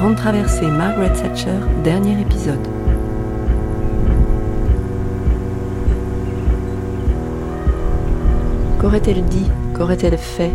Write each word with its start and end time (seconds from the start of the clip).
Grande 0.00 0.16
traversée 0.16 0.66
Margaret 0.66 1.12
Thatcher, 1.12 1.58
dernier 1.84 2.18
épisode. 2.22 2.66
Qu'aurait-elle 8.80 9.22
dit? 9.26 9.50
Qu'aurait-elle 9.76 10.16
fait? 10.16 10.52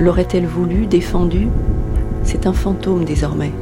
L'aurait-elle 0.00 0.46
voulu, 0.46 0.86
défendu? 0.86 1.48
C'est 2.22 2.46
un 2.46 2.54
fantôme 2.54 3.04
désormais. 3.04 3.52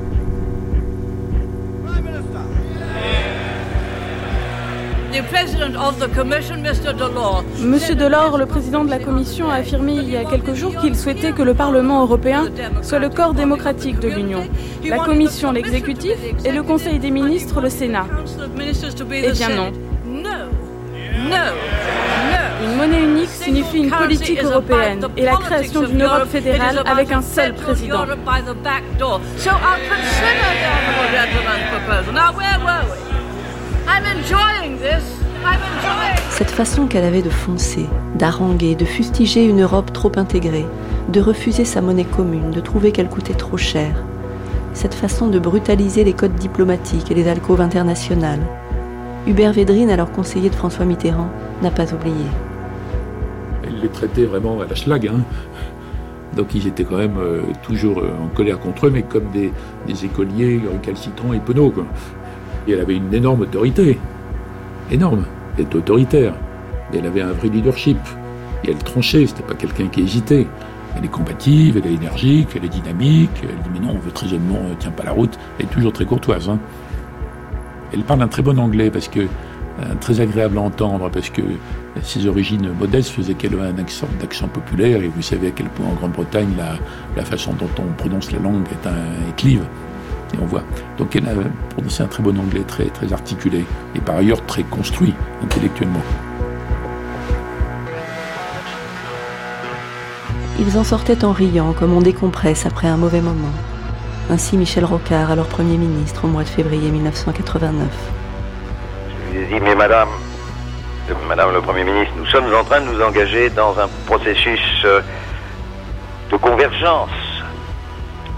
Monsieur 7.60 7.94
Delors, 7.94 8.36
le 8.38 8.46
président 8.46 8.84
de 8.84 8.90
la 8.90 8.98
Commission, 8.98 9.48
a 9.50 9.54
affirmé 9.56 9.94
il 9.94 10.10
y 10.10 10.16
a 10.16 10.24
quelques 10.24 10.54
jours 10.54 10.76
qu'il 10.76 10.94
souhaitait 10.96 11.32
que 11.32 11.42
le 11.42 11.54
Parlement 11.54 12.02
européen 12.02 12.46
soit 12.82 12.98
le 12.98 13.08
corps 13.08 13.34
démocratique 13.34 13.98
de 13.98 14.08
l'Union. 14.08 14.46
La 14.84 14.98
Commission, 14.98 15.52
l'exécutif, 15.52 16.16
et 16.44 16.52
le 16.52 16.62
Conseil 16.62 16.98
des 16.98 17.10
ministres, 17.10 17.60
le 17.60 17.70
Sénat. 17.70 18.06
Eh 19.28 19.32
bien 19.32 19.48
non. 19.50 19.72
Une 22.62 22.76
monnaie 22.76 23.02
unique 23.02 23.28
signifie 23.28 23.78
une 23.78 23.90
politique 23.90 24.42
européenne 24.42 25.06
et 25.16 25.22
la 25.22 25.36
création 25.36 25.82
d'une 25.82 26.02
Europe 26.02 26.28
fédérale 26.28 26.82
avec 26.86 27.12
un 27.12 27.22
seul 27.22 27.54
président. 27.54 28.04
Cette 36.30 36.50
façon 36.50 36.86
qu'elle 36.86 37.04
avait 37.04 37.22
de 37.22 37.30
foncer, 37.30 37.86
d'haranguer, 38.18 38.74
de 38.74 38.84
fustiger 38.84 39.44
une 39.44 39.62
Europe 39.62 39.92
trop 39.92 40.12
intégrée, 40.16 40.66
de 41.10 41.20
refuser 41.20 41.64
sa 41.64 41.80
monnaie 41.80 42.04
commune, 42.04 42.50
de 42.50 42.60
trouver 42.60 42.92
qu'elle 42.92 43.08
coûtait 43.08 43.34
trop 43.34 43.56
cher, 43.56 44.04
cette 44.74 44.94
façon 44.94 45.28
de 45.28 45.38
brutaliser 45.38 46.04
les 46.04 46.12
codes 46.12 46.34
diplomatiques 46.34 47.10
et 47.10 47.14
les 47.14 47.28
alcôves 47.28 47.62
internationales, 47.62 48.42
Hubert 49.26 49.52
Védrine, 49.52 49.90
alors 49.90 50.12
conseiller 50.12 50.50
de 50.50 50.54
François 50.54 50.84
Mitterrand, 50.84 51.28
n'a 51.60 51.70
pas 51.70 51.92
oublié. 51.92 52.26
Elle 53.64 53.80
les 53.80 53.88
traitait 53.88 54.24
vraiment 54.24 54.60
à 54.60 54.66
la 54.66 54.74
schlag. 54.76 55.08
Hein. 55.08 55.20
Donc 56.36 56.54
ils 56.54 56.68
étaient 56.68 56.84
quand 56.84 56.98
même 56.98 57.16
euh, 57.18 57.42
toujours 57.62 57.98
euh, 57.98 58.10
en 58.22 58.28
colère 58.28 58.60
contre 58.60 58.86
eux, 58.86 58.90
mais 58.90 59.02
comme 59.02 59.30
des, 59.32 59.52
écoliers 60.04 60.60
récalcitrants 60.70 61.32
et 61.32 61.40
penauds. 61.40 61.72
Et 62.68 62.72
elle 62.72 62.80
avait 62.80 62.96
une 62.96 63.12
énorme 63.12 63.40
autorité. 63.40 63.98
Énorme. 64.92 65.24
Elle 65.56 65.64
était 65.64 65.76
autoritaire. 65.76 66.34
Elle 66.92 67.06
avait 67.06 67.22
un 67.22 67.32
vrai 67.32 67.48
leadership. 67.48 67.98
Et 68.64 68.70
elle 68.70 68.78
tranchait, 68.78 69.26
c'était 69.26 69.42
pas 69.42 69.54
quelqu'un 69.54 69.88
qui 69.88 70.02
hésitait. 70.02 70.46
Elle 70.96 71.04
est 71.04 71.08
combative, 71.08 71.76
elle 71.76 71.90
est 71.90 71.94
énergique, 71.94 72.48
elle 72.56 72.64
est 72.64 72.70
dynamique, 72.70 73.30
elle 73.42 73.48
dit 73.48 73.70
mais 73.80 73.86
non, 73.86 73.98
votre 74.02 74.22
raisonnement 74.22 74.62
ne 74.70 74.74
tient 74.74 74.90
pas 74.90 75.04
la 75.04 75.12
route, 75.12 75.38
elle 75.58 75.66
est 75.66 75.68
toujours 75.68 75.92
très 75.92 76.06
courtoise. 76.06 76.48
Hein. 76.48 76.58
Elle 77.92 78.02
parle 78.02 78.22
un 78.22 78.28
très 78.28 78.42
bon 78.42 78.58
anglais 78.58 78.90
parce 78.90 79.08
que 79.08 79.20
euh, 79.20 79.94
très 80.00 80.20
agréable 80.20 80.56
à 80.56 80.62
entendre 80.62 81.10
parce 81.10 81.28
que 81.28 81.42
ses 82.02 82.26
origines 82.26 82.70
modestes 82.78 83.10
faisaient 83.10 83.34
qu'elle 83.34 83.52
avait 83.54 83.68
un 83.68 83.78
accent, 83.78 84.48
populaire 84.48 85.02
et 85.02 85.08
vous 85.08 85.20
savez 85.20 85.48
à 85.48 85.50
quel 85.50 85.66
point 85.66 85.86
en 85.86 85.92
Grande-Bretagne 85.94 86.48
la, 87.14 87.24
façon 87.24 87.52
dont 87.52 87.68
on 87.78 87.92
prononce 87.92 88.32
la 88.32 88.38
langue 88.38 88.64
est 88.70 88.88
un 88.88 89.30
éclive 89.30 89.64
et 90.34 90.38
on 90.40 90.46
voit. 90.46 90.62
Donc 90.98 91.14
elle 91.16 91.26
a 91.26 91.32
prononcé 91.70 92.02
un 92.02 92.06
très 92.06 92.22
bon 92.22 92.38
anglais, 92.38 92.62
très, 92.66 92.86
très 92.86 93.12
articulé 93.12 93.64
et 93.94 94.00
par 94.00 94.16
ailleurs 94.16 94.44
très 94.46 94.62
construit 94.62 95.14
intellectuellement. 95.42 96.02
Ils 100.58 100.78
en 100.78 100.84
sortaient 100.84 101.22
en 101.22 101.32
riant 101.32 101.74
comme 101.74 101.92
on 101.92 102.00
décompresse 102.00 102.64
après 102.64 102.88
un 102.88 102.96
mauvais 102.96 103.20
moment. 103.20 103.52
Ainsi 104.30 104.56
Michel 104.56 104.84
Rocard, 104.84 105.30
alors 105.30 105.46
Premier 105.46 105.76
ministre 105.76 106.24
au 106.24 106.28
mois 106.28 106.44
de 106.44 106.48
février 106.48 106.90
1989. 106.90 107.86
Je 109.32 109.38
lui 109.38 109.44
ai 109.44 109.46
dit, 109.46 109.60
mais 109.62 109.74
madame, 109.74 110.08
madame 111.28 111.52
le 111.52 111.60
Premier 111.60 111.84
ministre, 111.84 112.14
nous 112.16 112.26
sommes 112.26 112.52
en 112.54 112.64
train 112.64 112.80
de 112.80 112.86
nous 112.86 113.02
engager 113.02 113.50
dans 113.50 113.78
un 113.78 113.88
processus 114.06 114.82
euh, 114.84 115.00
de 116.30 116.36
convergence. 116.36 117.10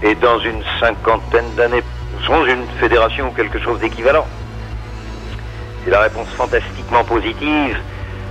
Et 0.01 0.15
dans 0.15 0.39
une 0.39 0.63
cinquantaine 0.79 1.53
d'années, 1.55 1.83
nous 2.13 2.23
serons 2.23 2.45
une 2.45 2.65
fédération 2.79 3.27
ou 3.27 3.31
quelque 3.31 3.59
chose 3.59 3.79
d'équivalent. 3.79 4.25
Et 5.85 5.89
la 5.89 6.01
réponse 6.01 6.27
fantastiquement 6.37 7.03
positive 7.03 7.77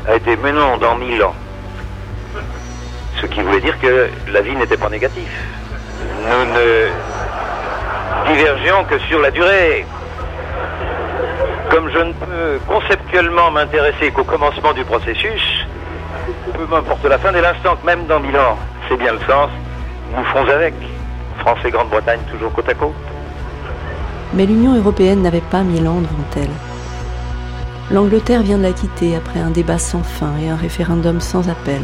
a 0.07 0.17
été, 0.17 0.37
mais 0.37 0.53
non, 0.53 0.79
dans 0.79 0.97
mille 0.97 1.23
ans. 1.23 1.35
Ce 3.21 3.27
qui 3.27 3.43
voulait 3.43 3.61
dire 3.61 3.79
que 3.81 4.09
la 4.29 4.41
vie 4.41 4.57
n'était 4.57 4.77
pas 4.77 4.89
négative. 4.89 5.31
Nous 6.23 6.45
ne 6.55 6.89
divergeons 8.33 8.85
que 8.85 8.99
sur 9.01 9.21
la 9.21 9.31
durée. 9.31 9.85
Comme 11.71 11.91
je 11.91 11.99
ne 11.99 12.13
peux 12.13 12.61
conceptuellement 12.67 13.51
m'intéresser 13.51 14.11
qu'au 14.11 14.25
commencement 14.25 14.73
du 14.73 14.85
processus, 14.85 15.67
peu 16.59 16.67
m'importe 16.67 17.05
la 17.05 17.19
fin 17.19 17.33
dès 17.33 17.41
l'instant 17.41 17.77
que 17.77 17.87
même 17.87 18.07
dans 18.07 18.21
Milan, 18.21 18.59
c'est 18.89 18.97
bien 18.97 19.13
le 19.13 19.21
sens, 19.21 19.51
nous 20.17 20.25
ferons 20.25 20.49
avec. 20.49 20.75
France 21.39 21.59
et 21.65 21.71
Grande-Bretagne 21.71 22.21
toujours 22.31 22.53
côte 22.53 22.69
à 22.69 22.75
côte. 22.75 22.95
Mais 24.35 24.47
l'Union 24.47 24.77
européenne 24.77 25.23
n'avait 25.23 25.41
pas 25.41 25.63
Milan 25.63 26.01
devant 26.01 26.31
elle. 26.37 26.51
L'Angleterre 27.91 28.43
vient 28.43 28.59
de 28.59 28.65
la 28.65 28.73
quitter 28.73 29.17
après 29.17 29.41
un 29.41 29.51
débat 29.51 29.79
sans 29.79 30.03
fin 30.03 30.37
et 30.43 30.51
un 30.51 30.57
référendum 30.57 31.21
sans 31.21 31.49
appel. 31.49 31.81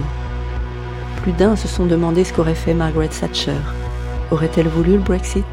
Plus 1.22 1.32
d'un 1.32 1.56
se 1.56 1.68
sont 1.68 1.86
demandé 1.86 2.24
ce 2.24 2.34
qu'aurait 2.34 2.54
fait 2.54 2.74
Margaret 2.74 3.08
Thatcher. 3.08 3.56
Aurait-elle 4.30 4.68
voulu 4.68 4.92
le 4.94 4.98
Brexit? 4.98 5.46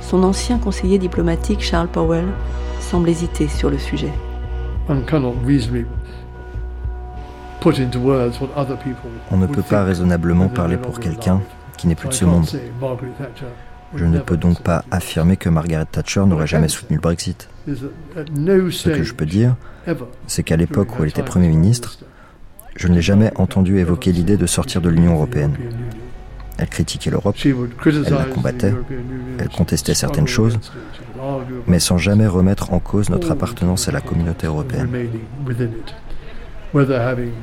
Son 0.00 0.22
ancien 0.22 0.58
conseiller 0.58 0.98
diplomatique 0.98 1.60
Charles 1.60 1.88
Powell 1.88 2.26
semble 2.78 3.08
hésiter 3.08 3.48
sur 3.48 3.70
le 3.70 3.78
sujet. 3.78 4.12
On 4.88 4.94
ne 9.36 9.46
peut 9.46 9.62
pas 9.62 9.84
raisonnablement 9.84 10.48
parler 10.48 10.76
pour 10.76 11.00
quelqu'un 11.00 11.40
qui 11.76 11.86
n'est 11.86 11.94
plus 11.94 12.08
de 12.08 12.14
ce 12.14 12.24
monde. 12.24 12.46
Je 13.94 14.04
ne 14.04 14.18
peux 14.18 14.36
donc 14.36 14.62
pas 14.62 14.84
affirmer 14.90 15.36
que 15.36 15.48
Margaret 15.48 15.86
Thatcher 15.90 16.24
n'aurait 16.26 16.46
jamais 16.46 16.68
soutenu 16.68 16.96
le 16.96 17.02
Brexit. 17.02 17.48
Ce 17.66 18.88
que 18.88 19.02
je 19.02 19.14
peux 19.14 19.26
dire, 19.26 19.56
c'est 20.26 20.42
qu'à 20.42 20.56
l'époque 20.56 20.98
où 20.98 21.02
elle 21.02 21.10
était 21.10 21.22
Premier 21.22 21.48
ministre, 21.48 21.98
je 22.76 22.88
ne 22.88 22.94
l'ai 22.94 23.02
jamais 23.02 23.30
entendu 23.36 23.78
évoquer 23.78 24.12
l'idée 24.12 24.36
de 24.36 24.46
sortir 24.46 24.80
de 24.80 24.88
l'Union 24.88 25.14
européenne. 25.14 25.54
Elle 26.58 26.68
critiquait 26.68 27.10
l'Europe, 27.10 27.36
elle 27.44 28.02
la 28.10 28.24
combattait, 28.24 28.74
elle 29.38 29.48
contestait 29.48 29.94
certaines 29.94 30.28
choses, 30.28 30.58
mais 31.66 31.78
sans 31.78 31.98
jamais 31.98 32.26
remettre 32.26 32.72
en 32.72 32.78
cause 32.78 33.10
notre 33.10 33.30
appartenance 33.30 33.88
à 33.88 33.92
la 33.92 34.00
communauté 34.00 34.46
européenne. 34.46 34.88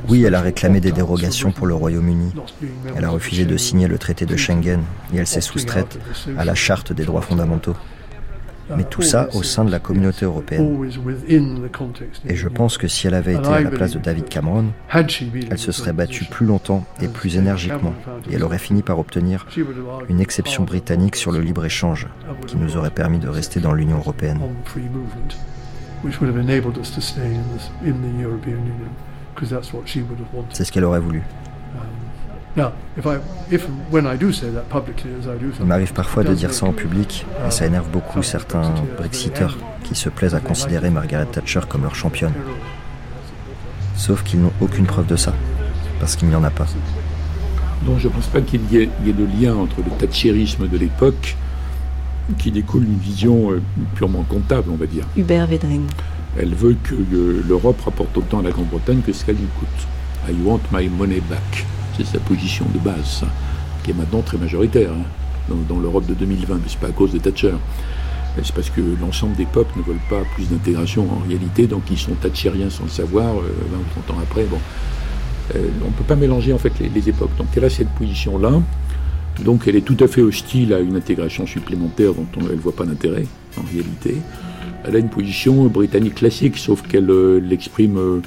Oui, 0.08 0.24
elle 0.24 0.36
a 0.36 0.42
réclamé 0.42 0.80
des 0.80 0.92
dérogations 0.92 1.52
pour 1.52 1.68
le 1.68 1.76
Royaume-Uni. 1.76 2.34
Elle 2.96 3.06
a 3.06 3.10
refusé 3.10 3.46
de 3.46 3.58
signer 3.58 3.88
le 3.88 3.98
traité 3.98 4.26
de 4.26 4.36
Schengen 4.36 4.82
et 5.14 5.18
elle 5.18 5.28
s'est 5.28 5.42
soustraite 5.42 6.00
à 6.38 6.46
la 6.46 6.56
charte 6.56 6.94
des 6.94 7.06
droits 7.06 7.22
fondamentaux 7.22 7.76
mais 8.76 8.84
tout 8.84 9.02
ça 9.02 9.30
au 9.34 9.44
sein 9.44 9.66
de 9.66 9.72
la 9.72 9.80
communauté 9.80 10.26
européenne. 10.26 10.90
Et 12.28 12.36
je 12.36 12.48
pense 12.48 12.78
que 12.78 12.88
si 12.88 13.08
elle 13.08 13.14
avait 13.14 13.36
été 13.36 13.48
à 13.48 13.62
la 13.62 13.70
place 13.72 13.94
de 13.94 14.00
David 14.00 14.30
Cameron, 14.30 14.66
elle 14.94 15.58
se 15.58 15.72
serait 15.72 15.94
battue 15.94 16.26
plus 16.26 16.46
longtemps 16.46 16.86
et 17.02 17.08
plus 17.08 17.38
énergiquement, 17.38 17.94
et 18.30 18.36
elle 18.36 18.44
aurait 18.44 18.60
fini 18.60 18.82
par 18.82 19.00
obtenir 19.00 19.46
une 20.10 20.20
exception 20.20 20.64
britannique 20.64 21.16
sur 21.16 21.32
le 21.32 21.40
libre-échange, 21.40 22.08
qui 22.48 22.58
nous 22.58 22.78
aurait 22.78 22.90
permis 22.90 23.20
de 23.20 23.28
rester 23.28 23.60
dans 23.60 23.74
l'Union 23.74 23.98
européenne. 23.98 24.40
C'est 30.52 30.66
ce 30.66 30.72
qu'elle 30.72 30.86
aurait 30.86 31.00
voulu. 31.00 31.24
Il 35.60 35.66
m'arrive 35.66 35.94
parfois 35.94 36.24
de 36.24 36.34
dire 36.34 36.54
ça 36.54 36.66
en 36.66 36.74
public, 36.74 37.26
et 37.48 37.52
ça 37.52 37.66
énerve 37.66 37.90
beaucoup 37.90 38.24
certains 38.24 38.74
Brexiteurs 38.98 39.58
qui 39.84 39.96
se 39.96 40.10
plaisent 40.10 40.36
à 40.36 40.40
considérer 40.40 40.90
Margaret 40.90 41.28
Thatcher 41.28 41.62
comme 41.68 41.84
leur 41.84 41.96
championne. 41.96 42.34
Sauf 43.96 44.24
qu'ils 44.24 44.42
n'ont 44.42 44.54
aucune 44.62 44.86
preuve 44.86 45.08
de 45.08 45.16
ça, 45.16 45.34
parce 46.00 46.16
qu'il 46.16 46.28
n'y 46.28 46.36
en 46.36 46.44
a 46.44 46.50
pas. 46.50 46.66
Donc 47.86 48.00
je 48.00 48.08
ne 48.08 48.14
pense 48.14 48.28
pas 48.28 48.42
qu'il 48.42 48.62
y, 48.72 48.78
ait 48.78 48.88
de 49.06 49.26
lien 49.42 49.56
entre 49.56 49.78
le 49.78 49.92
thatcherisme 49.98 50.68
de 50.68 50.78
l'époque 50.78 51.38
qui 52.38 52.52
découle 52.52 52.86
d'une 52.86 53.00
vision 53.00 53.52
euh, 53.52 53.62
purement 53.96 54.24
comptable, 54.24 54.70
on 54.72 54.76
va 54.76 54.86
dire. 54.86 55.06
Hubert 55.18 55.48
Védring. 55.48 55.88
Elle 56.40 56.56
veut 56.56 56.78
que 56.82 56.96
l'Europe 57.48 57.82
rapporte 57.82 58.16
autant 58.18 58.40
à 58.40 58.44
la 58.44 58.52
Grande-Bretagne 58.52 59.02
que 59.06 59.12
ce 59.12 59.26
qu'elle 59.26 59.36
lui 59.36 59.48
coûte. 59.60 59.88
I 60.30 60.34
want 60.46 60.62
my 60.72 60.88
money 60.88 61.22
back. 61.30 61.66
C'est 61.98 62.06
sa 62.06 62.20
position 62.20 62.66
de 62.74 62.80
base, 62.80 63.26
qui 63.84 63.92
est 63.92 63.94
maintenant 63.94 64.22
très 64.22 64.38
majoritaire 64.38 64.92
hein, 64.92 65.56
dans, 65.68 65.80
l'Europe 65.80 66.06
de 66.06 66.14
2020, 66.14 66.56
mais 66.56 66.62
ce 66.68 66.76
n'est 66.76 66.80
pas 66.80 66.88
à 66.88 66.92
cause 66.92 67.12
de 67.12 67.20
Thatcher. 67.20 67.56
C'est 68.42 68.56
parce 68.56 68.70
que 68.70 68.80
l'ensemble 69.02 69.36
des 69.36 69.46
peuples 69.46 69.78
ne 69.78 69.84
veulent 69.84 69.98
pas 70.10 70.22
plus 70.36 70.50
d'intégration 70.50 71.12
en 71.12 71.28
réalité, 71.28 71.68
donc 71.68 71.82
ils 71.92 71.98
sont 71.98 72.14
thatcheriens 72.14 72.70
sans 72.70 72.84
le 72.84 72.90
savoir, 72.90 73.34
20 73.34 73.42
euh, 73.42 73.42
ou 73.42 74.02
30 74.06 74.18
ans 74.18 74.22
après. 74.22 74.46
Euh, 75.56 75.68
on 75.84 75.88
ne 75.88 75.92
peut 75.94 76.06
pas 76.08 76.16
mélanger 76.16 76.56
les, 76.96 77.10
époques. 77.10 77.36
Donc 77.38 77.48
elle 77.58 77.66
a 77.66 77.70
cette 77.70 77.90
position-là. 77.90 78.62
Donc 79.44 79.68
elle 79.68 79.76
est 79.76 79.82
tout 79.82 79.98
à 80.00 80.08
fait 80.08 80.22
hostile 80.22 80.74
à 80.74 80.80
une 80.80 80.96
intégration 80.96 81.46
supplémentaire 81.46 82.14
dont 82.14 82.28
elle 82.38 82.56
ne 82.56 82.62
voit 82.62 82.76
pas 82.76 82.86
d'intérêt 82.86 83.26
en 83.58 83.64
réalité. 83.70 84.16
Elle 84.86 84.96
a 84.96 85.00
une 85.00 85.10
position 85.10 85.66
britannique 85.66 86.16
classique, 86.16 86.58
sauf 86.58 86.82
qu'elle 86.82 87.10
euh, 87.10 87.40
l'exprime 87.40 87.98
euh, 87.98 88.22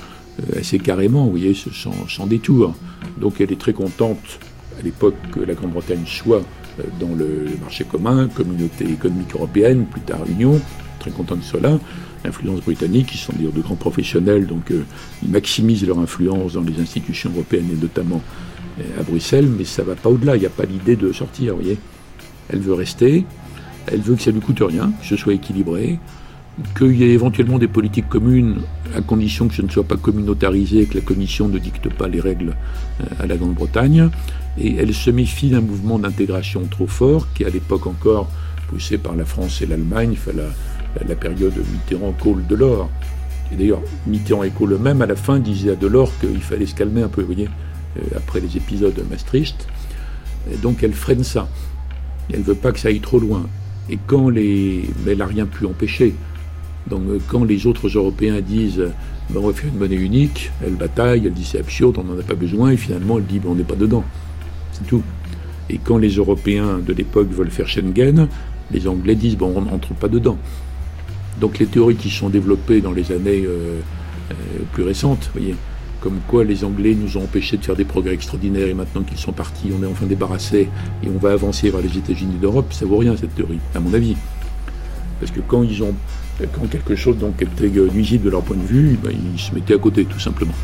assez 0.58 0.78
carrément, 0.78 1.24
vous 1.24 1.30
voyez, 1.30 1.54
sans, 1.54 2.26
détour. 2.26 2.74
Donc 3.18 3.40
elle 3.40 3.52
est 3.52 3.60
très 3.60 3.72
contente 3.72 4.38
à 4.78 4.82
l'époque 4.82 5.14
que 5.32 5.40
la 5.40 5.54
Grande-Bretagne 5.54 6.04
soit 6.06 6.42
euh, 6.78 6.82
dans 7.00 7.14
le 7.14 7.48
marché 7.60 7.84
commun, 7.84 8.28
communauté 8.28 8.84
économique 8.84 9.34
européenne, 9.34 9.86
plus 9.86 10.02
tard 10.02 10.20
Union, 10.28 10.60
très 10.98 11.10
contente 11.10 11.40
de 11.40 11.44
cela. 11.44 11.78
L'influence 12.24 12.60
britannique, 12.60 13.14
ils 13.14 13.18
sont 13.18 13.32
d'ailleurs 13.32 13.52
de 13.52 13.62
grands 13.62 13.74
professionnels, 13.74 14.46
donc 14.46 14.72
ils 15.24 15.28
maximisent 15.28 15.84
leur 15.84 15.98
influence 15.98 16.52
dans 16.52 16.60
les 16.60 16.80
institutions 16.80 17.30
européennes 17.30 17.68
et 17.72 17.82
notamment 17.82 18.22
à 18.96 19.02
Bruxelles, 19.02 19.48
mais 19.48 19.64
ça 19.64 19.82
ne 19.82 19.88
va 19.88 19.96
pas 19.96 20.08
au-delà, 20.08 20.36
il 20.36 20.38
n'y 20.38 20.46
a 20.46 20.50
pas 20.50 20.64
l'idée 20.64 20.94
de 20.94 21.10
sortir, 21.10 21.56
vous 21.56 21.62
voyez. 21.62 21.78
Elle 22.48 22.60
veut 22.60 22.74
rester, 22.74 23.26
elle 23.88 24.02
veut 24.02 24.14
que 24.14 24.22
ça 24.22 24.30
ne 24.30 24.36
lui 24.36 24.40
coûte 24.40 24.60
rien, 24.60 24.92
que 25.00 25.04
ce 25.04 25.16
soit 25.16 25.34
équilibré, 25.34 25.98
qu'il 26.76 26.96
y 26.96 27.04
ait 27.04 27.12
éventuellement 27.12 27.58
des 27.58 27.68
politiques 27.68 28.08
communes, 28.08 28.60
à 28.94 29.00
condition 29.00 29.48
que 29.48 29.54
ce 29.54 29.62
ne 29.62 29.68
soit 29.68 29.84
pas 29.84 29.96
communautarisé, 29.96 30.86
que 30.86 30.94
la 30.94 31.00
Commission 31.00 31.48
ne 31.48 31.58
dicte 31.58 31.88
pas 31.92 32.08
les 32.08 32.20
règles 32.20 32.54
euh, 33.00 33.22
à 33.22 33.26
la 33.26 33.36
Grande-Bretagne. 33.36 34.10
Et 34.58 34.76
elle 34.76 34.92
se 34.92 35.10
méfie 35.10 35.48
d'un 35.48 35.62
mouvement 35.62 35.98
d'intégration 35.98 36.62
trop 36.70 36.86
fort, 36.86 37.26
qui 37.34 37.44
à 37.44 37.48
l'époque 37.48 37.86
encore 37.86 38.28
poussé 38.68 38.98
par 38.98 39.16
la 39.16 39.24
France 39.24 39.62
et 39.62 39.66
l'Allemagne, 39.66 40.16
la, 40.34 40.44
la, 41.06 41.16
période 41.16 41.54
Mitterrand-Kohl-Delors. 41.72 42.90
Et 43.52 43.56
d'ailleurs, 43.56 43.82
Mitterrand 44.06 44.42
et 44.42 44.50
Kohl 44.50 44.72
eux-mêmes, 44.72 45.02
à 45.02 45.06
la 45.06 45.16
fin, 45.16 45.38
disaient 45.38 45.72
à 45.72 45.76
Delors 45.76 46.12
qu'il 46.20 46.40
fallait 46.40 46.66
se 46.66 46.74
calmer 46.74 47.02
un 47.02 47.08
peu, 47.08 47.22
vous 47.22 47.28
voyez, 47.28 47.48
euh, 47.96 48.00
après 48.16 48.40
les 48.40 48.56
épisodes 48.56 48.94
de 48.94 49.02
Maastricht. 49.02 49.66
Et 50.52 50.56
donc 50.56 50.82
elle 50.82 50.92
freine 50.92 51.24
ça. 51.24 51.48
Elle 52.32 52.40
ne 52.40 52.44
veut 52.44 52.54
pas 52.54 52.72
que 52.72 52.78
ça 52.78 52.88
aille 52.88 53.00
trop 53.00 53.18
loin. 53.18 53.46
Et 53.90 53.98
quand 54.06 54.28
les... 54.28 54.88
Mais 55.04 55.12
elle 55.12 55.18
n'a 55.18 55.26
rien 55.26 55.46
pu 55.46 55.66
empêcher. 55.66 56.14
Donc 56.88 57.02
euh, 57.08 57.18
quand 57.28 57.44
les 57.44 57.66
autres 57.66 57.88
Européens 57.88 58.40
disent 58.40 58.82
ben, 59.30 59.40
on 59.42 59.46
va 59.46 59.52
faire 59.52 59.70
une 59.72 59.78
monnaie 59.78 59.96
unique, 59.96 60.50
elle 60.64 60.74
bataille, 60.74 61.22
elle 61.26 61.32
dit 61.32 61.44
c'est 61.44 61.60
absurde, 61.60 61.98
on 61.98 62.04
n'en 62.04 62.18
a 62.18 62.22
pas 62.22 62.34
besoin, 62.34 62.70
et 62.70 62.76
finalement 62.76 63.18
elle 63.18 63.26
dit 63.26 63.38
ben, 63.38 63.50
on 63.50 63.54
n'est 63.54 63.62
pas 63.64 63.76
dedans. 63.76 64.04
C'est 64.72 64.86
tout. 64.86 65.02
Et 65.70 65.78
quand 65.78 65.98
les 65.98 66.10
Européens 66.10 66.80
de 66.84 66.92
l'époque 66.92 67.30
veulent 67.30 67.50
faire 67.50 67.68
Schengen, 67.68 68.28
les 68.70 68.88
Anglais 68.88 69.14
disent 69.14 69.36
bon 69.36 69.52
on 69.56 69.62
n'entre 69.62 69.94
pas 69.94 70.08
dedans. 70.08 70.38
Donc 71.40 71.58
les 71.58 71.66
théories 71.66 71.96
qui 71.96 72.10
sont 72.10 72.28
développées 72.28 72.80
dans 72.80 72.92
les 72.92 73.10
années 73.12 73.44
euh, 73.46 73.80
euh, 74.30 74.34
plus 74.72 74.82
récentes, 74.82 75.30
voyez, 75.34 75.54
comme 76.00 76.18
quoi 76.28 76.44
les 76.44 76.64
Anglais 76.64 76.96
nous 76.98 77.16
ont 77.16 77.24
empêchés 77.24 77.56
de 77.56 77.64
faire 77.64 77.76
des 77.76 77.84
progrès 77.84 78.12
extraordinaires 78.12 78.66
et 78.66 78.74
maintenant 78.74 79.02
qu'ils 79.02 79.18
sont 79.18 79.32
partis, 79.32 79.70
on 79.78 79.82
est 79.82 79.86
enfin 79.86 80.06
débarrassé 80.06 80.68
et 81.02 81.08
on 81.08 81.18
va 81.18 81.32
avancer 81.32 81.70
vers 81.70 81.80
les 81.80 81.96
États-Unis 81.96 82.36
d'Europe, 82.40 82.72
ça 82.72 82.84
vaut 82.86 82.98
rien 82.98 83.16
cette 83.16 83.34
théorie, 83.34 83.60
à 83.74 83.80
mon 83.80 83.94
avis. 83.94 84.16
Parce 85.20 85.30
que 85.30 85.40
quand 85.40 85.62
ils 85.62 85.82
ont 85.82 85.94
quand 86.46 86.68
quelque 86.68 86.94
chose 86.94 87.18
donc 87.18 87.40
était 87.42 87.68
nuisible 87.68 88.24
de 88.26 88.30
leur 88.30 88.42
point 88.42 88.56
de 88.56 88.66
vue, 88.66 88.98
ben, 89.02 89.12
ils 89.12 89.40
se 89.40 89.54
mettaient 89.54 89.74
à 89.74 89.78
côté 89.78 90.04
tout 90.04 90.20
simplement. 90.20 90.54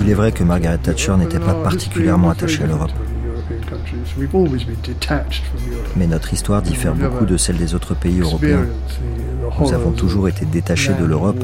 Il 0.00 0.10
est 0.10 0.14
vrai 0.14 0.32
que 0.32 0.44
Margaret 0.44 0.78
Thatcher 0.78 1.16
n'était 1.16 1.40
pas 1.40 1.54
particulièrement 1.54 2.30
attachée 2.30 2.62
à 2.62 2.66
l'Europe. 2.66 2.92
Mais 5.96 6.06
notre 6.06 6.32
histoire 6.32 6.62
diffère 6.62 6.94
beaucoup 6.94 7.24
de 7.24 7.36
celle 7.36 7.56
des 7.56 7.74
autres 7.74 7.94
pays 7.94 8.20
européens. 8.20 8.66
Nous 9.60 9.72
avons 9.72 9.90
toujours 9.92 10.28
été 10.28 10.44
détachés 10.44 10.94
de 10.94 11.04
l'Europe 11.04 11.42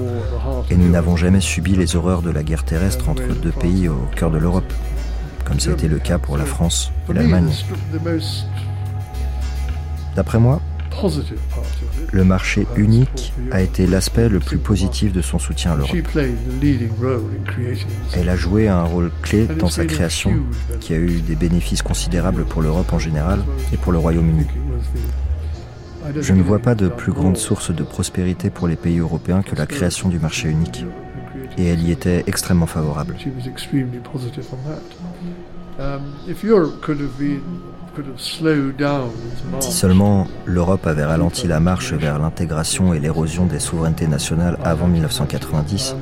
et 0.71 0.77
nous 0.77 0.89
n'avons 0.89 1.17
jamais 1.17 1.41
subi 1.41 1.75
les 1.75 1.97
horreurs 1.97 2.23
de 2.23 2.31
la 2.31 2.43
guerre 2.43 2.65
terrestre 2.65 3.09
entre 3.09 3.35
deux 3.35 3.51
pays 3.51 3.89
au 3.89 4.09
cœur 4.15 4.31
de 4.31 4.39
l'Europe, 4.39 4.73
comme 5.45 5.61
ça 5.61 5.71
a 5.71 5.73
été 5.73 5.89
le 5.89 5.99
cas 5.99 6.19
pour 6.19 6.37
la 6.37 6.45
France 6.45 6.93
et 7.09 7.13
l'Allemagne. 7.13 7.53
D'après 10.17 10.39
moi, 10.39 10.61
le 12.13 12.25
marché 12.25 12.67
unique 12.77 13.33
a 13.51 13.61
été 13.61 13.87
l'aspect 13.87 14.29
le 14.29 14.39
plus 14.39 14.59
positif 14.59 15.13
de 15.13 15.23
son 15.23 15.39
soutien 15.39 15.73
à 15.73 15.77
l'Europe. 15.77 15.97
Elle 18.15 18.29
a 18.29 18.37
joué 18.37 18.69
un 18.69 18.85
rôle 18.85 19.11
clé 19.23 19.47
dans 19.47 19.69
sa 19.69 19.85
création, 19.85 20.35
qui 20.81 20.95
a 20.95 20.97
eu 20.97 21.21
des 21.21 21.35
bénéfices 21.35 21.83
considérables 21.83 22.45
pour 22.45 22.63
l'Europe 22.63 22.93
en 22.93 22.99
général 22.99 23.41
et 23.73 23.77
pour 23.77 23.93
le 23.93 23.99
Royaume-Uni. 23.99 24.47
Je 26.21 26.33
ne 26.33 26.43
vois 26.43 26.59
pas 26.59 26.75
de 26.75 26.89
plus 26.89 27.13
grande 27.13 27.37
source 27.37 27.75
de 27.75 27.83
prospérité 27.83 28.51
pour 28.51 28.69
les 28.69 28.77
pays 28.77 28.99
européens 28.99 29.43
que 29.43 29.57
la 29.57 29.67
création 29.67 30.09
du 30.09 30.19
marché 30.19 30.49
unique. 30.49 30.85
Et 31.57 31.67
elle 31.67 31.83
y 31.83 31.93
était 31.93 32.25
extrêmement 32.27 32.67
favorable. 32.67 33.17
Si 39.61 39.73
seulement 39.73 40.27
l'Europe 40.47 40.87
avait 40.87 41.05
ralenti 41.05 41.47
la 41.47 41.61
marche 41.61 41.93
vers 41.93 42.19
l'intégration 42.19 42.95
et 42.95 42.99
l'érosion 42.99 43.47
des 43.47 43.61
souverainetés 43.61 44.09
nationales 44.09 44.59
avant 44.65 44.89
1990, 44.89 45.97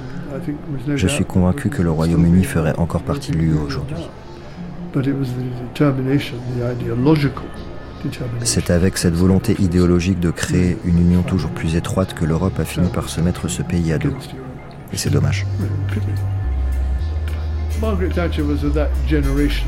je 0.95 1.07
suis 1.07 1.25
convaincu 1.25 1.69
que 1.69 1.83
le 1.83 1.91
Royaume-Uni 1.91 2.45
ferait 2.45 2.79
encore 2.79 3.03
partie 3.03 3.33
de 3.33 3.39
l'UE 3.39 3.55
aujourd'hui. 3.55 4.09
C'est 8.43 8.71
avec 8.71 8.99
cette 8.99 9.15
volonté 9.15 9.57
idéologique 9.61 10.19
de 10.19 10.31
créer 10.31 10.77
une 10.85 10.99
union 10.99 11.23
toujours 11.23 11.51
plus 11.51 11.77
étroite 11.77 12.15
que 12.15 12.25
l'Europe 12.25 12.59
a 12.59 12.65
fini 12.65 12.89
par 12.89 13.09
se 13.09 13.21
mettre 13.21 13.49
ce 13.49 13.63
pays 13.63 13.93
à 13.93 13.99
dos. 13.99 14.15
Et 14.93 14.97
c'est 14.97 15.11
dommage. 15.11 15.47
Margaret 17.81 18.11
Thatcher 18.11 18.45
was 18.45 18.63
of 18.63 18.75
that 18.75 18.91
generation 19.07 19.67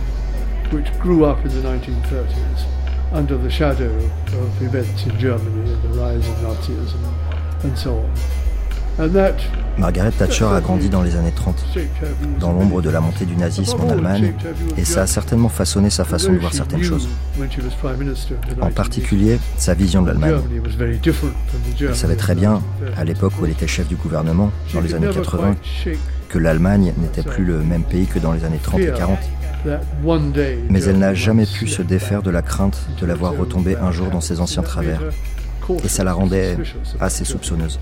which 0.70 0.86
grew 0.98 1.24
up 1.24 1.44
in 1.44 1.50
the 1.50 1.68
1930s 1.68 2.66
under 3.12 3.36
the 3.36 3.50
shadow 3.50 3.86
of 3.86 4.62
events 4.62 5.04
in 5.06 5.18
Germany 5.18 5.72
and 5.72 5.82
the 5.82 6.00
rise 6.00 6.28
of 6.28 6.36
Nazism 6.36 7.02
and 7.64 7.78
so 7.78 7.98
on. 7.98 8.14
Margaret 9.76 10.12
Thatcher 10.12 10.44
a 10.44 10.60
grandi 10.60 10.88
dans 10.88 11.02
les 11.02 11.16
années 11.16 11.32
30, 11.34 11.64
dans 12.38 12.52
l'ombre 12.52 12.80
de 12.80 12.90
la 12.90 13.00
montée 13.00 13.24
du 13.24 13.34
nazisme 13.34 13.80
en 13.80 13.90
Allemagne, 13.90 14.34
et 14.76 14.84
ça 14.84 15.02
a 15.02 15.06
certainement 15.06 15.48
façonné 15.48 15.90
sa 15.90 16.04
façon 16.04 16.32
de 16.32 16.38
voir 16.38 16.52
certaines 16.52 16.82
choses. 16.82 17.08
En 18.60 18.70
particulier, 18.70 19.38
sa 19.56 19.74
vision 19.74 20.02
de 20.02 20.08
l'Allemagne. 20.08 20.36
Elle 21.80 21.96
savait 21.96 22.16
très 22.16 22.34
bien, 22.34 22.62
à 22.96 23.04
l'époque 23.04 23.32
où 23.40 23.44
elle 23.44 23.52
était 23.52 23.66
chef 23.66 23.88
du 23.88 23.96
gouvernement, 23.96 24.52
dans 24.72 24.80
les 24.80 24.94
années 24.94 25.10
80, 25.12 25.56
que 26.28 26.38
l'Allemagne 26.38 26.92
n'était 26.98 27.22
plus 27.22 27.44
le 27.44 27.58
même 27.58 27.82
pays 27.82 28.06
que 28.06 28.18
dans 28.18 28.32
les 28.32 28.44
années 28.44 28.60
30 28.62 28.80
et 28.80 28.92
40. 28.92 29.18
Mais 30.70 30.84
elle 30.84 30.98
n'a 30.98 31.14
jamais 31.14 31.46
pu 31.46 31.66
se 31.66 31.82
défaire 31.82 32.22
de 32.22 32.30
la 32.30 32.42
crainte 32.42 32.80
de 33.00 33.06
la 33.06 33.14
voir 33.14 33.36
retomber 33.36 33.76
un 33.76 33.90
jour 33.90 34.08
dans 34.08 34.20
ses 34.20 34.40
anciens 34.40 34.62
travers. 34.62 35.00
Et 35.82 35.88
ça 35.88 36.04
la 36.04 36.12
rendait 36.12 36.56
assez 37.00 37.24
soupçonneuse. 37.24 37.80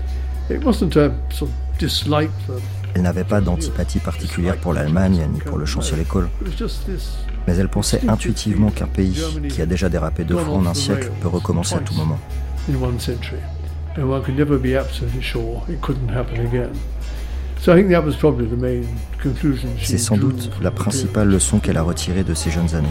Elle 2.95 3.01
n'avait 3.01 3.23
pas 3.23 3.41
d'antipathie 3.41 3.99
particulière 3.99 4.57
pour 4.57 4.73
l'Allemagne 4.73 5.27
ni 5.33 5.39
pour 5.39 5.57
le 5.57 5.65
chancelier 5.65 6.03
Kohl. 6.03 6.29
Mais 7.47 7.55
elle 7.55 7.69
pensait 7.69 8.01
intuitivement 8.07 8.69
qu'un 8.69 8.87
pays 8.87 9.19
qui 9.49 9.61
a 9.61 9.65
déjà 9.65 9.89
dérapé 9.89 10.23
deux 10.23 10.37
fois 10.37 10.55
en 10.55 10.65
un 10.65 10.73
siècle 10.73 11.11
peut 11.21 11.27
recommencer 11.27 11.75
à 11.75 11.79
tout 11.79 11.93
moment. 11.93 12.19
C'est 19.81 19.97
sans 19.97 20.17
doute 20.17 20.51
la 20.61 20.71
principale 20.71 21.29
leçon 21.29 21.59
qu'elle 21.59 21.77
a 21.77 21.83
retirée 21.83 22.23
de 22.23 22.33
ces 22.33 22.51
jeunes 22.51 22.75
années. 22.75 22.87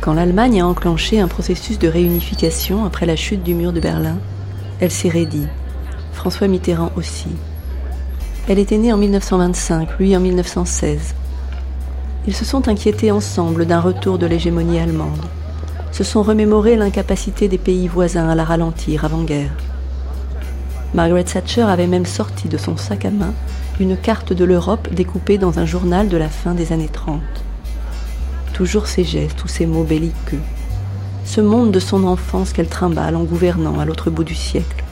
Quand 0.00 0.14
l'Allemagne 0.14 0.60
a 0.60 0.66
enclenché 0.66 1.20
un 1.20 1.28
processus 1.28 1.78
de 1.78 1.88
réunification 1.88 2.84
après 2.84 3.06
la 3.06 3.16
chute 3.16 3.42
du 3.42 3.54
mur 3.54 3.72
de 3.72 3.80
Berlin, 3.80 4.18
elle 4.80 4.90
s'est 4.90 5.08
raidie. 5.08 5.46
François 6.18 6.48
Mitterrand 6.48 6.90
aussi. 6.96 7.28
Elle 8.48 8.58
était 8.58 8.76
née 8.76 8.92
en 8.92 8.96
1925, 8.96 10.00
lui 10.00 10.16
en 10.16 10.20
1916. 10.20 11.14
Ils 12.26 12.34
se 12.34 12.44
sont 12.44 12.66
inquiétés 12.66 13.12
ensemble 13.12 13.66
d'un 13.66 13.78
retour 13.78 14.18
de 14.18 14.26
l'hégémonie 14.26 14.80
allemande. 14.80 15.24
Se 15.92 16.02
sont 16.02 16.24
remémorés 16.24 16.74
l'incapacité 16.74 17.46
des 17.46 17.56
pays 17.56 17.86
voisins 17.86 18.28
à 18.28 18.34
la 18.34 18.42
ralentir 18.42 19.04
avant-guerre. 19.04 19.52
Margaret 20.92 21.22
Thatcher 21.22 21.62
avait 21.62 21.86
même 21.86 22.04
sorti 22.04 22.48
de 22.48 22.56
son 22.56 22.76
sac 22.76 23.04
à 23.04 23.12
main 23.12 23.32
une 23.78 23.96
carte 23.96 24.32
de 24.32 24.44
l'Europe 24.44 24.92
découpée 24.92 25.38
dans 25.38 25.60
un 25.60 25.66
journal 25.66 26.08
de 26.08 26.16
la 26.16 26.28
fin 26.28 26.52
des 26.52 26.72
années 26.72 26.90
30. 26.92 27.20
Toujours 28.54 28.88
ces 28.88 29.04
gestes 29.04 29.44
ou 29.44 29.48
ces 29.48 29.66
mots 29.66 29.84
belliqueux. 29.84 30.42
Ce 31.24 31.40
monde 31.40 31.70
de 31.70 31.78
son 31.78 32.02
enfance 32.02 32.52
qu'elle 32.52 32.68
trimballe 32.68 33.14
en 33.14 33.22
gouvernant 33.22 33.78
à 33.78 33.84
l'autre 33.84 34.10
bout 34.10 34.24
du 34.24 34.34
siècle. 34.34 34.82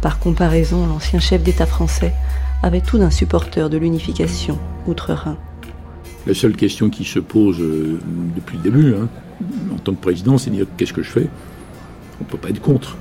Par 0.00 0.18
comparaison, 0.18 0.86
l'ancien 0.86 1.20
chef 1.20 1.42
d'État 1.42 1.66
français 1.66 2.12
avait 2.62 2.80
tout 2.80 2.96
d'un 2.96 3.10
supporter 3.10 3.68
de 3.68 3.76
l'unification 3.76 4.58
outre-Rhin. 4.86 5.36
La 6.26 6.34
seule 6.34 6.56
question 6.56 6.88
qui 6.88 7.04
se 7.04 7.18
pose 7.18 7.60
euh, 7.60 7.98
depuis 8.34 8.56
le 8.56 8.62
début, 8.62 8.94
hein, 8.94 9.08
en 9.72 9.78
tant 9.78 9.92
que 9.92 10.00
président, 10.00 10.38
c'est 10.38 10.50
de 10.50 10.56
dire 10.56 10.66
qu'est-ce 10.76 10.92
que 10.92 11.02
je 11.02 11.10
fais? 11.10 11.28
On 12.20 12.24
ne 12.24 12.30
peut 12.30 12.38
pas 12.38 12.48
être 12.48 12.60
contre 12.60 12.96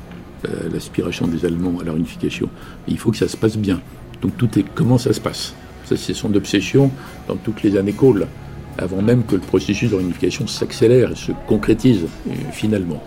euh, 0.48 0.70
l'aspiration 0.72 1.28
des 1.28 1.46
Allemands 1.46 1.80
à 1.80 1.86
la 1.86 1.94
réunification. 1.94 2.50
il 2.88 2.98
faut 2.98 3.12
que 3.12 3.18
ça 3.18 3.28
se 3.28 3.38
passe 3.38 3.58
bien. 3.58 3.80
Donc 4.22 4.36
tout 4.38 4.60
est 4.60 4.66
comment 4.76 4.98
ça 4.98 5.14
se 5.14 5.22
passe? 5.22 5.54
C'est 5.86 6.14
son 6.14 6.34
obsession 6.36 6.92
dans 7.28 7.36
toutes 7.36 7.64
les 7.64 7.78
années 7.78 7.94
Kohl, 7.94 8.28
avant 8.78 9.02
même 9.02 9.24
que 9.24 9.36
le 9.36 9.42
processus 9.42 9.90
de 9.90 9.96
réunification 9.96 10.48
s'accélère 10.48 11.12
et 11.12 11.16
se 11.16 11.32
concrétise 11.48 12.06
finalement. 12.52 13.02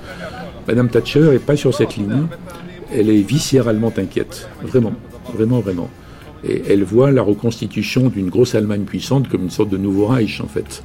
Madame 0.66 0.88
Thatcher 0.88 1.30
n'est 1.30 1.38
pas 1.38 1.56
sur 1.56 1.72
cette 1.72 1.96
ligne. 1.96 2.26
Elle 2.94 3.10
est 3.10 3.22
viscéralement 3.22 3.92
inquiète, 3.96 4.48
vraiment, 4.62 4.92
vraiment, 5.34 5.60
vraiment. 5.60 5.90
Et 6.44 6.62
elle 6.68 6.82
voit 6.82 7.10
la 7.10 7.22
reconstitution 7.22 8.08
d'une 8.08 8.28
grosse 8.28 8.54
Allemagne 8.54 8.82
puissante 8.82 9.28
comme 9.28 9.42
une 9.42 9.50
sorte 9.50 9.70
de 9.70 9.76
nouveau 9.76 10.06
Reich, 10.06 10.40
en 10.40 10.48
fait. 10.48 10.82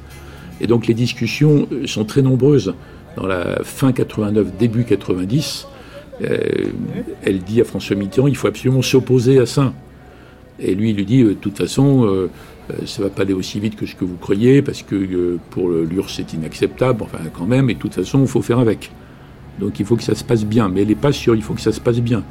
Et 0.60 0.66
donc 0.66 0.86
les 0.86 0.94
discussions 0.94 1.68
euh, 1.72 1.86
sont 1.86 2.04
très 2.04 2.22
nombreuses. 2.22 2.74
Dans 3.16 3.26
la 3.26 3.60
fin 3.64 3.92
89, 3.92 4.56
début 4.58 4.84
90, 4.84 5.66
euh, 6.22 6.38
elle 7.22 7.40
dit 7.40 7.60
à 7.60 7.64
François 7.64 7.96
Mitterrand 7.96 8.28
il 8.28 8.36
faut 8.36 8.46
absolument 8.46 8.82
s'opposer 8.82 9.38
à 9.38 9.46
ça. 9.46 9.72
Et 10.60 10.74
lui, 10.74 10.90
il 10.90 10.96
lui 10.96 11.04
dit 11.04 11.22
de 11.22 11.34
toute 11.34 11.56
façon, 11.56 12.28
ça 12.84 13.02
va 13.02 13.10
pas 13.10 13.22
aller 13.22 13.32
aussi 13.32 13.60
vite 13.60 13.76
que 13.76 13.86
ce 13.86 13.94
que 13.94 14.04
vous 14.04 14.16
croyez, 14.16 14.60
parce 14.60 14.82
que 14.82 15.38
pour 15.50 15.70
l'URSS, 15.70 16.14
c'est 16.16 16.32
inacceptable, 16.32 17.04
enfin 17.04 17.18
quand 17.32 17.46
même, 17.46 17.70
et 17.70 17.74
de 17.74 17.78
toute 17.78 17.94
façon, 17.94 18.22
il 18.22 18.26
faut 18.26 18.42
faire 18.42 18.58
avec. 18.58 18.90
Donc 19.60 19.80
il 19.80 19.86
faut 19.86 19.96
que 19.96 20.02
ça 20.02 20.14
se 20.14 20.24
passe 20.24 20.44
bien. 20.44 20.68
Mais 20.68 20.82
elle 20.82 20.88
n'est 20.88 20.94
pas 20.94 21.12
sûre, 21.12 21.34
il 21.34 21.42
faut 21.42 21.54
que 21.54 21.60
ça 21.60 21.72
se 21.72 21.80
passe 21.80 22.00
bien. 22.00 22.24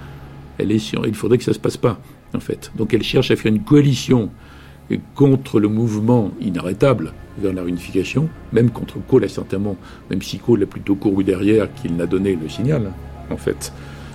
Elle 0.57 0.71
est 0.71 0.79
sûre, 0.79 1.05
il 1.05 1.15
faudrait 1.15 1.37
que 1.37 1.43
ça 1.43 1.51
ne 1.51 1.55
se 1.55 1.59
passe 1.59 1.77
pas, 1.77 1.99
en 2.33 2.39
fait. 2.39 2.71
Donc 2.75 2.93
elle 2.93 3.03
cherche 3.03 3.31
à 3.31 3.35
faire 3.35 3.51
une 3.51 3.63
coalition 3.63 4.29
contre 5.15 5.59
le 5.59 5.67
mouvement 5.67 6.31
inarrêtable 6.41 7.13
vers 7.37 7.53
la 7.53 7.61
réunification, 7.61 8.29
même 8.53 8.71
contre 8.71 8.95
Kohl, 9.05 9.29
certainement, 9.29 9.75
même 10.09 10.21
si 10.21 10.39
Kohl 10.39 10.63
a 10.63 10.65
plutôt 10.65 10.95
couru 10.95 11.23
derrière 11.23 11.71
qu'il 11.73 11.95
n'a 11.95 12.05
donné 12.05 12.35
le 12.35 12.49
signal, 12.49 12.91
en 13.29 13.37
fait. 13.37 13.71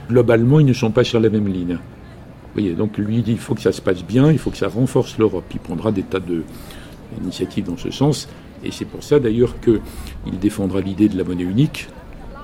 Globalement, 0.08 0.60
ils 0.60 0.66
ne 0.66 0.72
sont 0.72 0.90
pas 0.90 1.04
sur 1.04 1.20
la 1.20 1.28
même 1.28 1.46
ligne. 1.46 1.74
Vous 1.74 2.60
voyez, 2.60 2.74
donc 2.74 2.98
lui 2.98 3.22
dit 3.22 3.32
il 3.32 3.38
faut 3.38 3.54
que 3.54 3.62
ça 3.62 3.72
se 3.72 3.80
passe 3.80 4.04
bien, 4.04 4.30
il 4.30 4.38
faut 4.38 4.50
que 4.50 4.56
ça 4.56 4.68
renforce 4.68 5.16
l'Europe. 5.18 5.44
Il 5.54 5.60
prendra 5.60 5.92
des 5.92 6.02
tas 6.02 6.20
d'initiatives 6.20 7.64
dans 7.64 7.76
ce 7.76 7.90
sens. 7.90 8.28
Et 8.64 8.70
c'est 8.70 8.84
pour 8.84 9.02
ça 9.02 9.18
d'ailleurs 9.18 9.54
qu'il 9.60 10.38
défendra 10.38 10.80
l'idée 10.80 11.08
de 11.08 11.16
la 11.16 11.24
monnaie 11.24 11.44
unique, 11.44 11.88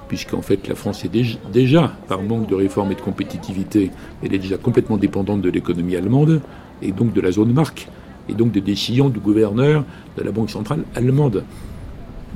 puisqu'en 0.08 0.42
fait 0.42 0.66
la 0.66 0.74
France 0.74 1.04
est 1.04 1.12
déjà, 1.52 1.92
par 2.08 2.22
manque 2.22 2.48
de 2.48 2.54
réforme 2.54 2.92
et 2.92 2.94
de 2.94 3.00
compétitivité, 3.00 3.90
elle 4.22 4.34
est 4.34 4.38
déjà 4.38 4.56
complètement 4.56 4.96
dépendante 4.96 5.42
de 5.42 5.50
l'économie 5.50 5.96
allemande, 5.96 6.40
et 6.82 6.92
donc 6.92 7.12
de 7.12 7.20
la 7.20 7.30
zone 7.30 7.52
marque, 7.52 7.88
et 8.28 8.34
donc 8.34 8.52
des 8.52 8.60
décisions 8.60 9.08
du 9.08 9.20
gouverneur 9.20 9.84
de 10.16 10.22
la 10.22 10.32
Banque 10.32 10.50
centrale 10.50 10.80
allemande. 10.94 11.44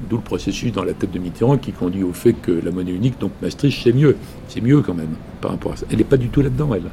D'où 0.08 0.16
le 0.16 0.22
processus 0.22 0.72
dans 0.72 0.84
la 0.84 0.94
tête 0.94 1.12
de 1.12 1.18
Mitterrand 1.18 1.58
qui 1.58 1.72
conduit 1.72 2.02
au 2.02 2.12
fait 2.12 2.32
que 2.32 2.52
la 2.52 2.70
monnaie 2.70 2.92
unique, 2.92 3.20
donc 3.20 3.32
Maastricht, 3.42 3.82
c'est 3.82 3.92
mieux. 3.92 4.16
C'est 4.48 4.62
mieux 4.62 4.80
quand 4.80 4.94
même 4.94 5.14
par 5.40 5.50
rapport 5.50 5.72
à 5.72 5.76
ça. 5.76 5.86
Elle 5.90 5.98
n'est 5.98 6.04
pas 6.04 6.16
du 6.16 6.28
tout 6.28 6.40
là-dedans, 6.40 6.70
elle. 6.74 6.82
Donc 6.82 6.90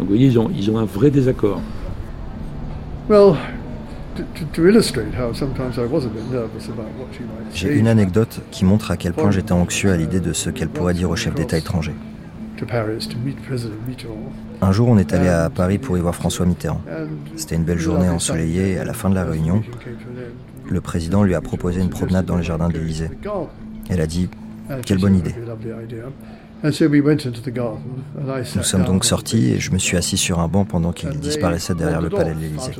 vous 0.00 0.06
voyez, 0.06 0.26
ils 0.26 0.38
ont, 0.38 0.50
ils 0.56 0.70
ont 0.70 0.78
un 0.78 0.86
vrai 0.86 1.10
désaccord. 1.10 1.60
J'ai 7.52 7.78
une 7.78 7.88
anecdote 7.88 8.40
qui 8.50 8.64
montre 8.64 8.90
à 8.90 8.96
quel 8.96 9.12
point 9.12 9.30
j'étais 9.30 9.52
anxieux 9.52 9.90
à 9.90 9.96
l'idée 9.96 10.20
de 10.20 10.32
ce 10.32 10.50
qu'elle 10.50 10.68
pourrait 10.68 10.94
dire 10.94 11.10
au 11.10 11.16
chef 11.16 11.34
d'État 11.34 11.58
étranger. 11.58 11.94
Un 14.60 14.72
jour, 14.72 14.88
on 14.88 14.98
est 14.98 15.12
allé 15.12 15.28
à 15.28 15.50
Paris 15.50 15.78
pour 15.78 15.98
y 15.98 16.00
voir 16.00 16.14
François 16.14 16.46
Mitterrand. 16.46 16.80
C'était 17.36 17.56
une 17.56 17.64
belle 17.64 17.78
journée 17.78 18.08
ensoleillée 18.08 18.72
et 18.72 18.78
à 18.78 18.84
la 18.84 18.92
fin 18.92 19.10
de 19.10 19.14
la 19.14 19.24
réunion, 19.24 19.62
le 20.68 20.80
président 20.80 21.22
lui 21.22 21.34
a 21.34 21.40
proposé 21.40 21.80
une 21.80 21.90
promenade 21.90 22.26
dans 22.26 22.36
les 22.36 22.44
jardins 22.44 22.68
de 22.68 22.74
l'Élysée. 22.74 23.10
Elle 23.90 24.00
a 24.00 24.06
dit 24.06 24.28
Quelle 24.86 24.98
bonne 24.98 25.16
idée. 25.16 25.34
Nous 28.56 28.62
sommes 28.62 28.84
donc 28.84 29.04
sortis 29.04 29.50
et 29.50 29.60
je 29.60 29.70
me 29.70 29.78
suis 29.78 29.98
assis 29.98 30.16
sur 30.16 30.40
un 30.40 30.48
banc 30.48 30.64
pendant 30.64 30.92
qu'il 30.92 31.10
disparaissait 31.10 31.74
derrière 31.74 32.00
le 32.00 32.08
palais 32.08 32.34
de 32.34 32.40
l'Élysée. 32.40 32.72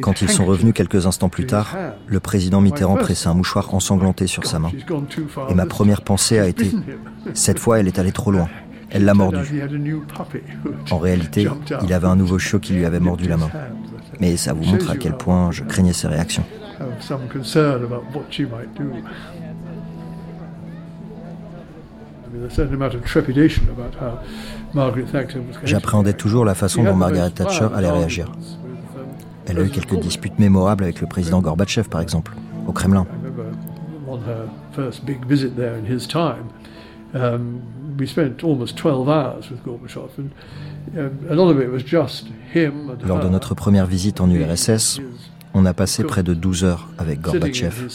Quand 0.00 0.22
ils 0.22 0.28
sont 0.28 0.44
revenus 0.44 0.74
quelques 0.74 1.06
instants 1.06 1.28
plus 1.28 1.46
tard, 1.46 1.76
le 2.08 2.18
président 2.18 2.60
Mitterrand 2.60 2.96
pressait 2.96 3.28
un 3.28 3.34
mouchoir 3.34 3.72
ensanglanté 3.72 4.26
sur 4.26 4.44
sa 4.44 4.58
main. 4.58 4.72
Et 5.48 5.54
ma 5.54 5.66
première 5.66 6.02
pensée 6.02 6.40
a 6.40 6.48
été, 6.48 6.72
cette 7.34 7.60
fois 7.60 7.78
elle 7.78 7.86
est 7.86 8.00
allée 8.00 8.10
trop 8.10 8.32
loin. 8.32 8.48
Elle 8.90 9.04
l'a 9.04 9.14
mordu. 9.14 9.38
En 10.90 10.98
réalité, 10.98 11.46
il 11.82 11.92
avait 11.92 12.06
un 12.06 12.16
nouveau 12.16 12.38
chiot 12.38 12.58
qui 12.58 12.72
lui 12.72 12.84
avait 12.84 13.00
mordu 13.00 13.28
la 13.28 13.36
main. 13.36 13.50
Mais 14.20 14.36
ça 14.36 14.52
vous 14.52 14.64
montre 14.64 14.90
à 14.90 14.96
quel 14.96 15.16
point 15.16 15.50
je 15.50 15.62
craignais 15.64 15.92
ses 15.92 16.08
réactions. 16.08 16.44
J'appréhendais 25.64 26.12
toujours 26.12 26.44
la 26.44 26.54
façon 26.54 26.82
dont 26.82 26.94
Margaret 26.94 27.30
Thatcher 27.30 27.68
allait 27.74 27.90
réagir. 27.90 28.32
Elle 29.46 29.58
a 29.58 29.62
eu 29.62 29.70
quelques 29.70 29.98
disputes 29.98 30.38
mémorables 30.38 30.84
avec 30.84 31.00
le 31.00 31.06
président 31.06 31.40
Gorbatchev, 31.40 31.88
par 31.88 32.00
exemple, 32.00 32.32
au 32.66 32.72
Kremlin. 32.72 33.06
Lors 43.06 43.20
de 43.20 43.28
notre 43.28 43.54
première 43.54 43.86
visite 43.86 44.20
en 44.20 44.30
URSS, 44.30 45.00
on 45.54 45.64
a 45.64 45.74
passé 45.74 46.04
près 46.04 46.22
de 46.22 46.34
12 46.34 46.64
heures 46.64 46.88
avec 46.98 47.20
Gorbatchev. 47.20 47.88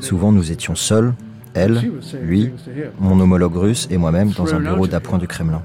Souvent, 0.00 0.32
nous 0.32 0.50
étions 0.52 0.74
seuls, 0.74 1.14
elle, 1.54 1.90
lui, 2.22 2.52
mon 2.98 3.18
homologue 3.20 3.56
russe 3.56 3.88
et 3.90 3.96
moi-même 3.96 4.30
dans 4.30 4.54
un 4.54 4.60
bureau 4.60 4.86
d'appoint 4.86 5.18
du 5.18 5.26
Kremlin. 5.26 5.62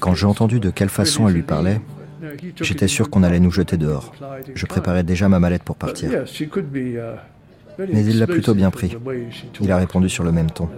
Quand 0.00 0.14
j'ai 0.14 0.26
entendu 0.26 0.60
de 0.60 0.70
quelle 0.70 0.88
façon 0.88 1.28
elle 1.28 1.34
lui 1.34 1.42
parlait, 1.42 1.80
j'étais 2.60 2.88
sûr 2.88 3.10
qu'on 3.10 3.22
allait 3.22 3.40
nous 3.40 3.50
jeter 3.50 3.76
dehors. 3.76 4.12
Je 4.54 4.66
préparais 4.66 5.04
déjà 5.04 5.28
ma 5.28 5.38
mallette 5.38 5.62
pour 5.62 5.76
partir. 5.76 6.10
Mais 7.78 8.04
il 8.04 8.18
l'a 8.18 8.26
plutôt 8.26 8.54
bien 8.54 8.70
pris. 8.70 8.96
Il 9.60 9.72
a 9.72 9.76
répondu 9.76 10.08
sur 10.08 10.24
le 10.24 10.32
même 10.32 10.50
ton. 10.50 10.68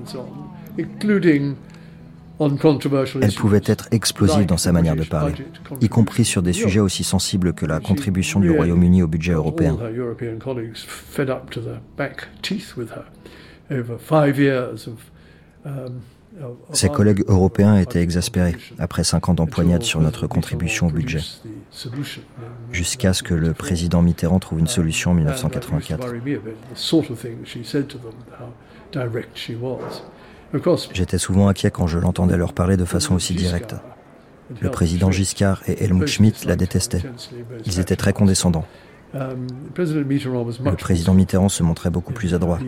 Elle 3.23 3.33
pouvait 3.35 3.63
être 3.65 3.89
explosive 3.91 4.47
dans 4.47 4.57
sa 4.59 4.73
manière 4.73 4.97
de 4.97 5.05
parler, 5.05 5.35
y 5.81 5.89
compris 5.89 6.25
sur 6.25 6.43
des 6.43 6.53
sujets 6.53 6.81
aussi 6.81 7.05
sensibles 7.05 7.55
que 7.55 7.65
la 7.65 7.81
contribution 7.81 8.41
du 8.41 8.51
Royaume-Uni 8.51 9.03
au 9.03 9.09
budget 9.09 9.33
européen. 9.33 9.79
Ses 16.73 16.89
collègues 16.89 17.25
européens 17.29 17.77
étaient 17.77 18.03
exaspérés 18.03 18.57
après 18.79 19.05
cinq 19.05 19.29
ans 19.29 19.35
d'empoignade 19.35 19.83
sur 19.83 20.01
notre 20.01 20.27
contribution 20.27 20.89
au 20.89 20.91
budget, 20.91 21.21
jusqu'à 22.73 23.13
ce 23.13 23.23
que 23.23 23.35
le 23.35 23.53
président 23.55 24.03
Mitterrand 24.03 24.39
trouve 24.39 24.59
une 24.59 24.67
solution 24.67 25.13
en 25.13 25.15
1984. 25.15 26.15
J'étais 30.93 31.19
souvent 31.19 31.49
inquiet 31.49 31.71
quand 31.71 31.87
je 31.87 31.99
l'entendais 31.99 32.37
leur 32.37 32.53
parler 32.53 32.77
de 32.77 32.85
façon 32.85 33.15
aussi 33.15 33.35
directe. 33.35 33.75
Le 34.61 34.71
président 34.71 35.11
Giscard 35.11 35.63
et 35.67 35.85
Helmut 35.85 36.07
Schmidt 36.07 36.47
la 36.47 36.57
détestaient. 36.57 37.03
Ils 37.65 37.81
étaient 37.81 37.97
très 37.97 38.13
condescendants. 38.13 38.65
Le 39.15 40.77
président 40.77 41.15
Mitterrand 41.15 41.49
se 41.49 41.63
montrait 41.63 41.91
beaucoup 41.91 42.13
plus 42.13 42.35
adroit. 42.35 42.59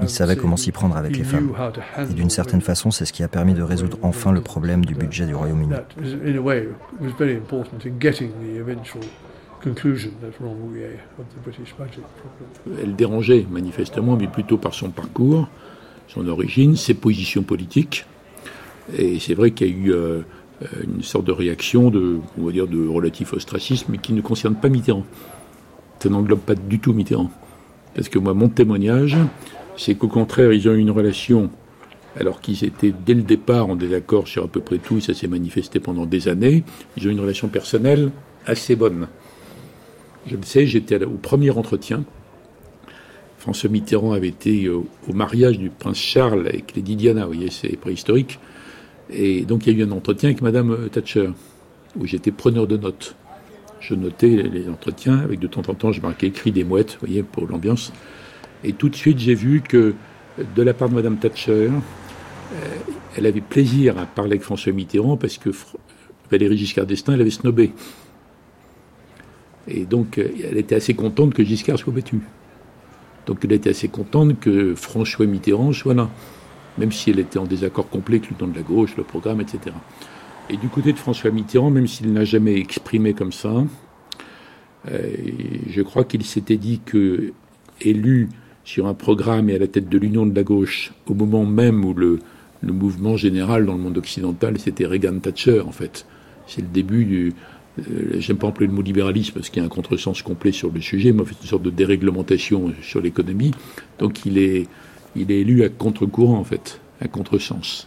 Il 0.00 0.08
savait 0.08 0.36
comment 0.36 0.56
s'y 0.56 0.72
prendre 0.72 0.96
avec 0.96 1.16
les 1.16 1.24
femmes. 1.24 1.52
Et 1.98 2.14
d'une 2.14 2.30
certaine 2.30 2.60
façon, 2.60 2.90
c'est 2.90 3.04
ce 3.04 3.12
qui 3.12 3.22
a 3.22 3.28
permis 3.28 3.54
de 3.54 3.62
résoudre 3.62 3.98
enfin 4.02 4.32
le 4.32 4.40
problème 4.40 4.84
du 4.84 4.94
budget 4.94 5.26
du 5.26 5.34
Royaume-Uni. 5.34 5.74
Elle 12.80 12.94
dérangeait 12.94 13.46
manifestement, 13.50 14.16
mais 14.16 14.28
plutôt 14.28 14.56
par 14.56 14.74
son 14.74 14.90
parcours, 14.90 15.48
son 16.06 16.28
origine, 16.28 16.76
ses 16.76 16.94
positions 16.94 17.42
politiques. 17.42 18.06
Et 18.96 19.18
c'est 19.18 19.34
vrai 19.34 19.50
qu'il 19.50 19.68
y 19.68 19.70
a 19.70 19.74
eu 19.74 19.92
euh, 19.92 20.22
une 20.82 21.02
sorte 21.02 21.26
de 21.26 21.32
réaction 21.32 21.90
de, 21.90 22.20
on 22.38 22.44
va 22.44 22.52
dire, 22.52 22.66
de 22.66 22.86
relatif 22.86 23.32
ostracisme, 23.32 23.86
mais 23.90 23.98
qui 23.98 24.12
ne 24.12 24.20
concerne 24.20 24.54
pas 24.54 24.68
Mitterrand. 24.68 25.04
Ça 26.00 26.08
n'englobe 26.08 26.40
pas 26.40 26.54
du 26.54 26.78
tout 26.78 26.92
Mitterrand. 26.92 27.30
Parce 27.94 28.08
que 28.08 28.18
moi, 28.18 28.34
mon 28.34 28.48
témoignage, 28.48 29.16
c'est 29.76 29.94
qu'au 29.94 30.08
contraire, 30.08 30.52
ils 30.52 30.68
ont 30.68 30.72
eu 30.72 30.78
une 30.78 30.90
relation, 30.90 31.50
alors 32.18 32.40
qu'ils 32.40 32.64
étaient 32.64 32.94
dès 33.04 33.14
le 33.14 33.22
départ 33.22 33.68
en 33.68 33.76
désaccord 33.76 34.28
sur 34.28 34.44
à 34.44 34.48
peu 34.48 34.60
près 34.60 34.78
tout, 34.78 34.98
et 34.98 35.00
ça 35.00 35.14
s'est 35.14 35.28
manifesté 35.28 35.80
pendant 35.80 36.06
des 36.06 36.28
années, 36.28 36.64
ils 36.96 37.06
ont 37.06 37.10
eu 37.10 37.12
une 37.12 37.20
relation 37.20 37.48
personnelle 37.48 38.10
assez 38.46 38.76
bonne. 38.76 39.08
Je 40.26 40.36
le 40.36 40.42
sais, 40.42 40.66
j'étais 40.66 41.02
au 41.04 41.10
premier 41.10 41.50
entretien 41.50 42.04
François 43.38 43.70
Mitterrand 43.70 44.12
avait 44.12 44.28
été 44.28 44.66
euh, 44.66 44.82
au 45.08 45.12
mariage 45.12 45.58
du 45.58 45.70
prince 45.70 45.96
Charles 45.96 46.46
avec 46.48 46.74
Lady 46.74 46.96
Diana, 46.96 47.22
vous 47.22 47.32
voyez, 47.32 47.50
c'est 47.50 47.76
préhistorique. 47.76 48.38
Et 49.10 49.42
donc 49.42 49.66
il 49.66 49.72
y 49.72 49.76
a 49.76 49.84
eu 49.84 49.88
un 49.88 49.92
entretien 49.92 50.28
avec 50.30 50.42
Madame 50.42 50.72
euh, 50.72 50.88
Thatcher, 50.88 51.30
où 51.98 52.04
j'étais 52.04 52.32
preneur 52.32 52.66
de 52.66 52.76
notes. 52.76 53.14
Je 53.80 53.94
notais 53.94 54.28
les 54.28 54.68
entretiens, 54.68 55.18
avec 55.18 55.38
de 55.38 55.46
temps 55.46 55.62
en 55.68 55.74
temps 55.74 55.92
je 55.92 56.00
marquais 56.00 56.26
écrit 56.26 56.52
des 56.52 56.64
mouettes, 56.64 56.92
vous 57.00 57.06
voyez, 57.06 57.22
pour 57.22 57.46
l'ambiance. 57.46 57.92
Et 58.64 58.72
tout 58.72 58.88
de 58.88 58.96
suite 58.96 59.18
j'ai 59.18 59.34
vu 59.34 59.60
que 59.60 59.94
de 60.56 60.62
la 60.62 60.74
part 60.74 60.88
de 60.88 60.94
Mme 60.94 61.18
Thatcher, 61.18 61.70
elle 63.16 63.26
avait 63.26 63.40
plaisir 63.40 63.98
à 63.98 64.06
parler 64.06 64.32
avec 64.32 64.42
François 64.42 64.72
Mitterrand 64.72 65.16
parce 65.16 65.38
que 65.38 65.50
Valéry 66.30 66.56
Giscard 66.56 66.86
d'Estaing 66.86 67.16
l'avait 67.16 67.30
snobé. 67.30 67.72
Et 69.66 69.84
donc, 69.84 70.18
elle 70.18 70.56
était 70.56 70.74
assez 70.74 70.94
contente 70.94 71.34
que 71.34 71.44
Giscard 71.44 71.78
soit 71.78 71.92
battu. 71.92 72.20
Donc, 73.26 73.44
elle 73.44 73.52
était 73.52 73.70
assez 73.70 73.88
contente 73.88 74.40
que 74.40 74.74
François 74.74 75.26
Mitterrand 75.26 75.72
soit 75.72 75.94
là, 75.94 76.08
même 76.78 76.92
si 76.92 77.10
elle 77.10 77.18
était 77.18 77.38
en 77.38 77.44
désaccord 77.44 77.88
complet 77.90 78.16
avec 78.16 78.30
l'Union 78.30 78.46
de 78.46 78.56
la 78.56 78.62
gauche, 78.62 78.96
le 78.96 79.04
programme, 79.04 79.40
etc. 79.40 79.74
Et 80.50 80.56
du 80.56 80.68
côté 80.68 80.92
de 80.92 80.98
François 80.98 81.30
Mitterrand, 81.30 81.70
même 81.70 81.86
s'il 81.86 82.12
n'a 82.12 82.24
jamais 82.24 82.58
exprimé 82.58 83.12
comme 83.12 83.32
ça, 83.32 83.64
euh, 84.90 85.12
je 85.68 85.82
crois 85.82 86.04
qu'il 86.04 86.24
s'était 86.24 86.56
dit 86.56 86.80
que, 86.84 87.32
élu 87.82 88.28
sur 88.64 88.86
un 88.86 88.94
programme 88.94 89.50
et 89.50 89.54
à 89.54 89.58
la 89.58 89.66
tête 89.66 89.88
de 89.88 89.98
l'Union 89.98 90.26
de 90.26 90.34
la 90.34 90.42
gauche, 90.42 90.92
au 91.06 91.14
moment 91.14 91.44
même 91.44 91.84
où 91.84 91.92
le, 91.92 92.20
mouvement 92.62 93.16
général 93.16 93.66
dans 93.66 93.74
le 93.74 93.78
monde 93.78 93.98
occidental, 93.98 94.58
c'était 94.58 94.86
Reagan-Thatcher, 94.86 95.60
en 95.60 95.72
fait. 95.72 96.06
C'est 96.46 96.62
le 96.62 96.68
début 96.68 97.04
du. 97.04 97.32
Euh, 97.78 98.16
j'aime 98.18 98.38
pas 98.38 98.46
employer 98.46 98.68
le 98.68 98.74
mot 98.74 98.82
libéralisme 98.82 99.34
parce 99.34 99.50
qu'il 99.50 99.60
y 99.60 99.62
a 99.62 99.66
un 99.66 99.70
contresens 99.70 100.22
complet 100.22 100.50
sur 100.50 100.72
le 100.72 100.80
sujet, 100.80 101.12
mais 101.12 101.24
c'est 101.28 101.40
une 101.42 101.48
sorte 101.48 101.62
de 101.62 101.70
déréglementation 101.70 102.72
sur 102.82 103.00
l'économie. 103.02 103.52
Donc 103.98 104.24
il 104.24 104.38
est, 104.38 104.66
il 105.14 105.30
est 105.30 105.40
élu 105.40 105.62
à 105.62 105.68
contre-courant, 105.68 106.38
en 106.38 106.44
fait, 106.44 106.80
à 107.00 107.06
contresens. 107.06 107.86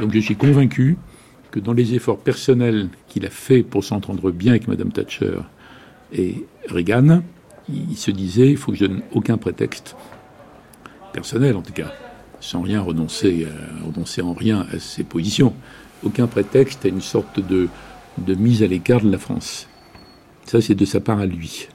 Donc 0.00 0.12
je 0.12 0.18
suis 0.18 0.36
convaincu 0.36 0.96
que 1.54 1.60
dans 1.60 1.72
les 1.72 1.94
efforts 1.94 2.18
personnels 2.18 2.88
qu'il 3.06 3.24
a 3.24 3.30
fait 3.30 3.62
pour 3.62 3.84
s'entendre 3.84 4.32
bien 4.32 4.50
avec 4.50 4.66
Mme 4.66 4.90
Thatcher 4.90 5.38
et 6.12 6.44
Reagan, 6.68 7.22
il 7.68 7.96
se 7.96 8.10
disait 8.10 8.50
il 8.50 8.56
faut 8.56 8.72
que 8.72 8.78
je 8.78 8.86
donne 8.86 9.02
aucun 9.12 9.36
prétexte 9.36 9.94
personnel 11.12 11.54
en 11.54 11.62
tout 11.62 11.72
cas, 11.72 11.92
sans 12.40 12.60
rien 12.60 12.80
renoncer, 12.80 13.46
euh, 13.46 13.86
renoncer 13.86 14.20
en 14.20 14.32
rien 14.32 14.66
à 14.72 14.80
ses 14.80 15.04
positions, 15.04 15.54
aucun 16.02 16.26
prétexte 16.26 16.86
à 16.86 16.88
une 16.88 17.00
sorte 17.00 17.38
de, 17.38 17.68
de 18.18 18.34
mise 18.34 18.64
à 18.64 18.66
l'écart 18.66 19.00
de 19.00 19.12
la 19.12 19.18
France. 19.18 19.68
Ça, 20.46 20.60
c'est 20.60 20.74
de 20.74 20.84
sa 20.84 20.98
part 20.98 21.20
à 21.20 21.26
lui. 21.26 21.68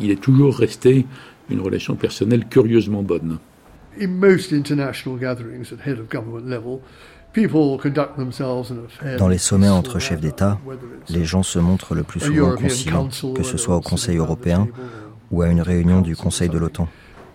Il 0.00 0.10
est 0.10 0.22
toujours 0.22 0.56
resté 0.56 1.04
une 1.50 1.60
relation 1.60 1.96
personnelle 1.96 2.46
curieusement 2.48 3.02
bonne. 3.02 3.36
Dans 9.18 9.28
les 9.28 9.38
sommets 9.38 9.68
entre 9.68 9.98
chefs 9.98 10.20
d'État, 10.20 10.58
les 11.08 11.24
gens 11.24 11.42
se 11.42 11.58
montrent 11.58 11.94
le 11.94 12.02
plus 12.02 12.20
souvent 12.20 12.54
conciliants, 12.54 13.08
que 13.34 13.42
ce 13.42 13.56
soit 13.56 13.76
au 13.76 13.80
Conseil 13.80 14.16
européen 14.16 14.68
ou 15.30 15.42
à 15.42 15.48
une 15.48 15.60
réunion 15.60 16.00
du 16.00 16.16
Conseil 16.16 16.48
de 16.48 16.58
l'OTAN. 16.58 16.88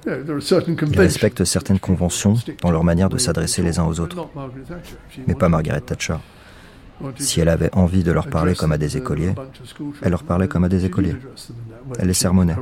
Ils 0.07 0.97
respectent 0.97 1.45
certaines 1.45 1.79
conventions 1.79 2.35
dans 2.61 2.71
leur 2.71 2.83
manière 2.83 3.09
de 3.09 3.17
s'adresser 3.17 3.61
les 3.61 3.79
uns 3.79 3.85
aux 3.85 3.99
autres. 3.99 4.27
Mais 5.27 5.35
pas 5.35 5.49
Margaret 5.49 5.81
Thatcher. 5.81 6.17
Si 7.17 7.39
elle 7.39 7.49
avait 7.49 7.73
envie 7.73 8.03
de 8.03 8.11
leur 8.11 8.27
parler 8.27 8.55
comme 8.55 8.71
à 8.71 8.77
des 8.77 8.97
écoliers, 8.97 9.33
elle 10.01 10.11
leur 10.11 10.23
parlait 10.23 10.47
comme 10.47 10.63
à 10.63 10.69
des 10.69 10.85
écoliers. 10.85 11.15
Elle 11.99 12.07
les 12.07 12.13
sermonnait. 12.13 12.55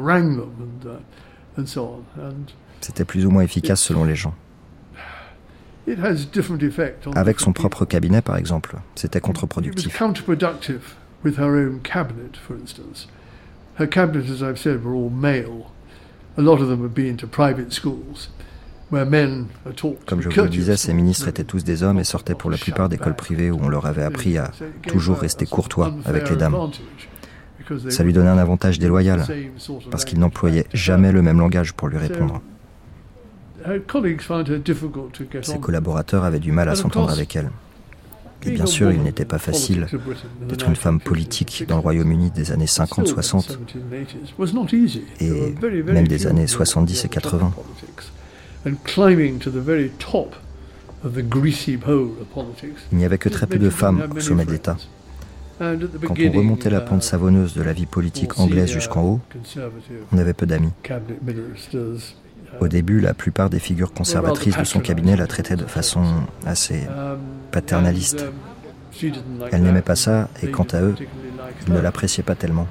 C'était 2.82 3.06
plus 3.06 3.26
ou 3.26 3.32
moins 3.32 3.44
efficace 3.44 3.82
selon 3.82 4.04
les 4.06 4.16
gens. 4.16 4.34
Avec 7.16 7.40
son 7.40 7.54
propre 7.54 7.86
cabinet, 7.86 8.22
par 8.22 8.38
exemple, 8.38 8.76
c'était 8.96 9.22
contre-productif. 9.22 9.98
Comme 20.06 20.22
je 20.22 20.30
vous 20.30 20.42
le 20.42 20.50
disais, 20.50 20.78
ses 20.78 20.94
ministres 20.94 21.28
étaient 21.28 21.44
tous 21.44 21.64
des 21.64 21.84
hommes 21.84 22.00
et 22.00 22.04
sortaient 22.04 22.36
pour 22.36 22.50
la 22.50 22.58
plupart 22.58 22.90
d'écoles 22.90 23.16
privées 23.16 23.52
où 23.52 23.60
on 23.62 23.70
leur 23.70 23.86
avait 23.86 24.04
appris 24.04 24.38
à 24.38 24.52
toujours 24.88 25.20
rester 25.20 25.46
courtois 25.46 25.94
avec 26.06 26.30
les 26.30 26.36
dames. 26.36 26.56
Ça 27.90 28.04
lui 28.04 28.14
donnait 28.14 28.30
un 28.30 28.38
avantage 28.38 28.80
déloyal, 28.80 29.26
parce 29.92 30.06
qu'il 30.06 30.20
n'employait 30.20 30.66
jamais 30.74 31.12
le 31.12 31.22
même 31.22 31.40
langage 31.40 31.74
pour 31.74 31.88
lui 31.88 31.98
répondre. 31.98 32.42
Ses 35.42 35.60
collaborateurs 35.60 36.24
avaient 36.24 36.40
du 36.40 36.52
mal 36.52 36.70
à 36.70 36.76
s'entendre 36.76 37.12
avec 37.12 37.36
elle. 37.36 37.50
Et 38.46 38.52
bien 38.52 38.66
sûr, 38.66 38.92
il 38.92 39.02
n'était 39.02 39.26
pas 39.26 39.38
facile 39.38 39.86
d'être 40.48 40.68
une 40.68 40.76
femme 40.76 41.00
politique 41.00 41.66
dans 41.68 41.76
le 41.76 41.82
Royaume-Uni 41.82 42.32
des 42.32 42.52
années 42.52 42.66
50-60 42.66 43.58
et 45.20 45.56
même 45.84 46.08
des 46.08 46.28
années 46.28 46.48
70 46.48 47.06
et 47.06 47.10
80. 47.10 47.54
Il 52.92 52.98
n'y 52.98 53.06
avait 53.06 53.18
que 53.18 53.30
très 53.30 53.48
peu 53.48 53.58
de 53.58 53.70
femmes 53.70 54.04
au 54.16 54.20
sommet 54.20 54.46
de 54.46 54.52
l'État. 54.52 54.78
Quand 55.60 56.16
on 56.18 56.32
remontait 56.32 56.70
la 56.70 56.80
pente 56.80 57.04
savonneuse 57.04 57.54
de 57.54 57.62
la 57.62 57.74
vie 57.74 57.86
politique 57.86 58.40
anglaise 58.40 58.72
jusqu'en 58.72 59.04
haut, 59.04 59.20
on 60.14 60.18
avait 60.18 60.34
peu 60.34 60.46
d'amis. 60.46 60.72
Au 62.60 62.68
début, 62.68 63.00
la 63.00 63.14
plupart 63.14 63.50
des 63.50 63.60
figures 63.60 63.94
conservatrices 63.94 64.58
de 64.58 64.64
son 64.64 64.80
cabinet 64.80 65.16
la 65.16 65.28
traitaient 65.28 65.56
de 65.56 65.66
façon 65.66 66.04
assez 66.46 66.88
paternaliste. 67.52 68.26
Elle 69.52 69.64
n'aimait 69.64 69.82
pas 69.82 69.96
ça, 69.96 70.30
et 70.44 70.48
quant 70.48 70.68
à 70.72 70.82
eux, 70.82 70.96
ils 71.68 71.74
ne 71.74 71.80
l'appréciaient 71.80 72.24
pas 72.24 72.36
tellement. 72.36 72.68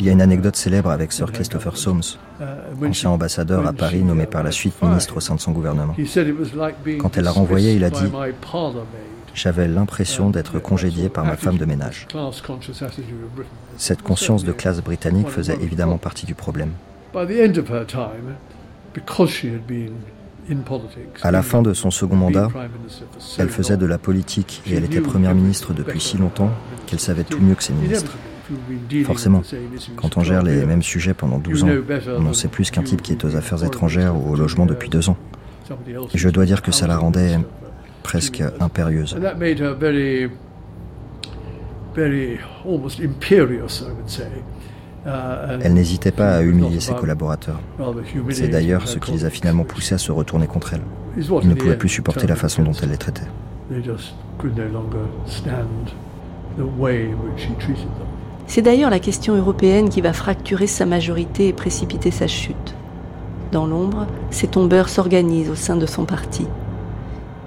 Il 0.00 0.06
y 0.06 0.08
a 0.08 0.12
une 0.12 0.22
anecdote 0.22 0.56
célèbre 0.56 0.90
avec 0.90 1.12
Sir 1.12 1.30
Christopher 1.30 1.76
Soames, 1.76 2.02
ancien 2.82 3.10
ambassadeur 3.10 3.66
à 3.66 3.72
Paris 3.72 4.02
nommé 4.02 4.26
par 4.26 4.42
la 4.42 4.52
suite 4.52 4.80
ministre 4.82 5.18
au 5.18 5.20
sein 5.20 5.34
de 5.34 5.40
son 5.40 5.52
gouvernement. 5.52 5.94
Quand 6.98 7.16
elle 7.16 7.24
l'a 7.24 7.30
renvoyé, 7.30 7.74
il 7.74 7.84
a 7.84 7.90
dit 7.90 8.10
j'avais 9.34 9.68
l'impression 9.68 10.30
d'être 10.30 10.58
congédié 10.58 11.08
par 11.08 11.24
ma 11.24 11.36
femme 11.36 11.58
de 11.58 11.64
ménage. 11.64 12.06
Cette 13.76 14.02
conscience 14.02 14.44
de 14.44 14.52
classe 14.52 14.80
britannique 14.80 15.28
faisait 15.28 15.58
évidemment 15.60 15.98
partie 15.98 16.26
du 16.26 16.34
problème. 16.34 16.70
À 21.22 21.30
la 21.30 21.42
fin 21.42 21.62
de 21.62 21.74
son 21.74 21.90
second 21.90 22.16
mandat, 22.16 22.48
elle 23.38 23.48
faisait 23.48 23.76
de 23.76 23.86
la 23.86 23.98
politique 23.98 24.62
et 24.66 24.74
elle 24.74 24.84
était 24.84 25.00
première 25.00 25.34
ministre 25.34 25.72
depuis 25.72 26.00
si 26.00 26.16
longtemps 26.16 26.50
qu'elle 26.86 27.00
savait 27.00 27.24
tout 27.24 27.40
mieux 27.40 27.54
que 27.54 27.62
ses 27.62 27.72
ministres. 27.72 28.16
Forcément, 29.04 29.42
quand 29.96 30.16
on 30.16 30.22
gère 30.22 30.42
les 30.42 30.66
mêmes 30.66 30.82
sujets 30.82 31.14
pendant 31.14 31.38
12 31.38 31.64
ans, 31.64 31.68
on 32.18 32.26
en 32.26 32.32
sait 32.32 32.48
plus 32.48 32.70
qu'un 32.70 32.82
type 32.82 33.02
qui 33.02 33.12
est 33.12 33.24
aux 33.24 33.36
affaires 33.36 33.62
étrangères 33.64 34.16
ou 34.16 34.32
au 34.32 34.36
logement 34.36 34.66
depuis 34.66 34.88
deux 34.88 35.08
ans. 35.08 35.16
Et 36.12 36.18
je 36.18 36.28
dois 36.28 36.46
dire 36.46 36.62
que 36.62 36.72
ça 36.72 36.88
la 36.88 36.96
rendait 36.96 37.38
presque 38.02 38.42
impérieuse. 38.60 39.16
Elle 45.62 45.72
n'hésitait 45.72 46.10
pas 46.10 46.36
à 46.36 46.42
humilier 46.42 46.80
ses 46.80 46.94
collaborateurs. 46.94 47.60
C'est 48.30 48.48
d'ailleurs 48.48 48.86
ce 48.86 48.98
qui 48.98 49.12
les 49.12 49.24
a 49.24 49.30
finalement 49.30 49.64
poussés 49.64 49.94
à 49.94 49.98
se 49.98 50.12
retourner 50.12 50.46
contre 50.46 50.74
elle. 50.74 50.82
Ils 51.16 51.48
ne 51.48 51.54
pouvaient 51.54 51.76
plus 51.76 51.88
supporter 51.88 52.26
la 52.26 52.36
façon 52.36 52.62
dont 52.62 52.72
elle 52.72 52.90
les 52.90 52.96
traitait. 52.96 53.26
C'est 58.46 58.62
d'ailleurs 58.62 58.90
la 58.90 58.98
question 58.98 59.36
européenne 59.36 59.88
qui 59.88 60.00
va 60.00 60.12
fracturer 60.12 60.66
sa 60.66 60.86
majorité 60.86 61.48
et 61.48 61.52
précipiter 61.52 62.10
sa 62.10 62.26
chute. 62.26 62.74
Dans 63.52 63.66
l'ombre, 63.66 64.06
ces 64.30 64.46
tombeurs 64.46 64.88
s'organisent 64.88 65.50
au 65.50 65.54
sein 65.54 65.76
de 65.76 65.86
son 65.86 66.04
parti. 66.04 66.46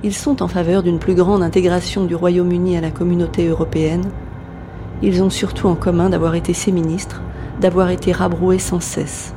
Ils 0.05 0.13
sont 0.13 0.43
en 0.43 0.49
faveur 0.49 0.83
d'une 0.83 0.99
plus 0.99 1.15
grande 1.15 1.41
intégration 1.41 2.03
du 2.03 2.13
Royaume-Uni 2.13 2.77
à 2.77 2.81
la 2.81 2.91
communauté 2.91 3.47
européenne. 3.47 4.03
Ils 5.01 5.23
ont 5.23 5.29
surtout 5.29 5.69
en 5.69 5.75
commun 5.75 6.09
d'avoir 6.09 6.35
été 6.35 6.53
ses 6.53 6.73
ministres, 6.73 7.21
d'avoir 7.61 7.89
été 7.89 8.11
rabroués 8.11 8.59
sans 8.59 8.81
cesse. 8.81 9.33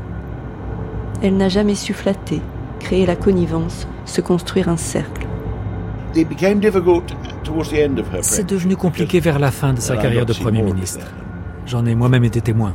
Elle 1.23 1.37
n'a 1.37 1.49
jamais 1.49 1.77
su 1.77 1.93
flatter, 1.93 2.41
créer 2.81 3.07
la 3.07 3.15
connivence, 3.15 3.87
se 4.07 4.21
construire 4.21 4.69
un 4.69 4.77
cercle. 4.77 5.29
C'est 8.23 8.47
devenu 8.47 8.75
compliqué 8.75 9.21
vers 9.21 9.39
la 9.39 9.53
fin 9.53 9.73
de 9.73 9.81
sa 9.81 9.97
carrière 9.97 10.27
de 10.27 10.33
Premier 10.33 10.63
ministre. 10.63 11.07
J'en 11.65 11.87
ai 11.87 11.95
moi-même 11.95 12.25
été 12.25 12.41
témoin. 12.41 12.75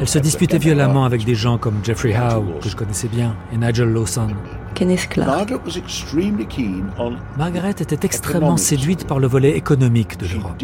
Elle 0.00 0.08
se 0.08 0.18
disputait 0.18 0.58
violemment 0.58 1.04
avec 1.04 1.24
des 1.24 1.34
gens 1.34 1.58
comme 1.58 1.80
Jeffrey 1.82 2.14
Howe, 2.14 2.58
que 2.62 2.70
je 2.70 2.76
connaissais 2.76 3.08
bien, 3.08 3.34
et 3.52 3.58
Nigel 3.58 3.88
Lawson. 3.88 4.28
Kenneth 4.76 5.08
Clark. 5.08 5.50
Margaret 7.38 7.70
était 7.70 8.04
extrêmement 8.04 8.58
séduite 8.58 9.06
par 9.06 9.18
le 9.18 9.26
volet 9.26 9.56
économique 9.56 10.18
de 10.18 10.26
l'Europe. 10.26 10.62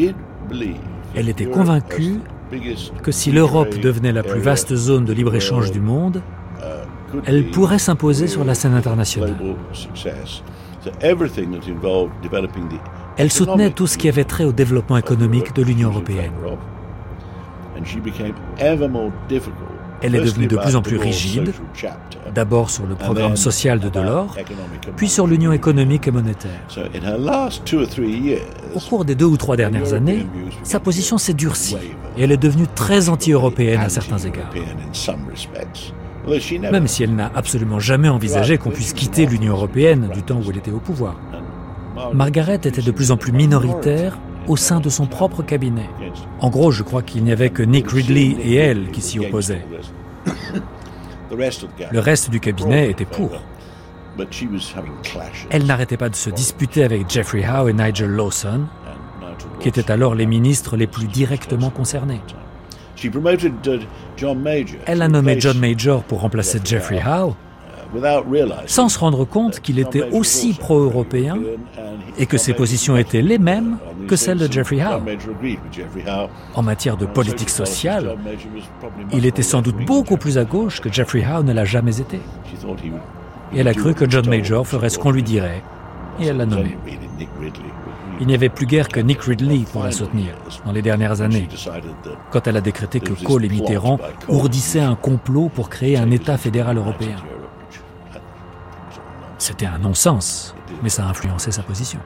Elle 1.15 1.29
était 1.31 1.47
convaincue 1.47 2.21
que 3.03 3.11
si 3.11 3.33
l'Europe 3.33 3.75
devenait 3.81 4.13
la 4.13 4.23
plus 4.23 4.41
vaste 4.41 4.75
zone 4.75 5.07
de 5.07 5.15
libre-échange 5.15 5.71
du 5.71 5.81
monde, 5.81 6.23
elle 7.25 7.51
pourrait 7.51 7.79
s'imposer 7.79 8.27
sur 8.27 8.45
la 8.45 8.55
scène 8.55 8.75
internationale. 8.75 9.35
Elle 13.17 13.33
soutenait 13.33 13.71
tout 13.71 13.87
ce 13.87 13.97
qui 13.97 14.09
avait 14.11 14.25
trait 14.25 14.45
au 14.45 14.53
développement 14.53 14.99
économique 14.99 15.55
de 15.55 15.63
l'Union 15.63 15.89
européenne. 15.89 16.33
Elle 20.03 20.15
est 20.15 20.21
devenue 20.21 20.47
de 20.47 20.57
plus 20.57 20.77
en 20.77 20.83
plus 20.83 20.97
rigide, 20.97 21.53
d'abord 22.35 22.71
sur 22.71 22.87
le 22.87 22.95
programme 22.95 23.37
social 23.37 23.81
de 23.81 23.89
Delors, 23.89 24.37
puis 24.97 25.09
sur 25.09 25.27
l'union 25.27 25.53
économique 25.53 26.09
et 26.09 26.11
monétaire. 26.11 26.51
Au 28.75 28.81
cours 28.81 29.05
des 29.05 29.15
deux 29.15 29.27
ou 29.27 29.37
trois 29.37 29.57
dernières 29.57 29.93
années, 29.95 30.27
sa 30.63 30.81
position 30.81 31.19
s'est 31.19 31.35
durcie 31.35 31.77
et 32.17 32.25
elle 32.25 32.33
est 32.33 32.37
devenue 32.37 32.67
très 32.75 33.09
anti-européenne 33.09 33.81
à 33.81 33.89
certains 33.89 34.19
égards. 34.19 34.53
Même 36.71 36.87
si 36.87 37.03
elle 37.03 37.15
n'a 37.15 37.31
absolument 37.35 37.81
jamais 37.81 38.09
envisagé 38.09 38.59
qu'on 38.59 38.71
puisse 38.71 38.93
quitter 38.93 39.27
l'Union 39.27 39.55
européenne 39.55 40.11
du 40.15 40.23
temps 40.23 40.41
où 40.45 40.51
elle 40.51 40.59
était 40.59 40.71
au 40.71 40.79
pouvoir. 40.79 41.17
Margaret 42.13 42.55
était 42.55 42.83
de 42.83 42.91
plus 42.91 43.11
en 43.11 43.17
plus 43.17 43.33
minoritaire 43.33 44.19
au 44.49 44.57
sein 44.57 44.81
de 44.81 44.89
son 44.89 45.07
propre 45.07 45.43
cabinet. 45.43 45.89
En 46.41 46.51
gros, 46.51 46.71
je 46.71 46.83
crois 46.83 47.03
qu'il 47.03 47.25
n'y 47.25 47.33
avait 47.33 47.51
que 47.51 47.63
Nick 47.63 47.91
Ridley 47.91 48.37
et 48.43 48.55
elle 48.55 48.91
qui 48.91 49.01
s'y 49.01 49.19
opposaient. 49.19 49.65
Le 51.31 51.99
reste 52.01 52.31
du 52.31 52.41
cabinet 52.41 52.91
était 52.91 53.05
pour. 53.05 53.31
Elle 55.51 55.67
n'arrêtait 55.67 55.97
pas 55.97 56.09
de 56.09 56.15
se 56.15 56.31
disputer 56.31 56.85
avec 56.85 57.09
Jeffrey 57.09 57.45
Howe 57.49 57.69
et 57.69 57.73
Nigel 57.73 58.11
Lawson, 58.11 58.67
qui 59.61 59.69
étaient 59.69 59.91
alors 59.91 60.15
les 60.15 60.27
ministres 60.27 60.77
les 60.77 60.87
plus 60.87 61.07
directement 61.07 61.71
concernés. 61.71 62.21
Elle 64.87 65.03
a 65.03 65.09
nommé 65.09 65.41
John 65.41 65.59
Major 65.59 66.05
pour 66.05 66.21
remplacer 66.21 66.61
Jeffrey 66.63 67.03
Howe, 67.05 67.35
sans 68.67 68.89
se 68.89 68.99
rendre 68.99 69.25
compte 69.25 69.61
qu'il 69.61 69.79
était 69.79 70.09
aussi 70.11 70.55
pro-européen 70.55 71.39
et 72.19 72.27
que 72.27 72.39
ses 72.39 72.55
positions 72.55 72.97
étaient 72.97 73.23
les 73.23 73.39
mêmes 73.39 73.79
que 74.09 74.17
celles 74.17 74.39
de 74.39 74.51
Jeffrey 74.51 74.81
Howe. 74.81 75.03
En 76.55 76.63
matière 76.63 76.97
de 76.97 77.07
politique 77.07 77.51
sociale, 77.51 78.17
il 79.13 79.27
était 79.27 79.43
sans 79.43 79.63
doute 79.63 79.85
beaucoup 79.87 80.17
plus 80.17 80.39
à 80.39 80.45
gauche 80.45 80.81
que 80.81 80.93
Jeffrey 80.93 81.25
Howe 81.25 81.43
ne 81.43 81.53
l'a 81.53 81.65
jamais 81.65 82.01
été. 82.01 82.21
Et 83.55 83.61
elle 83.61 83.69
a 83.69 83.75
cru 83.75 83.95
que 83.95 84.09
John 84.09 84.29
Major 84.29 84.67
ferait 84.67 84.89
ce 84.89 84.99
qu'on 84.99 85.11
lui 85.11 85.23
dirait, 85.23 85.63
et 86.21 86.27
elle 86.27 86.39
l'a 86.39 86.47
nommé. 86.47 86.77
Il 88.21 88.27
n'y 88.27 88.35
avait 88.35 88.49
plus 88.49 88.67
guère 88.67 88.89
que 88.89 89.01
Nick 89.01 89.23
Ridley 89.23 89.65
pour 89.73 89.83
la 89.83 89.91
soutenir 89.91 90.35
dans 90.65 90.73
les 90.73 90.83
dernières 90.83 91.21
années, 91.21 91.49
quand 92.31 92.47
elle 92.47 92.57
a 92.57 92.61
décrété 92.61 93.01
que 93.01 93.13
Kohl 93.13 93.45
et 93.45 93.49
Mitterrand 93.49 93.99
ourdissaient 94.29 94.81
un 94.81 94.95
complot 94.95 95.51
pour 95.53 95.69
créer 95.69 95.97
un 95.97 96.11
État 96.11 96.37
fédéral 96.39 96.79
européen. 96.79 97.17
C'était 99.43 99.67
un 99.67 99.79
non-sens, 99.79 100.55
mais 100.85 100.89
ça 100.89 101.05
a 101.05 101.09
influencé 101.09 101.51
sa 101.51 101.65
position. 101.65 101.99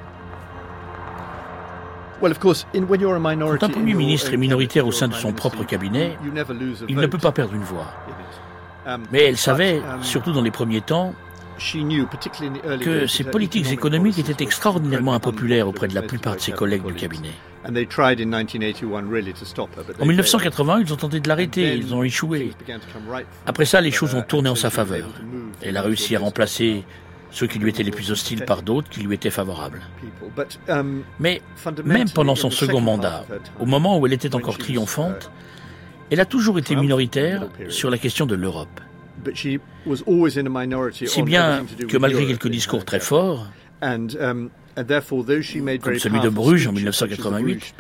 Quand 2.19 3.63
un 3.63 3.69
Premier 3.69 3.93
ministre 3.93 4.33
est 4.33 4.39
minoritaire 4.39 4.87
au 4.87 4.93
sein 4.93 5.07
de 5.07 5.13
son 5.13 5.35
propre 5.35 5.63
cabinet, 5.65 6.17
il 6.89 6.97
ne 6.97 7.07
peut 7.07 7.19
pas 7.19 7.33
perdre 7.33 7.53
une 7.53 7.61
voix. 7.61 7.93
Um, 8.87 9.03
mais 9.13 9.25
elle 9.25 9.37
savait, 9.37 9.81
um, 9.81 10.03
surtout 10.03 10.33
dans 10.33 10.41
les 10.41 10.51
premiers 10.51 10.81
temps, 10.81 11.13
que 12.81 13.07
ses 13.07 13.25
politiques 13.25 13.71
économiques 13.71 14.19
étaient 14.19 14.43
extraordinairement 14.43 15.13
impopulaires 15.13 15.69
auprès 15.69 15.89
de 15.89 15.95
la 15.95 16.03
plupart 16.03 16.37
de 16.37 16.41
ses 16.41 16.53
collègues 16.53 16.87
du 16.87 16.95
cabinet. 16.95 17.33
En 17.67 17.73
1980, 20.07 20.81
ils 20.81 20.93
ont 20.93 20.97
tenté 20.97 21.21
de 21.21 21.29
l'arrêter, 21.29 21.77
ils 21.77 21.95
ont 21.95 22.03
échoué. 22.03 22.53
Après 23.45 23.67
ça, 23.67 23.83
les 23.83 23.91
choses 23.91 24.15
ont 24.15 24.23
tourné 24.23 24.49
en 24.49 24.55
sa 24.55 24.71
faveur. 24.71 25.09
Elle 25.61 25.77
a 25.77 25.83
réussi 25.83 26.17
à 26.17 26.21
remplacer 26.21 26.85
ceux 27.37 27.47
qui 27.47 27.59
lui 27.59 27.69
étaient 27.69 27.83
les 27.83 27.91
plus 27.91 28.11
hostiles 28.11 28.47
par 28.47 28.63
d'autres 28.63 28.89
qui 28.89 29.01
lui 29.01 29.15
étaient 29.15 29.31
favorables. 29.31 29.83
Um, 30.69 31.03
Mais 31.21 31.43
même 31.85 32.09
pendant 32.09 32.35
son 32.35 32.51
second 32.51 32.81
mandat, 32.81 33.27
au 33.61 33.67
moment 33.67 33.99
où 33.99 34.07
elle 34.07 34.15
était 34.15 34.35
encore 34.35 34.57
triomphante, 34.57 35.31
elle 36.11 36.21
a 36.21 36.25
toujours 36.25 36.59
été 36.59 36.75
minoritaire 36.77 37.47
sur 37.69 37.91
la 37.91 37.99
question 37.99 38.25
de 38.25 38.35
l'Europe. 38.35 38.81
Si 39.35 41.23
bien 41.23 41.67
que 41.89 41.97
malgré 41.99 42.27
quelques 42.27 42.49
discours 42.49 42.87
très 42.87 43.01
forts, 43.01 43.49
um, 43.83 44.49
comme 44.75 45.99
celui 45.99 46.21
de 46.21 46.31
Bruges 46.31 46.67
en 46.69 46.73
1988, 46.73 47.75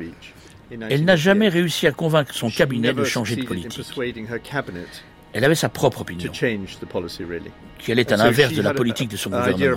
elle 0.70 1.04
n'a 1.04 1.16
jamais 1.16 1.48
réussi 1.48 1.86
à 1.86 1.92
convaincre 1.92 2.34
son 2.34 2.50
cabinet 2.50 2.92
de 2.92 3.04
changer 3.04 3.36
de 3.36 3.44
politique. 3.44 3.80
Elle 5.32 5.44
avait 5.44 5.54
sa 5.54 5.68
propre 5.68 6.00
opinion, 6.02 6.30
qui 6.30 7.92
allait 7.92 8.12
à 8.12 8.16
l'inverse 8.16 8.52
de 8.54 8.62
la 8.62 8.74
politique 8.74 9.10
de 9.10 9.16
son 9.16 9.30
gouvernement, 9.30 9.76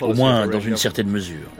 au 0.00 0.14
moins 0.14 0.46
dans 0.46 0.60
une 0.60 0.76
certaine 0.76 1.08
mesure. 1.08 1.50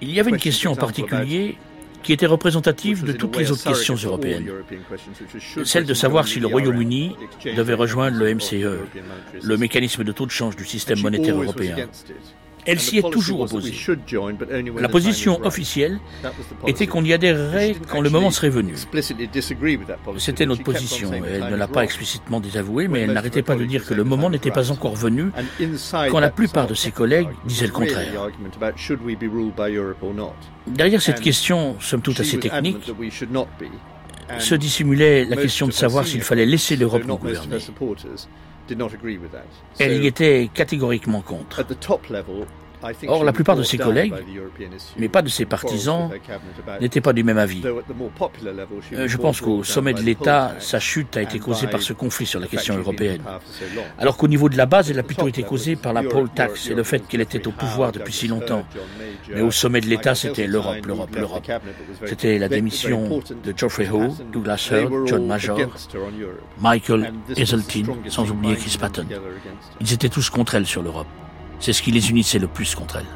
Il 0.00 0.10
y 0.10 0.20
avait 0.20 0.30
une 0.30 0.38
question 0.38 0.72
en 0.72 0.76
particulier 0.76 1.56
qui 2.02 2.12
était 2.12 2.26
représentative 2.26 3.04
de 3.04 3.12
toutes 3.12 3.36
les 3.36 3.50
autres 3.50 3.64
questions 3.64 3.96
européennes. 3.96 4.48
Celle 5.64 5.86
de 5.86 5.94
savoir 5.94 6.28
si 6.28 6.38
le 6.40 6.46
Royaume-Uni 6.46 7.16
devait 7.56 7.74
rejoindre 7.74 8.16
le 8.18 8.34
MCE, 8.34 8.78
le 9.42 9.56
mécanisme 9.56 10.04
de 10.04 10.12
taux 10.12 10.26
de 10.26 10.30
change 10.30 10.56
du 10.56 10.64
système 10.64 11.00
monétaire 11.00 11.36
européen. 11.36 11.76
Elle 12.66 12.80
s'y 12.80 12.98
est 12.98 13.10
toujours 13.10 13.40
opposée. 13.40 13.74
La 14.78 14.88
position 14.88 15.40
officielle 15.44 16.00
était 16.66 16.86
qu'on 16.86 17.04
y 17.04 17.12
adhérerait 17.12 17.76
quand 17.88 18.00
le 18.00 18.10
moment 18.10 18.30
serait 18.30 18.50
venu. 18.50 18.74
C'était 20.18 20.46
notre 20.46 20.62
position. 20.62 21.10
Elle 21.12 21.50
ne 21.50 21.56
l'a 21.56 21.68
pas 21.68 21.84
explicitement 21.84 22.40
désavouée, 22.40 22.88
mais 22.88 23.00
elle 23.00 23.12
n'arrêtait 23.12 23.42
pas 23.42 23.56
de 23.56 23.64
dire 23.64 23.86
que 23.86 23.94
le 23.94 24.04
moment 24.04 24.30
n'était 24.30 24.50
pas 24.50 24.70
encore 24.70 24.96
venu 24.96 25.30
quand 26.10 26.20
la 26.20 26.30
plupart 26.30 26.66
de 26.66 26.74
ses 26.74 26.90
collègues 26.90 27.28
disaient 27.44 27.66
le 27.66 27.72
contraire. 27.72 28.30
Derrière 30.66 31.02
cette 31.02 31.20
question, 31.20 31.76
somme 31.80 32.02
toute 32.02 32.20
assez 32.20 32.38
technique, 32.38 32.90
se 34.38 34.54
dissimulait 34.54 35.24
la 35.24 35.36
question 35.36 35.66
de 35.66 35.72
savoir 35.72 36.06
s'il 36.06 36.22
fallait 36.22 36.46
laisser 36.46 36.76
l'Europe 36.76 37.04
nous 37.06 37.16
gouverner. 37.16 37.58
Elle 39.78 40.02
y 40.02 40.06
était 40.06 40.50
catégoriquement 40.52 41.20
contre. 41.20 41.64
Or, 43.08 43.24
la 43.24 43.32
plupart 43.32 43.56
de 43.56 43.62
ses 43.62 43.78
collègues, 43.78 44.14
mais 44.96 45.08
pas 45.08 45.22
de 45.22 45.28
ses 45.28 45.44
partisans, 45.44 46.10
n'étaient 46.80 47.00
pas 47.00 47.12
du 47.12 47.24
même 47.24 47.38
avis. 47.38 47.62
Euh, 48.92 49.08
je 49.08 49.16
pense 49.16 49.40
qu'au 49.40 49.64
sommet 49.64 49.94
de 49.94 50.02
l'État, 50.02 50.54
sa 50.58 50.78
chute 50.78 51.16
a 51.16 51.22
été 51.22 51.38
causée 51.38 51.66
par 51.66 51.82
ce 51.82 51.92
conflit 51.92 52.26
sur 52.26 52.40
la 52.40 52.46
question 52.46 52.76
européenne. 52.76 53.22
Alors 53.98 54.16
qu'au 54.16 54.28
niveau 54.28 54.48
de 54.48 54.56
la 54.56 54.66
base, 54.66 54.90
elle 54.90 54.98
a 54.98 55.02
plutôt 55.02 55.28
été 55.28 55.42
causée 55.42 55.76
par 55.76 55.92
la 55.92 56.02
poll 56.02 56.28
tax 56.30 56.68
et 56.68 56.74
le 56.74 56.82
fait 56.82 57.06
qu'elle 57.06 57.20
était 57.20 57.46
au 57.46 57.52
pouvoir 57.52 57.92
depuis 57.92 58.12
si 58.12 58.28
longtemps. 58.28 58.64
Mais 59.34 59.42
au 59.42 59.50
sommet 59.50 59.80
de 59.80 59.86
l'État, 59.86 60.14
c'était 60.14 60.46
l'Europe, 60.46 60.84
l'Europe, 60.86 61.14
l'Europe. 61.16 61.50
C'était 62.04 62.38
la 62.38 62.48
démission 62.48 63.20
de 63.44 63.54
Geoffrey 63.56 63.88
Howe, 63.88 64.14
Douglas 64.32 64.68
Hurd, 64.70 65.06
John 65.08 65.26
Major, 65.26 65.58
Michael 66.60 67.12
Heseltine, 67.36 67.88
sans 68.08 68.30
oublier 68.30 68.56
Chris 68.56 68.76
Patton. 68.78 69.06
Ils 69.80 69.92
étaient 69.92 70.08
tous 70.08 70.30
contre 70.30 70.54
elle 70.54 70.66
sur 70.66 70.82
l'Europe. 70.82 71.06
C'est 71.60 71.72
ce 71.72 71.82
qui 71.82 71.90
les 71.90 72.10
unissait 72.10 72.38
le 72.38 72.48
plus 72.48 72.74
contre 72.74 72.96
elle. 72.96 73.06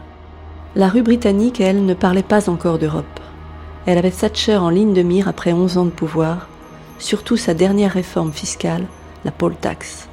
La 0.77 0.89
rue 0.89 1.03
britannique, 1.03 1.61
elle, 1.61 1.85
ne 1.85 1.95
parlait 1.95 2.23
pas 2.23 2.49
encore 2.49 2.79
d'Europe. 2.79 3.21
Elle 3.87 3.99
avait 3.99 4.11
Thatcher 4.11 4.57
en 4.57 4.71
ligne 4.71 4.93
de 4.93 5.03
mire 5.03 5.29
après 5.29 5.53
11 5.53 5.79
ans 5.79 5.85
de 5.85 5.91
pouvoir, 5.91 6.49
surtout 6.99 7.37
sa 7.37 7.55
dernière 7.55 7.93
réforme 7.93 8.33
fiscale, 8.33 8.87
la 9.25 9.31
poll 9.31 9.57
tax. 9.57 10.09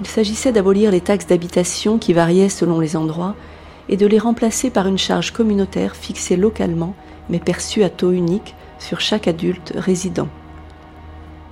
Il 0.00 0.06
s'agissait 0.06 0.52
d'abolir 0.52 0.90
les 0.90 1.00
taxes 1.00 1.26
d'habitation 1.26 1.98
qui 1.98 2.12
variaient 2.12 2.48
selon 2.48 2.80
les 2.80 2.96
endroits 2.96 3.34
et 3.88 3.96
de 3.96 4.06
les 4.06 4.18
remplacer 4.18 4.70
par 4.70 4.86
une 4.86 4.98
charge 4.98 5.32
communautaire 5.32 5.96
fixée 5.96 6.36
localement 6.36 6.94
mais 7.28 7.38
perçue 7.38 7.82
à 7.82 7.90
taux 7.90 8.12
unique 8.12 8.54
sur 8.78 9.00
chaque 9.00 9.28
adulte 9.28 9.72
résident. 9.76 10.28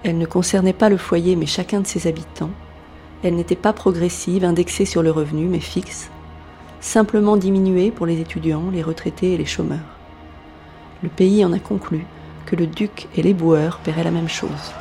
Elle 0.02 0.18
ne 0.18 0.26
concernait 0.26 0.74
pas 0.74 0.88
le 0.88 0.98
foyer 0.98 1.36
mais 1.36 1.46
chacun 1.46 1.80
de 1.80 1.86
ses 1.86 2.06
habitants 2.06 2.50
elle 3.24 3.36
n'était 3.36 3.56
pas 3.56 3.72
progressive, 3.72 4.44
indexée 4.44 4.84
sur 4.84 5.02
le 5.02 5.10
revenu, 5.10 5.46
mais 5.46 5.60
fixe, 5.60 6.10
simplement 6.80 7.36
diminuée 7.36 7.90
pour 7.90 8.04
les 8.04 8.20
étudiants, 8.20 8.64
les 8.70 8.82
retraités 8.82 9.32
et 9.32 9.38
les 9.38 9.46
chômeurs. 9.46 9.78
Le 11.02 11.08
pays 11.08 11.44
en 11.44 11.52
a 11.52 11.58
conclu 11.58 12.06
que 12.44 12.56
le 12.56 12.66
duc 12.66 13.08
et 13.16 13.22
les 13.22 13.32
boueurs 13.32 13.78
paieraient 13.78 14.04
la 14.04 14.10
même 14.10 14.28
chose. 14.28 14.72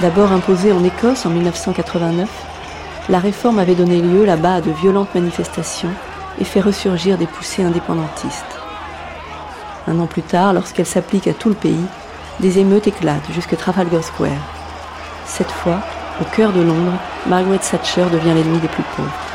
D'abord 0.00 0.32
imposée 0.32 0.72
en 0.72 0.84
Écosse 0.84 1.26
en 1.26 1.30
1989, 1.30 2.28
la 3.08 3.18
réforme 3.18 3.58
avait 3.58 3.74
donné 3.74 4.00
lieu 4.00 4.24
là-bas 4.24 4.56
à 4.56 4.60
de 4.60 4.70
violentes 4.70 5.14
manifestations 5.14 5.92
et 6.38 6.44
fait 6.44 6.60
ressurgir 6.60 7.18
des 7.18 7.26
poussées 7.26 7.62
indépendantistes. 7.62 8.44
Un 9.86 9.98
an 9.98 10.06
plus 10.06 10.22
tard, 10.22 10.52
lorsqu'elle 10.52 10.86
s'applique 10.86 11.26
à 11.26 11.34
tout 11.34 11.48
le 11.48 11.54
pays, 11.54 11.86
des 12.40 12.58
émeutes 12.58 12.86
éclatent 12.86 13.32
jusque 13.32 13.56
Trafalgar 13.56 14.04
Square. 14.04 14.61
Cette 15.26 15.50
fois, 15.50 15.80
au 16.20 16.24
cœur 16.24 16.52
de 16.52 16.60
Londres, 16.60 16.98
Margaret 17.26 17.58
Thatcher 17.58 18.06
devient 18.12 18.34
l'ennemi 18.34 18.58
des 18.58 18.68
plus 18.68 18.82
pauvres. 18.96 19.31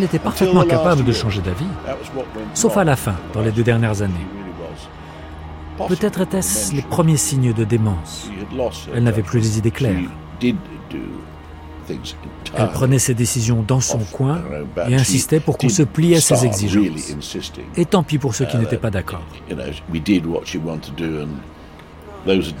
Elle 0.00 0.06
était 0.06 0.18
parfaitement 0.18 0.64
capable 0.64 1.04
de 1.04 1.12
changer 1.12 1.42
d'avis, 1.42 1.66
sauf 2.54 2.78
à 2.78 2.84
la 2.84 2.96
fin, 2.96 3.16
dans 3.34 3.42
les 3.42 3.50
deux 3.50 3.62
dernières 3.62 4.00
années. 4.00 4.14
Peut-être 5.88 6.22
étaient-ce 6.22 6.74
les 6.74 6.80
premiers 6.80 7.18
signes 7.18 7.52
de 7.52 7.64
démence. 7.64 8.30
Elle 8.94 9.02
n'avait 9.02 9.22
plus 9.22 9.40
les 9.40 9.58
idées 9.58 9.70
claires. 9.70 10.00
Elle 10.40 10.54
prenait 12.72 12.98
ses 12.98 13.12
décisions 13.12 13.62
dans 13.68 13.80
son 13.80 13.98
coin 13.98 14.40
et 14.88 14.94
insistait 14.94 15.38
pour 15.38 15.58
qu'on 15.58 15.68
se 15.68 15.82
plie 15.82 16.14
à 16.14 16.22
ses 16.22 16.46
exigences. 16.46 17.14
Et 17.76 17.84
tant 17.84 18.02
pis 18.02 18.16
pour 18.16 18.34
ceux 18.34 18.46
qui 18.46 18.56
n'étaient 18.56 18.78
pas 18.78 18.90
d'accord. 18.90 19.26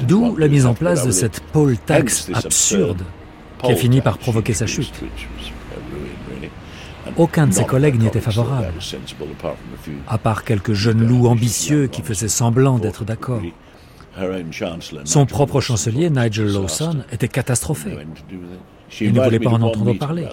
D'où 0.06 0.36
la 0.36 0.48
mise 0.48 0.66
en 0.66 0.74
place 0.74 1.06
de 1.06 1.10
cette 1.10 1.40
poll 1.40 1.78
tax 1.78 2.30
absurde 2.34 3.02
qui 3.62 3.72
a 3.72 3.76
fini 3.76 4.02
par 4.02 4.18
provoquer 4.18 4.52
sa 4.52 4.66
chute. 4.66 4.92
Aucun 7.16 7.46
de 7.46 7.52
ses 7.52 7.64
collègues 7.64 7.98
n'y 7.98 8.06
était 8.06 8.20
favorable, 8.20 8.72
à 10.08 10.18
part 10.18 10.44
quelques 10.44 10.72
jeunes 10.72 11.06
loups 11.06 11.26
ambitieux 11.26 11.86
qui 11.86 12.02
faisaient 12.02 12.28
semblant 12.28 12.78
d'être 12.78 13.04
d'accord. 13.04 13.42
Son 15.04 15.26
propre 15.26 15.60
chancelier, 15.60 16.10
Nigel 16.10 16.52
Lawson, 16.52 17.04
était 17.12 17.28
catastrophé. 17.28 17.96
Il 19.00 19.12
ne 19.12 19.20
voulait 19.20 19.38
pas 19.38 19.50
en 19.50 19.62
entendre 19.62 19.92
parler. 19.94 20.26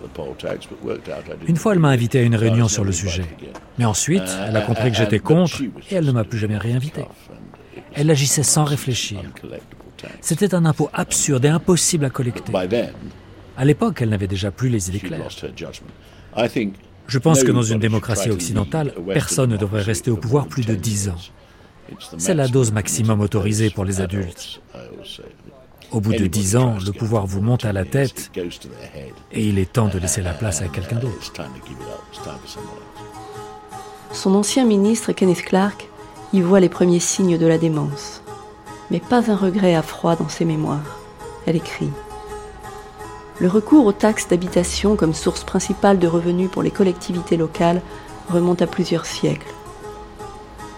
Une 1.47 1.57
fois, 1.57 1.73
elle 1.73 1.79
m'a 1.79 1.89
invité 1.89 2.19
à 2.19 2.23
une 2.23 2.35
réunion 2.35 2.67
sur 2.67 2.83
le 2.83 2.91
sujet. 2.91 3.25
Mais 3.77 3.85
ensuite, 3.85 4.23
elle 4.47 4.57
a 4.57 4.61
compris 4.61 4.91
que 4.91 4.97
j'étais 4.97 5.19
contre 5.19 5.61
et 5.61 5.95
elle 5.95 6.05
ne 6.05 6.11
m'a 6.11 6.23
plus 6.23 6.39
jamais 6.39 6.57
réinvité. 6.57 7.05
Elle 7.93 8.09
agissait 8.09 8.43
sans 8.43 8.63
réfléchir. 8.63 9.19
C'était 10.21 10.53
un 10.53 10.65
impôt 10.65 10.89
absurde 10.93 11.45
et 11.45 11.49
impossible 11.49 12.05
à 12.05 12.09
collecter. 12.09 12.53
À 13.57 13.65
l'époque, 13.65 14.01
elle 14.01 14.09
n'avait 14.09 14.27
déjà 14.27 14.51
plus 14.51 14.69
les 14.69 14.89
idées 14.89 14.99
claires. 14.99 15.29
Je 17.07 17.19
pense 17.19 17.43
que 17.43 17.51
dans 17.51 17.63
une 17.63 17.79
démocratie 17.79 18.29
occidentale, 18.29 18.93
personne 19.13 19.51
ne 19.51 19.57
devrait 19.57 19.81
rester 19.81 20.11
au 20.11 20.17
pouvoir 20.17 20.47
plus 20.47 20.65
de 20.65 20.75
dix 20.75 21.09
ans. 21.09 21.15
C'est 22.17 22.33
la 22.33 22.47
dose 22.47 22.71
maximum 22.71 23.21
autorisée 23.21 23.69
pour 23.69 23.85
les 23.85 24.01
adultes. 24.01 24.61
Au 25.91 26.01
bout 26.01 26.13
de 26.13 26.27
dix 26.27 26.57
ans, 26.57 26.75
le 26.85 26.91
pouvoir 26.91 27.25
vous 27.25 27.41
monte 27.41 27.63
à 27.63 27.71
la 27.71 27.85
tête 27.85 28.31
et 29.31 29.47
il 29.47 29.57
est 29.57 29.71
temps 29.71 29.87
de 29.87 29.97
laisser 29.97 30.21
la 30.21 30.33
place 30.33 30.61
à 30.61 30.67
quelqu'un 30.67 30.97
d'autre. 30.97 31.33
Son 34.11 34.35
ancien 34.35 34.65
ministre, 34.65 35.13
Kenneth 35.13 35.43
Clark, 35.43 35.87
y 36.33 36.41
voit 36.41 36.59
les 36.59 36.69
premiers 36.69 36.99
signes 36.99 37.37
de 37.37 37.47
la 37.47 37.57
démence. 37.57 38.21
Mais 38.91 38.99
pas 38.99 39.31
un 39.31 39.35
regret 39.35 39.75
à 39.75 39.81
froid 39.81 40.15
dans 40.15 40.29
ses 40.29 40.45
mémoires. 40.45 40.99
Elle 41.45 41.55
écrit 41.55 41.89
Le 43.39 43.47
recours 43.47 43.85
aux 43.85 43.93
taxes 43.93 44.27
d'habitation 44.27 44.95
comme 44.95 45.13
source 45.13 45.43
principale 45.43 45.99
de 45.99 46.07
revenus 46.07 46.49
pour 46.49 46.63
les 46.63 46.71
collectivités 46.71 47.37
locales 47.37 47.83
remonte 48.29 48.63
à 48.63 48.67
plusieurs 48.67 49.05
siècles. 49.05 49.53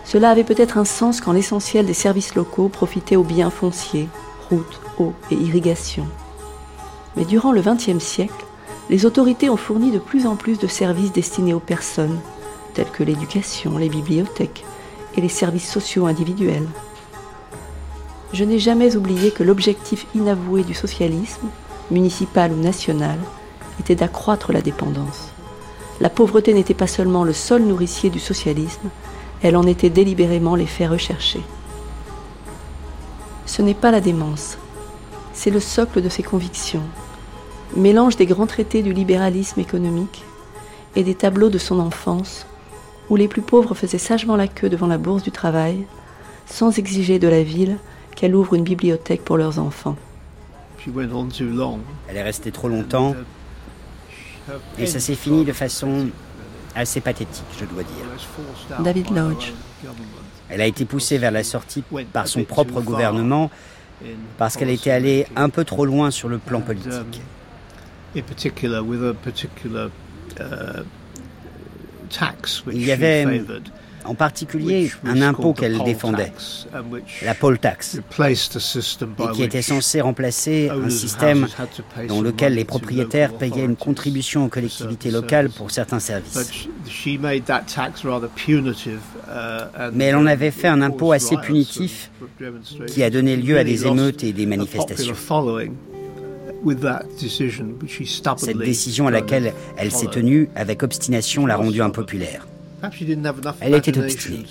Cela 0.03 0.29
avait 0.29 0.43
peut-être 0.43 0.77
un 0.77 0.83
sens 0.83 1.21
quand 1.21 1.31
l'essentiel 1.31 1.85
des 1.85 1.93
services 1.93 2.35
locaux 2.35 2.67
profitait 2.67 3.15
aux 3.15 3.23
biens 3.23 3.49
fonciers, 3.49 4.09
routes, 4.49 4.81
eau 4.97 5.13
et 5.31 5.35
irrigation. 5.35 6.05
Mais 7.15 7.23
durant 7.23 7.53
le 7.53 7.61
XXe 7.61 8.03
siècle, 8.03 8.45
les 8.89 9.05
autorités 9.05 9.49
ont 9.49 9.57
fourni 9.57 9.91
de 9.91 9.99
plus 9.99 10.25
en 10.25 10.35
plus 10.35 10.59
de 10.59 10.67
services 10.67 11.13
destinés 11.13 11.53
aux 11.53 11.61
personnes, 11.61 12.19
tels 12.73 12.91
que 12.91 13.03
l'éducation, 13.03 13.77
les 13.77 13.89
bibliothèques 13.89 14.65
et 15.15 15.21
les 15.21 15.29
services 15.29 15.69
sociaux 15.69 16.07
individuels. 16.07 16.67
Je 18.33 18.43
n'ai 18.43 18.59
jamais 18.59 18.97
oublié 18.97 19.31
que 19.31 19.43
l'objectif 19.43 20.05
inavoué 20.13 20.63
du 20.63 20.73
socialisme, 20.73 21.47
municipal 21.91 22.51
ou 22.51 22.57
national, 22.57 23.19
était 23.79 23.95
d'accroître 23.95 24.51
la 24.51 24.61
dépendance. 24.61 25.31
La 26.01 26.09
pauvreté 26.09 26.53
n'était 26.53 26.73
pas 26.73 26.87
seulement 26.87 27.23
le 27.23 27.33
seul 27.33 27.63
nourricier 27.63 28.09
du 28.09 28.19
socialisme, 28.19 28.89
elle 29.41 29.55
en 29.55 29.63
était 29.63 29.89
délibérément 29.89 30.55
l'effet 30.55 30.87
recherché. 30.87 31.41
Ce 33.45 33.61
n'est 33.61 33.73
pas 33.73 33.91
la 33.91 34.01
démence, 34.01 34.57
c'est 35.33 35.49
le 35.49 35.59
socle 35.59 36.01
de 36.01 36.09
ses 36.09 36.23
convictions, 36.23 36.83
mélange 37.75 38.15
des 38.15 38.25
grands 38.25 38.47
traités 38.47 38.81
du 38.81 38.93
libéralisme 38.93 39.59
économique 39.59 40.23
et 40.95 41.03
des 41.03 41.15
tableaux 41.15 41.49
de 41.49 41.57
son 41.57 41.79
enfance 41.79 42.45
où 43.09 43.15
les 43.15 43.27
plus 43.27 43.41
pauvres 43.41 43.75
faisaient 43.75 43.97
sagement 43.97 44.35
la 44.35 44.47
queue 44.47 44.69
devant 44.69 44.87
la 44.87 44.97
bourse 44.97 45.23
du 45.23 45.31
travail, 45.31 45.85
sans 46.45 46.77
exiger 46.77 47.19
de 47.19 47.27
la 47.27 47.43
ville 47.43 47.77
qu'elle 48.15 48.35
ouvre 48.35 48.53
une 48.53 48.63
bibliothèque 48.63 49.23
pour 49.23 49.37
leurs 49.37 49.59
enfants. 49.59 49.95
Elle 52.07 52.17
est 52.17 52.23
restée 52.23 52.51
trop 52.51 52.67
longtemps 52.67 53.15
et 54.77 54.85
ça 54.85 54.99
s'est 54.99 55.15
fini 55.15 55.45
de 55.45 55.53
façon 55.53 56.09
assez 56.75 57.01
pathétique, 57.01 57.45
je 57.59 57.65
dois 57.65 57.83
dire. 57.83 58.05
David 58.83 59.09
Lodge. 59.11 59.53
Elle 60.49 60.61
a 60.61 60.65
été 60.65 60.85
poussée 60.85 61.17
vers 61.17 61.31
la 61.31 61.43
sortie 61.43 61.83
par 62.11 62.27
son 62.27 62.43
propre 62.43 62.81
gouvernement 62.81 63.49
parce 64.37 64.57
qu'elle 64.57 64.69
était 64.69 64.91
allée 64.91 65.25
un 65.35 65.49
peu 65.49 65.63
trop 65.63 65.85
loin 65.85 66.11
sur 66.11 66.29
le 66.29 66.37
plan 66.37 66.61
politique. 66.61 67.21
Il 68.15 68.23
y 72.85 72.91
avait 72.91 73.25
en 74.09 74.15
particulier 74.15 74.91
un 75.05 75.21
impôt 75.21 75.53
qu'elle 75.53 75.77
défendait, 75.83 76.33
la 77.23 77.35
poll 77.35 77.59
tax, 77.59 77.99
et 78.19 79.31
qui 79.35 79.43
était 79.43 79.61
censé 79.61 80.01
remplacer 80.01 80.69
un 80.69 80.89
système 80.89 81.47
dans 82.07 82.21
lequel 82.21 82.55
les 82.55 82.65
propriétaires 82.65 83.33
payaient 83.33 83.65
une 83.65 83.75
contribution 83.75 84.45
aux 84.45 84.49
collectivités 84.49 85.11
locales 85.11 85.49
pour 85.51 85.69
certains 85.69 85.99
services. 85.99 86.67
Mais 89.93 90.05
elle 90.05 90.15
en 90.15 90.25
avait 90.25 90.51
fait 90.51 90.67
un 90.67 90.81
impôt 90.81 91.11
assez 91.11 91.37
punitif 91.37 92.09
qui 92.87 93.03
a 93.03 93.11
donné 93.11 93.37
lieu 93.37 93.59
à 93.59 93.63
des 93.63 93.85
émeutes 93.85 94.23
et 94.23 94.33
des 94.33 94.47
manifestations. 94.47 95.13
Cette 98.37 98.57
décision 98.57 99.07
à 99.07 99.11
laquelle 99.11 99.53
elle 99.77 99.91
s'est 99.91 100.07
tenue 100.07 100.49
avec 100.55 100.81
obstination 100.81 101.45
l'a 101.45 101.57
rendue 101.57 101.83
impopulaire. 101.83 102.47
Elle 103.61 103.75
était 103.75 103.97
obstinée. 103.97 104.45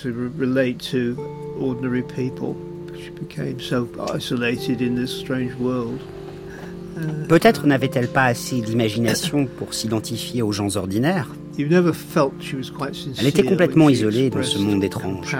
Peut-être 7.29 7.67
n'avait-elle 7.67 8.09
pas 8.09 8.25
assez 8.25 8.61
d'imagination 8.61 9.47
pour 9.47 9.73
s'identifier 9.75 10.43
aux 10.43 10.53
gens 10.53 10.77
ordinaires. 10.77 11.29
Elle 11.59 13.27
était 13.27 13.43
complètement 13.45 13.89
isolée 13.89 14.31
dans 14.31 14.43
ce 14.43 14.59
monde 14.59 14.83
étrange. 14.85 15.37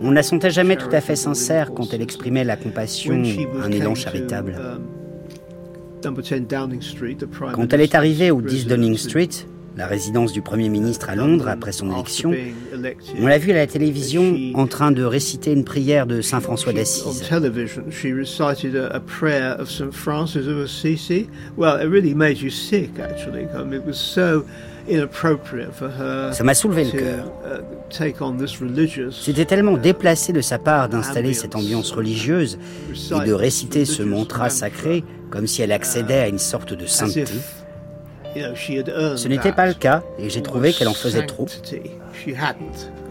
On 0.00 0.10
ne 0.10 0.14
la 0.14 0.22
sentait 0.22 0.50
jamais 0.50 0.76
tout 0.76 0.90
à 0.92 1.00
fait 1.00 1.16
sincère 1.16 1.72
quand 1.72 1.94
elle 1.94 2.02
exprimait 2.02 2.44
la 2.44 2.56
compassion, 2.56 3.22
un 3.62 3.70
élan 3.70 3.94
charitable. 3.94 4.60
Quand 6.02 7.72
elle 7.72 7.80
est 7.80 7.94
arrivée 7.94 8.30
au 8.30 8.42
10 8.42 8.66
Downing 8.66 8.96
Street, 8.96 9.28
la 9.76 9.86
résidence 9.86 10.32
du 10.32 10.40
Premier 10.40 10.68
ministre 10.68 11.10
à 11.10 11.14
Londres 11.14 11.48
après 11.48 11.72
son 11.72 11.92
élection, 11.92 12.32
on 13.18 13.26
l'a 13.26 13.38
vu 13.38 13.52
à 13.52 13.56
la 13.56 13.66
télévision 13.66 14.34
en 14.54 14.66
train 14.66 14.90
de 14.90 15.04
réciter 15.04 15.52
une 15.52 15.64
prière 15.64 16.06
de 16.06 16.22
Saint 16.22 16.40
François 16.40 16.72
d'Assise. 16.72 17.22
Ça 26.32 26.44
m'a 26.44 26.54
soulevé 26.54 26.84
le 26.84 26.90
cœur. 26.92 27.32
Uh, 27.44 29.10
C'était 29.10 29.44
tellement 29.44 29.76
déplacé 29.76 30.32
de 30.32 30.40
sa 30.40 30.58
part 30.58 30.88
d'installer 30.88 31.34
cette 31.34 31.54
ambiance 31.54 31.90
religieuse 31.90 32.58
et 32.94 33.26
de 33.26 33.32
réciter 33.32 33.84
ce 33.84 34.02
mantra 34.02 34.48
sacré 34.48 35.04
comme 35.30 35.46
si 35.46 35.60
elle 35.60 35.72
accédait 35.72 36.20
à 36.20 36.28
une 36.28 36.38
sorte 36.38 36.72
de 36.72 36.86
sainteté. 36.86 37.24
Ce 39.16 39.28
n'était 39.28 39.52
pas 39.52 39.66
le 39.66 39.74
cas 39.74 40.02
et 40.18 40.30
j'ai 40.30 40.42
trouvé 40.42 40.72
qu'elle 40.72 40.88
en 40.88 40.94
faisait 40.94 41.26
trop. 41.26 41.46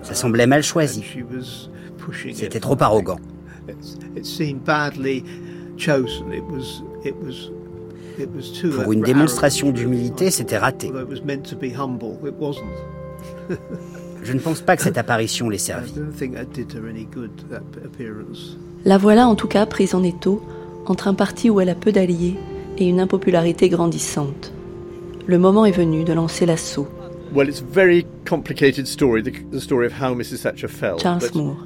Ça 0.03 0.13
semblait 0.13 0.47
mal 0.47 0.63
choisi. 0.63 1.03
C'était 2.33 2.59
trop 2.59 2.77
arrogant. 2.79 3.17
Pour 8.75 8.93
une 8.93 9.01
démonstration 9.01 9.71
d'humilité, 9.71 10.31
c'était 10.31 10.57
raté. 10.57 10.91
Je 14.23 14.33
ne 14.33 14.39
pense 14.39 14.61
pas 14.61 14.75
que 14.75 14.81
cette 14.81 14.97
apparition 14.97 15.49
l'ait 15.49 15.57
servi. 15.57 15.93
La 18.85 18.97
voilà 18.97 19.27
en 19.27 19.35
tout 19.35 19.47
cas 19.47 19.65
prise 19.65 19.95
en 19.95 20.03
étau 20.03 20.41
entre 20.85 21.07
un 21.07 21.13
parti 21.13 21.49
où 21.49 21.59
elle 21.59 21.69
a 21.69 21.75
peu 21.75 21.91
d'alliés 21.91 22.35
et 22.77 22.88
une 22.88 22.99
impopularité 22.99 23.69
grandissante 23.69 24.54
le 25.27 25.38
moment 25.38 25.65
est 25.65 25.71
venu 25.71 26.03
de 26.03 26.13
lancer 26.13 26.45
l'assaut. 26.45 26.88
Charles 30.99 31.21
Moore. 31.33 31.57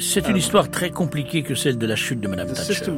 C'est 0.00 0.28
une 0.28 0.36
histoire 0.36 0.70
très 0.70 0.90
compliquée 0.90 1.42
que 1.42 1.54
celle 1.54 1.78
de 1.78 1.86
la 1.86 1.96
chute 1.96 2.20
de 2.20 2.28
Mme 2.28 2.48
Thatcher. 2.52 2.90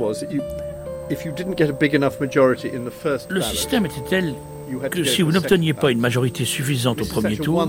Le 3.28 3.40
système 3.42 3.86
était 3.86 4.02
tel 4.08 4.34
que 4.90 5.04
si 5.04 5.22
vous 5.22 5.32
n'obteniez 5.32 5.74
pas 5.74 5.90
une 5.90 6.00
majorité 6.00 6.44
suffisante 6.44 7.00
au 7.02 7.04
premier 7.04 7.36
tour, 7.36 7.68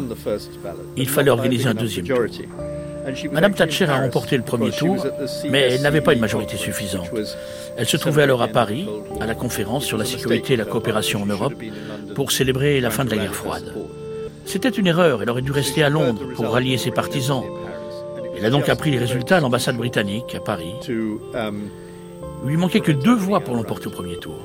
il 0.96 1.10
fallait 1.10 1.30
organiser 1.30 1.68
un 1.68 1.76
deuxième 1.76 2.08
tour. 2.08 2.26
Madame 3.32 3.54
Thatcher 3.54 3.86
a 3.86 4.02
remporté 4.02 4.38
le 4.38 4.44
premier 4.44 4.72
tour, 4.72 5.06
mais 5.50 5.62
elle 5.62 5.82
n'avait 5.82 6.02
pas 6.02 6.14
une 6.14 6.20
majorité 6.20 6.58
suffisante. 6.58 7.10
Elle 7.78 7.86
se 7.86 7.98
trouvait 7.98 8.24
alors 8.24 8.42
à 8.42 8.48
Paris, 8.48 8.88
à 9.22 9.26
la 9.26 9.36
conférence 9.36 9.86
sur 9.86 9.98
la 9.98 10.06
sécurité 10.06 10.54
et 10.54 10.58
la 10.58 10.66
coopération 10.66 11.22
en 11.22 11.26
Europe, 11.26 11.54
pour 12.16 12.32
célébrer 12.32 12.82
la 12.82 12.90
fin 12.90 13.06
de 13.06 13.12
la 13.12 13.18
guerre 13.18 13.36
froide. 13.36 13.74
C'était 14.46 14.70
une 14.70 14.88
erreur, 14.88 15.22
elle 15.22 15.30
aurait 15.30 15.42
dû 15.42 15.52
rester 15.52 15.84
à 15.84 15.90
Londres 15.90 16.24
pour 16.36 16.50
rallier 16.50 16.78
ses 16.78 16.92
partisans. 16.92 17.44
Elle 18.38 18.46
a 18.46 18.50
donc 18.50 18.70
appris 18.70 18.92
les 18.92 19.00
résultats 19.00 19.38
à 19.38 19.40
l'ambassade 19.40 19.78
britannique 19.78 20.36
à 20.36 20.40
Paris. 20.40 20.74
Il 22.44 22.50
lui 22.50 22.58
manquait 22.58 22.82
que 22.82 22.92
deux 22.92 23.16
voix 23.16 23.40
pour 23.40 23.56
l'emporter 23.56 23.88
au 23.88 23.92
premier 23.92 24.18
tour. 24.18 24.38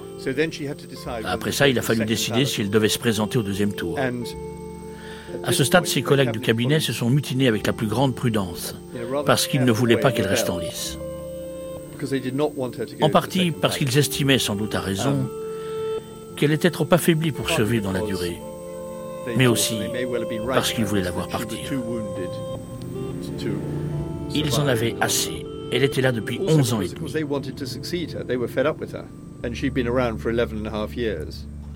Après 1.25 1.53
ça, 1.53 1.69
il 1.69 1.79
a 1.79 1.83
fallu 1.83 2.05
décider 2.05 2.45
si 2.47 2.63
elle 2.63 2.71
devait 2.71 2.89
se 2.89 2.99
présenter 2.99 3.39
au 3.39 3.43
deuxième 3.43 3.75
tour. 3.75 3.99
À 5.45 5.53
ce 5.53 5.65
stade, 5.65 5.87
ses 5.87 6.03
collègues 6.03 6.31
du 6.33 6.41
cabinet 6.41 6.81
se 6.81 6.93
sont 6.93 7.11
mutinés 7.11 7.49
avec 7.49 7.67
la 7.67 7.73
plus 7.73 7.87
grande 7.87 8.15
prudence, 8.15 8.75
parce 9.27 9.47
qu'ils 9.47 9.65
ne 9.65 9.73
voulaient 9.73 9.97
pas 9.97 10.13
qu'elle 10.13 10.27
reste 10.27 10.51
en 10.51 10.59
lice. 10.59 10.99
En 13.01 13.11
partie 13.11 13.51
parce 13.53 13.79
qu'ils 13.79 13.97
estimaient, 13.97 14.39
sans 14.39 14.57
doute 14.57 14.75
à 14.75 14.81
raison, 14.81 15.29
qu'elle 16.37 16.53
était 16.53 16.71
trop 16.71 16.87
affaiblie 16.91 17.31
pour 17.33 17.49
survivre 17.51 17.85
dans 17.85 17.93
la 17.93 18.01
durée, 18.03 18.37
mais 19.37 19.47
aussi 19.47 19.77
parce 20.49 20.73
qu'ils 20.73 20.85
voulaient 20.85 21.03
la 21.03 21.11
voir 21.13 21.29
partir. 21.29 21.59
Ils 24.35 24.55
en 24.55 24.67
avaient 24.67 24.97
assez. 25.01 25.47
Elle 25.71 25.85
était 25.85 26.01
là 26.03 26.13
depuis 26.13 26.41
11 26.47 26.73
ans 26.75 26.81
et 26.83 26.89
demi. 26.89 27.01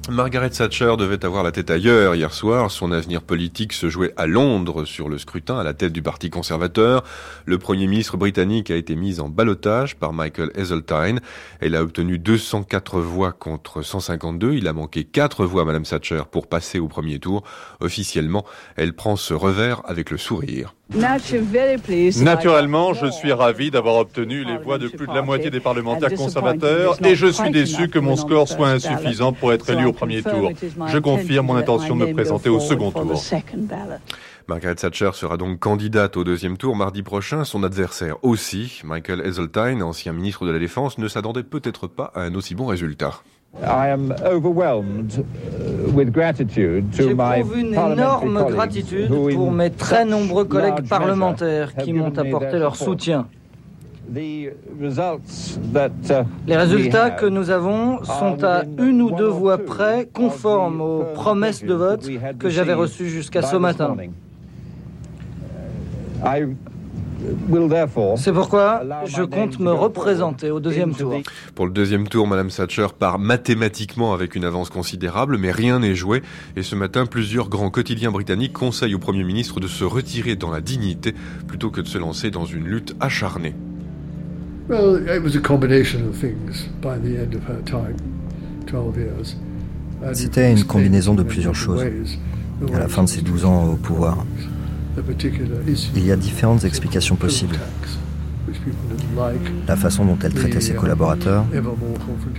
Margaret 0.09 0.51
Thatcher 0.51 0.95
devait 0.97 1.25
avoir 1.25 1.43
la 1.43 1.51
tête 1.51 1.69
ailleurs 1.69 2.15
hier 2.15 2.33
soir. 2.33 2.71
Son 2.71 2.93
avenir 2.93 3.23
politique 3.23 3.73
se 3.73 3.89
jouait 3.89 4.13
à 4.17 4.27
Londres 4.27 4.85
sur 4.85 5.09
le 5.09 5.19
scrutin 5.19 5.59
à 5.59 5.65
la 5.65 5.75
tête 5.75 5.93
du 5.93 6.01
Parti 6.01 6.31
conservateur. 6.31 7.03
Le 7.45 7.59
Premier 7.59 7.89
ministre 7.89 8.17
britannique 8.17 8.71
a 8.71 8.77
été 8.77 8.95
mis 8.95 9.19
en 9.19 9.29
balotage 9.29 9.97
par 9.97 10.13
Michael 10.13 10.53
Heseltine. 10.55 11.21
Elle 11.59 11.75
a 11.75 11.83
obtenu 11.83 12.19
204 12.19 13.01
voix 13.01 13.33
contre 13.33 13.83
152. 13.83 14.53
Il 14.53 14.69
a 14.69 14.73
manqué 14.73 15.03
4 15.03 15.45
voix, 15.45 15.65
Madame 15.65 15.83
Thatcher, 15.85 16.23
pour 16.31 16.47
passer 16.47 16.79
au 16.79 16.87
premier 16.87 17.19
tour. 17.19 17.43
Officiellement, 17.81 18.45
elle 18.77 18.93
prend 18.93 19.17
ce 19.17 19.35
revers 19.35 19.83
avec 19.87 20.11
le 20.11 20.19
sourire. 20.19 20.75
Naturellement, 22.23 22.95
je 22.95 23.11
suis 23.11 23.33
ravi 23.33 23.71
d'avoir 23.73 23.97
obtenu 23.97 24.45
les 24.45 24.57
voix 24.57 24.79
de 24.79 24.87
plus 24.87 25.07
de 25.07 25.13
la 25.13 25.23
moitié 25.23 25.51
des 25.51 25.59
parlementaires 25.59 26.15
conservateurs 26.15 26.97
et 27.05 27.17
je 27.17 27.27
suis 27.27 27.51
déçu 27.51 27.89
que 27.89 27.99
mon 27.99 28.17
score 28.17 28.49
soit 28.49 28.69
insuffisant 28.69 29.33
pour 29.33 29.53
être 29.53 29.69
élu 29.71 29.87
au 29.87 29.93
premier 29.93 30.23
tour. 30.23 30.53
Je 30.87 30.99
confirme 30.99 31.47
mon 31.47 31.57
intention 31.57 31.97
de 31.97 32.07
me 32.07 32.13
présenter 32.13 32.49
au 32.49 32.61
second 32.61 32.93
tour. 32.93 33.21
Margaret 34.49 34.77
Thatcher 34.77 35.11
sera 35.15 35.37
donc 35.37 35.59
candidate 35.59 36.17
au 36.17 36.23
deuxième 36.23 36.57
tour 36.57 36.77
mardi 36.77 37.03
prochain. 37.03 37.43
Son 37.43 37.65
adversaire 37.65 38.23
aussi, 38.23 38.81
Michael 38.85 39.21
Heseltine, 39.27 39.83
ancien 39.83 40.13
ministre 40.13 40.47
de 40.47 40.53
la 40.53 40.61
Défense, 40.61 40.99
ne 40.99 41.09
s'attendait 41.09 41.43
peut-être 41.43 41.89
pas 41.89 42.13
à 42.15 42.21
un 42.21 42.35
aussi 42.37 42.55
bon 42.55 42.67
résultat. 42.67 43.23
J'éprouve 46.93 47.59
une 47.59 47.75
énorme 47.75 48.45
gratitude 48.51 49.09
pour 49.09 49.51
mes 49.51 49.71
très 49.71 50.05
nombreux 50.05 50.45
collègues 50.45 50.87
parlementaires 50.89 51.75
qui 51.75 51.93
m'ont 51.93 52.17
apporté 52.17 52.59
leur 52.59 52.77
soutien. 52.77 53.27
Uh, 54.15 54.51
Les 56.47 56.57
résultats 56.57 57.11
que 57.11 57.27
nous 57.27 57.51
avons 57.51 58.05
sont 58.05 58.45
à 58.45 58.63
une 58.79 59.03
ou 59.03 59.11
deux 59.11 59.27
voix 59.27 59.59
près 59.59 60.09
conformes 60.13 60.81
aux 60.81 61.03
promesses 61.15 61.65
de 61.65 61.75
vote 61.75 62.09
que 62.39 62.49
j'avais 62.49 62.75
reçues 62.75 63.09
jusqu'à 63.09 63.43
ce 63.43 63.57
matin. 63.57 63.97
C'est 68.17 68.33
pourquoi 68.33 68.83
je 69.07 69.23
compte 69.23 69.59
me 69.59 69.73
représenter 69.73 70.51
au 70.51 70.61
deuxième 70.61 70.95
tour. 70.95 71.15
Pour 71.55 71.67
le 71.67 71.73
deuxième 71.73 72.09
tour, 72.09 72.27
Madame 72.27 72.49
Thatcher 72.49 72.87
part 72.99 73.19
mathématiquement 73.19 74.13
avec 74.13 74.35
une 74.35 74.45
avance 74.45 74.71
considérable, 74.71 75.39
mais 75.39 75.51
rien 75.51 75.81
n'est 75.81 75.95
joué. 75.95 76.23
Et 76.57 76.63
ce 76.63 76.75
matin, 76.75 77.07
plusieurs 77.07 77.49
grands 77.49 77.71
quotidiens 77.71 78.11
britanniques 78.11 78.53
conseillent 78.53 78.95
au 78.95 78.99
Premier 78.99 79.25
ministre 79.25 79.61
de 79.61 79.67
se 79.67 79.85
retirer 79.85 80.37
dans 80.37 80.51
la 80.51 80.61
dignité 80.61 81.15
plutôt 81.47 81.71
que 81.71 81.81
de 81.81 81.89
se 81.89 81.99
lancer 81.99 82.31
dans 82.31 82.45
une 82.45 82.65
lutte 82.65 82.95
acharnée. 83.01 83.55
C'était 90.13 90.53
une 90.53 90.65
combinaison 90.65 91.15
de 91.15 91.23
plusieurs 91.23 91.55
choses. 91.55 91.85
À 92.73 92.79
la 92.79 92.89
fin 92.89 93.05
de 93.05 93.09
ses 93.09 93.23
12 93.23 93.45
ans 93.45 93.73
au 93.73 93.77
pouvoir, 93.77 94.25
il 95.95 96.07
y 96.07 96.13
a 96.13 96.17
différentes 96.17 96.65
explications 96.65 97.17
possibles. 97.17 97.57
La 99.67 99.77
façon 99.77 100.05
dont 100.05 100.19
elle 100.23 100.35
traitait 100.35 100.61
ses 100.61 100.75
collaborateurs, 100.75 101.45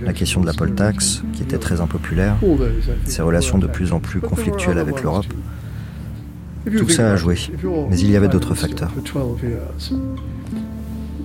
la 0.02 0.12
question 0.12 0.40
de 0.40 0.46
la 0.46 0.52
poll 0.52 0.74
tax, 0.74 1.22
qui 1.32 1.42
était 1.42 1.58
très 1.58 1.80
impopulaire, 1.80 2.36
ses 3.04 3.22
relations 3.22 3.58
de 3.58 3.66
plus 3.66 3.92
en 3.92 4.00
plus 4.00 4.20
conflictuelles 4.20 4.78
avec 4.78 5.02
l'Europe. 5.02 5.26
Tout 6.76 6.88
ça 6.88 7.12
a 7.12 7.16
joué, 7.16 7.36
mais 7.88 7.98
il 7.98 8.10
y 8.10 8.16
avait 8.16 8.28
d'autres 8.28 8.54
facteurs. 8.54 8.92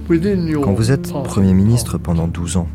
Quand 0.07 0.73
vous 0.73 0.91
êtes 0.91 1.11
Premier 1.23 1.53
ministre 1.53 1.97
pendant 1.97 2.27
12 2.27 2.57
ans, 2.57 2.67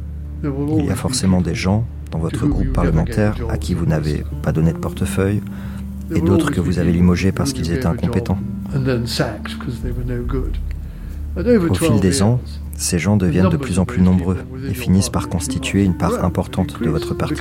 il 0.43 0.85
y 0.85 0.91
a 0.91 0.95
forcément 0.95 1.41
des 1.41 1.55
gens 1.55 1.85
dans 2.11 2.19
votre 2.19 2.47
groupe 2.47 2.73
parlementaire 2.73 3.37
à 3.51 3.59
qui 3.59 3.75
vous 3.75 3.87
n'avez 3.87 4.25
pas 4.43 4.53
donné 4.53 4.73
de 4.73 4.79
portefeuille, 4.79 5.43
et 6.15 6.21
d'autres 6.21 6.51
que 6.51 6.61
vous 6.61 6.79
avez 6.79 6.93
limogés 6.93 7.33
parce 7.33 7.53
qu'ils 7.53 7.71
étaient 7.73 7.87
incompétents. 7.87 8.39
Au 11.37 11.75
fil 11.75 12.01
des 12.01 12.23
ans, 12.23 12.41
ces 12.77 12.99
gens 12.99 13.17
deviennent 13.17 13.51
de 13.51 13.57
plus 13.57 13.79
en 13.79 13.85
plus 13.85 14.03
nombreux 14.03 14.39
et 14.69 14.75
finissent 14.75 15.11
par 15.11 15.29
constituer 15.29 15.85
une 15.85 15.97
part 15.97 16.25
importante 16.25 16.81
de 16.81 16.89
votre 16.89 17.15
parti. 17.15 17.35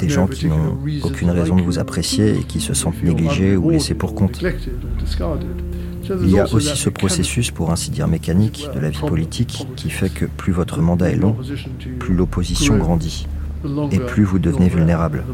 Des 0.00 0.08
gens 0.08 0.26
qui 0.26 0.46
n'ont 0.46 0.78
aucune 1.02 1.30
raison 1.30 1.56
de 1.56 1.62
vous 1.62 1.78
apprécier 1.78 2.38
et 2.38 2.44
qui 2.44 2.60
se 2.60 2.74
sentent 2.74 3.02
négligés 3.02 3.56
ou 3.56 3.70
laissés 3.70 3.94
pour 3.94 4.14
compte. 4.14 4.42
Il 6.20 6.30
y 6.30 6.38
a 6.38 6.52
aussi 6.52 6.76
ce 6.76 6.90
processus, 6.90 7.50
pour 7.50 7.70
ainsi 7.70 7.90
dire 7.90 8.08
mécanique, 8.08 8.68
de 8.74 8.80
la 8.80 8.90
vie 8.90 9.00
politique 9.00 9.66
qui 9.76 9.88
fait 9.88 10.12
que 10.12 10.26
plus 10.26 10.52
votre 10.52 10.80
mandat 10.80 11.10
est 11.10 11.16
long, 11.16 11.36
plus 11.98 12.14
l'opposition 12.14 12.76
grandit 12.76 13.26
et 13.90 13.98
plus 13.98 14.24
vous 14.24 14.38
devenez 14.38 14.68
vulnérable. 14.68 15.24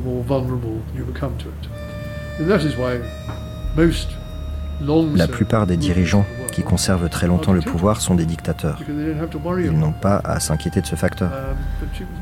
La 5.17 5.27
plupart 5.27 5.67
des 5.67 5.77
dirigeants 5.77 6.25
qui 6.53 6.62
conservent 6.62 7.09
très 7.09 7.27
longtemps 7.27 7.53
le 7.53 7.61
pouvoir 7.61 8.01
sont 8.01 8.14
des 8.14 8.25
dictateurs. 8.25 8.79
Ils 9.59 9.73
n'ont 9.73 9.93
pas 9.93 10.21
à 10.25 10.38
s'inquiéter 10.41 10.81
de 10.81 10.87
ce 10.87 10.95
facteur. 10.95 11.31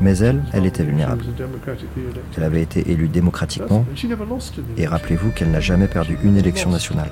Mais 0.01 0.17
elle, 0.19 0.43
elle 0.53 0.67
était 0.67 0.83
vulnérable. 0.83 1.25
Elle 2.37 2.45
avait 2.45 2.63
été 2.63 2.91
élue 2.91 3.09
démocratiquement 3.09 3.85
et 4.77 4.87
rappelez-vous 4.87 5.31
qu'elle 5.31 5.51
n'a 5.51 5.61
jamais 5.61 5.89
perdu 5.89 6.19
une 6.23 6.37
élection 6.37 6.71
nationale. 6.71 7.11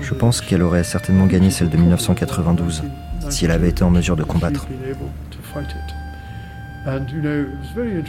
Je 0.00 0.14
pense 0.14 0.40
qu'elle 0.40 0.62
aurait 0.62 0.84
certainement 0.84 1.26
gagné 1.26 1.50
celle 1.50 1.68
de 1.68 1.76
1992 1.76 2.84
si 3.28 3.44
elle 3.44 3.50
avait 3.50 3.68
été 3.68 3.84
en 3.84 3.90
mesure 3.90 4.16
de 4.16 4.24
combattre. 4.24 4.66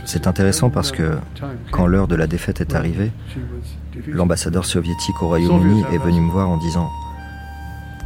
C'est 0.05 0.27
intéressant 0.27 0.69
parce 0.69 0.91
que 0.91 1.17
quand 1.71 1.85
l'heure 1.85 2.07
de 2.07 2.15
la 2.15 2.27
défaite 2.27 2.61
est 2.61 2.75
arrivée, 2.75 3.11
l'ambassadeur 4.07 4.65
soviétique 4.65 5.21
au 5.21 5.27
Royaume-Uni 5.27 5.83
est 5.93 5.97
venu 5.97 6.21
me 6.21 6.31
voir 6.31 6.49
en 6.49 6.57
disant 6.57 6.89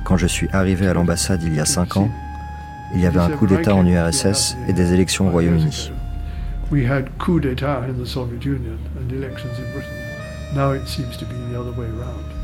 Quand 0.05 0.17
je 0.17 0.27
suis 0.27 0.49
arrivé 0.51 0.87
à 0.87 0.93
l'ambassade 0.93 1.41
il 1.43 1.55
y 1.55 1.59
a 1.59 1.65
cinq 1.65 1.97
ans, 1.97 2.09
il 2.93 3.01
y 3.01 3.05
avait 3.05 3.19
un 3.19 3.29
coup 3.29 3.47
d'État 3.47 3.75
en 3.75 3.85
URSS 3.85 4.57
et 4.67 4.73
des 4.73 4.93
élections 4.93 5.27
au 5.27 5.31
Royaume-Uni. 5.31 5.91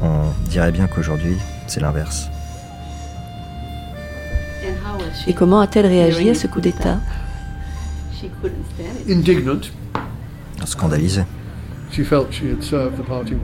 On 0.01 0.49
dirait 0.49 0.71
bien 0.71 0.87
qu'aujourd'hui, 0.87 1.37
c'est 1.67 1.81
l'inverse. 1.81 2.29
Et 5.27 5.33
comment 5.33 5.59
a-t-elle 5.59 5.85
réagi 5.85 6.29
à 6.29 6.35
ce 6.35 6.47
coup 6.47 6.61
d'État? 6.61 6.99
Scandalisée. 10.65 11.23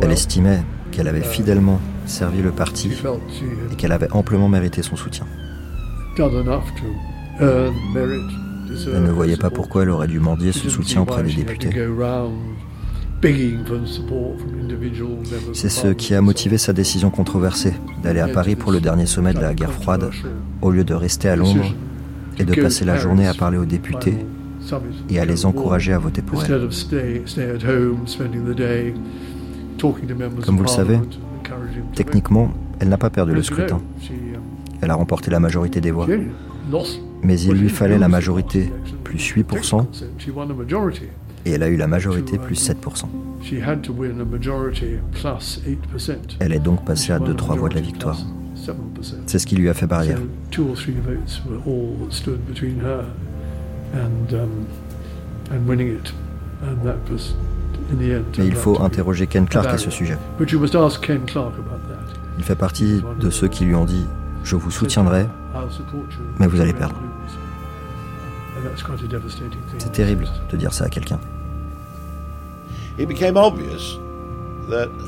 Elle 0.02 0.12
estimait 0.12 0.64
qu'elle 0.92 1.08
avait 1.08 1.22
fidèlement 1.22 1.80
servi 2.06 2.42
le 2.42 2.52
parti 2.52 2.92
et 3.72 3.76
qu'elle 3.76 3.92
avait 3.92 4.12
amplement 4.12 4.50
mérité 4.50 4.82
son 4.82 4.96
soutien. 4.96 5.26
Elle 6.18 6.24
ne 9.04 9.12
voyait 9.12 9.38
pas 9.38 9.50
pourquoi 9.50 9.84
elle 9.84 9.90
aurait 9.90 10.08
dû 10.08 10.20
mendier 10.20 10.52
ce 10.52 10.70
soutien 10.70 11.02
auprès 11.02 11.24
des 11.24 11.34
députés. 11.34 11.70
C'est 15.54 15.70
ce 15.70 15.88
qui 15.90 16.16
a 16.16 16.22
motivé 16.22 16.58
sa 16.58 16.74
décision 16.74 17.10
controversée 17.10 17.74
d'aller 18.02 18.22
à 18.22 18.30
Paris 18.30 18.56
pour 18.56 18.72
le 18.72 18.80
dernier 18.80 19.06
sommet 19.06 19.34
de 19.34 19.42
la 19.42 19.54
guerre 19.54 19.74
froide, 19.74 20.10
au 20.62 20.72
lieu 20.72 20.84
de 20.84 20.94
rester 20.94 21.30
à 21.30 21.36
Londres 21.36 21.76
et 22.38 22.46
de 22.46 22.62
passer 22.62 22.86
la 22.86 22.98
journée 22.98 23.28
à 23.28 23.34
parler 23.34 23.58
aux 23.58 23.66
députés 23.66 24.26
et 25.10 25.20
à 25.20 25.26
les 25.26 25.46
encourager 25.46 25.94
à 25.94 26.00
voter 26.00 26.22
pour 26.22 26.44
elle. 26.44 26.70
Comme 30.46 30.58
vous 30.58 30.64
le 30.64 30.68
savez, 30.68 31.00
techniquement, 31.96 32.52
elle 32.80 32.90
n'a 32.90 32.98
pas 32.98 33.10
perdu 33.10 33.34
le 33.34 33.44
scrutin. 33.44 33.82
Elle 34.82 34.92
a 34.92 34.96
remporté 34.96 35.32
la 35.32 35.40
majorité 35.40 35.82
des 35.82 35.92
voix. 35.92 36.08
Mais 37.24 37.40
il 37.42 37.54
lui 37.54 37.70
fallait 37.70 37.98
la 37.98 38.08
majorité 38.08 38.72
plus 39.04 39.34
8%, 39.34 39.86
et 41.46 41.52
elle 41.52 41.64
a 41.64 41.68
eu 41.68 41.78
la 41.78 41.88
majorité 41.88 42.38
plus 42.38 42.70
7%. 42.70 43.06
Elle 46.40 46.54
est 46.54 46.60
donc 46.60 46.86
passée 46.86 47.12
à 47.12 47.20
2-3 47.20 47.58
voix 47.58 47.70
de 47.70 47.76
la 47.76 47.82
victoire. 47.82 48.20
C'est 49.26 49.40
ce 49.40 49.48
qui 49.48 49.56
lui 49.56 49.70
a 49.70 49.74
fait 49.74 49.88
barrière. 49.88 50.20
Mais 57.92 58.46
il 58.46 58.56
faut 58.56 58.82
interroger 58.82 59.28
Ken 59.28 59.48
Clark 59.48 59.68
à 59.68 59.78
ce 59.78 59.90
sujet. 59.90 60.18
Il 62.38 62.44
fait 62.44 62.56
partie 62.56 63.04
de 63.20 63.30
ceux 63.30 63.48
qui 63.48 63.66
lui 63.66 63.76
ont 63.76 63.86
dit 63.86 64.06
Je 64.44 64.56
vous 64.56 64.72
soutiendrai, 64.72 65.28
mais 66.38 66.48
vous 66.48 66.62
allez 66.62 66.74
perdre. 66.74 66.96
C'est 69.78 69.92
terrible 69.92 70.28
de 70.52 70.58
dire 70.58 70.74
ça 70.74 70.86
à 70.86 70.90
quelqu'un. 70.90 71.20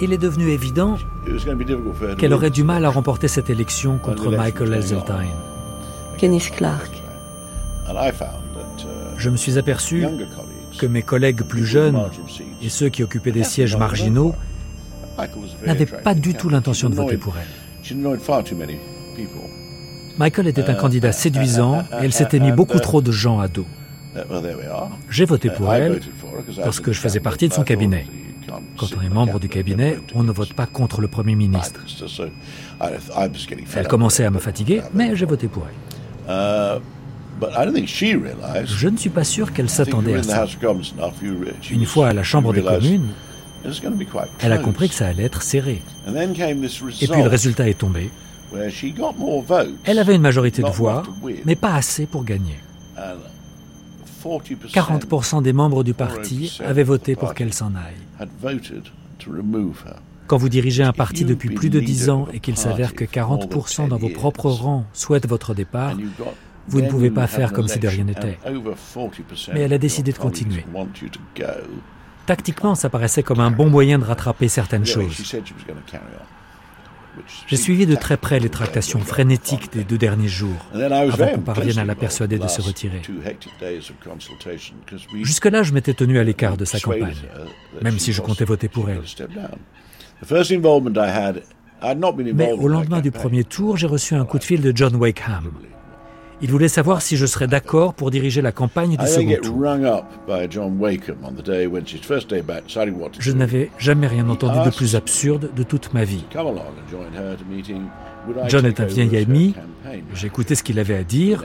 Il 0.01 0.13
est 0.13 0.17
devenu 0.17 0.49
évident 0.49 0.97
qu'elle 2.17 2.33
aurait 2.33 2.49
du 2.49 2.63
mal 2.63 2.85
à 2.85 2.89
remporter 2.89 3.27
cette 3.27 3.49
élection 3.49 3.97
contre 3.97 4.31
Michael 4.31 4.73
Heseltine. 4.73 5.35
Kenneth 6.17 6.51
Clark. 6.55 7.03
Je 9.21 9.29
me 9.29 9.37
suis 9.37 9.59
aperçu 9.59 10.03
que 10.79 10.87
mes 10.87 11.03
collègues 11.03 11.43
plus 11.43 11.63
jeunes 11.63 12.01
et 12.59 12.69
ceux 12.69 12.89
qui 12.89 13.03
occupaient 13.03 13.31
des 13.31 13.43
sièges 13.43 13.75
marginaux 13.75 14.33
n'avaient 15.63 15.85
pas 15.85 16.15
du 16.15 16.33
tout 16.33 16.49
l'intention 16.49 16.89
de 16.89 16.95
voter 16.95 17.17
pour 17.17 17.35
elle. 17.37 17.93
Michael 20.17 20.47
était 20.47 20.67
un 20.67 20.73
candidat 20.73 21.11
séduisant 21.11 21.81
et 22.01 22.05
elle 22.05 22.13
s'était 22.13 22.39
mis 22.39 22.51
beaucoup 22.51 22.79
trop 22.79 23.03
de 23.03 23.11
gens 23.11 23.39
à 23.39 23.47
dos. 23.47 23.67
J'ai 25.11 25.25
voté 25.25 25.51
pour 25.51 25.71
elle 25.71 25.99
parce 26.63 26.79
que 26.79 26.91
je 26.91 26.99
faisais 26.99 27.19
partie 27.19 27.47
de 27.47 27.53
son 27.53 27.63
cabinet. 27.63 28.07
Quand 28.75 28.87
on 28.97 29.01
est 29.03 29.09
membre 29.09 29.39
du 29.39 29.49
cabinet, 29.49 29.99
on 30.15 30.23
ne 30.23 30.31
vote 30.31 30.53
pas 30.53 30.65
contre 30.65 30.99
le 30.99 31.07
Premier 31.07 31.35
ministre. 31.35 31.79
Elle 33.75 33.87
commençait 33.87 34.25
à 34.25 34.31
me 34.31 34.39
fatiguer, 34.39 34.81
mais 34.95 35.15
j'ai 35.15 35.27
voté 35.27 35.47
pour 35.47 35.67
elle. 35.67 36.81
Je 38.65 38.87
ne 38.87 38.97
suis 38.97 39.09
pas 39.09 39.23
sûr 39.23 39.53
qu'elle 39.53 39.69
s'attendait 39.69 40.15
à 40.15 40.23
ça. 40.23 40.45
Une 41.71 41.85
fois 41.85 42.07
à 42.09 42.13
la 42.13 42.23
Chambre 42.23 42.53
des 42.53 42.61
communes, 42.61 43.07
elle 44.39 44.53
a 44.53 44.57
compris 44.57 44.89
que 44.89 44.95
ça 44.95 45.07
allait 45.07 45.23
être 45.23 45.41
serré. 45.41 45.81
Et 46.07 47.07
puis 47.07 47.21
le 47.21 47.27
résultat 47.27 47.69
est 47.69 47.77
tombé. 47.77 48.09
Elle 49.85 49.99
avait 49.99 50.15
une 50.15 50.21
majorité 50.21 50.61
de 50.61 50.69
voix, 50.69 51.03
mais 51.45 51.55
pas 51.55 51.73
assez 51.75 52.05
pour 52.05 52.23
gagner. 52.23 52.57
40% 54.23 55.41
des 55.41 55.53
membres 55.53 55.83
du 55.83 55.93
parti 55.93 56.59
avaient 56.63 56.83
voté 56.83 57.15
pour 57.15 57.33
qu'elle 57.33 57.53
s'en 57.53 57.71
aille. 57.75 58.27
Quand 60.27 60.37
vous 60.37 60.49
dirigez 60.49 60.83
un 60.83 60.93
parti 60.93 61.25
depuis 61.25 61.49
plus 61.49 61.69
de 61.69 61.79
10 61.79 62.09
ans 62.09 62.27
et 62.33 62.39
qu'il 62.39 62.57
s'avère 62.57 62.93
que 62.93 63.03
40% 63.05 63.87
dans 63.87 63.97
vos 63.97 64.09
propres 64.09 64.49
rangs 64.49 64.85
souhaitent 64.93 65.27
votre 65.27 65.53
départ, 65.53 65.95
vous 66.67 66.81
ne 66.81 66.89
pouvez 66.89 67.11
pas 67.11 67.27
faire 67.27 67.53
comme 67.53 67.67
si 67.67 67.79
de 67.79 67.87
rien 67.87 68.03
n'était. 68.03 68.37
Mais 69.53 69.61
elle 69.61 69.73
a 69.73 69.77
décidé 69.77 70.11
de 70.11 70.17
continuer. 70.17 70.65
Tactiquement, 72.25 72.75
ça 72.75 72.89
paraissait 72.89 73.23
comme 73.23 73.39
un 73.39 73.51
bon 73.51 73.69
moyen 73.69 73.99
de 73.99 74.05
rattraper 74.05 74.47
certaines 74.47 74.85
choses. 74.85 75.35
J'ai 77.47 77.57
suivi 77.57 77.85
de 77.85 77.95
très 77.95 78.15
près 78.15 78.39
les 78.39 78.49
tractations 78.49 78.99
frénétiques 78.99 79.73
des 79.73 79.83
deux 79.83 79.97
derniers 79.97 80.27
jours, 80.27 80.65
avant 80.73 81.27
qu'on 81.27 81.41
parvienne 81.41 81.77
à 81.77 81.85
la 81.85 81.95
persuader 81.95 82.39
de 82.39 82.47
se 82.47 82.61
retirer. 82.61 83.01
Jusque-là, 85.21 85.63
je 85.63 85.73
m'étais 85.73 85.93
tenu 85.93 86.19
à 86.19 86.23
l'écart 86.23 86.57
de 86.57 86.65
sa 86.65 86.79
campagne, 86.79 87.15
même 87.81 87.99
si 87.99 88.13
je 88.13 88.21
comptais 88.21 88.45
voter 88.45 88.69
pour 88.69 88.89
elle. 88.89 89.01
Mais 92.33 92.51
au 92.51 92.67
lendemain 92.67 93.01
du 93.01 93.11
premier 93.11 93.43
tour, 93.43 93.75
j'ai 93.75 93.87
reçu 93.87 94.13
un 94.13 94.25
coup 94.25 94.39
de 94.39 94.43
fil 94.43 94.61
de 94.61 94.71
John 94.73 94.95
Wakeham, 94.95 95.51
il 96.41 96.49
voulait 96.49 96.67
savoir 96.67 97.01
si 97.01 97.17
je 97.17 97.25
serais 97.25 97.47
d'accord 97.47 97.93
pour 97.93 98.11
diriger 98.11 98.41
la 98.41 98.51
campagne 98.51 98.97
du 98.97 99.07
second 99.07 99.35
tour. 99.41 99.65
Je 103.19 103.31
n'avais 103.31 103.69
jamais 103.77 104.07
rien 104.07 104.29
entendu 104.29 104.59
de 104.65 104.75
plus 104.75 104.95
absurde 104.95 105.49
de 105.55 105.63
toute 105.63 105.93
ma 105.93 106.03
vie. 106.03 106.25
John 108.47 108.65
est 108.65 108.79
un 108.79 108.85
vieil 108.85 109.17
ami, 109.17 109.55
j'ai 110.13 110.27
écouté 110.27 110.55
ce 110.55 110.63
qu'il 110.63 110.79
avait 110.79 110.97
à 110.97 111.03
dire 111.03 111.43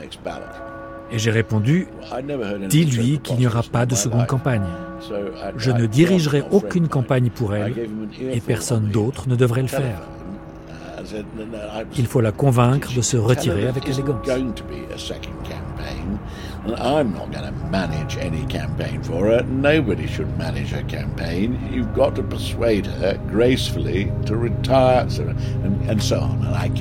et 1.11 1.19
j'ai 1.19 1.31
répondu, 1.31 1.87
dis-lui 2.69 3.19
qu'il 3.19 3.37
n'y 3.37 3.47
aura 3.47 3.63
pas 3.63 3.85
de 3.85 3.95
seconde 3.95 4.27
campagne. 4.27 4.67
Je 5.57 5.71
ne 5.71 5.85
dirigerai 5.85 6.43
aucune 6.51 6.87
campagne 6.87 7.29
pour 7.29 7.55
elle 7.55 7.73
et 8.19 8.41
personne 8.41 8.89
d'autre 8.89 9.29
ne 9.29 9.35
devrait 9.35 9.61
le 9.61 9.67
faire. 9.67 10.01
Il 11.97 12.07
faut 12.07 12.21
la 12.21 12.31
convaincre 12.31 12.93
de 12.93 13.01
se 13.01 13.17
retirer 13.17 13.67
avec 13.67 13.87
élégance. 13.87 14.17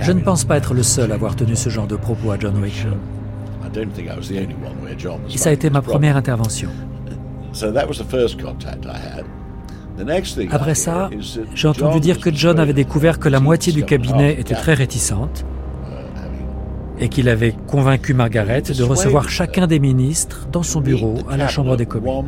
Je 0.02 0.12
ne 0.12 0.20
pense 0.20 0.44
pas 0.44 0.56
être 0.56 0.74
le 0.74 0.82
seul 0.82 1.12
à 1.12 1.14
avoir 1.14 1.36
tenu 1.36 1.54
ce 1.56 1.68
genre 1.68 1.86
de 1.86 1.96
propos 1.96 2.32
à 2.32 2.38
John 2.38 2.56
Wickham. 2.62 2.94
Et 5.32 5.38
ça 5.38 5.50
a 5.50 5.52
été 5.52 5.70
ma 5.70 5.82
première 5.82 6.16
intervention. 6.16 6.70
Après 10.50 10.74
ça, 10.74 11.10
j'ai 11.54 11.68
entendu 11.68 12.00
dire 12.00 12.18
que 12.18 12.32
John 12.32 12.58
avait 12.58 12.72
découvert 12.72 13.18
que 13.18 13.28
la 13.28 13.40
moitié 13.40 13.72
du 13.72 13.84
cabinet 13.84 14.38
était 14.38 14.54
très 14.54 14.74
réticente 14.74 15.44
et 16.98 17.08
qu'il 17.08 17.28
avait 17.28 17.54
convaincu 17.66 18.14
Margaret 18.14 18.62
de 18.62 18.82
recevoir 18.82 19.28
chacun 19.28 19.66
des 19.66 19.78
ministres 19.78 20.48
dans 20.50 20.62
son 20.62 20.80
bureau 20.80 21.16
à 21.30 21.36
la 21.36 21.48
Chambre 21.48 21.76
des 21.76 21.86
communes. 21.86 22.24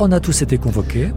On 0.00 0.12
a 0.12 0.20
tous 0.20 0.42
été 0.42 0.58
convoqués 0.58 1.08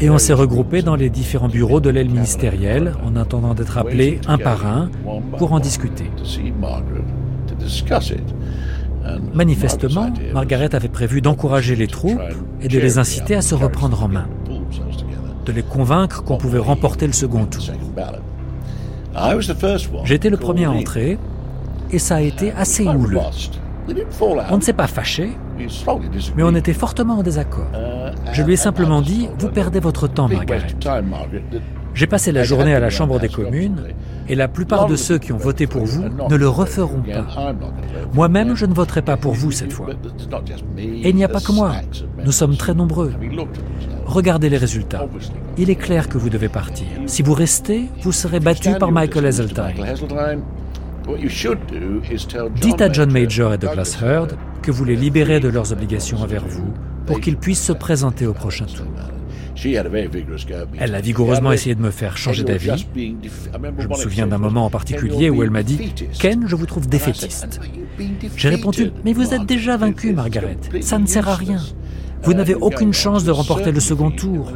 et 0.00 0.10
on 0.10 0.18
s'est 0.18 0.32
regroupés 0.32 0.82
dans 0.82 0.96
les 0.96 1.10
différents 1.10 1.48
bureaux 1.48 1.80
de 1.80 1.90
l'aile 1.90 2.10
ministérielle 2.10 2.94
en 3.04 3.16
attendant 3.16 3.54
d'être 3.54 3.78
appelés 3.78 4.20
un 4.26 4.38
par 4.38 4.66
un 4.66 4.90
pour 5.38 5.52
en 5.52 5.60
discuter. 5.60 6.10
Manifestement, 9.34 10.10
Margaret 10.34 10.74
avait 10.74 10.88
prévu 10.88 11.20
d'encourager 11.20 11.76
les 11.76 11.86
troupes 11.86 12.20
et 12.60 12.68
de 12.68 12.78
les 12.78 12.98
inciter 12.98 13.34
à 13.34 13.42
se 13.42 13.54
reprendre 13.54 14.02
en 14.02 14.08
main, 14.08 14.26
de 15.44 15.52
les 15.52 15.62
convaincre 15.62 16.22
qu'on 16.24 16.36
pouvait 16.36 16.58
remporter 16.58 17.06
le 17.06 17.12
second 17.12 17.46
tour. 17.46 17.64
J'étais 20.04 20.30
le 20.30 20.36
premier 20.36 20.64
à 20.66 20.70
entrer 20.70 21.18
et 21.90 21.98
ça 21.98 22.16
a 22.16 22.20
été 22.20 22.52
assez 22.52 22.86
houleux. 22.86 23.18
On 24.50 24.56
ne 24.58 24.62
s'est 24.62 24.74
pas 24.74 24.86
fâché, 24.86 25.30
mais 26.36 26.42
on 26.42 26.54
était 26.54 26.74
fortement 26.74 27.18
en 27.18 27.22
désaccord. 27.22 27.66
Je 28.32 28.42
lui 28.42 28.52
ai 28.52 28.56
simplement 28.56 29.00
dit, 29.00 29.28
vous 29.38 29.48
perdez 29.48 29.80
votre 29.80 30.06
temps, 30.06 30.28
Margaret. 30.28 30.66
J'ai 31.98 32.06
passé 32.06 32.30
la 32.30 32.44
journée 32.44 32.72
à 32.76 32.78
la 32.78 32.90
Chambre 32.90 33.18
des 33.18 33.28
communes 33.28 33.82
et 34.28 34.36
la 34.36 34.46
plupart 34.46 34.86
de 34.86 34.94
ceux 34.94 35.18
qui 35.18 35.32
ont 35.32 35.36
voté 35.36 35.66
pour 35.66 35.84
vous 35.84 36.04
ne 36.30 36.36
le 36.36 36.48
referont 36.48 37.02
pas. 37.02 37.52
Moi-même, 38.14 38.54
je 38.54 38.66
ne 38.66 38.72
voterai 38.72 39.02
pas 39.02 39.16
pour 39.16 39.32
vous 39.32 39.50
cette 39.50 39.72
fois. 39.72 39.88
Et 40.78 41.08
il 41.08 41.16
n'y 41.16 41.24
a 41.24 41.28
pas 41.28 41.40
que 41.40 41.50
moi. 41.50 41.72
Nous 42.24 42.30
sommes 42.30 42.56
très 42.56 42.72
nombreux. 42.72 43.12
Regardez 44.06 44.48
les 44.48 44.58
résultats. 44.58 45.08
Il 45.56 45.70
est 45.70 45.74
clair 45.74 46.08
que 46.08 46.18
vous 46.18 46.30
devez 46.30 46.48
partir. 46.48 46.86
Si 47.06 47.22
vous 47.22 47.34
restez, 47.34 47.88
vous 48.02 48.12
serez 48.12 48.38
battu 48.38 48.70
par 48.78 48.92
Michael 48.92 49.26
Heseltine. 49.26 49.74
Dites 52.60 52.80
à 52.80 52.92
John 52.92 53.10
Major 53.10 53.54
et 53.54 53.58
Douglas 53.58 53.98
Heard 54.00 54.36
que 54.62 54.70
vous 54.70 54.84
les 54.84 54.94
libérez 54.94 55.40
de 55.40 55.48
leurs 55.48 55.72
obligations 55.72 56.18
envers 56.18 56.46
vous 56.46 56.72
pour 57.06 57.20
qu'ils 57.20 57.38
puissent 57.38 57.64
se 57.64 57.72
présenter 57.72 58.24
au 58.24 58.34
prochain 58.34 58.66
tour. 58.66 58.86
Elle 60.78 60.94
a 60.94 61.00
vigoureusement 61.00 61.52
essayé 61.52 61.74
de 61.74 61.82
me 61.82 61.90
faire 61.90 62.16
changer 62.16 62.44
d'avis. 62.44 62.86
Je 62.94 63.88
me 63.88 63.94
souviens 63.94 64.26
d'un 64.26 64.38
moment 64.38 64.66
en 64.66 64.70
particulier 64.70 65.30
où 65.30 65.42
elle 65.42 65.50
m'a 65.50 65.62
dit 65.62 65.92
Ken, 66.18 66.44
je 66.46 66.56
vous 66.56 66.66
trouve 66.66 66.88
défaitiste. 66.88 67.60
J'ai 68.36 68.48
répondu, 68.48 68.92
mais 69.04 69.12
vous 69.12 69.34
êtes 69.34 69.46
déjà 69.46 69.76
vaincu, 69.76 70.12
Margaret. 70.12 70.58
Ça 70.80 70.98
ne 70.98 71.06
sert 71.06 71.28
à 71.28 71.34
rien. 71.34 71.60
Vous 72.22 72.34
n'avez 72.34 72.54
aucune 72.54 72.92
chance 72.92 73.24
de 73.24 73.30
remporter 73.30 73.72
le 73.72 73.80
second 73.80 74.10
tour. 74.10 74.52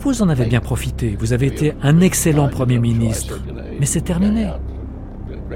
Vous 0.00 0.22
en 0.22 0.28
avez 0.28 0.46
bien 0.46 0.60
profité. 0.60 1.16
Vous 1.18 1.32
avez 1.32 1.46
été 1.46 1.74
un 1.82 2.00
excellent 2.00 2.48
Premier 2.48 2.78
ministre. 2.78 3.38
Mais 3.78 3.86
c'est 3.86 4.02
terminé. 4.02 4.48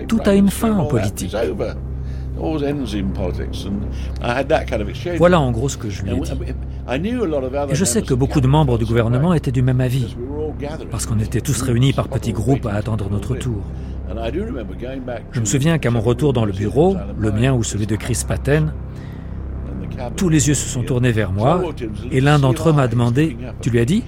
Tout 0.09 0.21
a 0.25 0.35
une 0.35 0.51
fin 0.51 0.77
en 0.77 0.87
politique. 0.87 1.35
Voilà 5.19 5.41
en 5.41 5.51
gros 5.53 5.69
ce 5.69 5.77
que 5.77 5.89
je 5.91 6.03
lui 6.03 6.11
ai 6.11 6.21
dit. 6.21 6.33
Et 7.71 7.75
je 7.75 7.85
sais 7.85 8.03
que 8.03 8.15
beaucoup 8.15 8.41
de 8.41 8.47
membres 8.47 8.77
du 8.79 8.85
gouvernement 8.85 9.35
étaient 9.35 9.53
du 9.53 9.63
même 9.63 9.81
avis, 9.81 10.17
parce 10.91 11.07
qu'on 11.07 11.19
était 11.19 11.41
tous 11.41 11.63
réunis 11.63 11.93
par 11.93 12.09
petits 12.09 12.33
groupes 12.33 12.67
à 12.67 12.75
attendre 12.75 13.09
notre 13.11 13.37
tour. 13.37 13.63
Je 15.33 15.41
me 15.41 15.45
souviens 15.45 15.79
qu'à 15.79 15.91
mon 15.91 16.01
retour 16.01 16.33
dans 16.33 16.45
le 16.45 16.53
bureau, 16.53 16.97
le 17.19 17.33
mien 17.33 17.53
ou 17.53 17.63
celui 17.63 17.87
de 17.87 17.97
Chris 17.97 18.23
Patten, 18.27 18.73
tous 20.17 20.29
les 20.29 20.49
yeux 20.49 20.55
se 20.55 20.69
sont 20.69 20.83
tournés 20.83 21.13
vers 21.13 21.33
moi 21.33 21.63
et 22.11 22.21
l'un 22.21 22.39
d'entre 22.39 22.71
eux 22.71 22.73
m'a 22.73 22.89
demandé 22.89 23.37
Tu 23.61 23.71
lui 23.71 23.81
as 23.81 23.85
dit? 23.85 24.03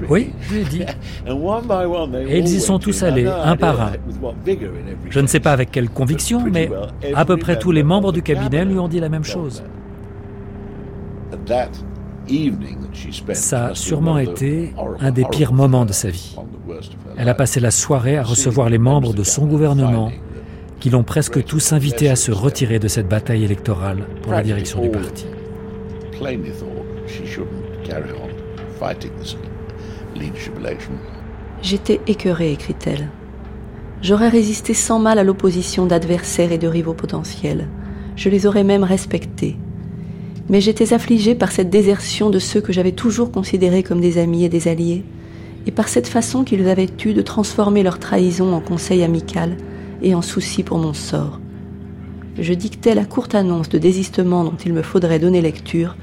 Oui, 0.08 0.30
je 0.40 0.54
lui 0.54 0.60
ai 0.60 0.64
dit. 0.64 0.82
Et 2.28 2.38
ils 2.38 2.48
y 2.48 2.60
sont 2.60 2.78
tous 2.78 3.02
allés, 3.02 3.26
un 3.26 3.56
par 3.56 3.80
un. 3.80 3.92
Je 5.08 5.20
ne 5.20 5.26
sais 5.26 5.40
pas 5.40 5.52
avec 5.52 5.70
quelle 5.70 5.88
conviction, 5.88 6.42
mais 6.50 6.70
à 7.14 7.24
peu 7.24 7.36
près 7.36 7.58
tous 7.58 7.70
les 7.70 7.82
membres 7.82 8.12
du 8.12 8.22
cabinet 8.22 8.64
lui 8.64 8.78
ont 8.78 8.88
dit 8.88 9.00
la 9.00 9.08
même 9.08 9.24
chose. 9.24 9.62
Ça 13.32 13.66
a 13.66 13.74
sûrement 13.74 14.18
été 14.18 14.74
un 15.00 15.10
des 15.10 15.24
pires 15.24 15.52
moments 15.52 15.84
de 15.84 15.92
sa 15.92 16.10
vie. 16.10 16.36
Elle 17.16 17.28
a 17.28 17.34
passé 17.34 17.60
la 17.60 17.70
soirée 17.70 18.16
à 18.18 18.22
recevoir 18.22 18.68
les 18.68 18.78
membres 18.78 19.14
de 19.14 19.22
son 19.22 19.46
gouvernement 19.46 20.10
qui 20.80 20.90
l'ont 20.90 21.02
presque 21.02 21.44
tous 21.44 21.72
invité 21.72 22.08
à 22.08 22.16
se 22.16 22.30
retirer 22.30 22.78
de 22.78 22.88
cette 22.88 23.08
bataille 23.08 23.44
électorale 23.44 24.06
pour 24.22 24.32
la 24.32 24.42
direction 24.42 24.80
du 24.80 24.90
parti. 24.90 25.26
J'étais 31.62 32.00
écœurée, 32.06 32.52
écrit-elle. 32.52 33.08
J'aurais 34.00 34.28
résisté 34.28 34.74
sans 34.74 35.00
mal 35.00 35.18
à 35.18 35.24
l'opposition 35.24 35.86
d'adversaires 35.86 36.52
et 36.52 36.58
de 36.58 36.68
rivaux 36.68 36.94
potentiels. 36.94 37.68
Je 38.14 38.28
les 38.28 38.46
aurais 38.46 38.64
même 38.64 38.84
respectés. 38.84 39.56
Mais 40.48 40.60
j'étais 40.60 40.94
affligée 40.94 41.34
par 41.34 41.50
cette 41.50 41.70
désertion 41.70 42.30
de 42.30 42.38
ceux 42.38 42.60
que 42.60 42.72
j'avais 42.72 42.92
toujours 42.92 43.32
considérés 43.32 43.82
comme 43.82 44.00
des 44.00 44.18
amis 44.18 44.44
et 44.44 44.48
des 44.48 44.68
alliés, 44.68 45.04
et 45.66 45.72
par 45.72 45.88
cette 45.88 46.06
façon 46.06 46.44
qu'ils 46.44 46.68
avaient 46.68 46.88
eue 47.04 47.12
de 47.12 47.22
transformer 47.22 47.82
leur 47.82 47.98
trahison 47.98 48.54
en 48.54 48.60
conseil 48.60 49.02
amical 49.02 49.56
et 50.02 50.14
en 50.14 50.22
souci 50.22 50.62
pour 50.62 50.78
mon 50.78 50.92
sort. 50.92 51.40
Je 52.38 52.54
dictais 52.54 52.94
la 52.94 53.04
courte 53.04 53.34
annonce 53.34 53.68
de 53.68 53.78
désistement 53.78 54.44
dont 54.44 54.56
il 54.64 54.72
me 54.72 54.82
faudrait 54.82 55.18
donner 55.18 55.40
lecture 55.40 55.96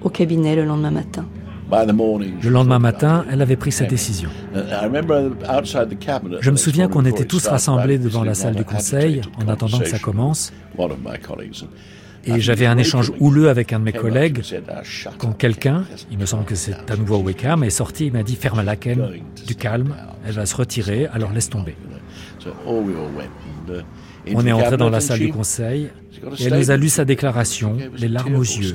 au 0.00 0.08
cabinet 0.08 0.56
le 0.56 0.64
lendemain 0.64 0.90
matin. 0.90 1.26
Le 1.70 2.50
lendemain 2.50 2.78
matin, 2.78 3.24
elle 3.30 3.40
avait 3.40 3.56
pris 3.56 3.72
sa 3.72 3.86
décision. 3.86 4.28
Je 4.54 6.50
me 6.50 6.56
souviens 6.56 6.88
qu'on 6.88 7.04
était 7.06 7.24
tous 7.24 7.46
rassemblés 7.46 7.98
devant 7.98 8.24
la 8.24 8.34
salle 8.34 8.54
du 8.54 8.64
conseil 8.64 9.22
en 9.42 9.48
attendant 9.48 9.78
que 9.78 9.88
ça 9.88 9.98
commence. 9.98 10.52
Et 12.24 12.40
j'avais 12.40 12.66
un 12.66 12.78
échange 12.78 13.12
houleux 13.18 13.48
avec 13.48 13.72
un 13.72 13.80
de 13.80 13.84
mes 13.84 13.92
collègues 13.92 14.42
quand 15.18 15.32
quelqu'un, 15.32 15.84
il 16.10 16.18
me 16.18 16.26
semble 16.26 16.44
que 16.44 16.54
c'est 16.54 16.90
à 16.90 16.96
nouveau 16.96 17.18
Wickham, 17.18 17.64
est 17.64 17.70
sorti 17.70 18.06
et 18.06 18.10
m'a 18.10 18.22
dit 18.22 18.36
Ferme 18.36 18.62
la 18.62 18.76
Ken, 18.76 19.08
du 19.46 19.54
calme, 19.56 19.96
elle 20.26 20.34
va 20.34 20.46
se 20.46 20.54
retirer, 20.54 21.06
alors 21.06 21.32
laisse 21.32 21.50
tomber. 21.50 21.76
On 24.34 24.46
est 24.46 24.52
entré 24.52 24.76
dans 24.76 24.90
la 24.90 25.00
salle 25.00 25.18
du 25.20 25.32
conseil 25.32 25.90
et 26.38 26.44
elle 26.44 26.58
nous 26.58 26.70
a 26.70 26.76
lu 26.76 26.88
sa 26.88 27.04
déclaration, 27.04 27.76
les 27.96 28.08
larmes 28.08 28.36
aux 28.36 28.42
yeux, 28.42 28.72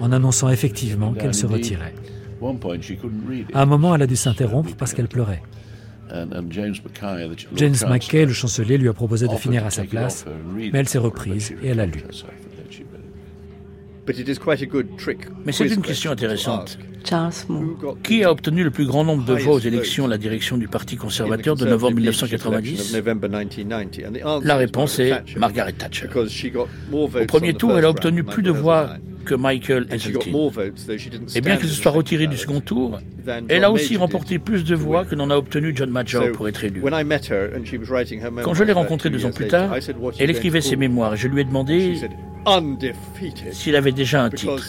en 0.00 0.12
annonçant 0.12 0.48
effectivement 0.50 1.12
qu'elle 1.12 1.34
se 1.34 1.46
retirait. 1.46 1.94
À 3.54 3.62
un 3.62 3.66
moment, 3.66 3.94
elle 3.94 4.02
a 4.02 4.06
dû 4.06 4.16
s'interrompre 4.16 4.76
parce 4.76 4.92
qu'elle 4.92 5.08
pleurait. 5.08 5.42
James 7.56 7.74
Mackay, 7.88 8.26
le 8.26 8.32
chancelier, 8.32 8.78
lui 8.78 8.88
a 8.88 8.92
proposé 8.92 9.26
de 9.26 9.34
finir 9.34 9.64
à 9.66 9.70
sa 9.70 9.84
place, 9.84 10.24
mais 10.54 10.78
elle 10.78 10.88
s'est 10.88 10.98
reprise 10.98 11.54
et 11.62 11.68
elle 11.68 11.80
a 11.80 11.86
lu. 11.86 12.04
Mais 15.44 15.52
c'est 15.52 15.66
une 15.66 15.82
question. 15.82 16.10
intéressante. 16.10 16.78
Charles 17.08 17.32
Qui 18.02 18.24
a 18.24 18.32
obtenu 18.32 18.64
le 18.64 18.70
plus 18.70 18.86
grand 18.86 19.04
nombre 19.04 19.24
de 19.24 19.34
voix 19.34 19.54
aux 19.54 19.60
élections 19.60 20.06
à 20.06 20.08
la 20.08 20.18
direction 20.18 20.56
du 20.56 20.68
Parti 20.68 20.96
conservateur 20.96 21.56
de 21.56 21.64
novembre 21.64 21.96
1990 21.96 22.96
La 24.42 24.56
réponse 24.56 24.98
est 24.98 25.36
Margaret 25.36 25.72
Thatcher. 25.72 26.08
Au 26.92 27.08
premier 27.26 27.54
tour, 27.54 27.78
elle 27.78 27.84
a 27.84 27.90
obtenu 27.90 28.24
plus 28.24 28.42
de 28.42 28.50
voix 28.50 28.96
que 29.24 29.34
Michael 29.34 29.86
Heseltine. 29.90 30.34
Et 31.34 31.40
bien 31.40 31.56
qu'elle 31.56 31.68
se 31.68 31.82
soit 31.82 31.92
retirée 31.92 32.28
du 32.28 32.36
second 32.36 32.60
tour, 32.60 33.00
elle 33.48 33.64
a 33.64 33.70
aussi 33.70 33.96
remporté 33.96 34.38
plus 34.38 34.64
de 34.64 34.74
voix 34.74 35.04
que 35.04 35.14
n'en 35.14 35.30
a 35.30 35.36
obtenu 35.36 35.72
John 35.74 35.90
Major 35.90 36.32
pour 36.32 36.48
être 36.48 36.64
élu. 36.64 36.82
Quand 38.42 38.54
je 38.54 38.64
l'ai 38.64 38.72
rencontrée 38.72 39.10
deux 39.10 39.26
ans 39.26 39.32
plus 39.32 39.48
tard, 39.48 39.76
elle 40.18 40.30
écrivait 40.30 40.60
ses 40.60 40.76
mémoires. 40.76 41.14
Et 41.14 41.16
je 41.16 41.28
lui 41.28 41.40
ai 41.40 41.44
demandé 41.44 41.96
s'il 43.52 43.76
avait 43.76 43.92
déjà 43.92 44.22
un 44.22 44.30
titre. 44.30 44.62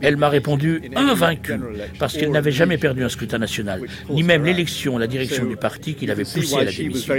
Elle 0.00 0.16
m'a 0.16 0.28
répondu 0.28 0.82
invaincu, 0.94 1.54
parce 1.98 2.16
qu'elle 2.16 2.30
n'avait 2.30 2.52
jamais 2.52 2.78
perdu 2.78 3.04
un 3.04 3.08
scrutin 3.08 3.38
national, 3.38 3.82
ni 4.10 4.22
même 4.22 4.44
l'élection 4.44 4.98
la 4.98 5.06
direction 5.06 5.44
du 5.44 5.56
parti 5.56 5.94
qui 5.94 6.06
l'avait 6.06 6.24
poussée 6.24 6.56
à 6.56 6.64
la 6.64 6.72
démission. 6.72 7.14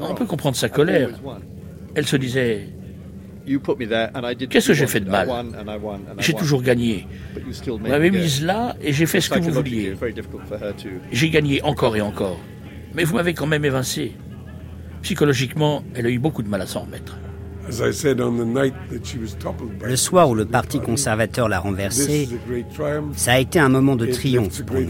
On 0.00 0.14
peut 0.14 0.26
comprendre 0.26 0.56
sa 0.56 0.68
colère. 0.68 1.10
Elle 1.94 2.06
se 2.06 2.16
disait 2.16 2.68
Qu'est-ce 3.46 4.68
que 4.68 4.74
j'ai 4.74 4.86
fait 4.86 5.00
de 5.00 5.08
mal? 5.10 5.28
J'ai 6.18 6.34
toujours 6.34 6.62
gagné. 6.62 7.06
Vous 7.66 7.78
m'avez 7.78 8.10
mise 8.10 8.44
là 8.44 8.76
et 8.82 8.92
j'ai 8.92 9.06
fait 9.06 9.20
ce 9.20 9.30
que 9.30 9.38
vous 9.38 9.52
vouliez. 9.52 9.94
J'ai 11.12 11.30
gagné 11.30 11.62
encore 11.62 11.96
et 11.96 12.00
encore. 12.00 12.40
Mais 12.94 13.04
vous 13.04 13.14
m'avez 13.14 13.34
quand 13.34 13.46
même 13.46 13.64
évincé. 13.64 14.12
Psychologiquement, 15.02 15.84
elle 15.94 16.06
a 16.06 16.10
eu 16.10 16.18
beaucoup 16.18 16.42
de 16.42 16.48
mal 16.48 16.62
à 16.62 16.66
s'en 16.66 16.80
remettre. 16.80 17.16
Le 19.82 19.96
soir 19.96 20.30
où 20.30 20.34
le 20.34 20.44
Parti 20.44 20.80
conservateur 20.80 21.48
l'a 21.48 21.58
renversé, 21.58 22.28
ça 23.14 23.32
a 23.32 23.38
été 23.38 23.58
un 23.58 23.68
moment 23.68 23.96
de 23.96 24.06
triomphe 24.06 24.62
pour 24.64 24.76
nous. 24.76 24.86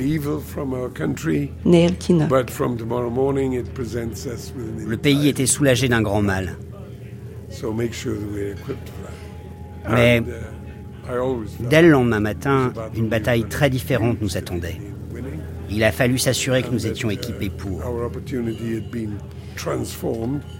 Le 4.86 4.96
pays 4.96 5.28
était 5.28 5.46
soulagé 5.46 5.88
d'un 5.88 6.02
grand 6.02 6.22
mal. 6.22 6.56
Mais 9.88 10.22
dès 11.70 11.82
le 11.82 11.90
lendemain 11.90 12.20
matin, 12.20 12.72
une 12.94 13.08
bataille 13.08 13.44
très 13.44 13.70
différente 13.70 14.20
nous 14.20 14.36
attendait. 14.36 14.80
Il 15.70 15.82
a 15.84 15.92
fallu 15.92 16.18
s'assurer 16.18 16.62
que 16.62 16.70
nous 16.70 16.86
étions 16.86 17.10
équipés 17.10 17.50
pour. 17.50 17.80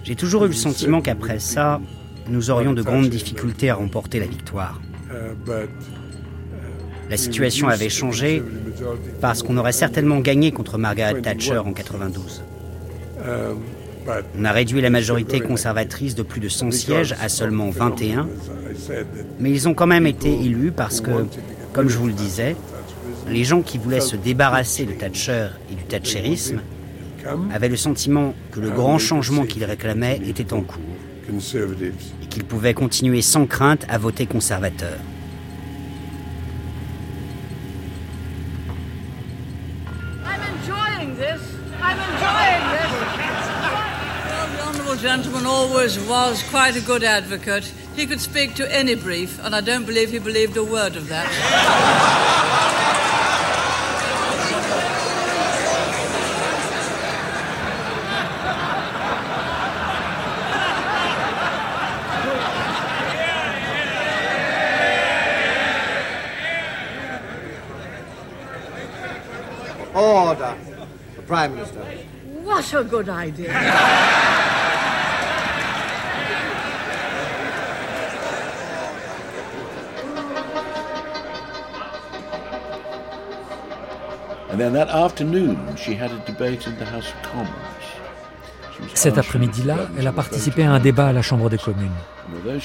J'ai 0.05 0.14
toujours 0.17 0.45
eu 0.45 0.49
le 0.49 0.55
sentiment 0.55 1.01
qu'après 1.01 1.39
ça, 1.39 1.81
nous 2.29 2.51
aurions 2.51 2.72
de 2.72 2.83
grandes 2.83 3.09
difficultés 3.09 3.70
à 3.70 3.74
remporter 3.74 4.20
la 4.20 4.27
victoire. 4.27 4.81
La 7.09 7.16
situation 7.16 7.68
avait 7.68 7.89
changé 7.89 8.43
parce 9.20 9.43
qu'on 9.43 9.57
aurait 9.57 9.72
certainement 9.72 10.18
gagné 10.18 10.51
contre 10.51 10.79
Margaret 10.79 11.20
Thatcher 11.22 11.59
en 11.59 11.72
92. 11.72 12.43
On 14.39 14.45
a 14.45 14.53
réduit 14.53 14.81
la 14.81 14.91
majorité 14.91 15.41
conservatrice 15.41 16.14
de 16.14 16.22
plus 16.22 16.41
de 16.41 16.49
100 16.49 16.70
sièges 16.72 17.14
à 17.20 17.29
seulement 17.29 17.70
21, 17.70 18.29
mais 19.41 19.51
ils 19.51 19.68
ont 19.68 19.74
quand 19.74 19.87
même 19.87 20.07
été 20.07 20.33
élus 20.33 20.72
parce 20.72 21.01
que, 21.01 21.27
comme 21.72 21.89
je 21.89 21.99
vous 21.99 22.07
le 22.07 22.12
disais, 22.12 22.57
les 23.29 23.45
gens 23.45 23.62
qui 23.62 23.79
voulaient 23.79 24.01
se 24.01 24.14
débarrasser 24.16 24.85
de 24.85 24.93
Thatcher 24.93 25.49
et 25.70 25.74
du 25.74 25.83
Thatcherisme 25.85 26.61
avaient 27.53 27.68
le 27.68 27.77
sentiment 27.77 28.35
que 28.53 28.61
le 28.61 28.70
grand 28.70 28.99
changement 28.99 29.45
qu'ils 29.45 29.64
réclamaient 29.64 30.20
était 30.29 30.53
en 30.53 30.61
cours 30.61 30.96
et 31.29 32.27
qu'ils 32.27 32.45
pouvaient 32.45 32.74
continuer 32.74 33.22
sans 33.22 33.47
crainte 33.47 33.85
à 33.89 33.99
voter 33.99 34.27
conservateur. 34.27 34.99
gentleman 45.03 45.47
always 45.47 45.99
was 46.09 46.43
quite 46.51 46.74
a 46.74 46.81
good 46.81 47.05
advocate. 47.05 47.64
He 47.95 48.07
could 48.07 48.20
speak 48.20 48.55
to 48.57 48.74
any 48.74 48.95
brief, 48.95 49.39
and 49.45 49.55
I 49.55 49.61
don't 49.61 49.85
believe 49.85 50.11
he 50.11 50.18
believed 50.18 50.57
a 50.57 50.64
word 50.64 50.97
of 50.97 51.09
that. 51.09 52.33
Prime 71.27 71.55
Minister. 71.55 71.81
What 72.45 72.72
a 72.72 72.85
good 72.85 73.09
idea. 73.09 73.53
Cet 88.95 89.18
après-midi-là, 89.18 89.77
elle 89.99 90.07
a 90.07 90.12
participé 90.12 90.64
à 90.64 90.72
un 90.72 90.79
débat 90.79 91.09
à 91.09 91.12
la 91.12 91.22
Chambre 91.22 91.51
des 91.51 91.59
communes. 91.59 91.91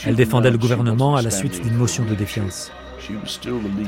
Elle 0.06 0.16
défendait 0.16 0.52
le 0.52 0.58
gouvernement 0.58 1.16
à 1.16 1.22
la 1.22 1.32
suite 1.32 1.62
d'une 1.62 1.76
motion 1.76 2.06
de 2.06 2.16
défiance. 2.16 2.72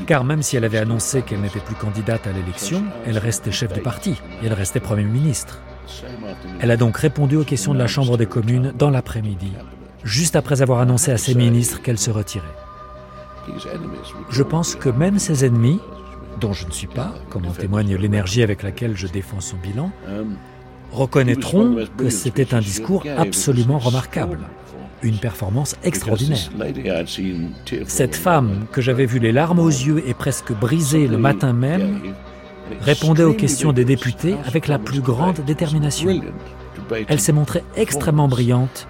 Car 0.06 0.24
même 0.24 0.42
si 0.42 0.56
elle 0.56 0.64
avait 0.64 0.78
annoncé 0.78 1.22
qu'elle 1.22 1.40
n'était 1.40 1.60
plus 1.60 1.74
candidate 1.74 2.26
à 2.26 2.32
l'élection, 2.32 2.82
elle 3.06 3.18
restait 3.18 3.52
chef 3.52 3.72
du 3.72 3.80
parti 3.80 4.14
elle 4.42 4.52
restait 4.52 4.80
Premier 4.80 5.04
ministre. 5.04 5.60
Elle 6.60 6.70
a 6.70 6.76
donc 6.76 6.96
répondu 6.96 7.36
aux 7.36 7.44
questions 7.44 7.74
de 7.74 7.78
la 7.78 7.86
Chambre 7.86 8.16
des 8.16 8.26
communes 8.26 8.72
dans 8.78 8.90
l'après-midi, 8.90 9.52
juste 10.02 10.36
après 10.36 10.62
avoir 10.62 10.80
annoncé 10.80 11.12
à 11.12 11.18
ses 11.18 11.34
ministres 11.34 11.82
qu'elle 11.82 11.98
se 11.98 12.10
retirait. 12.10 12.44
Je 14.30 14.42
pense 14.42 14.74
que 14.74 14.88
même 14.88 15.18
ses 15.18 15.44
ennemis, 15.44 15.80
dont 16.40 16.52
je 16.52 16.66
ne 16.66 16.72
suis 16.72 16.86
pas, 16.86 17.14
comme 17.30 17.46
en 17.46 17.52
témoigne 17.52 17.96
l'énergie 17.96 18.42
avec 18.42 18.62
laquelle 18.62 18.96
je 18.96 19.06
défends 19.06 19.40
son 19.40 19.56
bilan, 19.56 19.90
reconnaîtront 20.92 21.76
que 21.96 22.08
c'était 22.08 22.54
un 22.54 22.60
discours 22.60 23.04
absolument 23.16 23.78
remarquable, 23.78 24.38
une 25.04 25.18
performance 25.18 25.76
extraordinaire. 25.84 26.50
Cette 27.86 28.16
femme 28.16 28.66
que 28.72 28.80
j'avais 28.80 29.06
vu 29.06 29.18
les 29.18 29.32
larmes 29.32 29.60
aux 29.60 29.68
yeux 29.68 30.02
et 30.06 30.14
presque 30.14 30.52
brisée 30.52 31.06
le 31.06 31.18
matin 31.18 31.52
même, 31.52 32.00
répondait 32.80 33.24
aux 33.24 33.34
questions 33.34 33.72
des 33.72 33.84
députés 33.84 34.34
avec 34.46 34.66
la 34.66 34.78
plus 34.78 35.00
grande 35.00 35.40
détermination. 35.40 36.20
Elle 37.08 37.20
s'est 37.20 37.32
montrée 37.32 37.62
extrêmement 37.76 38.28
brillante 38.28 38.86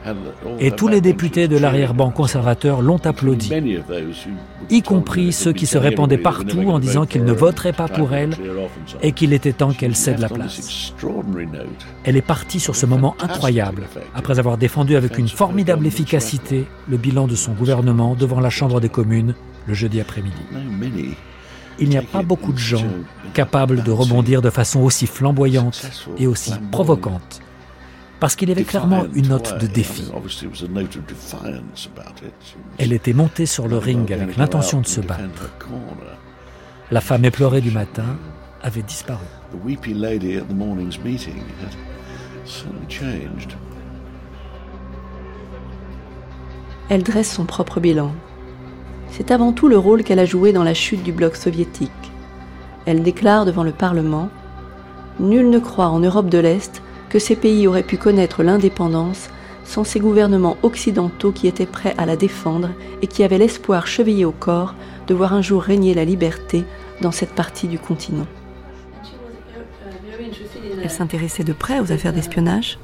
et 0.59 0.71
tous 0.71 0.89
les 0.89 1.01
députés 1.01 1.49
de 1.49 1.57
l'arrière-ban 1.57 2.11
conservateur 2.11 2.83
l'ont 2.83 3.01
applaudi, 3.05 3.51
y 4.71 4.83
compris 4.83 5.33
ceux 5.33 5.53
qui 5.53 5.67
se 5.67 5.79
répandaient 5.79 6.19
partout 6.19 6.71
en 6.71 6.79
disant 6.79 7.07
qu'ils 7.07 7.25
ne 7.25 7.33
voteraient 7.33 7.73
pas 7.73 7.89
pour 7.89 8.15
elle 8.15 8.37
et 9.03 9.13
qu'il 9.13 9.33
était 9.33 9.53
temps 9.53 9.73
qu'elle 9.73 9.97
cède 9.97 10.19
la 10.19 10.29
place. 10.29 10.95
Elle 12.05 12.17
est 12.17 12.23
partie 12.23 12.61
sur 12.61 12.77
ce 12.77 12.87
moment 12.87 13.17
incroyable, 13.21 13.85
après 14.15 14.39
avoir 14.39 14.59
défendu 14.59 14.97
avec 14.97 15.19
une 15.19 15.29
formidable 15.29 15.87
efficacité 15.87 16.67
le 16.89 16.97
bilan 16.97 17.27
de 17.27 17.35
son 17.35 17.53
gouvernement 17.53 18.15
devant 18.15 18.41
la 18.41 18.51
Chambre 18.51 18.81
des 18.81 18.89
communes 18.89 19.35
le 19.67 19.75
jeudi 19.75 20.01
après-midi. 20.01 20.37
Il 21.79 21.89
n'y 21.89 21.97
a 21.97 22.03
pas 22.03 22.23
beaucoup 22.23 22.53
de 22.53 22.59
gens 22.59 22.85
capables 23.33 23.83
de 23.83 23.91
rebondir 23.91 24.43
de 24.43 24.51
façon 24.51 24.81
aussi 24.81 25.07
flamboyante 25.07 26.07
et 26.19 26.27
aussi 26.27 26.53
provocante 26.71 27.41
parce 28.21 28.37
qu'il 28.37 28.49
y 28.49 28.53
avait 28.53 28.65
clairement 28.65 29.05
une 29.15 29.29
note 29.29 29.59
de 29.61 29.67
défi. 29.67 30.11
Elle 32.79 32.93
était 32.93 33.13
montée 33.13 33.47
sur 33.47 33.69
le 33.69 33.79
ring 33.79 34.13
avec 34.13 34.37
l'intention 34.37 34.81
de 34.81 34.87
se 34.87 35.01
battre. 35.01 35.51
La 36.91 37.01
femme 37.01 37.25
éplorée 37.25 37.61
du 37.61 37.71
matin 37.71 38.17
avait 38.63 38.83
disparu. 38.83 39.25
Elle 46.89 47.03
dresse 47.03 47.33
son 47.33 47.45
propre 47.45 47.81
bilan. 47.81 48.13
C'est 49.11 49.31
avant 49.31 49.53
tout 49.53 49.69
le 49.69 49.79
rôle 49.79 50.03
qu'elle 50.03 50.19
a 50.19 50.25
joué 50.25 50.53
dans 50.53 50.65
la 50.65 50.75
chute 50.75 51.03
du 51.03 51.13
bloc 51.13 51.37
soviétique. 51.37 51.91
Elle 52.87 53.03
déclare 53.03 53.45
devant 53.45 53.63
le 53.63 53.73
Parlement 53.73 54.29
Nul 55.21 55.49
ne 55.49 55.61
croit 55.61 55.89
en 55.89 56.01
Europe 56.01 56.29
de 56.29 56.39
l'Est 56.39 56.83
que 57.15 57.21
ces 57.21 57.37
pays 57.37 57.69
auraient 57.69 57.85
pu 57.85 57.97
connaître 57.97 58.43
l'indépendance 58.43 59.31
sans 59.65 59.85
ces 59.85 60.01
gouvernements 60.01 60.57
occidentaux 60.65 61.31
qui 61.31 61.47
étaient 61.47 61.65
prêts 61.65 61.95
à 61.97 62.07
la 62.07 62.17
défendre 62.17 62.71
et 63.03 63.07
qui 63.07 63.23
avaient 63.23 63.39
l'espoir 63.39 63.87
chevillé 63.87 64.25
au 64.25 64.33
corps 64.33 64.75
de 65.07 65.15
voir 65.15 65.33
un 65.33 65.41
jour 65.41 65.63
régner 65.63 65.95
la 65.95 66.05
liberté 66.05 66.65
dans 67.03 67.13
cette 67.13 67.31
partie 67.31 67.69
du 67.69 67.79
continent. 67.79 68.27
Elle 70.83 70.91
s'intéressait 70.91 71.45
de 71.45 71.53
près 71.53 71.79
aux 71.79 71.93
affaires 71.93 72.13
d'espionnage. 72.13 72.81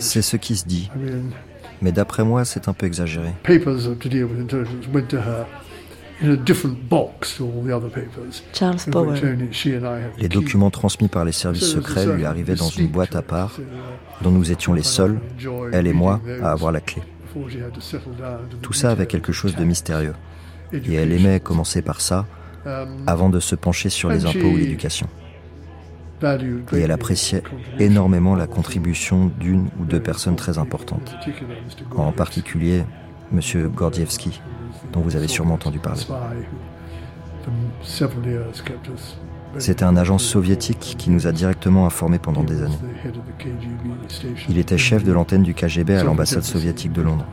C'est 0.00 0.22
ce 0.22 0.36
qui 0.36 0.56
se 0.56 0.66
dit. 0.66 0.90
Mais 1.80 1.92
d'après 1.92 2.24
moi, 2.24 2.44
c'est 2.44 2.68
un 2.68 2.74
peu 2.74 2.84
exagéré. 2.84 3.30
Charles 8.52 8.76
Powell. 8.90 9.48
Les 10.18 10.28
documents 10.28 10.70
transmis 10.70 11.08
par 11.08 11.24
les 11.24 11.32
services 11.32 11.72
secrets 11.72 12.06
lui 12.06 12.24
arrivaient 12.24 12.54
dans 12.54 12.68
une 12.68 12.88
boîte 12.88 13.16
à 13.16 13.22
part 13.22 13.58
dont 14.22 14.30
nous 14.30 14.50
étions 14.50 14.72
les 14.72 14.82
seuls, 14.82 15.20
elle 15.72 15.86
et 15.86 15.92
moi, 15.92 16.20
à 16.42 16.52
avoir 16.52 16.72
la 16.72 16.80
clé. 16.80 17.02
Tout 18.62 18.72
ça 18.72 18.90
avait 18.90 19.06
quelque 19.06 19.32
chose 19.32 19.56
de 19.56 19.64
mystérieux. 19.64 20.14
Et 20.72 20.94
elle 20.94 21.12
aimait 21.12 21.40
commencer 21.40 21.82
par 21.82 22.00
ça 22.00 22.26
avant 23.06 23.28
de 23.28 23.40
se 23.40 23.54
pencher 23.54 23.90
sur 23.90 24.08
les 24.08 24.24
impôts 24.26 24.48
ou 24.48 24.56
l'éducation. 24.56 25.06
Et 26.72 26.80
elle 26.80 26.92
appréciait 26.92 27.42
énormément 27.78 28.34
la 28.34 28.46
contribution 28.46 29.30
d'une 29.38 29.68
ou 29.78 29.84
deux 29.84 30.00
personnes 30.00 30.36
très 30.36 30.56
importantes, 30.56 31.14
en 31.94 32.10
particulier 32.12 32.84
M. 33.32 33.68
Gordievsky, 33.68 34.40
dont 34.92 35.00
vous 35.00 35.16
avez 35.16 35.28
sûrement 35.28 35.54
entendu 35.54 35.78
parler. 35.78 36.02
C'était 39.58 39.84
un 39.84 39.96
agent 39.96 40.18
soviétique 40.18 40.96
qui 40.98 41.10
nous 41.10 41.26
a 41.26 41.32
directement 41.32 41.86
informés 41.86 42.18
pendant 42.18 42.44
des 42.44 42.62
années. 42.62 42.78
Il 44.48 44.58
était 44.58 44.78
chef 44.78 45.04
de 45.04 45.12
l'antenne 45.12 45.42
du 45.42 45.54
KGB 45.54 45.96
à 45.96 46.04
l'ambassade 46.04 46.42
soviétique 46.42 46.92
de 46.92 47.02
Londres. 47.02 47.26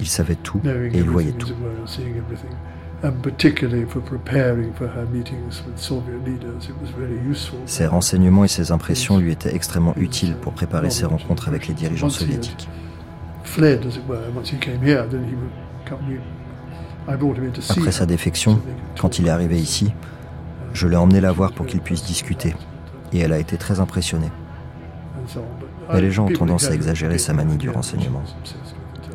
Il 0.00 0.06
savait 0.06 0.36
tout 0.36 0.60
et 0.64 0.90
il 0.94 1.10
voyait 1.10 1.32
tout. 1.32 1.48
Ses 7.66 7.86
renseignements 7.86 8.44
et 8.44 8.48
ses 8.48 8.72
impressions 8.72 9.18
lui 9.18 9.32
étaient 9.32 9.54
extrêmement 9.54 9.94
utiles 9.96 10.34
pour 10.36 10.52
préparer 10.52 10.90
ses 10.90 11.04
rencontres 11.04 11.48
avec 11.48 11.68
les 11.68 11.74
dirigeants 11.74 12.10
soviétiques. 12.10 12.68
Après 17.70 17.92
sa 17.92 18.06
défection, 18.06 18.60
quand 18.98 19.18
il 19.18 19.26
est 19.26 19.30
arrivé 19.30 19.58
ici, 19.58 19.92
je 20.72 20.86
l'ai 20.86 20.96
emmené 20.96 21.20
la 21.20 21.32
voir 21.32 21.52
pour 21.52 21.66
qu'il 21.66 21.80
puisse 21.80 22.04
discuter, 22.04 22.54
et 23.12 23.18
elle 23.20 23.32
a 23.32 23.38
été 23.38 23.56
très 23.56 23.80
impressionnée. 23.80 24.30
Mais 25.92 26.00
les 26.00 26.10
gens 26.10 26.26
ont 26.26 26.32
tendance 26.32 26.68
à 26.68 26.74
exagérer 26.74 27.18
sa 27.18 27.32
manie 27.32 27.56
du 27.56 27.70
renseignement. 27.70 28.22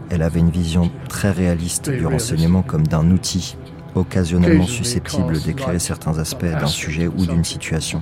Elle 0.10 0.22
avait 0.22 0.40
une 0.40 0.50
vision 0.50 0.92
très 1.10 1.32
réaliste 1.32 1.90
du 1.90 2.06
renseignement 2.06 2.62
comme 2.62 2.86
d'un 2.86 3.10
outil 3.12 3.58
occasionnellement 3.96 4.66
susceptible 4.66 5.40
d'éclairer 5.42 5.80
certains 5.80 6.18
aspects 6.18 6.46
d'un 6.46 6.66
sujet 6.68 7.08
ou 7.08 7.26
d'une 7.26 7.44
situation. 7.44 8.02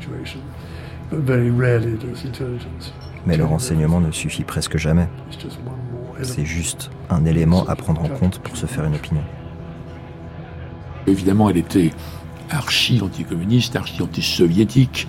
Mais 3.26 3.38
le 3.38 3.46
renseignement 3.46 4.00
ne 4.00 4.12
suffit 4.12 4.44
presque 4.44 4.78
jamais. 4.78 5.08
C'est 6.24 6.46
juste 6.46 6.92
un 7.10 7.26
élément 7.26 7.66
à 7.68 7.76
prendre 7.76 8.02
en 8.04 8.10
compte 8.10 8.40
pour 8.40 8.56
se 8.56 8.66
faire 8.66 8.86
une 8.86 8.96
opinion. 8.96 9.24
Évidemment, 11.08 11.50
elle 11.50 11.58
était 11.58 11.92
archi-anticommuniste, 12.50 13.76
archi-anti-soviétique. 13.76 15.08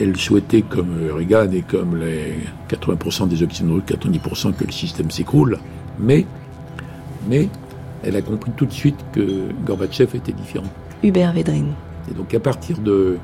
Elle 0.00 0.16
souhaitait, 0.16 0.62
comme 0.62 1.10
Reagan 1.14 1.50
et 1.52 1.62
comme 1.62 1.96
les 1.96 2.38
80% 2.68 3.28
des 3.28 3.42
Occidentaux, 3.42 3.82
90% 3.94 4.54
que 4.54 4.64
le 4.64 4.72
système 4.72 5.10
s'écroule. 5.10 5.58
Mais, 5.98 6.26
mais, 7.28 7.48
elle 8.02 8.16
a 8.16 8.22
compris 8.22 8.52
tout 8.56 8.66
de 8.66 8.72
suite 8.72 8.98
que 9.12 9.48
Gorbatchev 9.64 10.16
était 10.16 10.32
différent. 10.32 10.70
Hubert 11.02 11.32
Védrine. 11.32 11.72
Et 12.10 12.14
donc, 12.14 12.32
à 12.34 12.40
partir 12.40 12.78
de 12.78 13.18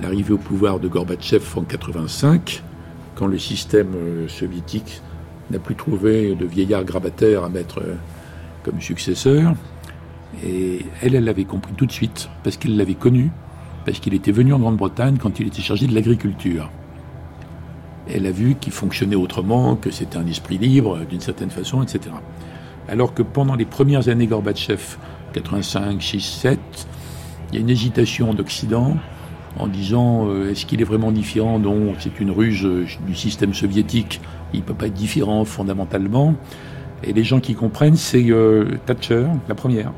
l'arrivée 0.00 0.34
au 0.34 0.38
pouvoir 0.38 0.80
de 0.80 0.88
Gorbatchev 0.88 1.44
en 1.56 1.62
85, 1.62 2.62
quand 3.14 3.26
le 3.26 3.38
système 3.38 3.94
euh, 3.94 4.28
soviétique 4.28 5.02
n'a 5.50 5.58
plus 5.58 5.74
trouvé 5.74 6.34
de 6.34 6.46
vieillard 6.46 6.84
grabataire 6.84 7.44
à 7.44 7.48
mettre 7.48 7.80
euh, 7.80 7.94
comme 8.62 8.80
successeur, 8.80 9.54
et 10.44 10.84
elle, 11.02 11.14
elle 11.14 11.24
l'avait 11.24 11.44
compris 11.44 11.72
tout 11.74 11.86
de 11.86 11.92
suite, 11.92 12.28
parce 12.44 12.56
qu'il 12.56 12.76
l'avait 12.76 12.94
connu, 12.94 13.30
parce 13.84 14.00
qu'il 14.00 14.14
était 14.14 14.32
venu 14.32 14.52
en 14.52 14.58
Grande-Bretagne 14.58 15.16
quand 15.18 15.40
il 15.40 15.46
était 15.46 15.62
chargé 15.62 15.86
de 15.86 15.94
l'agriculture. 15.94 16.70
Elle 18.12 18.26
a 18.26 18.30
vu 18.30 18.54
qu'il 18.54 18.72
fonctionnait 18.72 19.16
autrement, 19.16 19.76
que 19.76 19.90
c'était 19.90 20.16
un 20.16 20.26
esprit 20.26 20.58
libre, 20.58 21.00
d'une 21.08 21.20
certaine 21.20 21.50
façon, 21.50 21.82
etc. 21.82 22.14
Alors 22.88 23.12
que 23.14 23.22
pendant 23.22 23.54
les 23.54 23.66
premières 23.66 24.08
années 24.08 24.26
Gorbatchev, 24.26 24.96
85, 25.34 26.02
6, 26.02 26.20
7, 26.20 26.58
il 27.50 27.54
y 27.54 27.58
a 27.58 27.60
une 27.60 27.70
hésitation 27.70 28.34
d'Occident 28.34 28.96
en 29.58 29.66
disant 29.66 30.28
euh, 30.28 30.50
est-ce 30.50 30.66
qu'il 30.66 30.80
est 30.80 30.84
vraiment 30.84 31.12
différent? 31.12 31.58
Non, 31.58 31.94
c'est 31.98 32.20
une 32.20 32.30
ruse 32.30 32.64
euh, 32.64 32.86
du 33.06 33.14
système 33.14 33.54
soviétique, 33.54 34.20
il 34.52 34.60
ne 34.60 34.64
peut 34.64 34.74
pas 34.74 34.86
être 34.86 34.94
différent 34.94 35.44
fondamentalement. 35.44 36.34
Et 37.02 37.12
les 37.12 37.24
gens 37.24 37.40
qui 37.40 37.54
comprennent, 37.54 37.96
c'est 37.96 38.30
euh, 38.30 38.76
Thatcher, 38.86 39.26
la 39.48 39.54
première. 39.54 39.92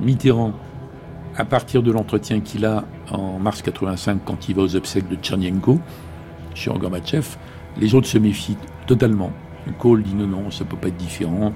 Mitterrand, 0.00 0.52
à 1.36 1.44
partir 1.44 1.82
de 1.82 1.90
l'entretien 1.90 2.40
qu'il 2.40 2.64
a 2.66 2.84
en 3.10 3.38
mars 3.38 3.62
85 3.62 4.20
quand 4.24 4.48
il 4.48 4.54
va 4.54 4.62
aux 4.62 4.76
obsèques 4.76 5.08
de 5.08 5.16
Tchernyenko, 5.16 5.78
chez 6.54 6.70
Gorbatchev, 6.70 7.36
les 7.78 7.94
autres 7.94 8.06
se 8.06 8.18
méfient 8.18 8.56
totalement. 8.86 9.32
Kohl 9.78 10.02
dit 10.02 10.14
non, 10.14 10.26
non, 10.26 10.50
ça 10.50 10.64
peut 10.64 10.76
pas 10.76 10.88
être 10.88 10.96
différent. 10.96 11.52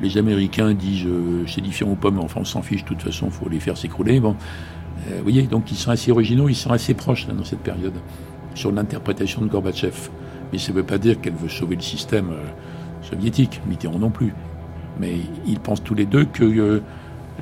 Les 0.00 0.18
Américains 0.18 0.74
disent 0.74 1.06
euh, 1.06 1.44
c'est 1.46 1.62
différent 1.62 1.92
ou 1.92 1.96
pas, 1.96 2.10
mais 2.10 2.20
enfin 2.20 2.40
on 2.40 2.44
s'en 2.44 2.62
fiche, 2.62 2.82
de 2.82 2.88
toute 2.88 3.02
façon, 3.02 3.26
il 3.26 3.32
faut 3.32 3.48
les 3.48 3.60
faire 3.60 3.76
s'écrouler. 3.76 4.20
Bon, 4.20 4.36
euh, 5.08 5.16
vous 5.16 5.22
voyez, 5.22 5.42
donc 5.42 5.70
ils 5.72 5.76
sont 5.76 5.90
assez 5.90 6.10
originaux, 6.10 6.48
ils 6.48 6.54
sont 6.54 6.70
assez 6.70 6.94
proches 6.94 7.26
dans 7.26 7.44
cette 7.44 7.60
période 7.60 7.94
sur 8.54 8.72
l'interprétation 8.72 9.42
de 9.42 9.48
Gorbatchev. 9.48 10.10
Mais 10.52 10.58
ça 10.58 10.72
ne 10.72 10.76
veut 10.76 10.84
pas 10.84 10.98
dire 10.98 11.20
qu'elle 11.20 11.34
veut 11.34 11.48
sauver 11.48 11.76
le 11.76 11.82
système 11.82 12.30
euh, 12.30 13.08
soviétique, 13.08 13.60
Mitterrand 13.66 13.98
non 13.98 14.10
plus. 14.10 14.32
Mais 14.98 15.16
ils 15.46 15.60
pensent 15.60 15.82
tous 15.82 15.94
les 15.94 16.06
deux 16.06 16.24
que 16.24 16.82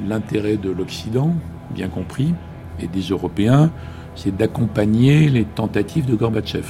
l'intérêt 0.06 0.56
de 0.56 0.70
l'Occident, 0.70 1.34
bien 1.70 1.88
compris, 1.88 2.34
et 2.80 2.88
des 2.88 3.02
Européens, 3.02 3.70
c'est 4.16 4.36
d'accompagner 4.36 5.28
les 5.28 5.44
tentatives 5.44 6.06
de 6.06 6.14
Gorbatchev. 6.14 6.66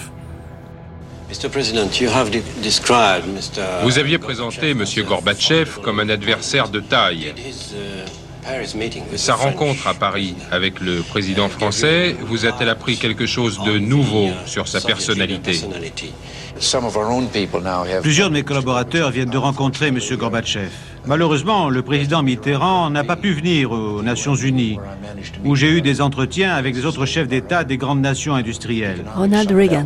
Vous 3.83 3.99
aviez 3.99 4.19
présenté 4.19 4.71
M. 4.71 4.85
Gorbatchev 5.07 5.81
comme 5.83 6.01
un 6.01 6.09
adversaire 6.09 6.69
de 6.69 6.81
taille. 6.81 7.33
Sa 9.17 9.35
rencontre 9.35 9.87
à 9.87 9.95
Paris 9.95 10.35
avec 10.51 10.81
le 10.81 11.01
président 11.01 11.49
français 11.49 12.15
vous 12.21 12.45
a-t-elle 12.45 12.69
appris 12.69 12.97
quelque 12.99 13.27
chose 13.27 13.59
de 13.65 13.79
nouveau 13.79 14.29
sur 14.45 14.69
sa 14.69 14.81
personnalité? 14.81 15.61
Plusieurs 18.03 18.29
de 18.29 18.35
mes 18.35 18.43
collaborateurs 18.43 19.11
viennent 19.11 19.31
de 19.31 19.39
rencontrer 19.39 19.89
M. 19.89 19.99
Gorbatchev. 20.13 20.71
Malheureusement, 21.07 21.69
le 21.69 21.83
président 21.83 22.23
Mitterrand 22.23 22.91
n'a 22.91 23.03
pas 23.05 23.17
pu 23.17 23.33
venir 23.33 23.73
aux 23.73 24.03
Nations 24.03 24.35
Unies, 24.35 24.79
où 25.45 25.57
j'ai 25.57 25.71
eu 25.71 25.83
des 25.83 26.01
entretiens 26.01 26.55
avec 26.55 26.75
des 26.75 26.85
autres 26.85 27.07
chefs 27.07 27.29
d'État 27.29 27.65
des 27.65 27.77
grandes 27.77 28.01
nations 28.01 28.35
industrielles. 28.35 29.05
Ronald 29.17 29.51
Reagan. 29.51 29.85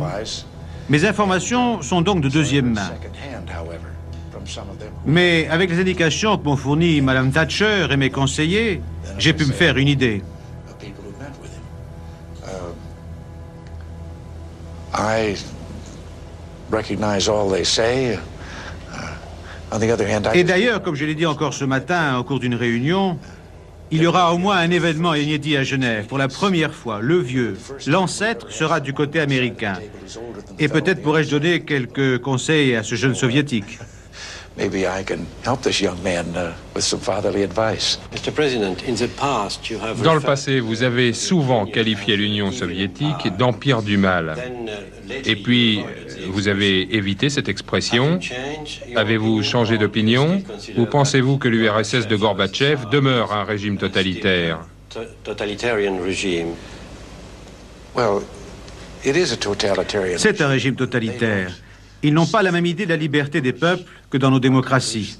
Mes 0.89 1.05
informations 1.05 1.81
sont 1.81 2.01
donc 2.01 2.21
de 2.21 2.29
deuxième 2.29 2.73
main. 2.73 2.91
Mais 5.09 5.47
avec 5.49 5.71
les 5.71 5.79
indications 5.79 6.37
que 6.37 6.43
m'ont 6.43 6.55
fournies 6.55 7.01
Mme 7.01 7.31
Thatcher 7.31 7.87
et 7.89 7.97
mes 7.97 8.11
conseillers, 8.11 8.79
j'ai 9.17 9.33
pu 9.33 9.43
me 9.45 9.51
faire 9.51 9.77
une 9.77 9.87
idée. 9.87 10.21
Et 20.35 20.43
d'ailleurs, 20.43 20.83
comme 20.83 20.95
je 20.95 21.05
l'ai 21.05 21.15
dit 21.15 21.25
encore 21.25 21.55
ce 21.55 21.65
matin 21.65 22.19
au 22.19 22.23
cours 22.23 22.39
d'une 22.39 22.55
réunion, 22.55 23.17
il 23.89 24.03
y 24.03 24.05
aura 24.05 24.31
au 24.31 24.37
moins 24.37 24.57
un 24.57 24.69
événement 24.69 25.15
inédit 25.15 25.57
à 25.57 25.63
Genève. 25.63 26.05
Pour 26.05 26.19
la 26.19 26.27
première 26.27 26.75
fois, 26.75 26.99
le 27.01 27.17
vieux, 27.17 27.57
l'ancêtre, 27.87 28.51
sera 28.51 28.79
du 28.79 28.93
côté 28.93 29.19
américain. 29.19 29.73
Et 30.59 30.67
peut-être 30.67 31.01
pourrais-je 31.01 31.31
donner 31.31 31.61
quelques 31.61 32.19
conseils 32.19 32.75
à 32.75 32.83
ce 32.83 32.93
jeune 32.93 33.15
soviétique. 33.15 33.79
Dans 40.03 40.13
le 40.13 40.19
passé, 40.19 40.59
vous 40.59 40.83
avez 40.83 41.13
souvent 41.13 41.65
qualifié 41.65 42.17
l'Union 42.17 42.51
soviétique 42.51 43.35
d'empire 43.37 43.81
du 43.81 43.97
mal. 43.97 44.35
Uh, 44.37 45.13
Et 45.25 45.35
puis, 45.35 45.81
vous 46.27 46.47
avez 46.47 46.95
évité 46.95 47.29
cette 47.29 47.49
expression. 47.49 48.19
Avez-vous 48.95 49.43
changé 49.43 49.77
d'opinion? 49.77 50.43
Ou 50.77 50.85
pensez-vous 50.85 51.37
que 51.37 51.47
l'URSS 51.47 52.07
de 52.07 52.15
Gorbatchev 52.15 52.89
demeure 52.91 53.31
un 53.33 53.43
régime 53.43 53.77
totalitaire? 53.77 54.59
C'est 60.17 60.41
un 60.41 60.47
régime 60.47 60.75
totalitaire. 60.75 61.51
Ils 62.03 62.13
n'ont 62.13 62.25
pas 62.25 62.41
la 62.43 62.51
même 62.51 62.65
idée 62.65 62.85
de 62.85 62.89
la 62.89 62.97
liberté 62.97 63.41
des 63.41 63.53
peuples 63.53 63.83
que 64.09 64.17
dans 64.17 64.31
nos 64.31 64.39
démocraties. 64.39 65.17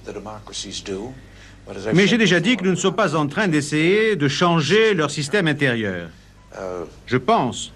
Mais 1.93 2.07
j'ai 2.07 2.17
déjà 2.17 2.39
dit 2.39 2.57
que 2.57 2.63
nous 2.63 2.71
ne 2.71 2.75
sommes 2.75 2.95
pas 2.95 3.15
en 3.15 3.27
train 3.27 3.47
d'essayer 3.47 4.15
de 4.15 4.27
changer 4.27 4.93
leur 4.93 5.11
système 5.11 5.47
intérieur. 5.47 6.09
Je 7.05 7.17
pense, 7.17 7.71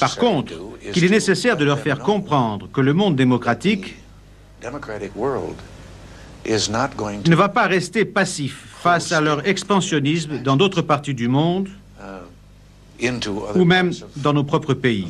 par 0.00 0.16
contre, 0.16 0.52
qu'il 0.92 1.04
est 1.04 1.08
nécessaire 1.08 1.56
de 1.56 1.64
leur 1.64 1.80
faire 1.80 1.98
comprendre 1.98 2.68
que 2.72 2.80
le 2.80 2.92
monde 2.92 3.16
démocratique 3.16 3.96
ne 6.46 7.34
va 7.34 7.48
pas 7.48 7.66
rester 7.66 8.04
passif 8.04 8.68
face 8.80 9.10
à 9.12 9.20
leur 9.20 9.46
expansionnisme 9.46 10.38
dans 10.42 10.56
d'autres 10.56 10.82
parties 10.82 11.14
du 11.14 11.28
monde 11.28 11.68
ou 13.54 13.64
même 13.64 13.92
dans 14.16 14.32
nos 14.32 14.44
propres 14.44 14.74
pays. 14.74 15.08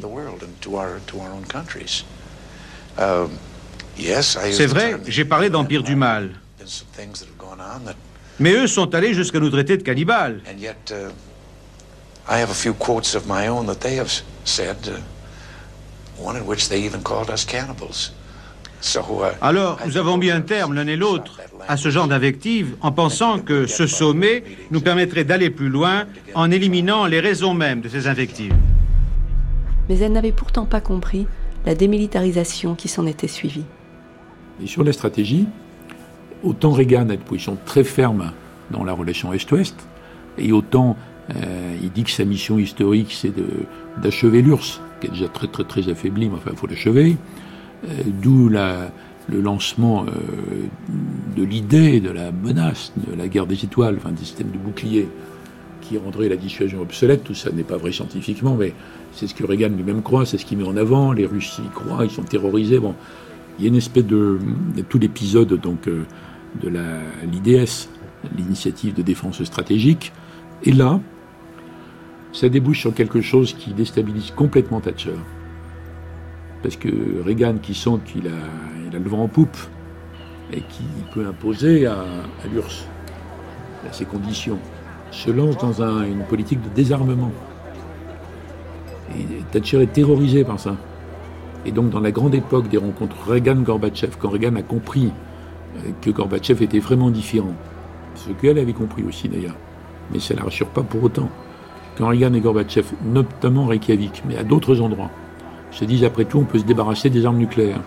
C'est 2.96 4.66
vrai, 4.66 4.96
j'ai 5.06 5.24
parlé 5.24 5.50
d'empire 5.50 5.82
du 5.82 5.96
mal. 5.96 6.30
Mais 8.40 8.52
eux 8.52 8.66
sont 8.66 8.94
allés 8.94 9.14
jusqu'à 9.14 9.40
nous 9.40 9.50
traiter 9.50 9.76
de 9.76 9.82
cannibales. 9.82 10.40
Alors, 19.40 19.78
nous 19.86 19.96
avons 19.96 20.16
mis 20.16 20.30
un 20.30 20.40
terme 20.40 20.74
l'un 20.74 20.86
et 20.86 20.96
l'autre 20.96 21.40
à 21.68 21.76
ce 21.76 21.88
genre 21.90 22.08
d'invective 22.08 22.74
en 22.80 22.90
pensant 22.90 23.38
que 23.38 23.66
ce 23.66 23.86
sommet 23.86 24.42
nous 24.70 24.80
permettrait 24.80 25.24
d'aller 25.24 25.50
plus 25.50 25.68
loin 25.68 26.06
en 26.34 26.50
éliminant 26.50 27.06
les 27.06 27.20
raisons 27.20 27.54
mêmes 27.54 27.80
de 27.80 27.88
ces 27.88 28.08
invectives. 28.08 28.54
Mais 29.88 29.98
elle 29.98 30.12
n'avait 30.12 30.32
pourtant 30.32 30.66
pas 30.66 30.80
compris 30.80 31.26
la 31.66 31.74
démilitarisation 31.74 32.74
qui 32.74 32.88
s'en 32.88 33.06
était 33.06 33.28
suivie. 33.28 33.64
Et 34.62 34.66
sur 34.66 34.84
la 34.84 34.92
stratégie, 34.92 35.46
autant 36.42 36.72
Reagan 36.72 37.08
a 37.08 37.14
une 37.14 37.20
position 37.20 37.56
très 37.64 37.84
ferme 37.84 38.32
dans 38.70 38.84
la 38.84 38.92
relation 38.92 39.32
Est-Ouest, 39.32 39.76
et 40.38 40.52
autant 40.52 40.96
euh, 41.30 41.76
il 41.82 41.90
dit 41.90 42.04
que 42.04 42.10
sa 42.10 42.24
mission 42.24 42.58
historique, 42.58 43.12
c'est 43.12 43.32
d'achever 44.02 44.42
l'URSS, 44.42 44.80
qui 45.00 45.06
est 45.06 45.10
déjà 45.10 45.28
très 45.28 45.46
très 45.46 45.64
très 45.64 45.88
affaibli, 45.88 46.28
mais 46.28 46.36
enfin, 46.36 46.50
il 46.52 46.58
faut 46.58 46.66
l'achever. 46.66 47.16
Euh, 47.84 47.88
d'où 48.06 48.48
le 48.48 49.40
lancement 49.40 50.04
euh, 50.04 50.10
de 51.36 51.42
l'idée 51.44 52.00
de 52.00 52.10
la 52.10 52.32
menace 52.32 52.92
de 52.96 53.16
la 53.16 53.28
guerre 53.28 53.46
des 53.46 53.64
étoiles, 53.64 53.96
enfin 53.98 54.10
des 54.10 54.24
systèmes 54.24 54.50
de 54.50 54.58
boucliers 54.58 55.08
qui 55.80 55.98
rendraient 55.98 56.28
la 56.28 56.36
dissuasion 56.36 56.80
obsolète. 56.80 57.24
Tout 57.24 57.34
ça 57.34 57.50
n'est 57.50 57.62
pas 57.62 57.76
vrai 57.76 57.92
scientifiquement, 57.92 58.56
mais 58.56 58.72
c'est 59.14 59.26
ce 59.26 59.34
que 59.34 59.44
Reagan 59.44 59.68
lui-même 59.68 60.02
croit, 60.02 60.26
c'est 60.26 60.38
ce 60.38 60.44
qu'il 60.44 60.58
met 60.58 60.64
en 60.64 60.76
avant. 60.76 61.12
Les 61.12 61.26
Russes 61.26 61.60
y 61.64 61.68
croient, 61.70 62.04
ils 62.04 62.10
sont 62.10 62.22
terrorisés. 62.22 62.78
Bon, 62.78 62.94
il 63.58 63.64
y 63.64 63.66
a 63.66 63.68
une 63.68 63.76
espèce 63.76 64.06
de, 64.06 64.38
tout 64.88 64.98
l'épisode 64.98 65.52
donc 65.60 65.88
de 65.88 66.68
l'IDS, 66.68 67.88
l'initiative 68.36 68.94
de 68.94 69.02
défense 69.02 69.42
stratégique. 69.44 70.12
Et 70.64 70.72
là, 70.72 71.00
ça 72.32 72.48
débouche 72.48 72.80
sur 72.80 72.94
quelque 72.94 73.20
chose 73.20 73.52
qui 73.52 73.72
déstabilise 73.72 74.30
complètement 74.30 74.80
Thatcher. 74.80 75.14
Parce 76.62 76.76
que 76.76 76.88
Reagan, 77.24 77.56
qui 77.60 77.74
sent 77.74 77.98
qu'il 78.06 78.28
a, 78.28 78.98
le 78.98 79.08
vent 79.08 79.24
en 79.24 79.28
poupe 79.28 79.56
et 80.52 80.60
qui 80.60 80.84
peut 81.12 81.26
imposer 81.26 81.86
à, 81.86 82.04
l'URSS 82.52 82.86
à 83.88 83.92
ses 83.92 84.04
conditions, 84.04 84.58
se 85.10 85.30
lance 85.30 85.58
dans 85.58 85.82
une 85.82 86.24
politique 86.24 86.62
de 86.62 86.68
désarmement. 86.74 87.32
Et 89.18 89.42
Thatcher 89.50 89.82
est 89.82 89.92
terrorisé 89.92 90.44
par 90.44 90.58
ça. 90.58 90.76
Et 91.64 91.72
donc, 91.72 91.90
dans 91.90 92.00
la 92.00 92.10
grande 92.10 92.34
époque 92.34 92.68
des 92.68 92.78
rencontres 92.78 93.16
Reagan-Gorbatchev, 93.26 94.16
quand 94.18 94.30
Reagan 94.30 94.56
a 94.56 94.62
compris 94.62 95.12
euh, 95.76 95.90
que 96.00 96.10
Gorbatchev 96.10 96.62
était 96.62 96.80
vraiment 96.80 97.10
différent, 97.10 97.54
ce 98.14 98.30
qu'elle 98.32 98.58
avait 98.58 98.72
compris 98.72 99.04
aussi 99.04 99.28
d'ailleurs, 99.28 99.56
mais 100.12 100.18
ça 100.18 100.34
ne 100.34 100.40
la 100.40 100.46
rassure 100.46 100.68
pas 100.68 100.82
pour 100.82 101.02
autant 101.04 101.28
quand 101.96 102.08
Reagan 102.08 102.32
et 102.34 102.40
Gorbatchev, 102.40 102.86
notamment 103.04 103.66
Reykjavik, 103.66 104.22
mais 104.26 104.36
à 104.36 104.44
d'autres 104.44 104.80
endroits, 104.80 105.10
se 105.70 105.84
disent 105.84 106.04
après 106.04 106.24
tout, 106.24 106.38
on 106.38 106.44
peut 106.44 106.58
se 106.58 106.64
débarrasser 106.64 107.10
des 107.10 107.24
armes 107.26 107.38
nucléaires. 107.38 107.80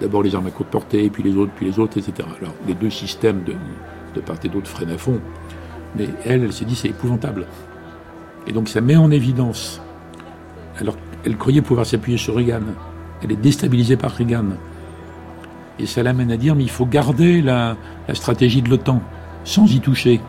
D'abord 0.00 0.22
les 0.22 0.34
armes 0.34 0.46
à 0.46 0.50
courte 0.50 0.70
portée, 0.70 1.08
puis 1.10 1.22
les 1.22 1.36
autres, 1.36 1.52
puis 1.54 1.66
les 1.66 1.78
autres, 1.78 1.98
etc. 1.98 2.28
Alors 2.40 2.54
les 2.66 2.74
deux 2.74 2.90
systèmes 2.90 3.44
de, 3.44 3.54
de 4.14 4.20
part 4.20 4.36
et 4.42 4.48
d'autre 4.48 4.68
freinent 4.68 4.90
à 4.90 4.98
fond. 4.98 5.20
Mais 5.96 6.08
elle, 6.24 6.44
elle 6.44 6.52
s'est 6.52 6.64
dit, 6.64 6.74
c'est 6.74 6.88
épouvantable. 6.88 7.46
Et 8.46 8.52
donc 8.52 8.68
ça 8.68 8.80
met 8.80 8.96
en 8.96 9.10
évidence. 9.10 9.80
Alors 10.80 10.96
elle 11.24 11.36
croyait 11.36 11.62
pouvoir 11.62 11.86
s'appuyer 11.86 12.18
sur 12.18 12.34
Reagan. 12.34 12.60
Elle 13.22 13.32
est 13.32 13.40
déstabilisée 13.40 13.96
par 13.96 14.12
Reagan. 14.12 14.44
Et 15.78 15.86
ça 15.86 16.02
l'amène 16.02 16.30
à 16.30 16.36
dire, 16.36 16.54
mais 16.54 16.62
il 16.62 16.70
faut 16.70 16.86
garder 16.86 17.42
la, 17.42 17.76
stratégie 18.12 18.62
de 18.62 18.68
l'OTAN, 18.68 19.00
sans 19.44 19.72
y 19.72 19.80
toucher. 19.80 20.20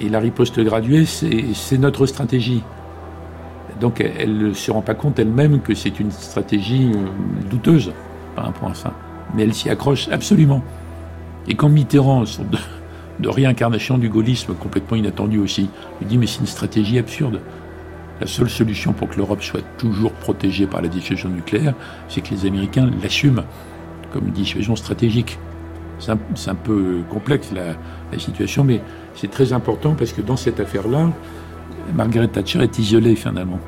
Et 0.00 0.08
la 0.08 0.20
riposte 0.20 0.60
graduée, 0.60 1.04
c'est 1.06 1.78
notre 1.78 2.06
stratégie. 2.06 2.62
Donc 3.80 4.00
elle 4.00 4.38
ne 4.38 4.52
se 4.52 4.70
rend 4.70 4.82
pas 4.82 4.94
compte 4.94 5.18
elle-même 5.18 5.60
que 5.60 5.74
c'est 5.74 6.00
une 6.00 6.10
stratégie 6.10 6.90
euh, 6.94 7.48
douteuse 7.48 7.92
par 8.34 8.46
rapport 8.46 8.70
à 8.70 8.74
ça. 8.74 8.92
Mais 9.34 9.44
elle 9.44 9.54
s'y 9.54 9.70
accroche 9.70 10.08
absolument. 10.08 10.62
Et 11.46 11.54
quand 11.54 11.68
Mitterrand, 11.68 12.24
de 13.20 13.28
réincarnation 13.28 13.98
du 13.98 14.08
gaullisme 14.08 14.54
complètement 14.54 14.96
inattendu 14.96 15.38
aussi. 15.38 15.68
Il 16.00 16.06
dit 16.06 16.18
mais 16.18 16.26
c'est 16.26 16.40
une 16.40 16.46
stratégie 16.46 16.98
absurde. 16.98 17.40
La 18.20 18.26
seule 18.26 18.50
solution 18.50 18.92
pour 18.92 19.08
que 19.08 19.16
l'Europe 19.16 19.42
soit 19.42 19.62
toujours 19.76 20.12
protégée 20.12 20.66
par 20.66 20.82
la 20.82 20.88
dissuasion 20.88 21.28
nucléaire, 21.28 21.74
c'est 22.08 22.20
que 22.20 22.30
les 22.30 22.46
Américains 22.46 22.90
l'assument 23.02 23.44
comme 24.12 24.28
une 24.28 24.32
dissuasion 24.32 24.76
stratégique. 24.76 25.38
C'est 25.98 26.12
un, 26.12 26.54
peu 26.54 27.00
complexe 27.10 27.52
la, 27.52 28.18
situation, 28.18 28.62
mais 28.62 28.80
c'est 29.14 29.30
très 29.30 29.52
important 29.52 29.94
parce 29.94 30.12
que 30.12 30.22
dans 30.22 30.36
cette 30.36 30.60
affaire-là, 30.60 31.10
Margaret 31.94 32.28
Thatcher 32.28 32.62
est 32.62 32.78
isolée 32.78 33.16
finalement. 33.16 33.58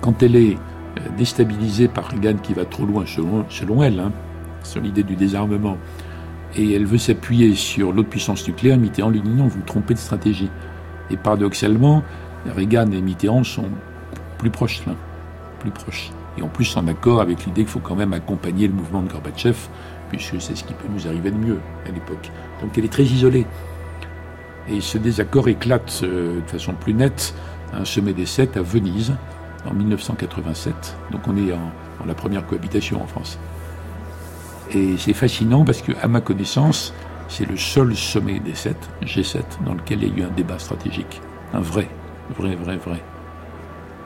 Quand 0.00 0.22
elle 0.22 0.36
est 0.36 0.56
euh, 0.98 1.00
déstabilisée 1.18 1.88
par 1.88 2.08
Reagan 2.08 2.36
qui 2.42 2.54
va 2.54 2.64
trop 2.64 2.86
loin 2.86 3.04
selon, 3.06 3.82
elle, 3.82 4.00
hein, 4.00 4.12
sur 4.62 4.80
l'idée 4.80 5.02
du 5.02 5.14
désarmement, 5.14 5.76
et 6.56 6.72
elle 6.72 6.86
veut 6.86 6.98
s'appuyer 6.98 7.54
sur 7.54 7.92
l'autre 7.92 8.08
puissance 8.08 8.46
nucléaire, 8.46 8.78
Mitterrand 8.78 9.10
lui 9.10 9.20
dit 9.20 9.30
non, 9.30 9.46
vous 9.46 9.60
trompez 9.60 9.94
de 9.94 9.98
stratégie. 9.98 10.50
Et 11.10 11.16
paradoxalement, 11.18 12.02
Reagan 12.50 12.90
et 12.90 13.00
Mitterrand 13.00 13.44
sont 13.44 13.68
plus 14.38 14.50
proches 14.50 14.82
plus 15.62 15.70
proches. 15.70 16.10
Et 16.36 16.42
en 16.42 16.48
plus 16.48 16.76
en 16.76 16.88
accord 16.88 17.20
avec 17.20 17.44
l'idée 17.46 17.62
qu'il 17.62 17.70
faut 17.70 17.80
quand 17.80 17.94
même 17.94 18.12
accompagner 18.12 18.66
le 18.66 18.74
mouvement 18.74 19.02
de 19.02 19.08
Gorbatchev, 19.08 19.56
puisque 20.10 20.40
c'est 20.40 20.56
ce 20.56 20.64
qui 20.64 20.74
peut 20.74 20.88
nous 20.92 21.06
arriver 21.06 21.30
de 21.30 21.36
mieux 21.36 21.58
à 21.86 21.90
l'époque. 21.90 22.30
Donc 22.60 22.76
elle 22.76 22.84
est 22.84 22.92
très 22.92 23.04
isolée. 23.04 23.46
Et 24.68 24.80
ce 24.80 24.98
désaccord 24.98 25.48
éclate 25.48 26.00
euh, 26.02 26.40
de 26.40 26.46
façon 26.46 26.72
plus 26.74 26.94
nette 26.94 27.34
à 27.72 27.78
un 27.78 27.84
sommet 27.84 28.12
des 28.12 28.26
sept 28.26 28.56
à 28.56 28.62
Venise 28.62 29.14
en 29.68 29.74
1987. 29.74 30.96
Donc 31.10 31.22
on 31.28 31.36
est 31.36 31.52
en, 31.52 31.72
la 32.06 32.14
première 32.14 32.46
cohabitation 32.46 33.02
en 33.02 33.06
France. 33.06 33.38
Et 34.70 34.96
c'est 34.96 35.12
fascinant 35.12 35.64
parce 35.64 35.82
que, 35.82 35.92
à 36.00 36.08
ma 36.08 36.20
connaissance, 36.20 36.94
c'est 37.28 37.48
le 37.48 37.56
seul 37.56 37.94
sommet 37.94 38.40
des 38.40 38.54
sept, 38.54 38.88
G7, 39.02 39.42
dans 39.66 39.74
lequel 39.74 40.02
il 40.02 40.18
y 40.18 40.22
a 40.22 40.24
eu 40.24 40.26
un 40.26 40.30
débat 40.30 40.58
stratégique. 40.58 41.20
Un 41.52 41.60
vrai, 41.60 41.88
vrai, 42.32 42.54
vrai, 42.56 42.76
vrai. 42.76 43.02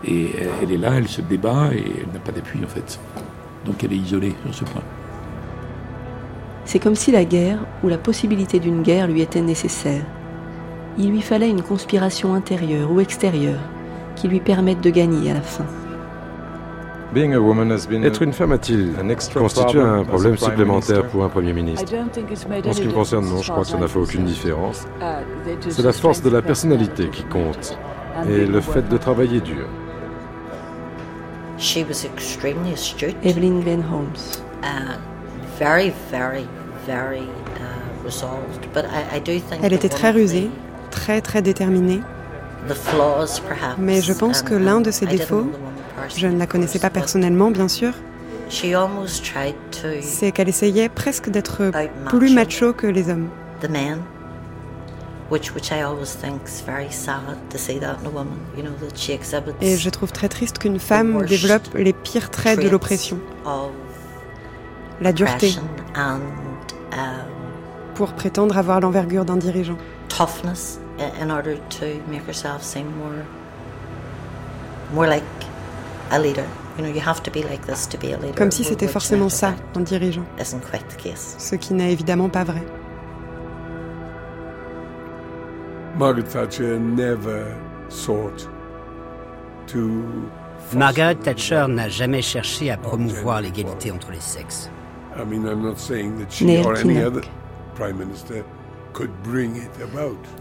Et 0.05 0.31
elle 0.63 0.73
est 0.73 0.77
là, 0.77 0.93
elle 0.97 1.09
se 1.09 1.21
débat 1.21 1.71
et 1.73 1.85
elle 1.99 2.13
n'a 2.13 2.21
pas 2.21 2.33
d'appui 2.33 2.61
en 2.65 2.69
fait. 2.69 3.01
Donc 3.65 3.83
elle 3.83 3.93
est 3.93 3.97
isolée 3.97 4.35
sur 4.45 4.55
ce 4.55 4.65
point. 4.65 4.83
C'est 6.65 6.79
comme 6.79 6.95
si 6.95 7.13
la 7.13 7.25
guerre 7.25 7.59
ou 7.83 7.89
la 7.89 7.99
possibilité 7.99 8.59
d'une 8.59 8.83
guerre 8.83 9.07
lui 9.07 9.23
était 9.23 9.41
nécessaire. 9.41 10.05
Il 10.99 11.11
lui 11.11 11.23
fallait 11.23 11.51
une 11.51 11.63
conspiration 11.63 12.35
intérieure 12.35 12.91
ou 12.91 13.01
extérieure 13.01 13.61
qui 14.17 14.29
lui 14.29 14.41
permette 14.41 14.81
de 14.81 14.91
gagner 14.91 15.31
à 15.31 15.35
la 15.35 15.43
fin. 15.43 15.65
Être 17.15 18.23
une 18.23 18.33
femme 18.33 18.53
a-t-il 18.53 18.93
constitué 19.33 19.81
un 19.81 20.05
problème 20.05 20.37
supplémentaire 20.37 21.07
pour 21.07 21.25
un 21.25 21.29
Premier 21.29 21.53
ministre? 21.53 21.95
En 21.95 22.73
ce 22.73 22.81
qui 22.81 22.89
me 22.89 22.93
concerne, 22.93 23.27
non, 23.27 23.41
je 23.41 23.51
crois 23.51 23.63
que 23.63 23.69
ça 23.69 23.79
n'a 23.79 23.89
fait 23.89 23.99
aucune 23.99 24.25
différence. 24.25 24.87
C'est 25.69 25.85
la 25.85 25.93
force 25.93 26.21
de 26.21 26.31
la 26.31 26.43
personnalité 26.43 27.09
qui 27.09 27.25
compte 27.25 27.79
et 28.29 28.47
le 28.47 28.61
fait 28.61 28.89
de 28.89 28.97
travailler 28.97 29.41
dur. 29.41 29.67
Evelyn 33.23 33.61
Glenn 33.61 33.83
Holmes. 33.93 34.43
Elle 39.63 39.73
était 39.73 39.89
très 39.89 40.11
rusée, 40.11 40.51
très 40.91 41.21
très 41.21 41.43
déterminée. 41.43 42.01
Mais 43.79 44.01
je 44.01 44.13
pense 44.13 44.43
que 44.43 44.55
l'un 44.55 44.81
de 44.81 44.91
ses 44.91 45.07
défauts, 45.07 45.51
je 46.17 46.27
ne 46.27 46.39
la 46.39 46.47
connaissais 46.47 46.79
pas 46.79 46.91
personnellement 46.91 47.51
bien 47.51 47.69
sûr, 47.69 47.93
c'est 50.01 50.33
qu'elle 50.33 50.49
essayait 50.49 50.89
presque 50.89 51.31
d'être 51.31 51.71
plus 52.07 52.33
macho 52.35 52.73
que 52.73 52.87
les 52.87 53.11
hommes. 53.11 53.29
Et 59.61 59.77
je 59.77 59.91
trouve 59.91 60.13
très 60.13 60.29
triste 60.29 60.59
qu'une 60.59 60.79
femme 60.79 61.25
développe 61.27 61.75
les 61.75 61.93
pires 61.93 62.31
traits 62.31 62.61
de 62.61 62.69
l'oppression. 62.69 63.19
La 65.01 65.13
dureté. 65.13 65.55
Um, 65.97 66.21
pour 67.95 68.13
prétendre 68.13 68.57
avoir 68.57 68.81
l'envergure 68.81 69.25
d'un 69.25 69.37
dirigeant. 69.37 69.79
Comme 78.37 78.51
si 78.51 78.65
c'était 78.65 78.87
forcément 78.87 79.29
ça, 79.29 79.55
un 79.75 79.81
dirigeant. 79.81 80.25
Ce 81.39 81.55
qui 81.57 81.75
n'est 81.75 81.93
évidemment 81.93 82.29
pas 82.29 82.45
vrai. 82.45 82.63
Margaret 85.99 86.25
Thatcher 86.25 86.79
never 86.79 87.57
sought 87.89 88.47
to 89.67 90.05
Margaret 90.75 91.15
Thatcher 91.23 91.67
n'a 91.69 91.89
jamais 91.89 92.21
cherché 92.21 92.71
à 92.71 92.77
promouvoir 92.77 93.41
l'égalité 93.41 93.91
entre 93.91 94.11
les 94.11 94.21
sexes. 94.21 94.71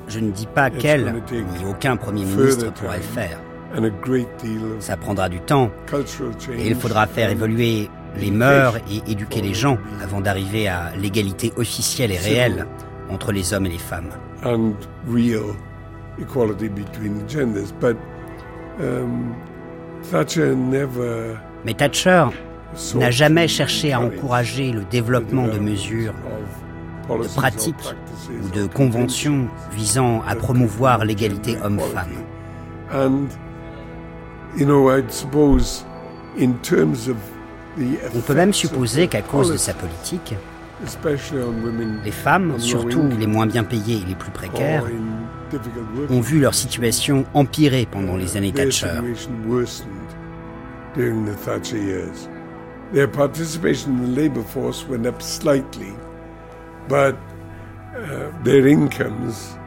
Je 0.08 0.20
ne 0.20 0.32
dis 0.32 0.48
pas 0.48 0.70
qu'elle 0.70 1.24
ni 1.32 1.66
aucun 1.70 1.96
Premier 1.96 2.26
ministre 2.26 2.74
pourrait 2.74 2.98
le 2.98 3.04
faire. 3.04 3.40
Ça 4.80 4.98
prendra 4.98 5.30
du 5.30 5.40
temps 5.40 5.72
et 6.58 6.68
il 6.68 6.76
faudra 6.76 7.08
faire 7.08 7.30
évoluer 7.30 7.90
les 8.18 8.32
mœurs 8.32 8.76
et 8.92 9.10
éduquer 9.10 9.42
les 9.42 9.54
gens 9.54 9.78
avant 10.04 10.20
d'arriver 10.20 10.68
à 10.68 10.92
l'égalité 10.98 11.54
officielle 11.56 12.12
et 12.12 12.18
réelle 12.18 12.68
entre 13.10 13.32
les 13.32 13.54
hommes 13.54 13.68
et 13.68 13.70
les 13.70 13.78
femmes. 13.78 14.10
Mais 21.66 21.74
Thatcher 21.74 22.26
n'a 22.96 23.12
jamais 23.12 23.48
cherché 23.48 23.94
à 23.94 24.00
encourager 24.00 24.72
le 24.72 24.84
développement 24.84 25.48
de 25.48 25.58
mesures, 25.58 26.14
de 27.10 27.28
pratiques 27.36 27.96
ou 28.30 28.50
de 28.56 28.68
conventions 28.68 29.48
visant 29.72 30.22
à 30.28 30.36
promouvoir 30.36 31.06
l'égalité 31.06 31.58
homme-femme. 31.64 32.14
On 38.16 38.20
peut 38.26 38.36
même 38.36 38.54
supposer 38.54 39.08
qu'à 39.08 39.22
cause 39.22 39.52
de 39.52 39.58
sa 39.58 39.74
politique, 39.74 40.36
les 42.04 42.12
femmes, 42.12 42.60
surtout 42.60 43.04
les 43.20 43.28
moins 43.28 43.46
bien 43.48 43.64
payées 43.64 44.02
et 44.02 44.06
les 44.08 44.16
plus 44.16 44.32
précaires, 44.32 44.86
ont 46.10 46.22
vu 46.22 46.40
leur 46.40 46.54
situation 46.54 47.26
empirer 47.34 47.88
pendant 47.90 48.18
les 48.18 48.38
années 48.38 48.52
Thatcher. 48.52 48.88
Their 52.94 53.10
participation 53.10 53.92
in 53.92 54.04
the 54.04 54.16
labor 54.16 54.44
force 54.44 54.86
went 54.88 55.08
up 55.08 55.20
slightly, 55.20 55.92
but 56.88 57.16
uh, 57.96 58.32
their 58.44 58.68
incomes 58.68 59.58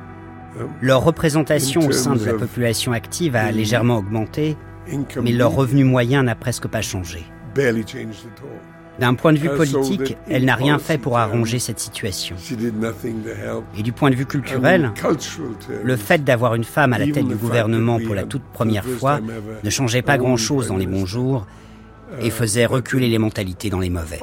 um, 0.58 0.68
leur 0.80 1.02
représentation 1.04 1.86
au 1.86 1.92
sein 1.92 2.14
de 2.14 2.24
la 2.24 2.34
population 2.34 2.92
active 2.92 3.36
a 3.36 3.50
légèrement 3.50 3.98
augmenté, 3.98 4.56
mais 5.22 5.32
leur 5.32 5.52
revenu 5.52 5.84
moyen 5.84 6.22
n'a 6.22 6.36
presque 6.36 6.68
pas 6.68 6.80
changé. 6.80 7.24
D'un 8.98 9.14
point 9.14 9.32
de 9.32 9.38
vue 9.38 9.48
politique, 9.50 10.16
elle 10.28 10.44
n'a 10.44 10.56
rien 10.56 10.78
fait 10.78 10.98
pour 10.98 11.18
arranger 11.18 11.58
cette 11.58 11.78
situation. 11.78 12.36
Et 13.76 13.82
du 13.82 13.92
point 13.92 14.10
de 14.10 14.16
vue 14.16 14.26
culturel, 14.26 14.92
le 15.84 15.96
fait 15.96 16.24
d'avoir 16.24 16.54
une 16.54 16.64
femme 16.64 16.92
à 16.92 16.98
la 16.98 17.06
tête 17.06 17.26
du 17.26 17.36
gouvernement 17.36 17.98
pour 18.04 18.14
la 18.14 18.24
toute 18.24 18.42
première 18.52 18.84
fois 18.84 19.20
ne 19.62 19.70
changeait 19.70 20.02
pas 20.02 20.18
grand-chose 20.18 20.68
dans 20.68 20.76
les 20.76 20.86
bons 20.86 21.06
jours 21.06 21.46
et 22.20 22.30
faisait 22.30 22.66
reculer 22.66 23.08
les 23.08 23.18
mentalités 23.18 23.70
dans 23.70 23.80
les 23.80 23.90
mauvais. 23.90 24.18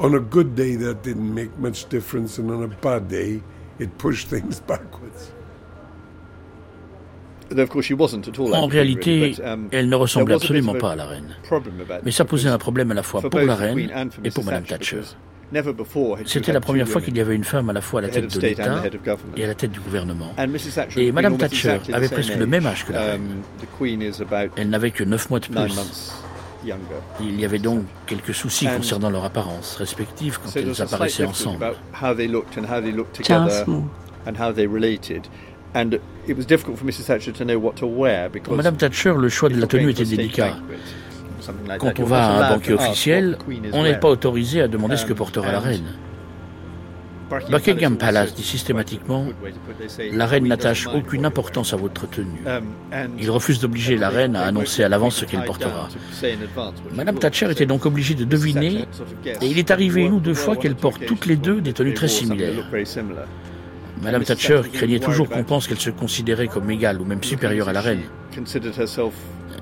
En 8.52 8.66
réalité, 8.66 9.34
elle 9.70 9.88
ne 9.88 9.94
ressemblait 9.96 10.34
absolument 10.34 10.74
pas 10.74 10.92
à 10.92 10.96
la 10.96 11.06
reine. 11.06 11.36
Mais 12.04 12.10
ça 12.10 12.24
posait 12.24 12.48
un 12.48 12.58
problème 12.58 12.90
à 12.90 12.94
la 12.94 13.02
fois 13.02 13.22
pour 13.22 13.40
la 13.40 13.54
reine 13.54 14.10
et 14.24 14.30
pour 14.30 14.44
Mme 14.44 14.64
Thatcher. 14.64 15.02
C'était 16.24 16.52
la 16.52 16.60
première 16.60 16.88
fois 16.88 17.00
qu'il 17.00 17.16
y 17.16 17.20
avait 17.20 17.36
une 17.36 17.44
femme 17.44 17.70
à 17.70 17.72
la 17.72 17.80
fois 17.80 18.00
à 18.00 18.02
la 18.02 18.08
tête 18.08 18.34
de 18.34 18.40
l'État 18.40 18.82
et 19.36 19.44
à 19.44 19.46
la 19.46 19.54
tête 19.54 19.70
du 19.70 19.80
gouvernement. 19.80 20.34
Et 20.96 21.12
Mme 21.12 21.38
Thatcher 21.38 21.78
avait 21.92 22.08
presque 22.08 22.34
le 22.34 22.46
même 22.46 22.66
âge 22.66 22.84
que 22.84 22.92
la 22.92 23.02
reine. 23.02 23.42
Um, 23.80 24.48
elle 24.56 24.70
n'avait 24.70 24.90
que 24.90 25.04
neuf 25.04 25.30
mois 25.30 25.40
de 25.40 25.46
plus. 25.46 26.12
Il 27.20 27.40
y 27.40 27.44
avait 27.44 27.60
donc 27.60 27.84
quelques 28.06 28.34
soucis 28.34 28.66
concernant 28.66 29.10
leur 29.10 29.24
apparence 29.24 29.76
respective 29.76 30.40
quand 30.42 30.58
ils 30.58 30.82
apparaissaient 30.82 31.24
ensemble. 31.24 31.64
Pour 38.44 38.56
Madame 38.56 38.76
Thatcher, 38.76 39.14
le 39.18 39.28
choix 39.28 39.48
de 39.48 39.60
la 39.60 39.66
tenue 39.66 39.90
était 39.90 40.04
délicat. 40.04 40.56
Quand 41.78 42.00
on 42.00 42.04
va 42.04 42.26
à 42.26 42.46
un 42.46 42.54
banquet 42.54 42.72
officiel, 42.72 43.38
on 43.72 43.82
n'est 43.82 43.98
pas 43.98 44.08
autorisé 44.08 44.62
à 44.62 44.68
demander 44.68 44.96
ce 44.96 45.06
que 45.06 45.12
portera 45.12 45.52
la 45.52 45.60
reine. 45.60 45.84
Buckingham 47.50 47.96
Palace 47.96 48.34
dit 48.34 48.42
systématiquement 48.42 49.26
La 50.12 50.26
reine 50.26 50.46
n'attache 50.46 50.86
aucune 50.86 51.24
importance 51.24 51.74
à 51.74 51.76
votre 51.76 52.08
tenue. 52.08 52.44
Il 53.18 53.30
refuse 53.30 53.60
d'obliger 53.60 53.96
la 53.96 54.08
reine 54.10 54.36
à 54.36 54.42
annoncer 54.42 54.84
à 54.84 54.88
l'avance 54.88 55.16
ce 55.16 55.24
qu'elle 55.24 55.44
portera. 55.44 55.88
Madame 56.94 57.18
Thatcher 57.18 57.50
était 57.50 57.66
donc 57.66 57.86
obligée 57.86 58.14
de 58.14 58.24
deviner, 58.24 58.86
et 59.40 59.46
il 59.46 59.58
est 59.58 59.70
arrivé 59.70 60.02
une 60.02 60.14
ou 60.14 60.20
deux 60.20 60.34
fois 60.34 60.56
qu'elle 60.56 60.76
porte 60.76 61.04
toutes 61.06 61.26
les 61.26 61.36
deux 61.36 61.60
des 61.60 61.72
tenues 61.72 61.94
très 61.94 62.08
similaires. 62.08 62.64
Madame 64.02 64.24
Thatcher 64.24 64.62
craignait 64.72 64.98
toujours 64.98 65.28
qu'on 65.28 65.44
pense 65.44 65.66
qu'elle 65.66 65.80
se 65.80 65.90
considérait 65.90 66.48
comme 66.48 66.70
égale 66.70 67.00
ou 67.00 67.04
même 67.04 67.22
supérieure 67.22 67.68
à 67.68 67.72
la 67.72 67.80
reine. 67.80 68.02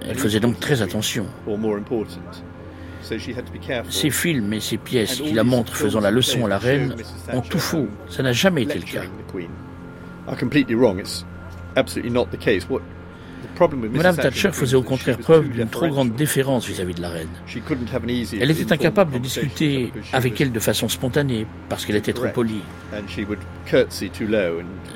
Elle 0.06 0.18
faisait 0.18 0.40
donc 0.40 0.58
très 0.60 0.82
attention. 0.82 1.26
Ces 3.90 4.10
films 4.10 4.52
et 4.54 4.60
ces 4.60 4.78
pièces 4.78 5.20
qui 5.20 5.32
la 5.32 5.44
montrent 5.44 5.76
faisant 5.76 6.00
la 6.00 6.10
leçon 6.10 6.46
à 6.46 6.48
la 6.48 6.58
reine 6.58 6.94
ont 7.32 7.42
tout 7.42 7.58
faux. 7.58 7.88
Ça 8.08 8.22
n'a 8.22 8.32
jamais 8.32 8.62
été 8.62 8.78
le 8.78 8.84
cas. 8.84 9.02
Madame 13.92 14.16
Thatcher 14.16 14.52
faisait 14.52 14.76
au 14.76 14.82
contraire 14.82 15.18
preuve 15.18 15.48
d'une 15.48 15.68
trop 15.68 15.88
grande 15.88 16.14
déférence 16.14 16.66
vis-à-vis 16.66 16.94
de 16.94 17.02
la 17.02 17.10
reine. 17.10 17.28
Elle 18.40 18.50
était 18.50 18.72
incapable 18.72 19.12
de 19.12 19.18
discuter 19.18 19.92
avec 20.12 20.40
elle 20.40 20.52
de 20.52 20.60
façon 20.60 20.88
spontanée 20.88 21.46
parce 21.68 21.84
qu'elle 21.84 21.96
était 21.96 22.12
trop 22.12 22.28
polie. 22.28 22.62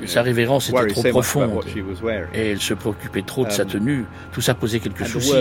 Sa 0.05 0.21
révérence 0.21 0.69
était 0.69 0.87
trop 0.87 1.03
profonde 1.03 1.63
et 2.33 2.51
elle 2.51 2.61
se 2.61 2.73
préoccupait 2.73 3.21
trop 3.21 3.45
de 3.45 3.51
sa 3.51 3.65
tenue. 3.65 4.05
Tout 4.31 4.41
ça 4.41 4.53
posait 4.53 4.79
quelques 4.79 5.05
soucis. 5.05 5.33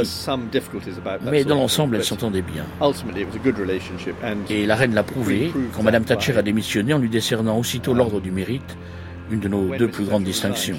Mais 1.31 1.45
dans 1.45 1.57
l'ensemble, 1.57 1.97
elle 1.97 2.05
s'entendait 2.05 2.43
bien. 2.43 2.65
Et 4.51 4.67
la 4.67 4.77
reine 4.77 4.95
l'a 4.95 5.03
prouvé 5.03 5.53
quand 5.75 5.83
Madame 5.83 6.05
Thatcher 6.05 6.37
a 6.37 6.43
démissionné 6.43 6.95
en 6.95 6.99
lui 6.99 7.09
décernant 7.09 7.59
aussitôt 7.59 7.95
l'ordre 7.95 8.21
du 8.21 8.31
mérite 8.31 8.77
une 9.31 9.41
de 9.41 9.49
nos 9.49 9.77
deux 9.77 9.89
plus 9.89 10.05
grandes 10.05 10.25
distinctions. 10.25 10.77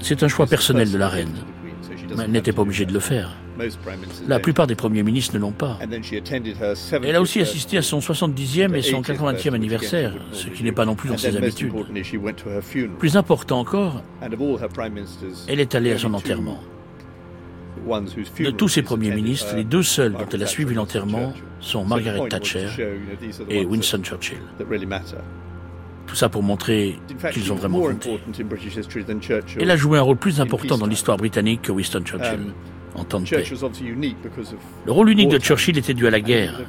C'est 0.00 0.22
un 0.22 0.28
choix 0.28 0.46
personnel 0.46 0.90
de 0.90 0.98
la 0.98 1.08
reine, 1.08 1.34
mais 2.16 2.24
elle 2.24 2.30
n'était 2.30 2.52
pas 2.52 2.62
obligée 2.62 2.86
de 2.86 2.92
le 2.92 3.00
faire. 3.00 3.36
La 4.28 4.38
plupart 4.38 4.66
des 4.66 4.74
premiers 4.74 5.02
ministres 5.02 5.34
ne 5.34 5.40
l'ont 5.40 5.52
pas. 5.52 5.78
Elle 7.02 7.16
a 7.16 7.20
aussi 7.20 7.40
assisté 7.40 7.78
à 7.78 7.82
son 7.82 7.98
70e 7.98 8.74
et 8.74 8.82
son 8.82 9.02
80e 9.02 9.54
anniversaire, 9.54 10.14
ce 10.32 10.48
qui 10.48 10.62
n'est 10.62 10.72
pas 10.72 10.84
non 10.84 10.94
plus 10.94 11.08
dans 11.08 11.18
ses 11.18 11.36
habitudes. 11.36 11.72
Plus 12.98 13.16
important 13.16 13.60
encore, 13.60 14.02
elle 15.48 15.60
est 15.60 15.74
allée 15.74 15.92
à 15.92 15.98
son 15.98 16.14
enterrement. 16.14 16.60
De 18.40 18.50
tous 18.50 18.68
ses 18.68 18.82
premiers 18.82 19.10
ministres, 19.10 19.54
les 19.56 19.64
deux 19.64 19.82
seuls 19.82 20.12
dont 20.12 20.26
elle 20.32 20.42
a 20.42 20.46
suivi 20.46 20.74
l'enterrement 20.74 21.32
sont 21.60 21.84
Margaret 21.84 22.28
Thatcher 22.28 22.68
et 23.48 23.64
Winston 23.64 24.02
Churchill. 24.02 24.38
Tout 26.06 26.14
ça 26.14 26.28
pour 26.30 26.42
montrer 26.42 26.98
qu'ils 27.32 27.52
ont 27.52 27.56
vraiment 27.56 27.80
compté. 27.80 28.18
Elle 29.60 29.70
a 29.70 29.76
joué 29.76 29.98
un 29.98 30.02
rôle 30.02 30.16
plus 30.16 30.40
important 30.40 30.78
dans 30.78 30.86
l'histoire 30.86 31.18
britannique 31.18 31.62
que 31.62 31.72
Winston 31.72 32.02
Churchill. 32.04 32.52
En 32.98 33.04
temps 33.04 33.20
de 33.20 33.28
paix. 33.28 33.44
Le 34.86 34.92
rôle 34.92 35.10
unique 35.10 35.28
de 35.28 35.38
Churchill 35.38 35.78
était 35.78 35.94
dû 35.94 36.06
à 36.06 36.10
la 36.10 36.20
guerre, 36.20 36.60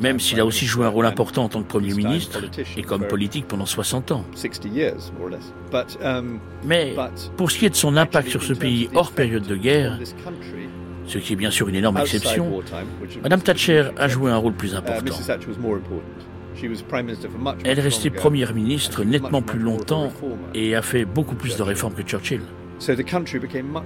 même 0.00 0.20
s'il 0.20 0.38
a 0.40 0.44
aussi 0.44 0.66
joué 0.66 0.84
un 0.84 0.90
rôle 0.90 1.06
important 1.06 1.44
en 1.44 1.48
tant 1.48 1.62
que 1.62 1.68
Premier 1.68 1.94
ministre 1.94 2.44
et 2.76 2.82
comme 2.82 3.06
politique 3.06 3.48
pendant 3.48 3.66
60 3.66 4.12
ans. 4.12 4.24
Mais 6.64 6.94
pour 7.36 7.50
ce 7.50 7.58
qui 7.58 7.66
est 7.66 7.70
de 7.70 7.74
son 7.74 7.96
impact 7.96 8.28
sur 8.28 8.42
ce 8.42 8.52
pays 8.52 8.88
hors 8.94 9.12
période 9.12 9.46
de 9.46 9.56
guerre, 9.56 9.98
ce 11.06 11.18
qui 11.18 11.32
est 11.32 11.36
bien 11.36 11.50
sûr 11.50 11.68
une 11.68 11.76
énorme 11.76 11.98
exception, 11.98 12.62
Madame 13.22 13.40
Thatcher 13.40 13.90
a 13.96 14.08
joué 14.08 14.30
un 14.30 14.36
rôle 14.36 14.54
plus 14.54 14.74
important. 14.74 15.14
Elle 17.64 17.78
est 17.78 17.82
restée 17.82 18.10
première 18.10 18.54
ministre 18.54 19.04
nettement 19.04 19.42
plus 19.42 19.58
longtemps 19.58 20.12
et 20.54 20.76
a 20.76 20.82
fait 20.82 21.04
beaucoup 21.04 21.34
plus 21.34 21.56
de 21.56 21.62
réformes 21.62 21.94
que 21.94 22.02
Churchill. 22.02 22.42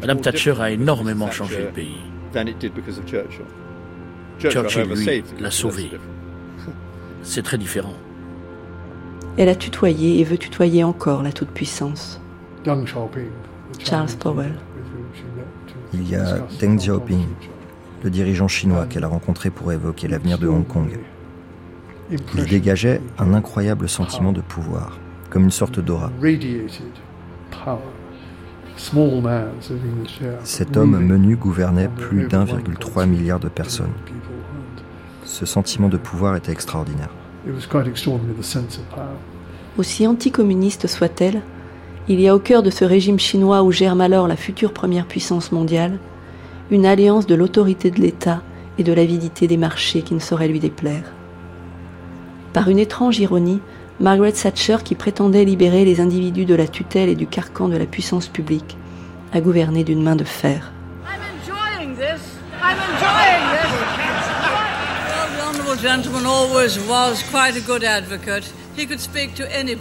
Madame 0.00 0.20
Thatcher 0.20 0.54
a 0.60 0.70
énormément 0.70 1.30
changé 1.30 1.62
le 1.62 1.68
pays. 1.68 1.98
Churchill, 4.38 4.84
lui, 4.84 5.24
l'a 5.40 5.50
sauvé. 5.50 5.90
C'est 7.22 7.42
très 7.42 7.58
différent. 7.58 7.94
Elle 9.36 9.48
a 9.48 9.54
tutoyé 9.54 10.20
et 10.20 10.24
veut 10.24 10.38
tutoyer 10.38 10.84
encore 10.84 11.22
la 11.22 11.32
toute-puissance. 11.32 12.20
Charles 13.78 14.12
Powell. 14.18 14.54
Il 15.92 16.08
y 16.08 16.16
a 16.16 16.38
Deng 16.60 16.76
Xiaoping, 16.76 17.26
le 18.02 18.10
dirigeant 18.10 18.48
chinois 18.48 18.86
qu'elle 18.86 19.04
a 19.04 19.08
rencontré 19.08 19.50
pour 19.50 19.72
évoquer 19.72 20.08
l'avenir 20.08 20.38
de 20.38 20.48
Hong 20.48 20.66
Kong. 20.66 20.98
Il 22.10 22.44
dégageait 22.44 23.00
un 23.18 23.34
incroyable 23.34 23.88
sentiment 23.88 24.32
de 24.32 24.40
pouvoir, 24.40 24.98
comme 25.30 25.44
une 25.44 25.50
sorte 25.50 25.80
d'aura. 25.80 26.10
Cet 30.44 30.76
homme 30.76 30.98
menu 30.98 31.36
gouvernait 31.36 31.88
plus 31.88 32.26
d'1,3 32.28 33.06
milliard 33.06 33.40
de 33.40 33.48
personnes. 33.48 33.92
Ce 35.24 35.46
sentiment 35.46 35.88
de 35.88 35.96
pouvoir 35.96 36.36
était 36.36 36.52
extraordinaire. 36.52 37.10
Aussi 39.78 40.06
anticommuniste 40.06 40.86
soit-elle, 40.86 41.42
il 42.08 42.20
y 42.20 42.28
a 42.28 42.34
au 42.34 42.38
cœur 42.38 42.62
de 42.62 42.70
ce 42.70 42.84
régime 42.84 43.18
chinois 43.18 43.62
où 43.62 43.72
germe 43.72 44.00
alors 44.00 44.28
la 44.28 44.36
future 44.36 44.72
première 44.72 45.06
puissance 45.06 45.52
mondiale, 45.52 45.98
une 46.70 46.86
alliance 46.86 47.26
de 47.26 47.34
l'autorité 47.34 47.90
de 47.90 48.00
l'État 48.00 48.42
et 48.78 48.84
de 48.84 48.92
l'avidité 48.92 49.46
des 49.46 49.56
marchés 49.56 50.02
qui 50.02 50.14
ne 50.14 50.20
saurait 50.20 50.48
lui 50.48 50.60
déplaire. 50.60 51.12
Par 52.52 52.68
une 52.68 52.78
étrange 52.78 53.18
ironie, 53.18 53.60
Margaret 53.98 54.32
Thatcher, 54.32 54.78
qui 54.84 54.94
prétendait 54.94 55.44
libérer 55.44 55.86
les 55.86 56.00
individus 56.00 56.44
de 56.44 56.54
la 56.54 56.68
tutelle 56.68 57.08
et 57.08 57.14
du 57.14 57.26
carcan 57.26 57.68
de 57.68 57.76
la 57.76 57.86
puissance 57.86 58.28
publique, 58.28 58.76
a 59.32 59.40
gouverné 59.40 59.84
d'une 59.84 60.02
main 60.02 60.16
de 60.16 60.24
fer. 60.24 60.72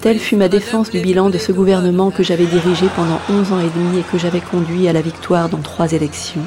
Telle 0.02 0.20
fut 0.20 0.36
ma 0.38 0.48
défense 0.48 0.90
du 0.90 1.02
bilan 1.02 1.30
de 1.30 1.38
ce 1.38 1.52
gouvernement 1.52 2.12
que 2.12 2.24
j'avais 2.24 2.46
dirigé 2.46 2.88
pendant 2.96 3.20
11 3.30 3.52
ans 3.52 3.60
et 3.60 3.70
demi 3.70 4.00
et 4.00 4.04
que 4.04 4.18
j'avais 4.18 4.40
conduit 4.40 4.88
à 4.88 4.94
la 4.94 5.02
victoire 5.02 5.50
dans 5.50 5.62
trois 5.62 5.92
élections. 5.92 6.44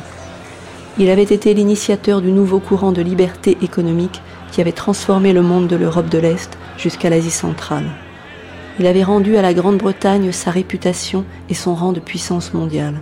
Il 0.98 1.10
avait 1.10 1.22
été 1.22 1.52
l'initiateur 1.52 2.22
du 2.22 2.32
nouveau 2.32 2.60
courant 2.60 2.92
de 2.92 3.02
liberté 3.02 3.58
économique 3.62 4.22
qui 4.50 4.60
avait 4.60 4.72
transformé 4.72 5.32
le 5.32 5.42
monde 5.42 5.68
de 5.68 5.76
l'Europe 5.76 6.08
de 6.08 6.18
l'Est 6.18 6.58
jusqu'à 6.76 7.10
l'Asie 7.10 7.30
centrale. 7.30 7.90
Il 8.78 8.86
avait 8.86 9.02
rendu 9.02 9.36
à 9.36 9.42
la 9.42 9.54
Grande-Bretagne 9.54 10.30
sa 10.32 10.50
réputation 10.50 11.24
et 11.48 11.54
son 11.54 11.74
rang 11.74 11.92
de 11.92 12.00
puissance 12.00 12.54
mondiale. 12.54 13.00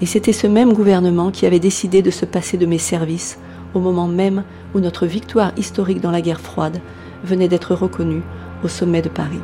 Et 0.00 0.06
c'était 0.06 0.32
ce 0.32 0.46
même 0.46 0.72
gouvernement 0.72 1.30
qui 1.30 1.46
avait 1.46 1.58
décidé 1.58 2.02
de 2.02 2.10
se 2.10 2.24
passer 2.24 2.56
de 2.56 2.66
mes 2.66 2.78
services 2.78 3.38
au 3.74 3.80
moment 3.80 4.06
même 4.06 4.44
où 4.74 4.80
notre 4.80 5.06
victoire 5.06 5.52
historique 5.56 6.00
dans 6.00 6.10
la 6.10 6.20
guerre 6.20 6.40
froide 6.40 6.80
venait 7.24 7.48
d'être 7.48 7.74
reconnue 7.74 8.22
au 8.64 8.68
sommet 8.68 9.02
de 9.02 9.08
Paris. 9.08 9.40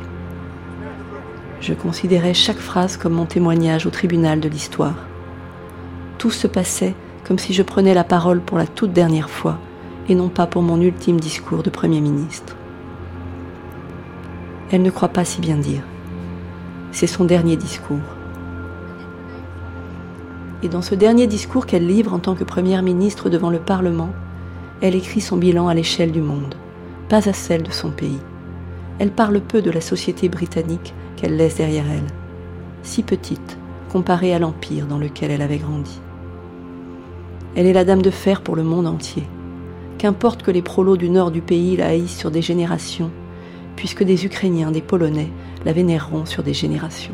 Je 1.61 1.73
considérais 1.73 2.33
chaque 2.33 2.57
phrase 2.57 2.95
comme 2.95 3.13
mon 3.13 3.25
témoignage 3.25 3.85
au 3.85 3.89
tribunal 3.89 4.39
de 4.39 4.47
l'histoire. 4.47 4.95
Tout 6.17 6.31
se 6.31 6.47
passait 6.47 6.95
comme 7.25 7.39
si 7.39 7.53
je 7.53 7.63
prenais 7.63 7.93
la 7.93 8.03
parole 8.03 8.39
pour 8.39 8.57
la 8.57 8.67
toute 8.67 8.93
dernière 8.93 9.29
fois 9.29 9.59
et 10.09 10.15
non 10.15 10.29
pas 10.29 10.47
pour 10.47 10.63
mon 10.63 10.81
ultime 10.81 11.19
discours 11.19 11.61
de 11.61 11.69
Premier 11.69 12.01
ministre. 12.01 12.55
Elle 14.71 14.81
ne 14.81 14.89
croit 14.89 15.09
pas 15.09 15.25
si 15.25 15.39
bien 15.39 15.57
dire. 15.57 15.83
C'est 16.91 17.07
son 17.07 17.25
dernier 17.25 17.55
discours. 17.55 17.97
Et 20.63 20.69
dans 20.69 20.81
ce 20.81 20.95
dernier 20.95 21.27
discours 21.27 21.65
qu'elle 21.65 21.87
livre 21.87 22.13
en 22.13 22.19
tant 22.19 22.35
que 22.35 22.43
Première 22.43 22.83
ministre 22.83 23.29
devant 23.29 23.49
le 23.49 23.59
Parlement, 23.59 24.09
elle 24.81 24.95
écrit 24.95 25.21
son 25.21 25.37
bilan 25.37 25.67
à 25.67 25.73
l'échelle 25.73 26.11
du 26.11 26.21
monde, 26.21 26.55
pas 27.07 27.29
à 27.29 27.33
celle 27.33 27.63
de 27.63 27.71
son 27.71 27.91
pays. 27.91 28.19
Elle 28.97 29.11
parle 29.11 29.39
peu 29.39 29.61
de 29.61 29.71
la 29.71 29.81
société 29.81 30.27
britannique 30.27 30.93
qu'elle 31.15 31.37
laisse 31.37 31.57
derrière 31.57 31.85
elle, 31.89 32.07
si 32.83 33.03
petite 33.03 33.57
comparée 33.89 34.33
à 34.33 34.39
l'empire 34.39 34.85
dans 34.85 34.97
lequel 34.97 35.31
elle 35.31 35.41
avait 35.41 35.57
grandi. 35.57 35.99
Elle 37.55 37.65
est 37.65 37.73
la 37.73 37.85
dame 37.85 38.01
de 38.01 38.11
fer 38.11 38.41
pour 38.41 38.55
le 38.55 38.63
monde 38.63 38.87
entier. 38.87 39.27
Qu'importe 39.99 40.43
que 40.43 40.51
les 40.51 40.61
prolos 40.61 40.95
du 40.95 41.09
nord 41.09 41.29
du 41.29 41.41
pays 41.41 41.75
la 41.75 41.87
haïssent 41.87 42.17
sur 42.17 42.31
des 42.31 42.41
générations, 42.41 43.11
puisque 43.75 44.05
des 44.05 44.25
Ukrainiens, 44.25 44.71
des 44.71 44.81
Polonais 44.81 45.29
la 45.65 45.73
vénéreront 45.73 46.25
sur 46.25 46.41
des 46.41 46.53
générations. 46.53 47.13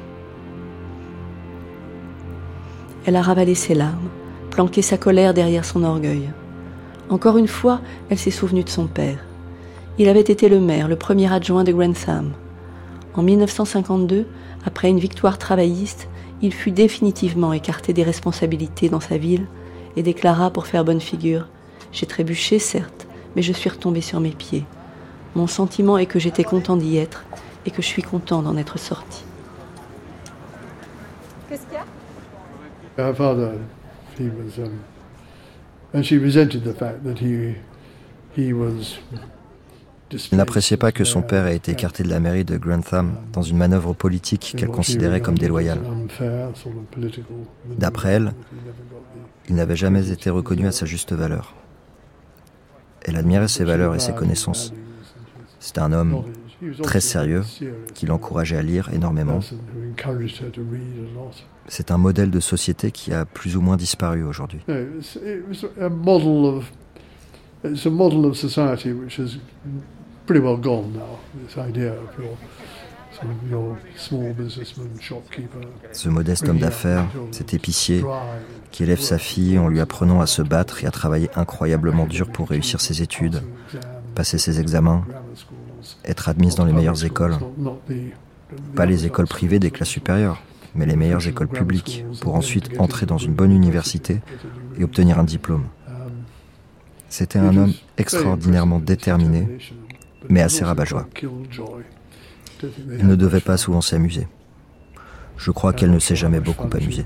Elle 3.08 3.16
a 3.16 3.24
ravalé 3.24 3.56
ses 3.56 3.74
larmes, 3.74 4.10
planqué 4.52 4.84
sa 4.84 5.00
colère 5.00 5.34
derrière 5.34 5.66
son 5.66 5.84
orgueil. 5.84 6.30
Encore 7.10 7.38
une 7.38 7.48
fois, 7.48 7.82
elle 8.12 8.20
s'est 8.20 8.30
souvenue 8.30 8.64
de 8.64 8.70
son 8.70 8.86
père. 8.86 9.18
Il 9.98 10.08
avait 10.08 10.20
été 10.20 10.48
le 10.48 10.60
maire, 10.60 10.88
le 10.88 10.96
premier 10.96 11.34
adjoint 11.34 11.64
de 11.64 11.72
Grantham. 11.72 12.34
En 13.16 13.24
1952, 13.24 14.28
après 14.64 14.90
une 14.90 15.00
victoire 15.00 15.40
travailliste, 15.40 16.08
il 16.44 16.54
fut 16.54 16.72
définitivement 16.72 17.52
écarté 17.52 17.94
des 17.94 18.04
responsabilités 18.04 18.90
dans 18.90 19.00
sa 19.00 19.18
ville 19.18 19.48
et 19.96 20.04
déclara 20.04 20.52
pour 20.52 20.68
faire 20.68 20.86
bonne 20.86 21.02
figure 21.02 21.48
J'ai 21.92 22.06
trébuché, 22.06 22.60
certes, 22.60 23.08
mais 23.36 23.42
je 23.42 23.54
suis 23.54 23.70
retombée 23.70 24.02
sur 24.02 24.20
mes 24.20 24.32
pieds. 24.32 24.66
Mon 25.36 25.48
sentiment 25.48 25.98
est 25.98 26.06
que 26.06 26.20
j'étais 26.20 26.44
content 26.44 26.78
d'y 26.78 26.98
être 26.98 27.26
et 27.66 27.72
que 27.72 27.82
je 27.82 27.88
suis 27.88 28.04
content 28.04 28.42
d'en 28.42 28.58
être 28.58 28.80
sorti. 28.80 29.24
Qu'est-ce 31.50 31.66
qu'il 31.66 31.74
y 31.74 31.78
a? 31.78 31.86
Her 32.98 33.14
father, 33.14 33.56
he 34.18 34.30
was, 34.30 34.64
um, 34.64 34.80
and 35.94 36.04
she 36.04 36.14
resented 36.14 36.64
the 36.64 36.74
fact 36.74 37.04
that 37.04 37.20
he, 37.20 37.56
he 38.38 38.54
was 38.54 39.00
elle 40.32 40.38
n'appréciait 40.38 40.78
pas 40.78 40.92
que 40.92 41.04
son 41.04 41.22
père 41.22 41.48
ait 41.48 41.56
été 41.56 41.72
écarté 41.72 42.04
de 42.04 42.10
la 42.10 42.20
mairie 42.20 42.46
de 42.46 42.58
Grantham 42.58 43.16
dans 43.34 43.42
une 43.42 43.58
manœuvre 43.58 43.94
politique 43.94 44.54
qu'elle 44.58 44.70
considérait 44.70 45.22
comme 45.22 45.38
déloyale. 45.38 45.80
D'après 47.78 48.10
elle, 48.10 48.34
il 49.50 49.56
n'avait 49.56 49.76
jamais 49.76 50.12
été 50.12 50.30
reconnu 50.30 50.68
à 50.68 50.72
sa 50.72 50.86
juste 50.86 51.14
valeur. 51.14 51.56
Elle 53.08 53.18
admirait 53.18 53.48
ses 53.48 53.64
valeurs 53.64 53.96
et 53.96 54.00
ses 54.00 54.14
connaissances. 54.14 54.74
C'était 55.60 55.82
un 55.82 55.94
homme 55.94 56.24
très 56.82 57.02
sérieux 57.02 57.44
qui 57.94 58.06
l'encourageait 58.06 58.58
à 58.58 58.62
lire 58.62 58.90
énormément. 58.94 59.40
C'est 61.68 61.92
un 61.92 61.98
modèle 61.98 62.32
de 62.32 62.40
société 62.40 62.92
qui 62.92 63.14
a 63.14 63.26
plus 63.26 63.56
ou 63.58 63.62
moins 63.62 63.78
disparu 63.78 64.24
aujourd'hui. 64.24 64.60
Ce 75.92 76.10
modeste 76.10 76.48
homme 76.48 76.60
d'affaires, 76.60 77.08
cet 77.32 77.54
épicier, 77.54 78.04
qui 78.72 78.84
élève 78.84 79.00
sa 79.00 79.18
fille 79.18 79.58
en 79.58 79.68
lui 79.68 79.80
apprenant 79.80 80.22
à 80.22 80.28
se 80.28 80.42
battre 80.42 80.84
et 80.84 80.88
à 80.88 80.92
travailler 80.92 81.30
incroyablement 81.36 82.06
dur 82.06 82.30
pour 82.30 82.50
réussir 82.50 82.82
ses 82.82 83.02
études, 83.02 83.44
passer 84.16 84.38
ses 84.38 84.60
examens, 84.60 85.06
être 86.04 86.30
admise 86.30 86.56
dans 86.56 86.66
les 86.66 86.74
meilleures 86.74 87.06
écoles. 87.06 87.38
Pas 88.76 88.86
les 88.86 89.06
écoles 89.06 89.28
privées 89.28 89.60
des 89.60 89.72
classes 89.72 89.90
supérieures, 89.90 90.42
mais 90.76 90.86
les 90.86 90.96
meilleures 90.96 91.28
écoles 91.28 91.48
publiques, 91.48 92.06
pour 92.22 92.36
ensuite 92.36 92.70
entrer 92.80 93.06
dans 93.06 93.18
une 93.18 93.34
bonne 93.34 93.52
université 93.52 94.22
et 94.78 94.84
obtenir 94.84 95.20
un 95.20 95.24
diplôme. 95.24 95.66
C'était 97.10 97.40
un 97.40 97.56
homme 97.56 97.74
extraordinairement 97.98 98.80
déterminé, 98.80 99.58
mais 100.28 100.42
assez 100.42 100.64
rabat-joie. 100.64 101.08
Il 103.00 103.08
ne 103.08 103.16
devait 103.16 103.40
pas 103.40 103.58
souvent 103.58 103.82
s'amuser. 103.82 104.28
Je 105.38 105.52
crois 105.52 105.74
qu'elle 105.74 105.92
ne 105.92 106.00
s'est 106.00 106.16
jamais 106.16 106.40
beaucoup 106.40 106.70
amusée. 106.76 107.06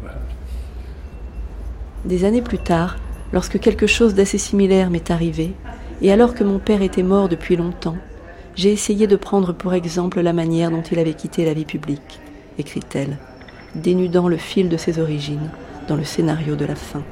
Des 2.06 2.26
années 2.26 2.42
plus 2.42 2.60
tard, 2.60 2.98
lorsque 3.34 3.60
quelque 3.60 3.88
chose 3.88 4.14
d'assez 4.14 4.38
similaire 4.38 4.90
m'est 4.90 5.12
arrivé, 5.12 5.54
et 6.02 6.12
alors 6.12 6.34
que 6.34 6.44
mon 6.44 6.60
père 6.60 6.82
était 6.82 7.04
mort 7.04 7.28
depuis 7.30 7.56
longtemps, 7.56 7.98
j'ai 8.56 8.72
essayé 8.72 9.08
de 9.08 9.16
prendre 9.16 9.54
pour 9.54 9.74
exemple 9.74 10.22
la 10.22 10.34
manière 10.34 10.72
dont 10.72 10.82
il 10.82 11.00
avait 11.00 11.14
quitté 11.14 11.46
la 11.46 11.54
vie 11.54 11.66
publique, 11.66 12.20
écrit-elle, 12.58 13.18
dénudant 13.76 14.28
le 14.28 14.38
fil 14.38 14.70
de 14.70 14.78
ses 14.78 15.00
origines 15.00 15.50
dans 15.88 15.96
le 15.96 16.04
scénario 16.04 16.56
de 16.56 16.66
la 16.66 16.76
fin. 16.76 17.04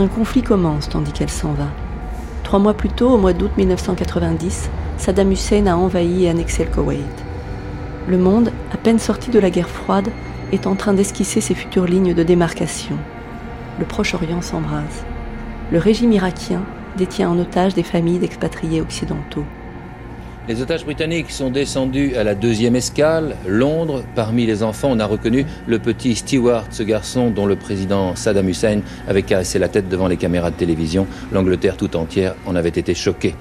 Un 0.00 0.08
conflit 0.08 0.40
commence 0.40 0.88
tandis 0.88 1.12
qu'elle 1.12 1.28
s'en 1.28 1.52
va. 1.52 1.66
Trois 2.42 2.58
mois 2.58 2.72
plus 2.72 2.88
tôt, 2.88 3.10
au 3.10 3.18
mois 3.18 3.34
d'août 3.34 3.50
1990, 3.58 4.70
Saddam 4.96 5.30
Hussein 5.30 5.66
a 5.66 5.76
envahi 5.76 6.24
et 6.24 6.30
annexé 6.30 6.64
le 6.64 6.70
Koweït. 6.70 7.04
Le 8.08 8.16
monde, 8.16 8.50
à 8.72 8.78
peine 8.78 8.98
sorti 8.98 9.30
de 9.30 9.38
la 9.38 9.50
guerre 9.50 9.68
froide, 9.68 10.08
est 10.52 10.66
en 10.66 10.74
train 10.74 10.94
d'esquisser 10.94 11.42
ses 11.42 11.54
futures 11.54 11.84
lignes 11.84 12.14
de 12.14 12.22
démarcation. 12.22 12.96
Le 13.78 13.84
Proche-Orient 13.84 14.40
s'embrase. 14.40 15.04
Le 15.70 15.76
régime 15.76 16.12
irakien 16.12 16.62
détient 16.96 17.28
en 17.28 17.38
otage 17.38 17.74
des 17.74 17.82
familles 17.82 18.20
d'expatriés 18.20 18.80
occidentaux. 18.80 19.44
Les 20.50 20.60
otages 20.60 20.84
britanniques 20.84 21.30
sont 21.30 21.48
descendus 21.48 22.16
à 22.16 22.24
la 22.24 22.34
deuxième 22.34 22.74
escale, 22.74 23.36
Londres. 23.46 24.02
Parmi 24.16 24.46
les 24.46 24.64
enfants, 24.64 24.88
on 24.90 24.98
a 24.98 25.06
reconnu 25.06 25.46
le 25.68 25.78
petit 25.78 26.16
Stewart, 26.16 26.64
ce 26.72 26.82
garçon 26.82 27.30
dont 27.30 27.46
le 27.46 27.54
président 27.54 28.16
Saddam 28.16 28.48
Hussein 28.48 28.80
avait 29.06 29.22
caressé 29.22 29.60
la 29.60 29.68
tête 29.68 29.88
devant 29.88 30.08
les 30.08 30.16
caméras 30.16 30.50
de 30.50 30.56
télévision. 30.56 31.06
L'Angleterre 31.30 31.76
tout 31.76 31.94
entière 31.96 32.34
en 32.46 32.56
avait 32.56 32.68
été 32.68 32.96
choquée. 32.96 33.36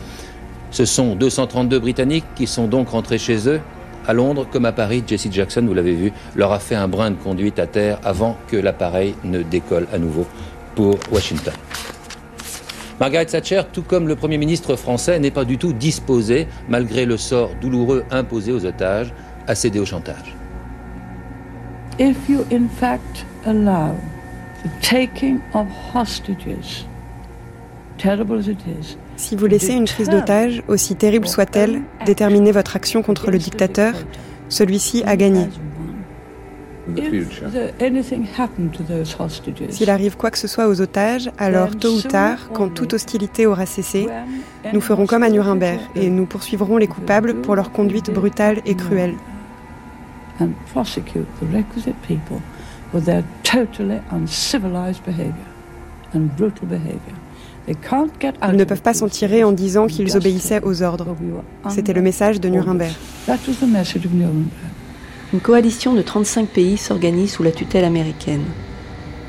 Ce 0.70 0.86
sont 0.86 1.16
232 1.16 1.80
Britanniques 1.80 2.26
qui 2.36 2.45
sont 2.45 2.68
donc 2.68 2.89
rentrés 2.89 3.18
chez 3.18 3.49
eux. 3.49 3.60
À 4.07 4.14
Londres, 4.14 4.45
comme 4.51 4.66
à 4.66 4.72
Paris, 4.72 5.03
Jesse 5.07 5.32
Jackson, 5.32 5.64
vous 5.66 5.74
l'avez 5.74 5.95
vu, 5.95 6.14
leur 6.36 6.51
a 6.51 6.60
fait 6.60 6.76
un 6.76 6.88
brin 6.88 7.10
de 7.10 7.16
conduite 7.16 7.57
à 7.57 7.66
terre 7.66 7.97
avant 8.03 8.38
que 8.49 8.55
l'appareil 8.55 9.16
ne 9.24 9.41
décolle 9.41 9.88
à 9.91 9.97
nouveau 9.97 10.28
pour 10.76 10.99
Washington. 11.12 11.55
Margaret 13.00 13.28
Thatcher, 13.28 13.62
tout 13.72 13.82
comme 13.82 14.10
le 14.10 14.16
Premier 14.18 14.38
ministre 14.38 14.76
français, 14.76 15.20
n'est 15.20 15.32
pas 15.32 15.45
du 15.45 15.58
tout 15.58 15.72
disposée, 15.72 16.47
malgré 16.68 17.06
le 17.06 17.16
sort 17.16 17.52
douloureux 17.62 18.04
imposé 18.12 18.52
aux 18.52 18.66
otages, 18.66 19.14
à 19.47 19.56
céder 19.56 19.80
au 19.80 19.86
chantage. 19.86 20.36
If 21.97 22.18
you 22.28 22.45
in 22.52 22.68
fact 22.68 23.26
allow 23.45 23.95
the 24.64 24.70
taking 24.82 25.39
of 25.54 25.68
hostages, 25.93 26.86
terrible 27.97 28.38
as 28.38 28.47
it 28.47 28.60
is, 28.68 28.97
si 29.16 29.36
vous 29.36 29.45
laissez 29.47 29.74
une 29.74 29.86
prise 29.86 30.10
d'otage, 30.10 30.62
aussi 30.68 30.95
terrible 30.95 31.28
soit-elle, 31.28 31.82
déterminer 32.06 32.52
votre 32.52 32.76
action 32.76 33.02
contre 33.02 33.32
le 33.32 33.38
dictateur, 33.38 33.93
celui-ci 34.50 35.04
a 35.06 35.16
gagné. 35.16 35.47
S'il 39.69 39.89
arrive 39.89 40.17
quoi 40.17 40.31
que 40.31 40.37
ce 40.37 40.47
soit 40.47 40.67
aux 40.67 40.81
otages, 40.81 41.29
alors 41.37 41.75
tôt 41.75 41.91
ou 41.91 42.01
tard, 42.01 42.49
quand 42.53 42.69
toute 42.69 42.93
hostilité 42.93 43.45
aura 43.45 43.65
cessé, 43.65 44.07
nous 44.73 44.81
ferons 44.81 45.05
comme 45.05 45.23
à 45.23 45.29
Nuremberg 45.29 45.79
et 45.95 46.09
nous 46.09 46.25
poursuivrons 46.25 46.77
les 46.77 46.87
coupables 46.87 47.35
pour 47.41 47.55
leur 47.55 47.71
conduite 47.71 48.11
brutale 48.11 48.61
et 48.65 48.75
cruelle. 48.75 49.15
Ils 58.51 58.57
ne 58.57 58.63
peuvent 58.63 58.81
pas 58.81 58.93
s'en 58.93 59.07
tirer 59.07 59.43
en 59.43 59.51
disant 59.51 59.87
qu'ils 59.87 60.17
obéissaient 60.17 60.61
aux 60.63 60.81
ordres. 60.81 61.15
C'était 61.69 61.93
le 61.93 62.01
message 62.01 62.39
de 62.39 62.49
Nuremberg. 62.49 62.93
Une 65.32 65.42
coalition 65.42 65.93
de 65.93 66.01
35 66.01 66.47
pays 66.47 66.76
s'organise 66.76 67.34
sous 67.34 67.43
la 67.43 67.51
tutelle 67.51 67.86
américaine. 67.86 68.46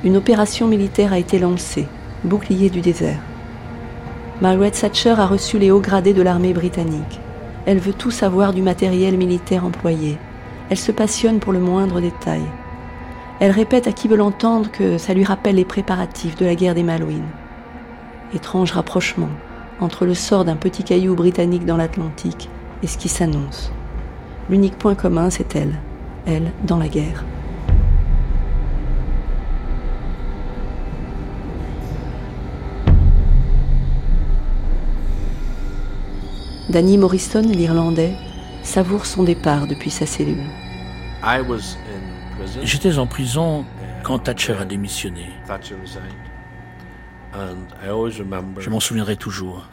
Une 0.02 0.16
opération 0.16 0.66
militaire 0.66 1.12
a 1.12 1.18
été 1.18 1.38
lancée, 1.38 1.86
bouclier 2.24 2.70
du 2.70 2.80
désert. 2.80 3.20
Margaret 4.40 4.70
Thatcher 4.70 5.16
a 5.18 5.26
reçu 5.26 5.58
les 5.58 5.70
hauts 5.70 5.82
gradés 5.82 6.14
de 6.14 6.22
l'armée 6.22 6.54
britannique. 6.54 7.20
Elle 7.66 7.80
veut 7.80 7.92
tout 7.92 8.10
savoir 8.10 8.54
du 8.54 8.62
matériel 8.62 9.18
militaire 9.18 9.66
employé. 9.66 10.16
Elle 10.70 10.78
se 10.78 10.90
passionne 10.90 11.38
pour 11.38 11.52
le 11.52 11.60
moindre 11.60 12.00
détail. 12.00 12.44
Elle 13.38 13.50
répète 13.50 13.86
à 13.86 13.92
qui 13.92 14.08
veut 14.08 14.16
l'entendre 14.16 14.70
que 14.70 14.96
ça 14.96 15.12
lui 15.12 15.24
rappelle 15.24 15.56
les 15.56 15.66
préparatifs 15.66 16.36
de 16.36 16.46
la 16.46 16.54
guerre 16.54 16.74
des 16.74 16.82
Malouines. 16.82 17.28
Étrange 18.34 18.72
rapprochement 18.72 19.28
entre 19.80 20.06
le 20.06 20.14
sort 20.14 20.46
d'un 20.46 20.56
petit 20.56 20.82
caillou 20.82 21.14
britannique 21.14 21.66
dans 21.66 21.76
l'Atlantique 21.76 22.48
et 22.82 22.86
ce 22.86 22.96
qui 22.96 23.10
s'annonce. 23.10 23.70
L'unique 24.48 24.78
point 24.78 24.94
commun, 24.94 25.28
c'est 25.28 25.54
elle 25.56 25.78
elle, 26.26 26.52
dans 26.64 26.78
la 26.78 26.88
guerre. 26.88 27.24
Danny 36.70 36.98
Morrison, 36.98 37.42
l'Irlandais, 37.42 38.14
savoure 38.62 39.04
son 39.04 39.24
départ 39.24 39.66
depuis 39.66 39.90
sa 39.90 40.06
cellule. 40.06 40.44
J'étais 42.62 42.98
en 42.98 43.06
prison 43.06 43.64
quand 44.04 44.20
Thatcher 44.20 44.54
a 44.60 44.64
démissionné. 44.64 45.26
Je 47.32 48.70
m'en 48.70 48.80
souviendrai 48.80 49.16
toujours. 49.16 49.66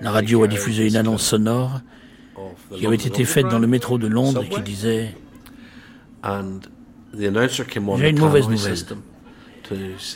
La 0.00 0.10
radio 0.10 0.42
a 0.44 0.46
diffusé 0.48 0.86
une 0.88 0.96
annonce 0.96 1.22
sonore 1.22 1.80
qui 2.76 2.86
avait 2.86 2.96
été 2.96 3.24
faite 3.24 3.46
dans 3.48 3.58
le 3.58 3.66
métro 3.66 3.98
de 3.98 4.06
Londres 4.06 4.44
qui 4.48 4.60
disait 4.62 5.14
J'ai 7.98 8.10
une 8.10 8.18
mauvaise 8.18 8.48
nouvelle. 8.48 8.74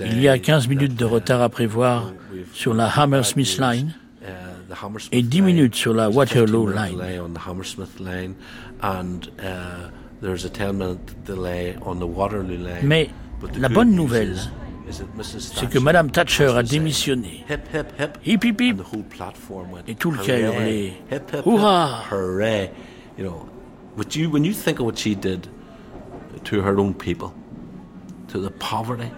Il 0.00 0.20
y 0.20 0.28
a 0.28 0.38
15 0.38 0.68
minutes 0.68 0.94
de 0.96 1.04
retard 1.04 1.40
à 1.42 1.48
prévoir 1.48 2.12
sur 2.52 2.74
la 2.74 2.88
Hammersmith 2.88 3.58
Line 3.58 3.92
et 5.12 5.22
10 5.22 5.42
minutes 5.42 5.74
sur 5.76 5.94
la 5.94 6.10
Waterloo 6.10 6.68
Line. 6.68 6.98
Mais 12.82 13.10
la 13.58 13.68
bonne 13.68 13.92
nouvelle, 13.92 14.36
c'est 14.90 15.68
que 15.68 15.78
Madame 15.78 16.10
Thatcher 16.10 16.52
a 16.56 16.62
démissionné. 16.62 17.44
Hip 17.50 18.44
hip 18.44 18.60
hip. 18.60 18.82
Et 19.86 19.94
tout 19.94 20.10
le 20.10 20.18
cas 20.18 20.38
hurlé. 20.38 20.94
Hurrah! 21.44 22.02
when 23.96 24.44
you 24.44 24.52
think 24.52 24.78
of 24.78 24.86
what 24.86 24.96
she 24.96 25.16
did 25.16 25.48
to 26.44 26.60
her 26.60 26.78
own 26.78 26.94
people, 26.94 27.32
to 28.28 28.38
the 28.38 28.50
poverty 28.50 29.10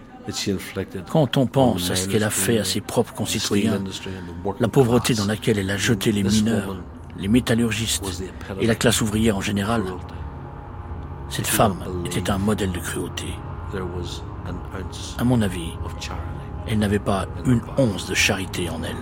quand 1.11 1.37
on 1.37 1.47
pense 1.47 1.91
à 1.91 1.97
ce 1.97 2.09
qu'elle 2.09 2.25
a 2.25 2.31
fait 2.31 2.59
à 2.59 2.65
ses 2.65 2.81
propres 2.81 3.15
concitoyens, 3.15 3.83
la 4.61 4.69
pauvreté 4.69 5.15
dans 5.15 5.25
laquelle 5.25 5.59
elle 5.59 5.71
a 5.71 5.77
jeté 5.77 6.13
les 6.13 6.23
mineurs, 6.23 6.77
les 7.19 7.29
métallurgistes 7.29 8.23
et 8.61 8.67
la 8.67 8.75
classe 8.75 9.01
ouvrière 9.01 9.37
en 9.37 9.41
général, 9.41 9.85
cette 11.31 11.47
femme 11.47 11.83
était 12.05 12.31
un 12.31 12.39
modèle 12.39 12.73
de 12.73 12.79
cruauté. 12.79 13.27
À 15.19 15.25
mon 15.25 15.43
avis, 15.43 15.73
elle 16.67 16.79
n'avait 16.79 16.99
pas 16.99 17.27
une 17.47 17.61
once 17.77 18.09
de 18.09 18.15
charité 18.15 18.69
en 18.71 18.83
elle. 18.83 18.97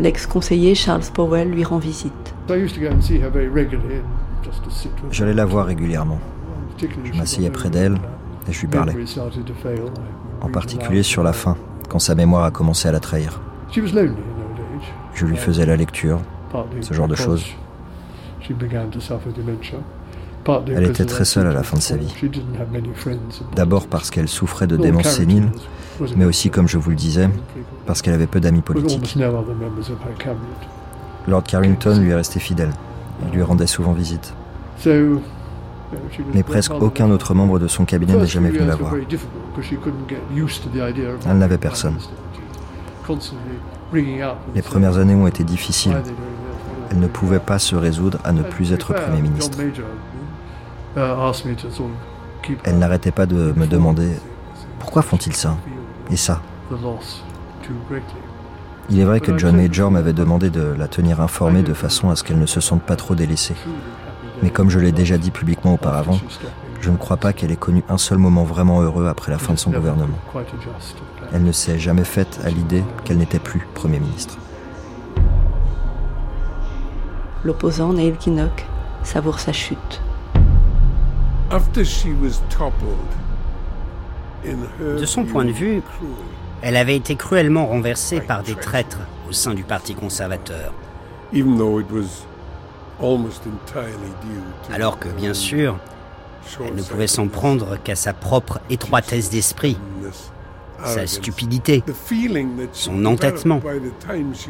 L'ex-conseiller 0.00 0.74
Charles 0.74 1.04
Powell 1.12 1.50
lui 1.50 1.64
rend 1.64 1.78
visite. 1.78 2.34
J'allais 5.10 5.34
la 5.34 5.44
voir 5.44 5.66
régulièrement. 5.66 6.18
Je 6.78 7.18
m'asseyais 7.18 7.50
près 7.50 7.68
d'elle 7.68 7.96
et 8.48 8.52
je 8.52 8.60
lui 8.62 8.68
parlais. 8.68 8.94
En 10.40 10.48
particulier 10.48 11.02
sur 11.02 11.22
la 11.22 11.34
fin, 11.34 11.56
quand 11.88 11.98
sa 11.98 12.14
mémoire 12.14 12.44
a 12.44 12.50
commencé 12.50 12.88
à 12.88 12.92
la 12.92 13.00
trahir. 13.00 13.40
Je 15.14 15.26
lui 15.26 15.36
faisais 15.36 15.66
la 15.66 15.76
lecture, 15.76 16.20
ce 16.80 16.94
genre 16.94 17.08
de 17.08 17.14
choses. 17.14 17.44
Elle 20.68 20.84
était 20.84 21.04
très 21.04 21.24
seule 21.24 21.46
à 21.46 21.52
la 21.52 21.62
fin 21.62 21.76
de 21.76 21.82
sa 21.82 21.96
vie. 21.96 22.12
D'abord 23.54 23.86
parce 23.86 24.10
qu'elle 24.10 24.28
souffrait 24.28 24.66
de 24.66 24.76
démence 24.76 25.08
sénile, 25.08 25.50
mais 26.16 26.24
aussi, 26.24 26.50
comme 26.50 26.68
je 26.68 26.78
vous 26.78 26.90
le 26.90 26.96
disais, 26.96 27.28
parce 27.86 28.02
qu'elle 28.02 28.14
avait 28.14 28.26
peu 28.26 28.40
d'amis 28.40 28.62
politiques. 28.62 29.18
Lord 31.28 31.42
Carrington 31.44 31.98
lui 31.98 32.10
est 32.10 32.14
resté 32.14 32.40
fidèle. 32.40 32.72
Il 33.26 33.34
lui 33.34 33.42
rendait 33.42 33.66
souvent 33.66 33.92
visite. 33.92 34.32
Mais 36.34 36.42
presque 36.42 36.72
aucun 36.72 37.10
autre 37.10 37.34
membre 37.34 37.58
de 37.58 37.68
son 37.68 37.84
cabinet 37.84 38.14
n'est 38.14 38.26
jamais 38.26 38.50
venu 38.50 38.66
la 38.66 38.76
voir. 38.76 38.94
Elle 41.26 41.38
n'avait 41.38 41.58
personne. 41.58 41.96
Les 44.54 44.62
premières 44.62 44.98
années 44.98 45.14
ont 45.14 45.26
été 45.26 45.44
difficiles. 45.44 45.96
Elle 46.90 47.00
ne 47.00 47.06
pouvait 47.06 47.40
pas 47.40 47.58
se 47.58 47.76
résoudre 47.76 48.18
à 48.24 48.32
ne 48.32 48.42
plus 48.42 48.72
être 48.72 48.94
Premier 48.94 49.22
ministre. 49.22 49.58
Elle 50.96 52.78
n'arrêtait 52.78 53.12
pas 53.12 53.26
de 53.26 53.52
me 53.56 53.66
demander 53.66 54.10
pourquoi 54.78 55.02
font-ils 55.02 55.34
ça? 55.34 55.56
Et 56.10 56.16
ça? 56.16 56.40
Il 58.88 58.98
est 58.98 59.04
vrai 59.04 59.20
que 59.20 59.38
John 59.38 59.56
Major 59.56 59.90
m'avait 59.90 60.12
demandé 60.12 60.50
de 60.50 60.74
la 60.76 60.88
tenir 60.88 61.20
informée 61.20 61.62
de 61.62 61.74
façon 61.74 62.10
à 62.10 62.16
ce 62.16 62.24
qu'elle 62.24 62.40
ne 62.40 62.46
se 62.46 62.60
sente 62.60 62.82
pas 62.82 62.96
trop 62.96 63.14
délaissée. 63.14 63.54
Mais 64.42 64.50
comme 64.50 64.70
je 64.70 64.80
l'ai 64.80 64.90
déjà 64.90 65.18
dit 65.18 65.30
publiquement 65.30 65.74
auparavant, 65.74 66.18
je 66.80 66.90
ne 66.90 66.96
crois 66.96 67.18
pas 67.18 67.32
qu'elle 67.32 67.52
ait 67.52 67.56
connu 67.56 67.84
un 67.88 67.98
seul 67.98 68.18
moment 68.18 68.42
vraiment 68.42 68.80
heureux 68.80 69.06
après 69.06 69.30
la 69.30 69.38
fin 69.38 69.52
de 69.52 69.58
son 69.58 69.70
gouvernement. 69.70 70.18
Elle 71.32 71.44
ne 71.44 71.52
s'est 71.52 71.78
jamais 71.78 72.04
faite 72.04 72.40
à 72.42 72.48
l'idée 72.48 72.82
qu'elle 73.04 73.18
n'était 73.18 73.38
plus 73.38 73.64
Premier 73.74 74.00
ministre. 74.00 74.38
L'opposant 77.44 77.92
Neil 77.92 78.16
Kinnock 78.18 78.66
savoure 79.04 79.38
sa 79.38 79.52
chute. 79.52 80.00
De 84.80 85.04
son 85.04 85.24
point 85.24 85.44
de 85.44 85.50
vue, 85.50 85.82
elle 86.62 86.76
avait 86.76 86.94
été 86.94 87.16
cruellement 87.16 87.66
renversée 87.66 88.20
par 88.20 88.44
des 88.44 88.54
traîtres 88.54 89.00
au 89.28 89.32
sein 89.32 89.54
du 89.54 89.64
Parti 89.64 89.94
conservateur. 89.94 90.72
Alors 94.72 94.98
que, 95.00 95.08
bien 95.08 95.34
sûr, 95.34 95.76
elle 96.64 96.76
ne 96.76 96.82
pouvait 96.82 97.08
s'en 97.08 97.26
prendre 97.26 97.76
qu'à 97.82 97.96
sa 97.96 98.12
propre 98.12 98.60
étroitesse 98.70 99.28
d'esprit, 99.30 99.76
sa 100.84 101.06
stupidité, 101.08 101.82
son 102.72 103.04
entêtement, 103.06 103.60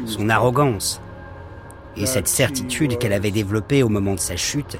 son 0.05 0.29
arrogance, 0.29 1.01
et 1.97 2.05
cette 2.05 2.27
certitude 2.27 2.99
qu'elle 2.99 3.13
avait 3.13 3.31
développée 3.31 3.81
au 3.81 3.89
moment 3.89 4.13
de 4.13 4.19
sa 4.19 4.35
chute 4.35 4.77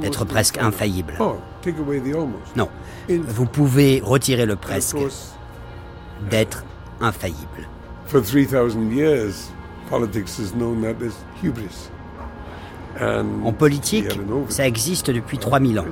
d'être 0.00 0.24
presque 0.24 0.58
infaillible. 0.58 1.14
Non, 2.56 2.68
vous 3.08 3.46
pouvez 3.46 4.00
retirer 4.04 4.46
le 4.46 4.56
presque, 4.56 4.96
d'être 6.30 6.64
infaillible. 7.00 7.68
En 13.00 13.52
politique, 13.52 14.08
ça 14.48 14.66
existe 14.66 15.10
depuis 15.10 15.38
3000 15.38 15.80
ans. 15.80 15.84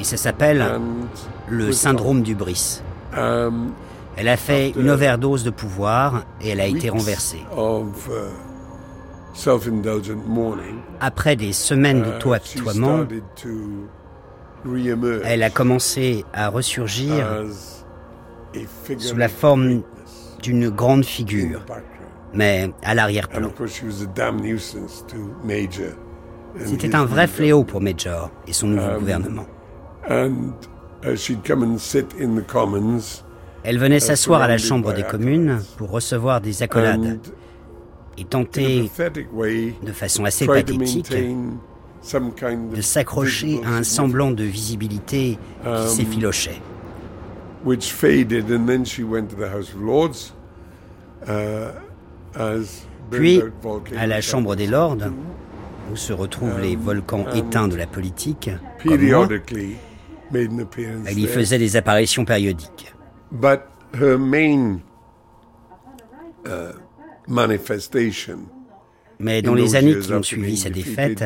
Et 0.00 0.04
ça 0.04 0.16
s'appelle 0.16 0.80
le 1.48 1.72
syndrome 1.72 2.22
du 2.22 2.34
Brice. 2.34 2.82
Elle 3.14 4.28
a 4.28 4.36
fait 4.36 4.70
une 4.70 4.90
overdose 4.90 5.44
de 5.44 5.50
pouvoir 5.50 6.24
et 6.40 6.50
elle 6.50 6.60
a 6.60 6.66
été 6.66 6.88
renversée. 6.90 7.44
Après 11.00 11.36
des 11.36 11.52
semaines 11.52 12.02
d'auto-apitoiement, 12.02 13.06
elle 15.24 15.42
a 15.42 15.50
commencé 15.50 16.24
à 16.32 16.48
ressurgir 16.48 17.44
sous 18.98 19.16
la 19.16 19.28
forme 19.28 19.82
d'une 20.42 20.70
grande 20.70 21.04
figure, 21.04 21.64
mais 22.32 22.70
à 22.82 22.94
l'arrière-plan. 22.94 23.50
C'était 26.64 26.94
un 26.94 27.04
vrai 27.04 27.26
fléau 27.26 27.64
pour 27.64 27.80
Major 27.80 28.30
et 28.46 28.52
son 28.52 28.68
nouveau 28.68 28.88
um, 28.88 28.98
gouvernement. 28.98 29.46
Elle 33.64 33.78
venait 33.78 34.00
s'asseoir 34.00 34.42
à 34.42 34.48
la 34.48 34.58
Chambre 34.58 34.94
des 34.94 35.02
communes 35.02 35.60
pour 35.76 35.90
recevoir 35.90 36.40
des 36.40 36.62
accolades 36.62 37.20
et 38.18 38.24
tenter, 38.24 38.90
de 39.82 39.92
façon 39.92 40.24
assez 40.24 40.46
pathétique, 40.46 41.12
de 41.12 42.80
s'accrocher 42.80 43.60
à 43.64 43.76
un 43.76 43.82
semblant 43.82 44.30
de 44.30 44.44
visibilité 44.44 45.38
qui 45.62 45.68
um, 45.68 45.86
s'effilochait. 45.86 46.60
Puis, 53.10 53.42
à 53.96 54.06
la 54.06 54.20
Chambre 54.20 54.54
des 54.54 54.66
Lords, 54.66 54.98
où 55.92 55.96
se 55.96 56.12
retrouvent 56.12 56.60
les 56.60 56.76
volcans 56.76 57.24
éteints 57.34 57.68
de 57.68 57.76
la 57.76 57.86
politique, 57.86 58.50
elle 58.84 59.02
y 61.18 61.26
faisait 61.26 61.58
des 61.58 61.76
apparitions 61.76 62.24
périodiques. 62.24 62.94
Mais 69.20 69.42
dans 69.42 69.54
les 69.54 69.76
années 69.76 69.98
qui 69.98 70.12
ont 70.12 70.22
suivi 70.22 70.56
sa 70.56 70.70
défaite, 70.70 71.24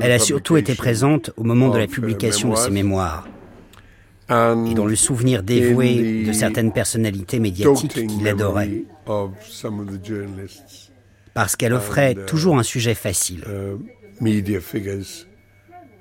elle 0.00 0.12
a 0.12 0.18
surtout 0.18 0.56
été 0.56 0.74
présente 0.74 1.30
au 1.36 1.44
moment 1.44 1.70
de 1.70 1.78
la 1.78 1.86
publication 1.86 2.50
de 2.50 2.56
ses 2.56 2.70
mémoires 2.70 3.26
et 4.30 4.74
dans 4.74 4.86
le 4.86 4.94
souvenir 4.94 5.42
dévoué 5.42 6.24
de 6.24 6.32
certaines 6.32 6.72
personnalités 6.72 7.40
médiatiques 7.40 8.06
qui 8.06 8.20
l'adoraient 8.22 8.84
parce 11.34 11.56
qu'elle 11.56 11.72
offrait 11.72 12.14
toujours 12.26 12.58
un 12.58 12.62
sujet 12.62 12.94
facile. 12.94 13.44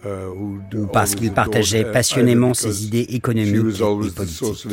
ou 0.05 0.87
parce 0.93 1.15
qu'il 1.15 1.31
partageait 1.31 1.85
passionnément 1.91 2.53
ses 2.53 2.85
idées 2.85 3.07
économiques 3.09 3.79
et 3.79 4.11
politiques. 4.11 4.67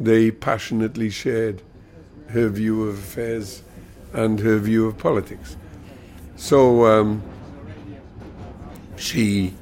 They 0.00 0.30
passionately 0.30 1.10
shared 1.10 1.62
her 2.28 2.48
view 2.48 2.82
of 2.82 2.98
affairs 2.98 3.62
and 4.14 4.40
her 4.40 4.58
view 4.58 4.86
of 4.86 4.96
politics. 4.96 5.56
So 6.36 6.86
um, 6.86 7.22
she 8.96 9.52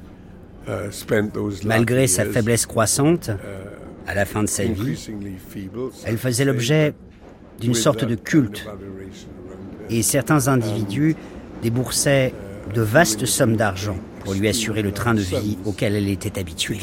uh, 0.67 0.89
spent 0.91 1.33
those 1.33 1.63
Malgré 1.63 2.07
sa 2.07 2.25
faiblesse 2.25 2.65
croissante, 2.65 3.29
uh, 3.29 4.07
à 4.07 4.15
la 4.15 4.25
fin 4.25 4.43
de 4.43 4.49
sa 4.49 4.63
vie, 4.63 4.97
elle 6.05 6.17
faisait 6.17 6.45
l'objet 6.45 6.93
d'une 7.59 7.73
sorte 7.73 8.03
de 8.05 8.15
culte. 8.15 8.65
Et 9.89 10.01
certains 10.01 10.47
individus 10.47 11.15
déboursaient 11.61 12.33
de 12.73 12.81
vastes 12.81 13.25
sommes 13.25 13.55
d'argent 13.55 13.97
pour 14.23 14.33
lui 14.33 14.47
assurer 14.47 14.81
le 14.81 14.91
train 14.91 15.13
de 15.13 15.21
vie 15.21 15.57
auquel 15.65 15.95
elle 15.95 16.07
était 16.07 16.39
habituée. 16.39 16.77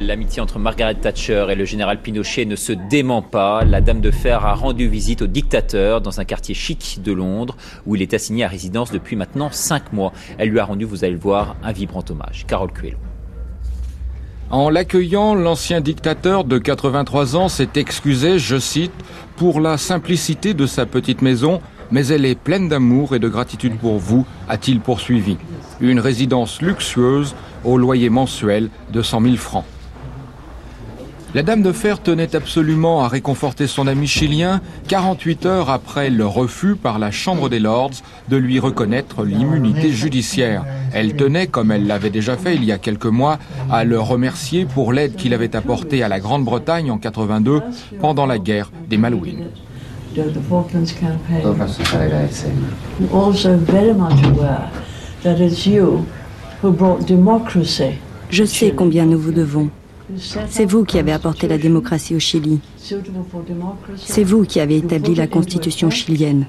L'amitié 0.00 0.40
entre 0.40 0.58
Margaret 0.58 0.94
Thatcher 0.94 1.48
et 1.50 1.54
le 1.54 1.66
général 1.66 2.00
Pinochet 2.00 2.46
ne 2.46 2.56
se 2.56 2.72
dément 2.72 3.20
pas. 3.20 3.66
La 3.66 3.82
Dame 3.82 4.00
de 4.00 4.10
Fer 4.10 4.46
a 4.46 4.54
rendu 4.54 4.88
visite 4.88 5.20
au 5.20 5.26
dictateur 5.26 6.00
dans 6.00 6.20
un 6.20 6.24
quartier 6.24 6.54
chic 6.54 7.00
de 7.04 7.12
Londres 7.12 7.54
où 7.84 7.96
il 7.96 8.00
est 8.00 8.14
assigné 8.14 8.42
à 8.44 8.48
résidence 8.48 8.90
depuis 8.92 9.14
maintenant 9.14 9.50
cinq 9.52 9.92
mois. 9.92 10.14
Elle 10.38 10.48
lui 10.48 10.58
a 10.58 10.64
rendu, 10.64 10.86
vous 10.86 11.04
allez 11.04 11.12
le 11.12 11.18
voir, 11.18 11.54
un 11.62 11.72
vibrant 11.72 12.02
hommage. 12.08 12.46
Carole 12.46 12.72
Cuello. 12.72 12.96
En 14.48 14.70
l'accueillant, 14.70 15.34
l'ancien 15.34 15.82
dictateur 15.82 16.44
de 16.44 16.56
83 16.56 17.36
ans 17.36 17.48
s'est 17.50 17.68
excusé, 17.74 18.38
je 18.38 18.58
cite, 18.58 18.94
pour 19.36 19.60
la 19.60 19.76
simplicité 19.76 20.54
de 20.54 20.64
sa 20.64 20.86
petite 20.86 21.20
maison, 21.20 21.60
mais 21.90 22.06
elle 22.06 22.24
est 22.24 22.40
pleine 22.40 22.70
d'amour 22.70 23.14
et 23.14 23.18
de 23.18 23.28
gratitude 23.28 23.76
pour 23.76 23.98
vous, 23.98 24.24
a-t-il 24.48 24.80
poursuivi. 24.80 25.36
Une 25.82 26.00
résidence 26.00 26.62
luxueuse 26.62 27.34
au 27.64 27.76
loyer 27.76 28.08
mensuel 28.08 28.70
de 28.90 29.02
100 29.02 29.20
000 29.20 29.36
francs. 29.36 29.66
La 31.32 31.44
Dame 31.44 31.62
de 31.62 31.70
Fer 31.70 32.02
tenait 32.02 32.34
absolument 32.34 33.04
à 33.04 33.08
réconforter 33.08 33.68
son 33.68 33.86
ami 33.86 34.08
chilien 34.08 34.60
48 34.88 35.46
heures 35.46 35.70
après 35.70 36.10
le 36.10 36.26
refus 36.26 36.74
par 36.74 36.98
la 36.98 37.12
Chambre 37.12 37.48
des 37.48 37.60
Lords 37.60 38.02
de 38.28 38.36
lui 38.36 38.58
reconnaître 38.58 39.22
l'immunité 39.24 39.92
judiciaire. 39.92 40.64
Elle 40.92 41.14
tenait, 41.14 41.46
comme 41.46 41.70
elle 41.70 41.86
l'avait 41.86 42.10
déjà 42.10 42.36
fait 42.36 42.56
il 42.56 42.64
y 42.64 42.72
a 42.72 42.78
quelques 42.78 43.06
mois, 43.06 43.38
à 43.70 43.84
le 43.84 44.00
remercier 44.00 44.64
pour 44.64 44.92
l'aide 44.92 45.14
qu'il 45.14 45.32
avait 45.32 45.54
apportée 45.54 46.02
à 46.02 46.08
la 46.08 46.18
Grande-Bretagne 46.18 46.90
en 46.90 46.98
82 46.98 47.62
pendant 48.00 48.26
la 48.26 48.38
guerre 48.38 48.72
des 48.88 48.96
Malouines. 48.96 49.46
Je 58.30 58.44
sais 58.44 58.72
combien 58.72 59.06
nous 59.06 59.18
vous 59.18 59.32
devons. 59.32 59.70
C'est 60.16 60.64
vous 60.64 60.84
qui 60.84 60.98
avez 60.98 61.12
apporté 61.12 61.48
la 61.48 61.58
démocratie 61.58 62.14
au 62.14 62.18
Chili. 62.18 62.60
C'est 63.96 64.24
vous 64.24 64.44
qui 64.44 64.60
avez 64.60 64.78
établi 64.78 65.14
la 65.14 65.26
constitution 65.26 65.90
chilienne, 65.90 66.46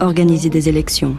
organisé 0.00 0.48
des 0.48 0.68
élections. 0.68 1.16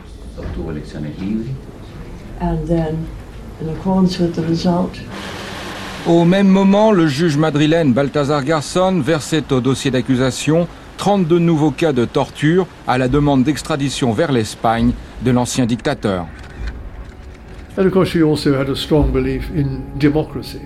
Au 6.06 6.26
même 6.26 6.48
moment, 6.48 6.92
le 6.92 7.08
juge 7.08 7.38
madrilène 7.38 7.94
Balthazar 7.94 8.44
Garson 8.44 9.02
versait 9.04 9.52
au 9.52 9.62
dossier 9.62 9.90
d'accusation 9.92 10.68
32 10.98 11.40
nouveaux 11.40 11.72
cas 11.72 11.94
de 11.94 12.06
torture 12.06 12.68
à 12.88 12.98
la 12.98 13.08
demande 13.08 13.44
d'extradition 13.44 14.12
vers 14.12 14.32
l'Espagne 14.32 14.92
de 15.24 15.32
l'ancien 15.32 15.66
dictateur. 15.66 16.28
And 17.76 17.88
of 17.88 17.92
course, 17.92 18.10
she 18.10 18.22
also 18.22 18.54
had 18.54 18.70
a 18.70 18.76
strong 18.76 19.12
belief 19.12 19.50
in 19.56 19.82
democracy. 19.98 20.60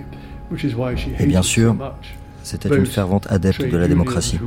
Et 1.18 1.26
bien 1.26 1.42
sûr, 1.42 1.76
c'était 2.42 2.74
une 2.74 2.86
fervente 2.86 3.26
adepte 3.30 3.62
de 3.62 3.76
la 3.76 3.88
démocratie, 3.88 4.38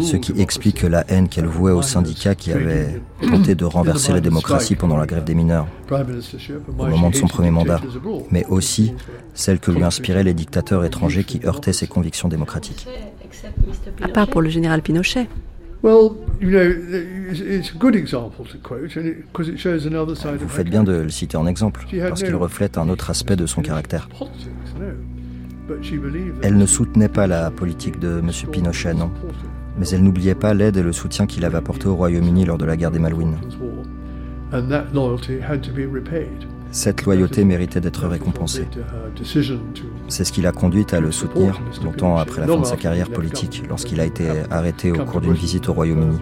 ce 0.00 0.16
qui 0.16 0.38
explique 0.40 0.82
la 0.82 1.04
haine 1.08 1.28
qu'elle 1.28 1.46
vouait 1.46 1.72
aux 1.72 1.82
syndicats 1.82 2.34
qui 2.34 2.52
avaient 2.52 3.00
tenté 3.22 3.54
de 3.54 3.64
renverser 3.64 4.12
la 4.12 4.20
démocratie 4.20 4.76
pendant 4.76 4.96
la 4.96 5.06
grève 5.06 5.24
des 5.24 5.34
mineurs, 5.34 5.66
au 5.90 6.86
moment 6.86 7.10
de 7.10 7.16
son 7.16 7.26
premier 7.26 7.50
mandat, 7.50 7.80
mais 8.30 8.44
aussi 8.46 8.94
celle 9.34 9.60
que 9.60 9.70
lui 9.70 9.82
inspiraient 9.82 10.24
les 10.24 10.34
dictateurs 10.34 10.84
étrangers 10.84 11.24
qui 11.24 11.40
heurtaient 11.44 11.72
ses 11.72 11.86
convictions 11.86 12.28
démocratiques. 12.28 12.86
À 14.02 14.08
part 14.08 14.28
pour 14.28 14.42
le 14.42 14.50
général 14.50 14.82
Pinochet. 14.82 15.28
Vous 20.38 20.48
faites 20.48 20.68
bien 20.68 20.84
de 20.84 20.92
le 20.92 21.08
citer 21.08 21.36
en 21.36 21.46
exemple, 21.46 21.86
parce 22.08 22.22
qu'il 22.22 22.34
reflète 22.34 22.78
un 22.78 22.88
autre 22.88 23.10
aspect 23.10 23.36
de 23.36 23.46
son 23.46 23.62
caractère. 23.62 24.08
Elle 26.42 26.56
ne 26.56 26.66
soutenait 26.66 27.08
pas 27.08 27.26
la 27.26 27.50
politique 27.50 27.98
de 27.98 28.18
M. 28.18 28.30
Pinochet, 28.50 28.94
non. 28.94 29.10
Mais 29.78 29.88
elle 29.88 30.02
n'oubliait 30.02 30.34
pas 30.34 30.52
l'aide 30.52 30.76
et 30.76 30.82
le 30.82 30.92
soutien 30.92 31.26
qu'il 31.26 31.44
avait 31.44 31.58
apporté 31.58 31.86
au 31.86 31.94
Royaume-Uni 31.94 32.44
lors 32.44 32.58
de 32.58 32.64
la 32.64 32.76
guerre 32.76 32.90
des 32.90 32.98
Malouines. 32.98 33.36
Cette 36.70 37.04
loyauté 37.04 37.44
méritait 37.44 37.80
d'être 37.80 38.06
récompensée. 38.06 38.68
C'est 40.08 40.24
ce 40.24 40.32
qui 40.32 40.42
l'a 40.42 40.52
conduite 40.52 40.94
à 40.94 41.00
le 41.00 41.10
soutenir 41.10 41.60
longtemps 41.82 42.16
après 42.16 42.40
la 42.42 42.46
fin 42.46 42.60
de 42.60 42.64
sa 42.64 42.76
carrière 42.76 43.10
politique, 43.10 43.64
lorsqu'il 43.68 44.00
a 44.00 44.04
été 44.04 44.28
arrêté 44.50 44.92
au 44.92 45.04
cours 45.04 45.20
d'une 45.20 45.34
visite 45.34 45.68
au 45.68 45.72
Royaume-Uni. 45.72 46.18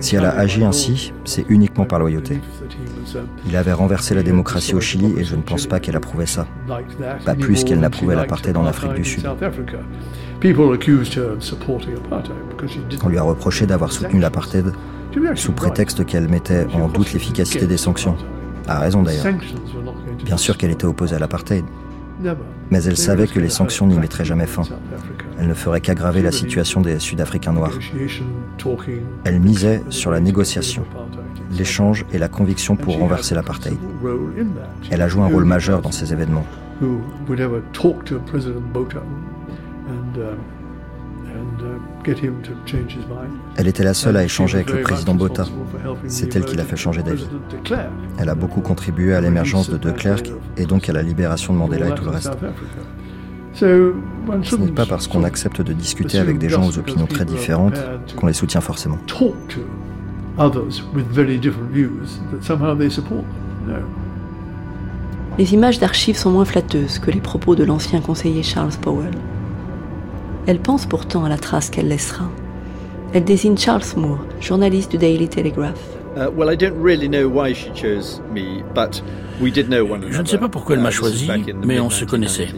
Si 0.00 0.16
elle 0.16 0.24
a 0.24 0.36
agi 0.36 0.64
ainsi, 0.64 1.12
c'est 1.24 1.44
uniquement 1.48 1.84
par 1.84 2.00
loyauté. 2.00 2.40
Il 3.46 3.56
avait 3.56 3.72
renversé 3.72 4.14
la 4.16 4.24
démocratie 4.24 4.74
au 4.74 4.80
Chili 4.80 5.14
et 5.16 5.22
je 5.24 5.36
ne 5.36 5.42
pense 5.42 5.66
pas 5.66 5.78
qu'elle 5.78 5.94
approuvait 5.94 6.26
ça. 6.26 6.48
Pas 7.24 7.36
plus 7.36 7.62
qu'elle 7.62 7.78
n'approuvait 7.78 8.16
l'apartheid 8.16 8.56
en 8.56 8.66
Afrique 8.66 8.94
du 8.94 9.04
Sud. 9.04 9.24
On 13.04 13.08
lui 13.08 13.18
a 13.18 13.22
reproché 13.22 13.66
d'avoir 13.66 13.92
soutenu 13.92 14.18
l'apartheid 14.18 14.72
sous 15.34 15.52
prétexte 15.52 16.04
qu'elle 16.04 16.28
mettait 16.28 16.66
en 16.74 16.88
doute 16.88 17.12
l'efficacité 17.12 17.66
des 17.66 17.76
sanctions. 17.76 18.16
A 18.66 18.78
raison 18.78 19.02
d'ailleurs. 19.02 19.26
Bien 20.24 20.36
sûr 20.36 20.56
qu'elle 20.56 20.70
était 20.70 20.86
opposée 20.86 21.16
à 21.16 21.18
l'apartheid. 21.18 21.64
Mais 22.70 22.82
elle 22.84 22.96
savait 22.96 23.26
que 23.26 23.40
les 23.40 23.48
sanctions 23.48 23.86
n'y 23.86 23.98
mettraient 23.98 24.24
jamais 24.24 24.46
fin. 24.46 24.62
Elles 25.38 25.48
ne 25.48 25.54
feraient 25.54 25.80
qu'aggraver 25.80 26.22
la 26.22 26.32
situation 26.32 26.80
des 26.80 26.98
Sud-Africains 26.98 27.52
noirs. 27.52 27.78
Elle 29.24 29.40
misait 29.40 29.82
sur 29.90 30.10
la 30.10 30.20
négociation, 30.20 30.84
l'échange 31.50 32.06
et 32.12 32.18
la 32.18 32.28
conviction 32.28 32.76
pour 32.76 32.98
renverser 32.98 33.34
l'apartheid. 33.34 33.76
Elle 34.90 35.02
a 35.02 35.08
joué 35.08 35.22
un 35.22 35.28
rôle 35.28 35.44
majeur 35.44 35.82
dans 35.82 35.92
ces 35.92 36.12
événements. 36.12 36.46
Elle 43.56 43.68
était 43.68 43.84
la 43.84 43.94
seule 43.94 44.16
à 44.16 44.24
échanger 44.24 44.58
avec 44.58 44.70
le 44.70 44.82
président 44.82 45.14
Botha. 45.14 45.44
C'est 46.06 46.34
elle 46.36 46.44
qui 46.44 46.56
l'a 46.56 46.64
fait 46.64 46.76
changer 46.76 47.02
d'avis. 47.02 47.26
Elle 48.18 48.28
a 48.28 48.34
beaucoup 48.34 48.60
contribué 48.60 49.14
à 49.14 49.20
l'émergence 49.20 49.70
de 49.70 49.76
De 49.76 49.90
Klerk 49.90 50.30
et 50.56 50.66
donc 50.66 50.88
à 50.88 50.92
la 50.92 51.02
libération 51.02 51.52
de 51.52 51.58
Mandela 51.58 51.88
et 51.88 51.94
tout 51.94 52.04
le 52.04 52.10
reste. 52.10 52.32
Ce 53.54 54.56
n'est 54.56 54.72
pas 54.72 54.86
parce 54.86 55.06
qu'on 55.06 55.24
accepte 55.24 55.62
de 55.62 55.72
discuter 55.72 56.18
avec 56.18 56.38
des 56.38 56.48
gens 56.48 56.66
aux 56.66 56.78
opinions 56.78 57.06
très 57.06 57.24
différentes 57.24 57.80
qu'on 58.16 58.26
les 58.26 58.32
soutient 58.32 58.60
forcément. 58.60 58.98
Les 65.38 65.54
images 65.54 65.78
d'archives 65.78 66.16
sont 66.16 66.30
moins 66.30 66.44
flatteuses 66.44 66.98
que 66.98 67.10
les 67.10 67.20
propos 67.20 67.54
de 67.54 67.64
l'ancien 67.64 68.00
conseiller 68.00 68.42
Charles 68.42 68.76
Powell. 68.80 69.14
Elle 70.46 70.60
pense 70.60 70.86
pourtant 70.86 71.24
à 71.24 71.28
la 71.28 71.38
trace 71.38 71.70
qu'elle 71.70 71.88
laissera. 71.88 72.30
Elle 73.12 73.24
désigne 73.24 73.56
Charles 73.56 73.82
Moore, 73.96 74.24
journaliste 74.40 74.90
du 74.90 74.98
Daily 74.98 75.28
Telegraph. 75.28 75.80
Je 76.16 76.26
ne 80.20 80.26
sais 80.26 80.38
pas 80.38 80.48
pourquoi 80.48 80.76
elle 80.76 80.82
m'a 80.82 80.90
choisi, 80.90 81.30
mais 81.64 81.80
on 81.80 81.90
se 81.90 82.04
connaissait. 82.04 82.48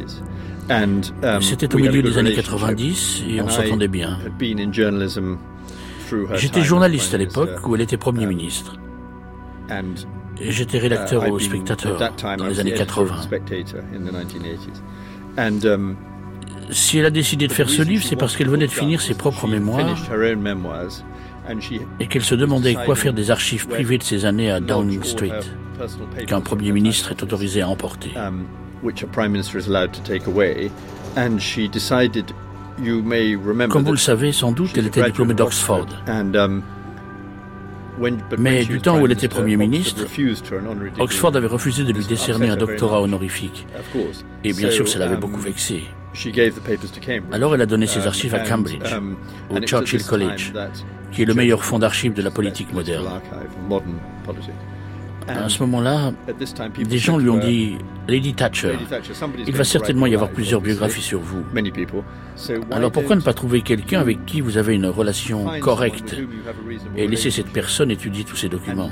Um, 0.69 1.01
C'était 1.41 1.75
au 1.75 1.79
milieu 1.79 2.03
des 2.03 2.19
années 2.19 2.35
90 2.35 3.23
et 3.29 3.41
on 3.41 3.49
s'entendait 3.49 3.89
bien. 3.89 4.19
J'étais 6.35 6.63
journaliste 6.63 7.15
à 7.15 7.19
l'époque 7.19 7.69
où 7.69 7.77
elle 7.77 7.83
était 7.83 7.97
Premier 7.97 8.25
um, 8.25 8.31
ministre. 8.31 8.77
Et 10.41 10.51
j'étais 10.51 10.79
rédacteur 10.79 11.25
uh, 11.25 11.31
au 11.31 11.39
Spectateur 11.39 11.97
dans 12.37 12.47
les 12.47 12.59
années 12.61 12.75
80 12.75 13.29
si 16.71 16.99
elle 16.99 17.07
a 17.07 17.11
décidé 17.11 17.47
de 17.47 17.53
faire 17.53 17.69
ce 17.69 17.83
livre, 17.83 18.05
c'est 18.05 18.17
parce 18.17 18.37
qu'elle 18.37 18.49
venait 18.49 18.67
de 18.67 18.73
finir 18.73 19.01
ses 19.01 19.15
propres 19.15 19.47
mémoires 19.47 19.97
et 22.01 22.07
qu'elle 22.07 22.25
se 22.25 22.35
demandait 22.35 22.75
quoi 22.75 22.97
faire 22.97 23.13
des 23.13 23.31
archives 23.31 23.67
privées 23.67 23.99
de 23.99 24.03
ses 24.03 24.25
années 24.25 24.51
à 24.51 24.61
Downing 24.61 25.03
Street, 25.05 25.41
qu'un 26.27 26.41
Premier 26.41 26.73
ministre 26.73 27.13
est 27.13 27.23
autorisé 27.23 27.63
à 27.63 27.69
emporter. 27.69 28.13
Comme 33.69 33.85
vous 33.85 33.93
le 33.93 33.99
savez 33.99 34.33
sans 34.33 34.53
doute, 34.53 34.71
elle 34.77 34.87
était 34.87 35.05
diplômée 35.05 35.35
d'Oxford. 35.35 35.87
Um, 36.09 36.63
Mais 38.39 38.65
du 38.65 38.81
temps 38.81 39.01
où 39.01 39.07
elle 39.07 39.13
était 39.13 39.29
Premier 39.29 39.57
ministre, 39.57 40.05
Oxford 40.99 41.35
avait 41.37 41.47
refusé 41.47 41.85
de 41.85 41.93
lui 41.93 42.05
décerner 42.05 42.51
un 42.51 42.57
doctorat 42.57 43.01
honorifique. 43.01 43.67
Et 44.45 44.53
bien 44.53 44.71
sûr, 44.71 44.89
ça 44.89 44.99
l'avait 44.99 45.17
beaucoup 45.17 45.41
vexé. 45.41 45.85
Alors 47.33 47.55
elle 47.55 47.61
a 47.61 47.67
donné 47.67 47.87
ses 47.87 48.07
archives 48.07 48.35
à 48.35 48.41
Cambridge, 48.41 48.93
um, 48.93 49.17
au 49.51 49.61
Churchill 49.61 50.03
College, 50.05 50.53
qui 51.13 51.23
est 51.23 51.27
le 51.27 51.35
meilleur 51.35 51.65
fonds 51.65 51.79
d'archives 51.79 52.15
de 52.15 52.23
la 52.23 52.31
politique 52.31 52.73
moderne. 52.73 53.07
À 55.29 55.49
ce 55.49 55.63
moment-là, 55.63 56.13
des 56.79 56.99
gens 56.99 57.19
lui 57.19 57.29
ont 57.29 57.39
dit 57.39 57.77
Lady 58.09 58.35
Thatcher, 58.35 58.77
il 59.47 59.55
va 59.55 59.65
certainement 59.65 60.07
y 60.07 60.15
avoir 60.15 60.31
plusieurs 60.31 60.61
biographies 60.61 61.03
sur 61.03 61.21
vous. 61.21 61.43
Alors 62.71 62.93
pourquoi 62.93 63.17
ne 63.17 63.21
pas 63.21 63.33
trouver 63.33 63.63
quelqu'un 63.63 64.01
avec 64.01 64.25
qui 64.27 64.41
vous 64.41 64.57
avez 64.59 64.75
une 64.75 64.87
relation 64.87 65.47
correcte 65.61 66.17
et 66.97 67.07
laisser 67.07 67.31
cette 67.31 67.51
personne 67.53 67.91
étudier 67.91 68.25
tous 68.25 68.37
ces 68.37 68.49
documents? 68.49 68.91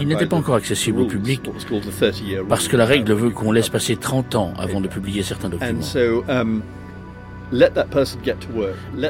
Il 0.00 0.08
n'était 0.08 0.26
pas 0.26 0.36
encore 0.36 0.56
accessible 0.56 1.00
au 1.00 1.06
public 1.06 1.42
parce 2.48 2.68
que 2.68 2.76
la 2.76 2.84
règle 2.84 3.12
veut 3.12 3.30
qu'on 3.30 3.52
laisse 3.52 3.68
passer 3.68 3.96
30 3.96 4.34
ans 4.34 4.52
avant 4.58 4.80
de 4.80 4.88
publier 4.88 5.22
certains 5.22 5.48
documents. 5.48 5.80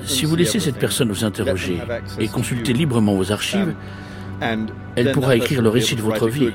Si 0.05 0.25
vous 0.25 0.37
laissez 0.37 0.61
cette 0.61 0.79
personne 0.79 1.09
vous 1.09 1.25
interroger 1.25 1.79
et 2.19 2.29
consulter 2.29 2.73
librement 2.73 3.15
vos 3.15 3.33
archives, 3.33 3.75
elle 4.97 5.13
pourra 5.13 5.37
écrire 5.37 5.63
le 5.63 5.69
récit 5.69 5.97
de 5.97 6.03
votre 6.03 6.29
vie. 6.29 6.51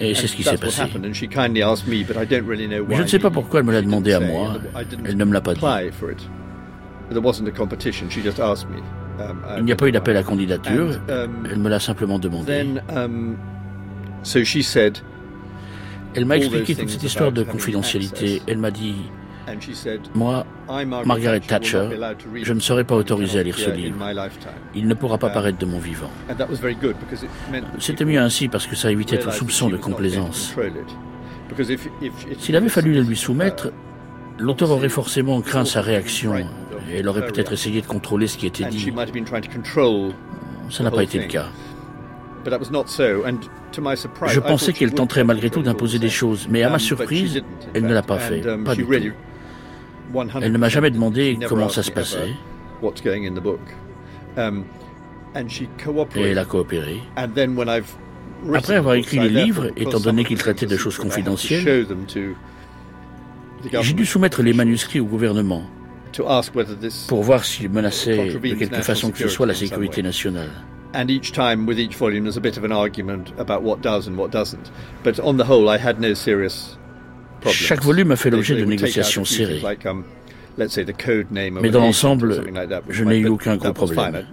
Et 0.00 0.14
c'est 0.14 0.26
ce 0.26 0.36
qui 0.36 0.42
s'est 0.42 0.56
passé. 0.58 0.82
Mais 0.92 1.12
je 2.96 3.02
ne 3.02 3.06
sais 3.06 3.18
pas 3.18 3.30
pourquoi 3.30 3.60
elle 3.60 3.66
me 3.66 3.72
l'a 3.72 3.82
demandé 3.82 4.12
à 4.12 4.20
moi. 4.20 4.56
Elle 5.04 5.16
ne 5.16 5.24
me 5.24 5.32
l'a 5.32 5.40
pas 5.40 5.54
dit. 5.54 5.60
Il 9.58 9.64
n'y 9.64 9.72
a 9.72 9.76
pas 9.76 9.88
eu 9.88 9.92
d'appel 9.92 10.16
à 10.16 10.22
candidature. 10.22 11.00
Elle 11.08 11.58
me 11.58 11.68
l'a 11.68 11.80
simplement 11.80 12.18
demandé. 12.18 12.66
Elle 16.16 16.24
m'a 16.24 16.36
expliqué 16.36 16.74
toute 16.74 16.90
cette 16.90 17.02
histoire 17.02 17.32
de 17.32 17.42
confidentialité. 17.42 18.42
Elle 18.46 18.58
m'a 18.58 18.70
dit, 18.70 18.94
moi, 20.14 20.46
Margaret 21.04 21.40
Thatcher, 21.40 21.88
je 22.42 22.52
ne 22.52 22.60
serai 22.60 22.84
pas 22.84 22.96
autorisé 22.96 23.40
à 23.40 23.42
lire 23.42 23.58
ce 23.58 23.70
livre. 23.70 23.96
Il 24.74 24.88
ne 24.88 24.94
pourra 24.94 25.18
pas 25.18 25.30
paraître 25.30 25.58
de 25.58 25.66
mon 25.66 25.78
vivant. 25.78 26.10
C'était 27.78 28.04
mieux 28.04 28.20
ainsi 28.20 28.48
parce 28.48 28.66
que 28.66 28.76
ça 28.76 28.90
évitait 28.90 29.18
tout 29.18 29.30
soupçon 29.30 29.68
de 29.68 29.76
complaisance. 29.76 30.54
S'il 32.38 32.56
avait 32.56 32.68
fallu 32.68 32.92
le 32.92 33.02
lui 33.02 33.16
soumettre, 33.16 33.70
l'auteur 34.38 34.70
aurait 34.70 34.88
forcément 34.88 35.40
craint 35.40 35.64
sa 35.64 35.80
réaction 35.80 36.36
et 36.36 36.46
elle 36.98 37.08
aurait 37.08 37.26
peut-être 37.26 37.52
essayé 37.52 37.80
de 37.80 37.86
contrôler 37.86 38.26
ce 38.26 38.36
qui 38.36 38.46
était 38.46 38.64
dit. 38.64 38.92
Ça 40.70 40.82
n'a 40.82 40.90
pas 40.90 41.04
été 41.04 41.18
le 41.18 41.26
cas. 41.26 41.46
Je 44.28 44.40
pensais 44.40 44.72
qu'elle 44.72 44.92
tenterait 44.92 45.24
malgré 45.24 45.50
tout 45.50 45.62
d'imposer 45.62 45.98
des 45.98 46.10
choses, 46.10 46.46
mais 46.50 46.62
à 46.62 46.70
ma 46.70 46.78
surprise, 46.78 47.42
elle 47.74 47.84
ne 47.84 47.94
l'a 47.94 48.02
pas 48.02 48.18
fait. 48.18 48.46
Um, 48.46 48.64
pas 48.64 48.74
du 48.74 48.84
tout. 48.84 49.12
Elle 50.40 50.52
ne 50.52 50.58
m'a 50.58 50.68
jamais 50.68 50.90
demandé 50.90 51.38
comment 51.48 51.68
ça 51.68 51.82
se 51.82 51.90
passait. 51.90 52.34
Um, 54.36 54.64
et 56.14 56.20
elle 56.20 56.38
a 56.38 56.44
coopéré. 56.44 57.00
Après 58.54 58.76
avoir 58.76 58.94
écrit 58.94 59.18
les 59.18 59.28
livres, 59.28 59.70
étant 59.76 60.00
donné 60.00 60.24
qu'ils 60.24 60.38
traitaient 60.38 60.66
de 60.66 60.76
choses 60.76 60.98
confidentielles, 60.98 61.86
j'ai 63.80 63.92
dû 63.94 64.06
soumettre 64.06 64.42
les 64.42 64.52
manuscrits 64.52 65.00
au 65.00 65.06
gouvernement 65.06 65.64
pour 67.08 67.22
voir 67.22 67.44
s'ils 67.44 67.70
menaçaient 67.70 68.32
de 68.32 68.54
quelque 68.54 68.82
façon 68.82 69.10
que 69.10 69.18
ce 69.18 69.28
soit 69.28 69.46
la 69.46 69.54
sécurité 69.54 70.02
nationale. 70.02 70.50
And 70.96 71.10
each 71.10 71.32
time 71.32 71.66
with 71.66 71.78
each 71.78 71.94
volume 71.94 72.24
there's 72.24 72.36
a 72.36 72.40
bit 72.40 72.56
of 72.56 72.64
an 72.64 72.72
argument 72.72 73.32
about 73.38 73.62
what 73.62 73.82
does 73.82 74.06
and 74.08 74.16
what 74.16 74.30
doesn't. 74.30 74.70
But 75.04 75.20
on 75.20 75.36
the 75.36 75.44
whole, 75.44 75.68
I 75.68 75.78
had 75.78 76.00
no 76.00 76.14
serious 76.14 76.76
problems. 77.40 77.56
Chaque 77.56 77.82
volume 77.82 78.12
a 78.12 78.16
fait 78.16 78.30
l'objet 78.30 78.56
de 78.56 78.64
négociations 78.64 79.24
serrées. 79.24 79.62
Um, 79.84 80.04
Mais 80.58 81.70
dans 81.70 81.80
l'ensemble, 81.80 82.42
je 82.88 83.04
n'ai 83.04 83.18
eu 83.18 83.28
aucun 83.28 83.56
gros 83.56 83.74
problème. 83.74 84.24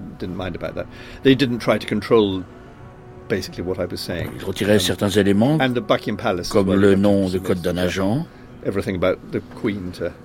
Ils 3.30 4.46
retiraient 4.46 4.80
certains 4.80 5.10
éléments, 5.10 5.58
comme 6.50 6.74
le 6.74 6.96
nom 6.96 7.30
de 7.30 7.40
code 7.40 7.62
d'un 7.62 7.78
agent, 7.78 8.26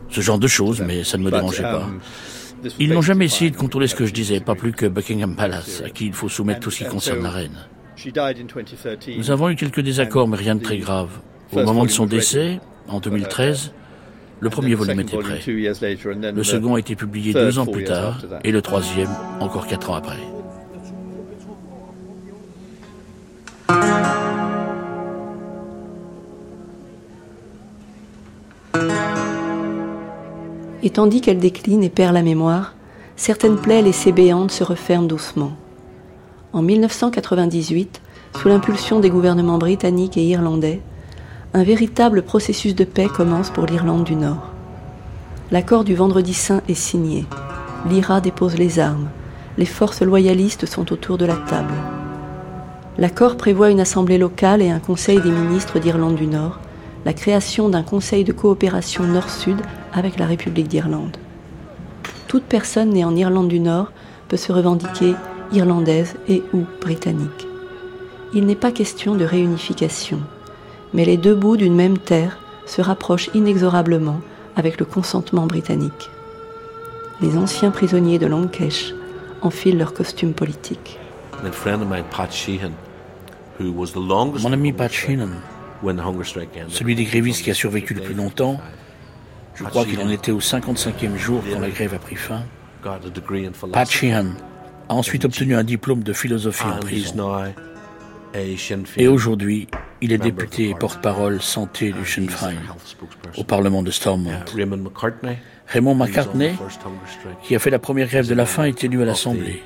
ce 0.09 0.21
genre 0.21 0.39
de 0.39 0.47
choses, 0.47 0.85
mais 0.87 1.03
ça 1.03 1.19
ne 1.19 1.25
me 1.25 1.31
dérangeait 1.31 1.63
pas. 1.63 1.89
Ils 2.79 2.93
n'ont 2.93 3.03
jamais 3.03 3.27
essayé 3.27 3.51
de 3.51 3.57
contrôler 3.57 3.87
ce 3.87 3.95
que 3.95 4.07
je 4.07 4.13
disais, 4.13 4.41
pas 4.41 4.55
plus 4.55 4.73
que 4.73 4.87
Buckingham 4.87 5.37
Palace, 5.37 5.83
à 5.85 5.91
qui 5.91 6.07
il 6.07 6.13
faut 6.13 6.29
soumettre 6.29 6.61
tout 6.61 6.71
ce 6.71 6.79
qui 6.79 6.85
concerne 6.85 7.23
la 7.23 7.31
reine. 7.31 7.67
Nous 9.17 9.31
avons 9.31 9.51
eu 9.51 9.57
quelques 9.57 9.81
désaccords, 9.81 10.29
mais 10.29 10.37
rien 10.37 10.55
de 10.55 10.63
très 10.63 10.79
grave. 10.79 11.11
Au 11.53 11.63
moment 11.63 11.85
de 11.85 11.91
son 11.91 12.07
décès, 12.07 12.61
en 12.89 13.01
2013, 13.01 13.73
le 14.41 14.51
premier 14.51 14.75
volume 14.75 15.01
était 15.01 15.17
prêt. 15.17 15.41
Le 15.47 16.43
second 16.45 16.75
a 16.75 16.79
été 16.79 16.95
publié 16.95 17.33
deux 17.33 17.59
ans 17.59 17.67
plus 17.67 17.85
tard, 17.85 18.21
et 18.45 18.53
le 18.53 18.63
troisième 18.63 19.11
encore 19.41 19.67
quatre 19.67 19.91
ans 19.91 19.95
après. 19.95 20.19
Et 30.89 30.91
tandis 30.91 31.21
qu'elle 31.21 31.39
décline 31.39 31.85
et 31.85 31.91
perd 31.91 32.15
la 32.15 32.23
mémoire, 32.23 32.73
certaines 33.15 33.59
plaies 33.59 33.83
laissées 33.83 34.11
béantes 34.11 34.51
se 34.51 34.65
referment 34.65 35.07
doucement. 35.07 35.53
En 36.55 36.63
1998, 36.63 38.01
sous 38.41 38.49
l'impulsion 38.49 38.99
des 38.99 39.11
gouvernements 39.11 39.59
britanniques 39.59 40.17
et 40.17 40.25
irlandais, 40.25 40.81
un 41.53 41.63
véritable 41.63 42.23
processus 42.23 42.75
de 42.75 42.85
paix 42.85 43.09
commence 43.15 43.51
pour 43.51 43.67
l'Irlande 43.67 44.05
du 44.05 44.17
Nord. 44.17 44.49
L'accord 45.51 45.85
du 45.85 45.95
Vendredi 45.95 46.33
Saint 46.33 46.63
est 46.71 46.75
signé. 46.75 47.27
L'IRA 47.91 48.23
dépose 48.23 48.57
les 48.57 48.79
armes. 48.79 49.11
Les 49.59 49.67
forces 49.67 50.01
loyalistes 50.01 50.65
sont 50.65 50.91
autour 50.91 51.19
de 51.19 51.27
la 51.27 51.37
table. 51.37 51.75
L'accord 52.97 53.37
prévoit 53.37 53.69
une 53.69 53.81
assemblée 53.81 54.17
locale 54.17 54.63
et 54.63 54.71
un 54.71 54.81
conseil 54.81 55.21
des 55.21 55.33
ministres 55.33 55.81
d'Irlande 55.81 56.17
du 56.17 56.29
Nord, 56.29 56.59
la 57.09 57.15
création 57.15 57.71
d'un 57.71 57.83
conseil 57.83 58.23
de 58.23 58.33
coopération 58.33 59.05
nord-sud 59.05 59.57
avec 59.95 60.19
la 60.19 60.27
République 60.27 60.69
d'Irlande. 60.69 61.17
Toute 62.27 62.43
personne 62.43 62.91
née 62.91 63.03
en 63.03 63.17
Irlande 63.17 63.49
du 63.49 63.61
Nord 63.61 63.93
peut 64.29 64.37
se 64.37 64.53
revendiquer 64.53 65.15
irlandaise 65.51 66.17
et 66.29 66.43
ou 66.53 66.67
britannique. 66.83 67.47
Il 68.35 68.45
n'est 68.45 68.55
pas 68.55 68.73
question 68.73 69.15
de 69.15 69.25
réunification, 69.25 70.21
mais 70.93 71.07
les 71.07 71.17
deux 71.17 71.35
bouts 71.35 71.57
d'une 71.57 71.75
même 71.75 71.97
terre 71.97 72.37
se 72.67 72.83
rapprochent 72.83 73.31
inexorablement 73.33 74.21
avec 74.55 74.79
le 74.79 74.85
consentement 74.85 75.47
britannique. 75.47 76.11
Les 77.23 77.39
anciens 77.39 77.71
prisonniers 77.71 78.19
de 78.19 78.27
Lankesh 78.27 78.93
enfilent 79.41 79.79
leurs 79.79 79.95
costumes 79.95 80.35
politiques. 80.35 80.99
Mon 81.43 81.93
ami 84.53 84.73
Pat 84.75 84.93
Sheehan, 84.93 85.31
celui 86.69 86.95
des 86.95 87.05
grévistes 87.05 87.43
qui 87.43 87.51
a 87.51 87.55
survécu 87.55 87.95
le 87.95 88.03
plus 88.03 88.15
longtemps, 88.15 88.61
je 89.55 89.65
crois 89.65 89.85
qu'il 89.85 90.01
en 90.01 90.11
était 90.11 90.33
au 90.33 90.41
55e 90.41 91.17
jour 91.17 91.43
quand 91.53 91.61
la 91.61 91.71
grève 91.71 91.95
a 91.95 91.99
pris 91.99 92.17
fin. 92.17 92.43
Pat 93.73 93.91
Sheehan 93.91 94.33
a 94.89 94.95
ensuite 94.95 95.25
obtenu 95.25 95.55
un 95.55 95.65
diplôme 95.65 96.03
de 96.03 96.13
philosophie 96.13 96.65
en 96.65 96.79
prison. 96.79 97.45
Et 98.97 99.09
aujourd'hui, 99.09 99.69
il 100.01 100.13
est 100.13 100.19
député 100.19 100.69
et 100.69 100.75
porte-parole 100.75 101.41
santé 101.41 101.93
du 101.93 102.05
Sinn 102.07 102.29
Féin 102.29 102.55
au 103.37 103.45
Parlement 103.45 103.83
de 103.83 103.91
Stormont. 103.91 104.31
Raymond 105.67 105.95
McCartney, 105.95 106.53
qui 107.43 107.55
a 107.55 107.59
fait 107.59 107.71
la 107.71 107.79
première 107.79 108.09
grève 108.09 108.27
de 108.27 108.35
la 108.35 108.47
faim, 108.47 108.65
est 108.65 108.85
élu 108.85 109.03
à 109.03 109.05
l'Assemblée. 109.05 109.63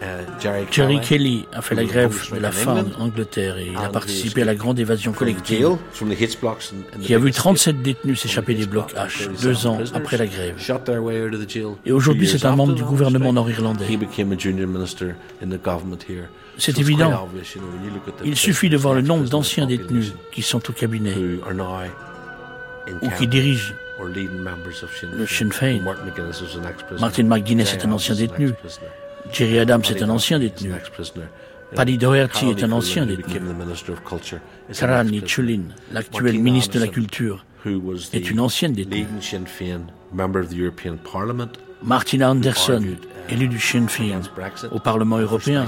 Euh, 0.00 0.22
Jerry 0.70 1.00
Kelly 1.00 1.46
a 1.52 1.60
fait 1.60 1.74
la 1.74 1.84
grève 1.84 2.16
de 2.32 2.38
la 2.38 2.52
faim 2.52 2.84
en 2.98 3.02
Angleterre 3.02 3.58
et 3.58 3.68
il 3.72 3.76
a 3.76 3.88
participé 3.88 4.42
à 4.42 4.44
la 4.44 4.54
grande 4.54 4.78
évasion 4.78 5.12
collective 5.12 5.76
qui 7.00 7.14
a 7.14 7.18
vu 7.18 7.32
37 7.32 7.82
détenus 7.82 8.20
s'échapper 8.20 8.54
des 8.54 8.66
blocs 8.66 8.94
H 8.94 9.28
deux 9.42 9.66
ans 9.66 9.78
après 9.94 10.16
la 10.16 10.26
grève. 10.26 10.54
Et 11.84 11.92
aujourd'hui, 11.92 12.28
c'est 12.28 12.44
un 12.44 12.54
membre 12.54 12.74
du 12.74 12.84
gouvernement 12.84 13.32
nord-irlandais. 13.32 13.86
C'est 16.58 16.78
évident. 16.78 17.28
Il 18.24 18.36
suffit 18.36 18.68
de 18.68 18.76
voir 18.76 18.94
le 18.94 19.02
nombre 19.02 19.28
d'anciens 19.28 19.66
détenus 19.66 20.12
qui 20.32 20.42
sont 20.42 20.68
au 20.70 20.72
cabinet 20.72 21.14
ou 23.02 23.10
qui 23.18 23.26
dirigent 23.26 23.74
le 24.00 25.26
Sinn 25.26 25.52
Féin. 25.52 25.80
Martin 27.00 27.24
McGuinness 27.24 27.74
est 27.74 27.84
un 27.84 27.92
ancien 27.92 28.14
détenu. 28.14 28.52
Jerry 29.32 29.58
Adams 29.58 29.82
est 29.90 30.02
un 30.02 30.08
ancien 30.10 30.38
détenu. 30.38 30.72
Paddy 31.74 31.98
Doherty 31.98 32.46
est 32.50 32.64
un 32.64 32.72
ancien 32.72 33.06
détenu. 33.06 33.40
Sarah 34.70 35.04
Chulin, 35.26 35.62
l'actuel 35.92 36.38
ministre 36.38 36.74
de 36.74 36.80
la 36.80 36.88
Culture, 36.88 37.44
est 38.12 38.30
une 38.30 38.40
ancienne 38.40 38.72
détenue. 38.72 39.06
Martina 41.82 42.30
Anderson, 42.30 42.82
élue 43.28 43.48
du 43.48 43.60
Sinn 43.60 43.88
Féin 43.88 44.20
au 44.70 44.78
Parlement 44.78 45.18
européen, 45.18 45.66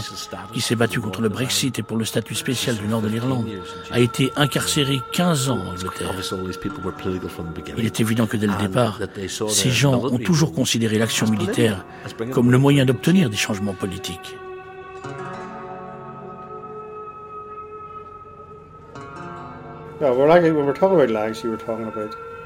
qui 0.52 0.60
s'est 0.60 0.74
battue 0.74 1.00
contre 1.00 1.20
le 1.22 1.28
Brexit 1.28 1.78
et 1.78 1.82
pour 1.82 1.96
le 1.96 2.04
statut 2.04 2.34
spécial 2.34 2.76
du 2.76 2.86
nord 2.86 3.00
de 3.00 3.08
l'Irlande, 3.08 3.46
a 3.90 4.00
été 4.00 4.32
incarcérée 4.36 5.00
15 5.12 5.50
ans 5.50 5.58
en 5.58 5.70
Angleterre. 5.70 6.12
Il 7.76 7.86
est 7.86 8.00
évident 8.00 8.26
que 8.26 8.36
dès 8.36 8.46
le 8.46 8.56
départ, 8.56 8.98
ces 9.48 9.70
gens 9.70 9.94
ont 10.04 10.18
toujours 10.18 10.52
considéré 10.52 10.98
l'action 10.98 11.26
militaire 11.28 11.84
comme 12.32 12.50
le 12.50 12.58
moyen 12.58 12.84
d'obtenir 12.84 13.30
des 13.30 13.36
changements 13.36 13.74
politiques. 13.74 14.36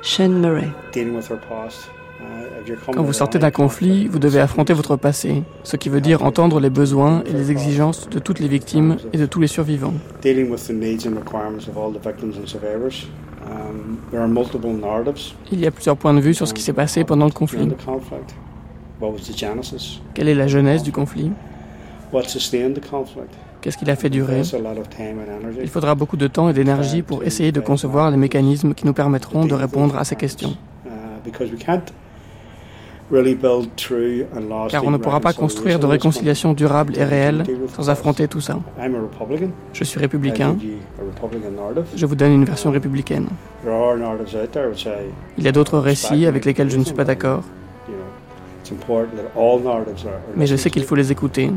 Shane 0.02 0.40
Murray. 0.40 0.68
Quand 2.92 3.02
vous 3.02 3.12
sortez 3.12 3.38
d'un 3.38 3.50
conflit, 3.50 4.06
vous 4.06 4.18
devez 4.18 4.40
affronter 4.40 4.72
votre 4.72 4.96
passé, 4.96 5.42
ce 5.64 5.76
qui 5.76 5.90
veut 5.90 6.00
dire 6.00 6.24
entendre 6.24 6.60
les 6.60 6.70
besoins 6.70 7.22
et 7.26 7.32
les 7.32 7.50
exigences 7.50 8.08
de 8.08 8.18
toutes 8.18 8.40
les 8.40 8.48
victimes 8.48 8.96
et 9.12 9.18
de 9.18 9.26
tous 9.26 9.40
les 9.40 9.46
survivants. 9.46 9.92
Il 15.52 15.60
y 15.60 15.66
a 15.66 15.70
plusieurs 15.70 15.96
points 15.96 16.14
de 16.14 16.20
vue 16.20 16.34
sur 16.34 16.48
ce 16.48 16.54
qui 16.54 16.62
s'est 16.62 16.72
passé 16.72 17.04
pendant 17.04 17.26
le 17.26 17.32
conflit. 17.32 17.68
Quelle 20.14 20.28
est 20.28 20.34
la 20.34 20.46
genèse 20.46 20.82
du 20.82 20.92
conflit? 20.92 21.30
Qu'est-ce 23.60 23.76
qui 23.76 23.84
l'a 23.84 23.96
fait 23.96 24.10
durer? 24.10 24.42
Il 25.60 25.68
faudra 25.68 25.94
beaucoup 25.94 26.16
de 26.16 26.26
temps 26.28 26.48
et 26.48 26.52
d'énergie 26.52 27.02
pour 27.02 27.24
essayer 27.24 27.52
de 27.52 27.60
concevoir 27.60 28.10
les 28.10 28.16
mécanismes 28.16 28.72
qui 28.72 28.86
nous 28.86 28.92
permettront 28.94 29.44
de 29.44 29.54
répondre 29.54 29.96
à 29.98 30.04
ces 30.04 30.16
questions. 30.16 30.56
Car 34.70 34.84
on 34.84 34.90
ne 34.90 34.96
pourra 34.96 35.20
pas 35.20 35.32
construire 35.32 35.78
de 35.78 35.86
réconciliation 35.86 36.52
durable 36.54 36.96
et 36.96 37.04
réelle 37.04 37.44
sans 37.74 37.90
affronter 37.90 38.28
tout 38.28 38.40
ça. 38.40 38.58
Je 39.72 39.84
suis 39.84 40.00
républicain. 40.00 40.56
Je 41.94 42.06
vous 42.06 42.14
donne 42.14 42.32
une 42.32 42.44
version 42.44 42.70
républicaine. 42.70 43.28
Il 45.38 45.44
y 45.44 45.48
a 45.48 45.52
d'autres 45.52 45.78
récits 45.78 46.26
avec 46.26 46.44
lesquels 46.44 46.70
je 46.70 46.78
ne 46.78 46.84
suis 46.84 46.94
pas 46.94 47.04
d'accord. 47.04 47.42
Mais 50.36 50.46
je 50.46 50.56
sais 50.56 50.70
qu'il 50.70 50.84
faut 50.84 50.94
les 50.94 51.12
écouter, 51.12 51.50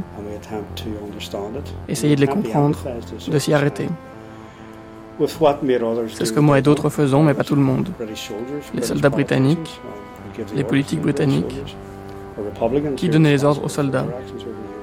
essayer 1.87 2.17
de 2.17 2.21
les 2.21 2.27
comprendre, 2.27 2.77
de 3.31 3.39
s'y 3.39 3.53
arrêter. 3.53 3.87
C'est 5.19 6.25
ce 6.25 6.33
que 6.33 6.39
moi 6.39 6.59
et 6.59 6.61
d'autres 6.61 6.89
faisons, 6.89 7.23
mais 7.23 7.33
pas 7.33 7.43
tout 7.43 7.55
le 7.55 7.61
monde. 7.61 7.89
Les 8.73 8.81
soldats 8.81 9.09
britanniques, 9.09 9.81
les 10.55 10.63
politiques 10.63 11.01
britanniques, 11.01 11.61
qui 12.95 13.09
donnaient 13.09 13.31
les 13.31 13.43
ordres 13.43 13.63
aux 13.65 13.69
soldats. 13.69 14.05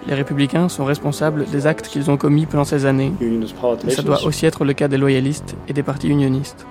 Les 0.06 0.14
républicains 0.14 0.68
sont 0.68 0.84
responsables 0.84 1.46
des 1.46 1.66
actes 1.66 1.88
qu'ils 1.88 2.10
ont 2.10 2.16
commis 2.16 2.46
pendant 2.46 2.64
ces 2.64 2.84
années, 2.84 3.12
mais 3.20 3.90
ça 3.90 4.02
doit 4.02 4.22
aussi 4.24 4.44
être 4.44 4.64
le 4.64 4.72
cas 4.74 4.88
des 4.88 4.98
loyalistes 4.98 5.56
et 5.68 5.72
des 5.72 5.82
partis 5.82 6.08
unionistes. 6.08 6.66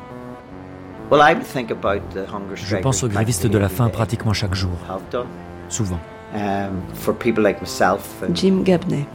Je 1.11 2.75
pense 2.77 3.03
aux 3.03 3.07
grévistes 3.07 3.47
de 3.47 3.57
la 3.57 3.69
faim 3.69 3.89
pratiquement 3.89 4.33
chaque 4.33 4.55
jour, 4.55 4.77
souvent. 5.69 5.99
Jim 8.33 8.61
Gabney. 8.63 9.05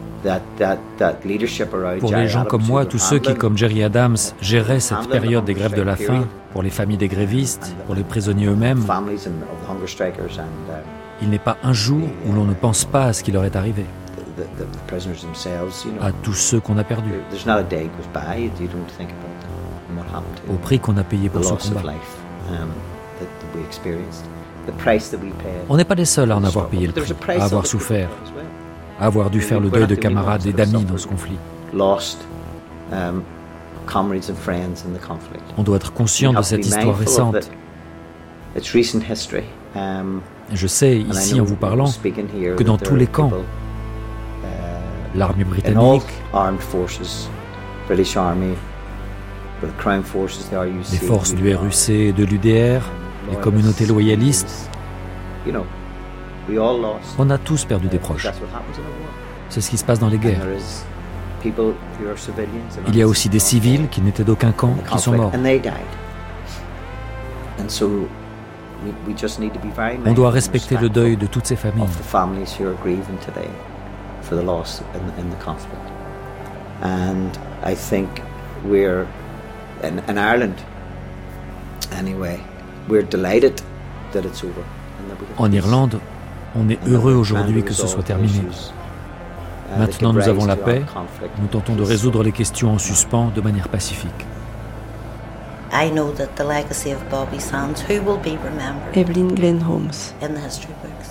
Pour 2.01 2.13
les 2.13 2.29
gens 2.29 2.45
comme 2.45 2.65
moi, 2.67 2.85
tous 2.87 2.99
ceux 2.99 3.19
qui, 3.19 3.35
comme 3.35 3.57
Jerry 3.57 3.83
Adams, 3.85 4.17
géraient 4.41 4.81
cette 4.81 5.09
période 5.09 5.45
des 5.45 5.55
grèves 5.55 5.75
de 5.75 5.83
la 5.83 5.97
faim, 5.97 6.27
pour 6.53 6.63
les 6.63 6.71
familles 6.71 6.97
des 6.97 7.09
grévistes, 7.09 7.75
pour 7.87 7.95
les 7.95 8.03
prisonniers 8.03 8.47
eux-mêmes, 8.47 8.83
il 11.23 11.31
n'est 11.31 11.39
pas 11.39 11.57
un 11.63 11.73
jour 11.73 12.03
où 12.27 12.33
l'on 12.33 12.45
ne 12.45 12.55
pense 12.55 12.85
pas 12.85 13.05
à 13.07 13.13
ce 13.13 13.23
qui 13.23 13.33
leur 13.33 13.45
est 13.45 13.57
arrivé, 13.57 13.85
à 16.01 16.13
tous 16.23 16.35
ceux 16.35 16.61
qu'on 16.61 16.79
a 16.79 16.85
perdus, 16.85 17.11
au 20.49 20.55
prix 20.55 20.79
qu'on 20.81 20.97
a 20.97 21.05
payé 21.05 21.29
pour 21.29 21.45
ce 21.45 21.69
combat. 21.69 21.83
On 25.69 25.77
n'est 25.77 25.85
pas 25.85 25.95
les 25.95 26.05
seuls 26.05 26.31
à 26.33 26.37
en 26.37 26.45
avoir 26.45 26.69
payé 26.69 26.87
le 26.87 26.93
prix, 26.93 27.13
à 27.39 27.45
avoir 27.45 27.67
souffert, 27.67 28.09
à 29.01 29.07
avoir 29.07 29.31
dû 29.31 29.41
faire 29.41 29.61
le 29.61 29.71
deuil 29.71 29.87
de 29.87 29.95
camarades 29.95 30.47
et 30.47 30.53
d'amis 30.53 30.85
dans 30.85 30.97
ce 30.99 31.07
conflit. 31.07 31.37
On 35.57 35.63
doit 35.63 35.77
être 35.77 35.93
conscient 35.93 36.33
de 36.33 36.43
cette 36.43 36.67
histoire 36.67 36.97
récente. 36.97 37.51
Je 40.53 40.67
sais, 40.67 40.99
ici 40.99 41.41
en 41.41 41.45
vous 41.45 41.57
parlant, 41.57 41.91
que 42.57 42.63
dans 42.63 42.79
tous 42.79 42.97
les 42.97 43.07
camps, 43.07 43.33
l'armée 45.15 45.45
britannique, 45.45 46.03
les 50.93 50.99
forces 50.99 51.35
du 51.35 51.55
RUC 51.55 51.89
et 51.91 52.13
de 52.13 52.25
l'UDR, 52.25 52.83
les 53.31 53.37
communautés 53.37 53.87
loyalistes, 53.87 54.71
on 57.19 57.31
a 57.31 57.39
tous 57.39 57.65
perdu 57.65 57.89
des 57.89 57.99
proches. 57.99 58.27
C'est 59.49 59.61
ce 59.61 59.71
qui 59.71 59.79
se 59.79 59.85
passe 59.85 59.99
dans 59.99 60.09
les 60.09 60.19
guerres. 60.19 60.47
Il 61.45 62.97
y 62.97 63.03
a 63.03 63.07
aussi 63.07 63.29
des 63.29 63.39
civils 63.39 63.89
qui 63.89 64.01
n'étaient 64.01 64.25
d'aucun 64.25 64.53
camp 64.53 64.75
qui 64.91 64.99
sont 64.99 65.13
morts. 65.13 65.33
On 70.07 70.13
doit 70.13 70.31
respecter 70.31 70.77
le 70.77 70.89
deuil 70.89 71.17
de 71.17 71.27
toutes 71.27 71.47
ces 71.47 71.57
familles. 71.57 71.87
And 76.81 77.37
I 77.65 77.75
think 77.75 78.23
we're 78.65 79.05
in, 79.83 79.99
in 80.07 80.17
Ireland 80.17 80.55
anyway, 81.91 82.39
we're 82.89 83.03
delighted 83.03 83.61
that 84.13 84.25
it's 84.25 84.43
over. 84.43 84.65
En 85.39 85.53
Irlande, 85.53 86.01
on 86.57 86.69
est 86.69 86.79
heureux 86.87 87.15
aujourd'hui 87.15 87.63
que 87.63 87.73
ce 87.73 87.87
soit 87.87 88.03
terminé. 88.03 88.41
Maintenant 89.79 90.13
nous 90.13 90.29
avons 90.29 90.47
la 90.47 90.57
paix, 90.57 90.83
nous 91.41 91.47
tentons 91.49 91.75
de 91.75 91.83
résoudre 91.83 92.23
les 92.23 92.33
questions 92.33 92.73
en 92.73 92.79
suspens 92.79 93.31
de 93.35 93.41
manière 93.41 93.69
pacifique. 93.69 94.27
I 95.71 95.91
know 95.91 96.13
that 96.13 96.29
the 96.37 96.45
legacy 96.45 96.93
of 96.93 96.99
Bobby 97.11 97.39
Sands, 97.39 97.83
who 97.83 98.01
will 98.01 98.19
be 98.19 98.39
remembered 98.43 98.97
Evelyn 98.97 99.35
Glenn 99.35 99.61
Holmes. 99.61 100.15
in 100.23 100.29
the 100.29 100.41
history 100.41 100.73
books, 100.83 101.11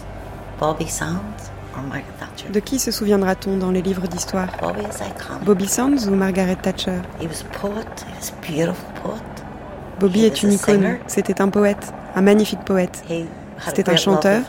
Bobby 0.60 0.88
Sands 0.88 1.52
or 1.76 1.84
Margaret 1.84 2.18
Thatcher? 2.20 2.50
De 2.50 2.60
qui 2.60 2.80
se 2.80 2.90
souviendra-t-on 2.90 3.58
dans 3.58 3.70
les 3.70 3.84
livres 3.84 4.08
d'histoire? 4.08 4.48
Bobby 5.46 5.68
Sands 5.68 6.08
ou 6.08 6.16
Margaret 6.16 6.56
Thatcher? 6.56 7.02
Bobby 10.00 10.26
est 10.26 10.44
une 10.44 10.54
icône, 10.54 10.98
c'était 11.08 11.42
un 11.42 11.50
poète, 11.50 11.92
un 12.16 12.22
magnifique 12.22 12.60
poète. 12.66 13.04
C'était 13.66 13.90
un 13.90 13.96
chanteur, 13.96 14.44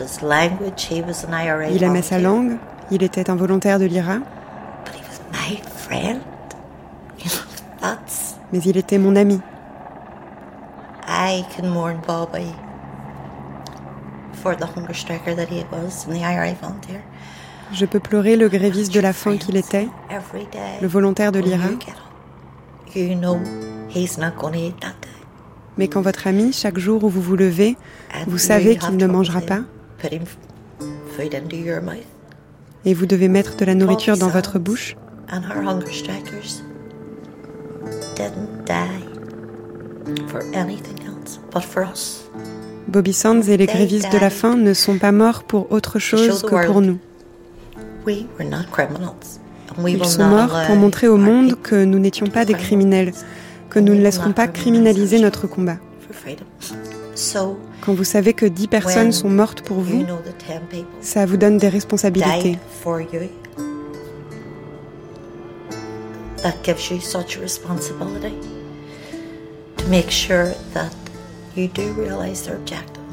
il 1.70 1.82
aimait 1.82 2.02
sa 2.02 2.18
langue, 2.18 2.58
il 2.90 3.02
était 3.02 3.30
un 3.30 3.36
volontaire 3.36 3.78
de 3.78 3.86
l'IRA. 3.86 4.18
Mais 8.52 8.58
il 8.60 8.76
était 8.76 8.98
mon 8.98 9.16
ami. 9.16 9.40
Je 17.72 17.84
peux 17.86 18.00
pleurer 18.00 18.36
le 18.36 18.48
gréviste 18.48 18.92
de 18.94 19.00
la 19.00 19.12
faim 19.12 19.36
qu'il 19.38 19.56
était, 19.56 19.88
le 20.80 20.88
volontaire 20.88 21.32
de 21.32 21.38
l'IRA. 21.40 21.68
Mais 25.78 25.88
quand 25.88 26.00
votre 26.00 26.26
ami, 26.26 26.52
chaque 26.52 26.78
jour 26.78 27.05
où 27.05 27.09
vous 27.09 27.22
vous 27.22 27.36
levez, 27.36 27.76
vous 28.26 28.38
savez 28.38 28.76
qu'il 28.76 28.96
ne 28.96 29.06
mangera 29.06 29.40
pas, 29.40 29.60
et 32.84 32.94
vous 32.94 33.06
devez 33.06 33.28
mettre 33.28 33.56
de 33.56 33.64
la 33.64 33.74
nourriture 33.74 34.16
dans 34.16 34.28
votre 34.28 34.59
bouche, 34.59 34.96
Bobby 42.88 43.12
Sands 43.12 43.42
et 43.42 43.56
les 43.56 43.66
grévistes 43.66 44.12
de 44.12 44.18
la 44.18 44.30
faim 44.30 44.56
ne 44.56 44.74
sont 44.74 44.98
pas 44.98 45.12
morts 45.12 45.44
pour 45.44 45.70
autre 45.70 45.98
chose 45.98 46.42
que 46.42 46.66
pour 46.66 46.80
nous. 46.80 46.98
Ils 49.86 50.05
sont 50.05 50.24
morts 50.24 50.56
pour 50.66 50.76
montrer 50.76 51.09
au 51.09 51.18
monde 51.18 51.55
que 51.62 51.84
nous 51.84 51.98
n'étions 51.98 52.26
pas 52.26 52.44
des 52.44 52.55
criminels, 52.55 53.12
que 53.78 53.84
nous 53.84 53.94
ne 53.94 54.02
laisserons 54.02 54.32
pas 54.32 54.48
criminaliser 54.48 55.20
notre 55.20 55.46
combat. 55.46 55.76
Quand 57.80 57.94
vous 57.94 58.02
savez 58.02 58.32
que 58.32 58.44
10 58.44 58.66
personnes 58.66 59.12
sont 59.12 59.28
mortes 59.28 59.62
pour 59.62 59.78
vous, 59.78 60.05
ça 61.00 61.26
vous 61.26 61.36
donne 61.36 61.59
des 61.59 61.68
responsabilités. 61.68 62.59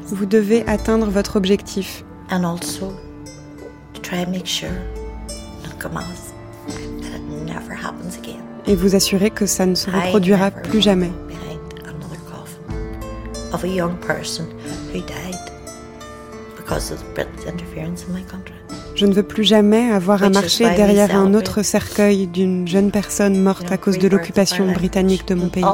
Vous 0.08 0.26
devez 0.26 0.66
atteindre 0.66 1.06
votre 1.10 1.36
objectif, 1.36 2.04
and 2.28 2.44
Et 8.66 8.74
vous 8.74 8.94
assurer 8.94 9.30
que 9.30 9.46
ça 9.46 9.66
ne 9.66 9.74
se 9.74 9.90
reproduira 9.90 10.50
plus 10.50 10.80
jamais. 10.80 11.12
Je 18.94 19.04
ne 19.06 19.12
veux 19.12 19.22
plus 19.22 19.44
jamais 19.44 19.90
avoir 19.90 20.22
à 20.22 20.30
marcher 20.30 20.64
derrière 20.74 21.14
un 21.14 21.34
autre 21.34 21.62
cercueil 21.62 22.26
d'une 22.26 22.66
jeune 22.66 22.90
personne 22.90 23.40
morte 23.40 23.70
à 23.70 23.76
cause 23.76 23.98
de 23.98 24.08
l'occupation 24.08 24.72
britannique 24.72 25.28
de 25.28 25.34
mon 25.34 25.48
pays. 25.48 25.64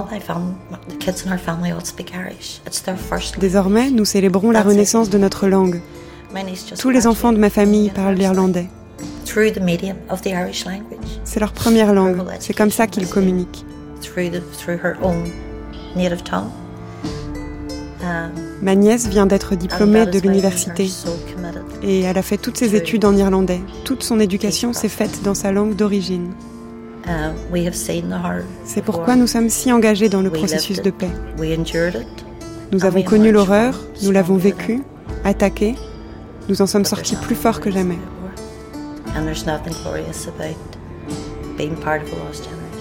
Désormais, 3.38 3.90
nous 3.90 4.04
célébrons 4.04 4.50
la 4.50 4.62
renaissance 4.62 5.08
de 5.08 5.18
notre 5.18 5.48
langue. 5.48 5.80
Tous 6.78 6.90
les 6.90 7.06
enfants 7.06 7.32
de 7.32 7.38
ma 7.38 7.50
famille 7.50 7.90
parlent 7.90 8.14
l'irlandais. 8.14 8.68
C'est 11.24 11.40
leur 11.40 11.52
première 11.52 11.94
langue, 11.94 12.22
c'est 12.40 12.54
comme 12.54 12.70
ça 12.70 12.86
qu'ils 12.86 13.08
communiquent. 13.08 13.64
Ma 18.62 18.74
nièce 18.74 19.08
vient 19.08 19.26
d'être 19.26 19.54
diplômée 19.54 20.06
de 20.06 20.18
l'université. 20.18 20.88
et 21.82 22.02
elle 22.02 22.18
a 22.18 22.22
fait 22.22 22.36
toutes 22.36 22.56
ses 22.56 22.76
études 22.76 23.04
en 23.04 23.16
irlandais. 23.16 23.60
Toute 23.84 24.02
son 24.02 24.20
éducation 24.20 24.72
s'est 24.72 24.88
faite 24.88 25.22
dans 25.22 25.34
sa 25.34 25.52
langue 25.52 25.74
d'origine. 25.74 26.32
C'est 28.64 28.84
pourquoi 28.84 29.16
nous 29.16 29.26
sommes 29.26 29.48
si 29.48 29.72
engagés 29.72 30.08
dans 30.08 30.22
le 30.22 30.30
processus 30.30 30.80
de 30.82 30.90
paix. 30.90 31.10
Nous 32.72 32.84
avons 32.84 33.02
connu 33.02 33.32
l'horreur, 33.32 33.80
nous 34.02 34.12
l'avons 34.12 34.36
vécu, 34.36 34.82
attaqué, 35.24 35.74
nous 36.48 36.62
en 36.62 36.66
sommes 36.66 36.84
sortis 36.84 37.16
plus 37.16 37.34
forts 37.34 37.60
que 37.60 37.70
jamais. 37.70 37.98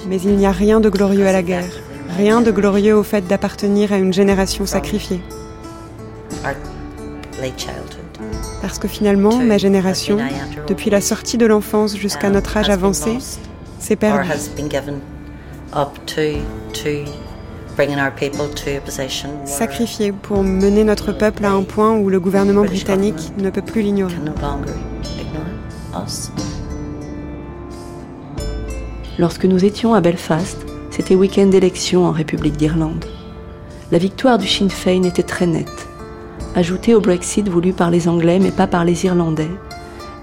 Mais 0.07 0.21
il 0.21 0.35
n'y 0.35 0.45
a 0.45 0.51
rien 0.51 0.79
de 0.79 0.89
glorieux 0.89 1.27
à 1.27 1.31
la 1.31 1.43
guerre, 1.43 1.71
rien 2.17 2.41
de 2.41 2.51
glorieux 2.51 2.95
au 2.95 3.03
fait 3.03 3.27
d'appartenir 3.27 3.93
à 3.93 3.97
une 3.97 4.13
génération 4.13 4.65
sacrifiée. 4.65 5.21
Parce 8.61 8.79
que 8.79 8.87
finalement, 8.87 9.37
ma 9.37 9.57
génération, 9.57 10.17
depuis 10.67 10.89
la 10.89 11.01
sortie 11.01 11.37
de 11.37 11.45
l'enfance 11.45 11.95
jusqu'à 11.97 12.29
notre 12.29 12.55
âge 12.57 12.69
avancé, 12.69 13.17
s'est 13.79 13.95
perdue. 13.95 14.29
Sacrifiée 19.45 20.11
pour 20.11 20.43
mener 20.43 20.83
notre 20.83 21.11
peuple 21.11 21.45
à 21.45 21.51
un 21.51 21.63
point 21.63 21.91
où 21.93 22.09
le 22.09 22.19
gouvernement 22.19 22.63
britannique 22.63 23.31
ne 23.37 23.49
peut 23.49 23.61
plus 23.61 23.81
l'ignorer. 23.81 24.15
Lorsque 29.19 29.45
nous 29.45 29.65
étions 29.65 29.93
à 29.93 30.01
Belfast, 30.01 30.65
c'était 30.89 31.15
week-end 31.15 31.47
d'élection 31.47 32.05
en 32.05 32.11
République 32.11 32.57
d'Irlande. 32.57 33.05
La 33.91 33.97
victoire 33.97 34.37
du 34.37 34.47
Sinn 34.47 34.69
Féin 34.69 35.03
était 35.03 35.23
très 35.23 35.45
nette. 35.45 35.87
Ajoutée 36.55 36.95
au 36.95 37.01
Brexit 37.01 37.47
voulu 37.47 37.73
par 37.73 37.91
les 37.91 38.07
Anglais 38.07 38.39
mais 38.39 38.51
pas 38.51 38.67
par 38.67 38.85
les 38.85 39.05
Irlandais, 39.05 39.51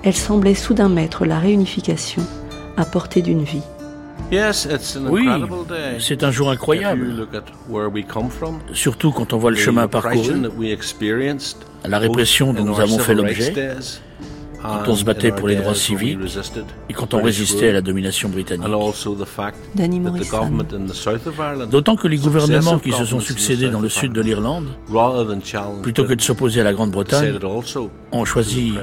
elle 0.02 0.16
semblait 0.16 0.54
soudain 0.54 0.88
mettre 0.88 1.24
la 1.24 1.38
réunification 1.38 2.22
à 2.76 2.84
portée 2.84 3.22
d'une 3.22 3.42
vie. 3.42 3.62
Oui, 4.30 5.28
c'est 5.98 6.22
un 6.22 6.30
jour 6.30 6.50
incroyable. 6.50 7.26
Surtout 8.72 9.10
quand 9.10 9.32
on 9.32 9.38
voit 9.38 9.50
le 9.50 9.56
chemin 9.56 9.88
parcouru, 9.88 10.34
la 11.84 11.98
répression 11.98 12.52
dont 12.52 12.64
nous 12.64 12.80
avons 12.80 12.98
fait 12.98 13.14
l'objet, 13.14 13.74
quand 14.62 14.88
on 14.88 14.96
se 14.96 15.04
battait 15.04 15.32
pour 15.32 15.48
les 15.48 15.56
droits 15.56 15.74
civiques 15.74 16.18
et 16.88 16.92
quand 16.92 17.14
on 17.14 17.22
résistait 17.22 17.68
à 17.70 17.72
la 17.72 17.80
domination 17.80 18.28
britannique. 18.28 18.66
D'autant 21.70 21.96
que 21.96 22.08
les 22.08 22.18
gouvernements 22.18 22.78
qui 22.78 22.92
se 22.92 23.04
sont 23.04 23.20
succédés 23.20 23.70
dans 23.70 23.80
le 23.80 23.88
sud 23.88 24.12
de 24.12 24.20
l'Irlande, 24.20 24.68
plutôt 25.82 26.04
que 26.04 26.14
de 26.14 26.20
s'opposer 26.20 26.60
à 26.60 26.64
la 26.64 26.72
Grande-Bretagne, 26.72 27.38
ont 28.12 28.24
choisi 28.24 28.74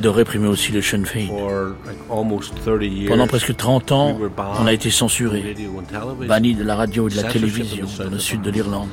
de 0.00 0.08
réprimer 0.08 0.48
aussi 0.48 0.72
le 0.72 0.82
Sinn 0.82 1.06
Féin. 1.06 1.28
Pendant 3.08 3.26
presque 3.26 3.56
30 3.56 3.92
ans, 3.92 4.18
on 4.60 4.66
a 4.66 4.72
été 4.72 4.90
censuré, 4.90 5.56
banni 6.26 6.54
de 6.54 6.64
la 6.64 6.76
radio 6.76 7.08
et 7.08 7.12
de 7.12 7.16
la 7.16 7.24
télévision 7.24 7.86
dans 7.98 8.10
le 8.10 8.18
sud 8.18 8.42
de 8.42 8.50
l'Irlande. 8.50 8.90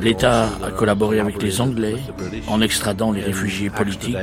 L'État 0.00 0.48
a 0.62 0.70
collaboré 0.70 1.20
avec 1.20 1.42
les 1.42 1.60
Anglais 1.60 1.96
en 2.48 2.60
extradant 2.60 3.12
les 3.12 3.22
réfugiés 3.22 3.70
politiques 3.70 4.16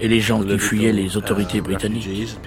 et 0.00 0.08
les 0.08 0.20
gens 0.20 0.42
qui 0.42 0.58
fuyaient 0.58 0.92
les 0.92 1.16
autorités 1.16 1.60
britanniques. 1.60 2.38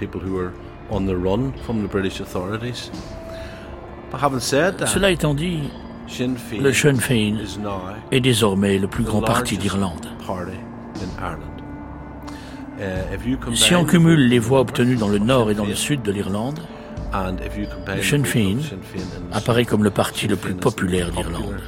Cela 4.86 5.10
étant 5.10 5.34
dit, 5.34 5.60
le 6.60 6.72
Sinn 6.72 6.96
Féin 6.96 7.36
est 8.10 8.20
désormais 8.20 8.78
le 8.78 8.88
plus 8.88 9.04
grand 9.04 9.22
parti 9.22 9.56
d'Irlande. 9.56 10.08
Si 13.54 13.74
on 13.74 13.84
cumule 13.84 14.28
les 14.28 14.38
voix 14.38 14.60
obtenues 14.60 14.96
dans 14.96 15.08
le 15.08 15.18
nord 15.18 15.50
et 15.50 15.54
dans 15.54 15.66
le 15.66 15.74
sud 15.74 16.02
de 16.02 16.12
l'Irlande, 16.12 16.60
le 17.12 18.02
Sinn 18.02 18.24
Féin 18.24 18.58
apparaît 19.32 19.64
comme 19.64 19.84
le 19.84 19.90
parti 19.90 20.28
le 20.28 20.36
plus 20.36 20.54
populaire 20.54 21.10
d'Irlande. 21.10 21.60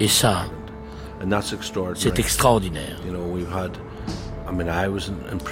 Et 0.00 0.08
ça, 0.08 0.46
c'est 1.94 2.18
extraordinaire. 2.18 3.00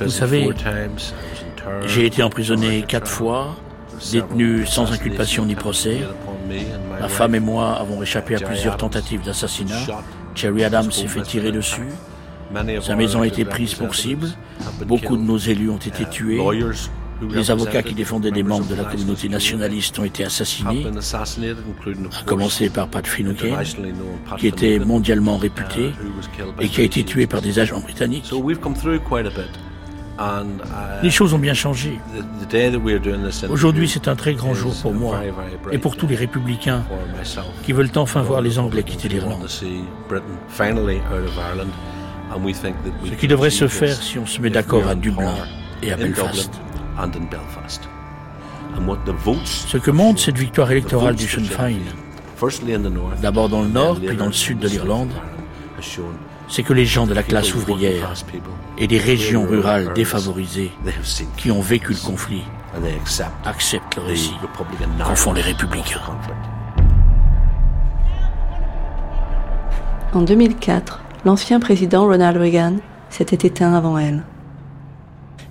Vous 0.01 0.09
savez, 0.11 0.51
j'ai 1.87 2.07
été 2.07 2.23
emprisonné 2.23 2.85
quatre 2.87 3.09
fois, 3.09 3.57
détenu 4.13 4.67
sans 4.67 4.93
inculpation 4.93 5.45
ni 5.45 5.55
procès. 5.55 6.01
Ma 7.01 7.09
femme 7.09 7.35
et 7.35 7.41
moi 7.41 7.75
avons 7.75 8.03
échappé 8.03 8.37
à 8.37 8.41
plusieurs 8.41 8.77
tentatives 8.77 9.25
d'assassinat. 9.25 9.87
Cherry 10.35 10.65
Adams 10.65 10.93
s'est 10.93 11.09
fait 11.09 11.23
tirer 11.23 11.53
dessus. 11.53 11.89
Sa 12.81 12.95
maison 12.95 13.23
a 13.23 13.27
été 13.27 13.45
prise 13.45 13.75
pour 13.75 13.95
cible. 13.95 14.29
Beaucoup 14.87 15.17
de 15.17 15.23
nos 15.23 15.39
élus 15.39 15.71
ont 15.71 15.79
été 15.79 16.05
tués. 16.07 16.41
Les 17.23 17.51
avocats 17.51 17.83
qui 17.83 17.95
défendaient 17.95 18.31
des 18.31 18.43
membres 18.43 18.67
de 18.67 18.75
la 18.75 18.85
communauté 18.85 19.29
nationaliste 19.29 19.99
ont 19.99 20.05
été 20.05 20.25
assassinés, 20.25 20.87
à 20.87 22.23
commencer 22.25 22.69
par 22.69 22.89
Pat 22.89 23.07
Finucane, 23.07 23.65
qui 24.39 24.47
était 24.47 24.79
mondialement 24.79 25.37
réputé 25.37 25.93
et 26.61 26.69
qui 26.69 26.81
a 26.81 26.85
été 26.85 27.05
tué 27.05 27.27
par 27.27 27.41
des 27.41 27.59
agents 27.59 27.81
britanniques. 27.81 28.31
Les 31.03 31.11
choses 31.11 31.35
ont 31.35 31.39
bien 31.39 31.55
changé. 31.55 31.99
Aujourd'hui, 33.49 33.89
c'est 33.89 34.09
un 34.09 34.17
très 34.17 34.35
grand 34.35 34.55
jour 34.55 34.75
pour 34.81 34.95
moi 34.95 35.21
et 35.71 35.79
pour 35.79 35.97
tous 35.97 36.07
les 36.07 36.17
républicains 36.17 36.85
qui 37.65 37.73
veulent 37.73 37.91
enfin 37.97 38.23
voir 38.23 38.41
les 38.41 38.59
Anglais 38.59 38.83
quitter 38.83 39.09
l'Irlande. 39.09 39.47
Ce 39.49 39.65
qui 43.19 43.29
devrait 43.29 43.51
se 43.51 43.69
faire 43.69 44.03
si 44.03 44.19
on 44.19 44.27
se 44.27 44.41
met 44.41 44.51
d'accord 44.51 44.89
à 44.89 44.95
Dublin 44.95 45.35
et 45.83 45.93
à 45.93 45.97
Belfast. 45.97 46.51
Ce 49.45 49.77
que 49.77 49.91
montre 49.91 50.21
cette 50.21 50.39
victoire 50.39 50.71
électorale 50.71 51.15
du 51.15 51.27
Sinn 51.27 51.45
Féin, 51.45 51.79
d'abord 53.23 53.49
dans 53.49 53.63
le 53.63 53.69
nord 53.69 53.99
puis 54.01 54.17
dans 54.17 54.27
le 54.27 54.33
sud 54.33 54.59
de 54.59 54.69
l'Irlande, 54.69 55.13
c'est 56.49 56.63
que 56.63 56.73
les 56.73 56.87
gens 56.87 57.07
de 57.07 57.15
la 57.15 57.23
classe 57.23 57.55
ouvrière 57.55 58.13
et 58.79 58.87
des 58.87 58.99
régions 58.99 59.47
rurales 59.47 59.93
défavorisées 59.95 60.71
qui 61.37 61.51
ont 61.51 61.61
vécu 61.61 61.93
le 61.93 61.99
conflit 61.99 62.45
acceptent 63.45 63.97
le 63.97 64.03
récit 64.03 64.35
qu'en 65.05 65.15
font 65.15 65.33
les 65.33 65.43
républicains. 65.43 66.01
En 70.13 70.23
2004, 70.23 71.01
l'ancien 71.25 71.61
président 71.61 72.07
Ronald 72.07 72.37
Reagan 72.37 72.77
s'était 73.11 73.47
éteint 73.47 73.75
avant 73.75 73.99
elle. 73.99 74.23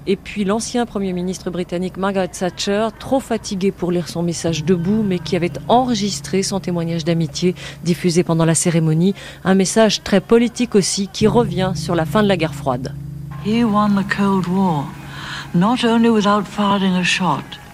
Et 0.08 0.18
puis 0.18 0.46
l'ancien 0.46 0.86
Premier 0.86 1.14
ministre 1.14 1.50
britannique 1.50 1.98
Margaret 1.98 2.28
Thatcher, 2.28 2.90
trop 3.00 3.20
fatigué 3.20 3.72
pour 3.72 3.92
lire 3.92 4.08
son 4.08 4.22
message 4.22 4.64
debout, 4.64 5.04
mais 5.04 5.18
qui 5.18 5.36
avait 5.36 5.52
enregistré 5.68 6.44
son 6.44 6.60
témoignage 6.60 7.04
d'amitié 7.04 7.56
diffusé 7.84 8.24
pendant 8.24 8.46
la 8.46 8.54
cérémonie, 8.54 9.16
un 9.44 9.56
message 9.56 10.04
très 10.04 10.22
politique 10.22 10.76
aussi 10.76 11.08
qui 11.12 11.26
revient 11.26 11.72
sur 11.74 11.96
la 11.96 12.06
fin 12.06 12.22
de 12.22 12.28
la 12.28 12.38
guerre 12.38 12.54
froide. 12.54 12.94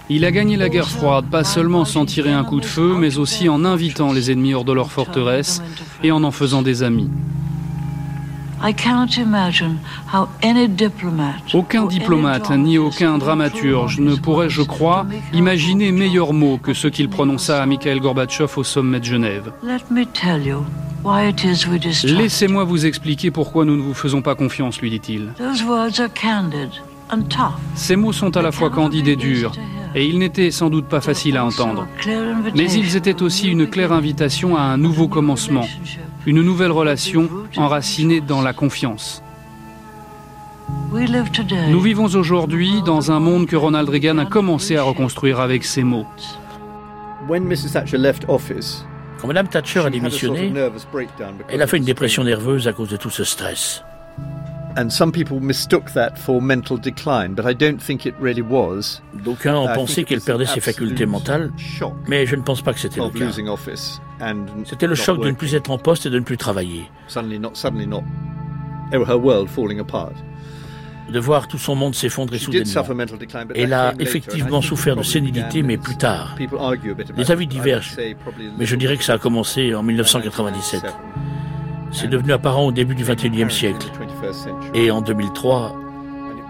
Il 0.09 0.23
a 0.23 0.31
gagné 0.31 0.55
la 0.55 0.69
guerre 0.69 0.89
froide, 0.89 1.25
pas 1.29 1.43
seulement 1.43 1.83
sans 1.83 2.05
tirer 2.05 2.31
un 2.31 2.45
coup 2.45 2.61
de 2.61 2.65
feu, 2.65 2.95
mais 2.97 3.17
aussi 3.17 3.49
en 3.49 3.65
invitant 3.65 4.13
les 4.13 4.31
ennemis 4.31 4.53
hors 4.53 4.65
de 4.65 4.73
leur 4.73 4.91
forteresse 4.91 5.61
et 6.01 6.11
en 6.11 6.23
en 6.23 6.31
faisant 6.31 6.61
des 6.61 6.81
amis. 6.83 7.09
Aucun 11.53 11.85
diplomate 11.85 12.49
ni 12.51 12.77
aucun 12.77 13.17
dramaturge 13.17 13.99
ne 13.99 14.15
pourrait, 14.15 14.49
je 14.49 14.61
crois, 14.61 15.05
imaginer 15.33 15.91
meilleurs 15.91 16.33
mots 16.33 16.57
que 16.61 16.73
ceux 16.73 16.89
qu'il 16.89 17.09
prononça 17.09 17.61
à 17.61 17.65
Mikhail 17.65 17.99
Gorbatchev 17.99 18.51
au 18.57 18.63
sommet 18.63 18.99
de 18.99 19.05
Genève. 19.05 19.51
Laissez-moi 22.03 22.63
vous 22.63 22.85
expliquer 22.85 23.31
pourquoi 23.31 23.65
nous 23.65 23.75
ne 23.75 23.81
vous 23.81 23.93
faisons 23.93 24.21
pas 24.21 24.35
confiance, 24.35 24.79
lui 24.81 24.89
dit-il. 24.89 25.29
Ces 27.75 27.95
mots 27.95 28.13
sont 28.13 28.37
à 28.37 28.41
la 28.41 28.51
fois 28.51 28.69
candides 28.69 29.07
et 29.07 29.15
durs, 29.15 29.51
et 29.95 30.05
ils 30.05 30.19
n'étaient 30.19 30.51
sans 30.51 30.69
doute 30.69 30.85
pas 30.85 31.01
faciles 31.01 31.37
à 31.37 31.45
entendre. 31.45 31.87
Mais 32.55 32.71
ils 32.71 32.95
étaient 32.95 33.21
aussi 33.21 33.49
une 33.49 33.67
claire 33.67 33.91
invitation 33.91 34.55
à 34.55 34.61
un 34.61 34.77
nouveau 34.77 35.07
commencement, 35.07 35.67
une 36.25 36.41
nouvelle 36.41 36.71
relation 36.71 37.29
enracinée 37.57 38.21
dans 38.21 38.41
la 38.41 38.53
confiance. 38.53 39.23
Nous 41.69 41.81
vivons 41.81 42.05
aujourd'hui 42.05 42.81
dans 42.85 43.11
un 43.11 43.19
monde 43.19 43.47
que 43.47 43.55
Ronald 43.55 43.89
Reagan 43.89 44.17
a 44.17 44.25
commencé 44.25 44.77
à 44.77 44.83
reconstruire 44.83 45.39
avec 45.39 45.63
ces 45.63 45.83
mots. 45.83 46.05
Quand 49.19 49.27
Mme 49.27 49.47
Thatcher 49.47 49.79
a 49.79 49.89
démissionné, 49.89 50.53
elle 51.49 51.61
a 51.61 51.67
fait 51.67 51.77
une 51.77 51.83
dépression 51.83 52.23
nerveuse 52.23 52.67
à 52.67 52.73
cause 52.73 52.89
de 52.89 52.97
tout 52.97 53.09
ce 53.09 53.23
stress. 53.23 53.83
D'aucuns 59.13 59.55
ont 59.55 59.67
pensé 59.73 60.03
qu'elle 60.03 60.21
perdait 60.21 60.45
ses 60.45 60.59
facultés 60.61 61.05
mentales, 61.05 61.51
mais 62.07 62.25
je 62.25 62.35
ne 62.35 62.41
pense 62.41 62.61
pas 62.61 62.73
que 62.73 62.79
c'était 62.79 62.99
le 62.99 63.09
cas. 63.19 63.25
C'était 64.65 64.87
le 64.87 64.95
choc 64.95 65.21
de 65.21 65.29
ne 65.29 65.35
plus 65.35 65.55
être 65.55 65.71
en 65.71 65.77
poste 65.77 66.05
et 66.05 66.09
de 66.09 66.19
ne 66.19 66.23
plus 66.23 66.37
travailler. 66.37 66.89
De 71.11 71.19
voir 71.19 71.47
tout 71.49 71.57
son 71.57 71.75
monde 71.75 71.93
s'effondrer 71.93 72.37
soudainement. 72.45 72.85
Elle 73.55 73.73
a 73.73 73.93
effectivement 73.99 74.61
souffert 74.61 74.95
de 74.95 75.03
sénilité, 75.03 75.61
mais 75.63 75.77
plus 75.77 75.97
tard. 75.97 76.35
Les 77.17 77.31
avis 77.31 77.47
divergent, 77.47 77.97
mais 78.57 78.65
je 78.65 78.75
dirais 78.77 78.95
que 78.97 79.03
ça 79.03 79.13
a 79.13 79.17
commencé 79.17 79.75
en 79.75 79.83
1997. 79.83 80.83
C'est 81.91 82.07
devenu 82.07 82.31
apparent 82.31 82.65
au 82.65 82.71
début 82.71 82.95
du 82.95 83.03
XXIe 83.03 83.51
siècle. 83.51 83.87
Et 84.73 84.91
en 84.91 85.01
2003, 85.01 85.75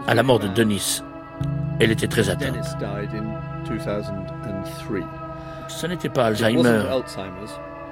à 0.08 0.16
la 0.16 0.24
mort 0.24 0.40
de 0.40 0.48
Denis, 0.48 1.02
elle 1.80 1.92
était 1.92 2.08
très 2.08 2.30
atteinte. 2.30 2.58
Ce 5.68 5.88
n'était 5.88 6.10
pas 6.10 6.26
Alzheimer, 6.26 6.84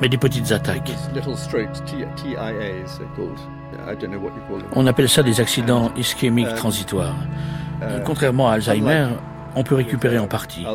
mais 0.01 0.09
des 0.09 0.17
petites 0.17 0.51
attaques. 0.51 0.91
On 4.73 4.87
appelle 4.87 5.09
ça 5.09 5.23
des 5.23 5.41
accidents 5.41 5.91
ischémiques 5.97 6.53
transitoires. 6.55 7.15
Contrairement 8.05 8.49
à 8.49 8.53
Alzheimer, 8.53 9.07
on 9.55 9.63
peut 9.63 9.75
récupérer 9.75 10.19
en 10.19 10.27
partie. 10.27 10.65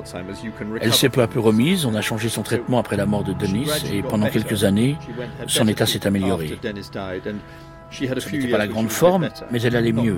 Elle 0.80 0.92
s'est 0.94 1.08
peu 1.08 1.22
à 1.22 1.28
peu 1.28 1.40
remise, 1.40 1.86
on 1.86 1.94
a 1.94 2.00
changé 2.00 2.28
son 2.28 2.42
traitement 2.42 2.78
après 2.78 2.96
la 2.96 3.06
mort 3.06 3.22
de 3.22 3.32
Denis 3.32 3.70
et 3.92 4.02
pendant 4.02 4.28
quelques 4.28 4.64
années, 4.64 4.96
son 5.46 5.68
état 5.68 5.86
s'est 5.86 6.06
amélioré. 6.06 6.58
Ce 7.94 8.28
n'était 8.30 8.48
pas 8.48 8.58
la 8.58 8.66
grande 8.68 8.90
forme, 8.90 9.28
mais 9.50 9.62
elle 9.62 9.76
allait 9.76 9.92
mieux. 9.92 10.16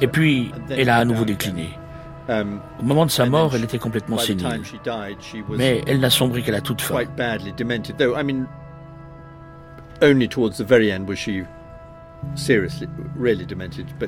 Et 0.00 0.06
puis, 0.06 0.52
elle 0.70 0.88
a 0.88 0.96
à 0.96 1.04
nouveau 1.04 1.24
décliné. 1.24 1.78
Au 2.28 2.82
moment 2.82 3.06
de 3.06 3.10
sa 3.10 3.26
mort, 3.26 3.54
elle 3.54 3.64
était 3.64 3.78
complètement 3.78 4.18
sénile. 4.18 4.62
Mais 5.56 5.82
elle 5.86 6.00
n'a 6.00 6.10
sombré 6.10 6.42
qu'à 6.42 6.52
la 6.52 6.60
toute 6.60 6.80
fin. 6.80 6.94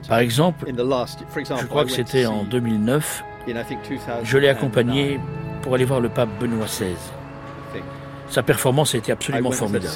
Par 0.09 0.19
exemple, 0.19 0.67
je 0.67 1.67
crois 1.67 1.85
que 1.85 1.91
c'était 1.93 2.27
en 2.27 2.43
2009, 2.45 3.25
je 4.25 4.39
l'ai 4.39 4.49
accompagné 4.49 5.21
pour 5.63 5.75
aller 5.75 5.85
voir 5.85 6.01
le 6.01 6.09
pape 6.09 6.29
Benoît 6.41 6.67
XVI. 6.67 6.95
Sa 8.29 8.43
performance 8.43 8.95
a 8.95 8.99
été 8.99 9.13
absolument 9.13 9.51
formidable. 9.53 9.95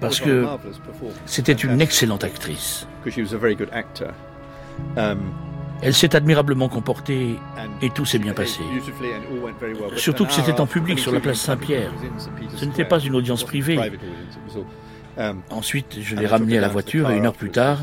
Parce 0.00 0.20
que 0.20 0.46
c'était 1.26 1.52
une 1.52 1.80
excellente 1.80 2.24
actrice. 2.24 2.86
Elle 5.80 5.94
s'est 5.94 6.16
admirablement 6.16 6.68
comportée 6.68 7.36
et 7.82 7.90
tout 7.90 8.04
s'est 8.04 8.18
bien 8.18 8.34
passé. 8.34 8.60
Surtout 9.96 10.26
que 10.26 10.32
c'était 10.32 10.60
en 10.60 10.66
public 10.66 10.98
sur 10.98 11.12
la 11.12 11.20
place 11.20 11.38
Saint-Pierre. 11.38 11.92
Ce 12.56 12.64
n'était 12.64 12.84
pas 12.84 12.98
une 12.98 13.14
audience 13.14 13.44
privée. 13.44 13.78
Ensuite, 15.50 15.98
je 16.00 16.16
l'ai 16.16 16.26
ramenée 16.26 16.58
à 16.58 16.60
la 16.60 16.68
voiture 16.68 17.10
et 17.10 17.16
une 17.16 17.26
heure 17.26 17.32
plus 17.34 17.50
tard, 17.50 17.78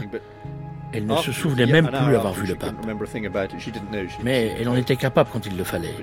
elle 0.96 1.06
ne 1.06 1.16
se 1.18 1.32
souvenait 1.32 1.66
même 1.66 1.88
plus 1.88 2.16
avoir 2.16 2.34
vu 2.34 2.48
le 2.48 2.56
pape. 2.56 2.76
Mais 4.24 4.56
elle 4.60 4.70
en 4.70 4.76
était 4.76 4.96
capable 4.96 5.30
quand 5.32 5.46
il 5.46 5.58
le 5.58 5.64
fallait. 5.64 5.96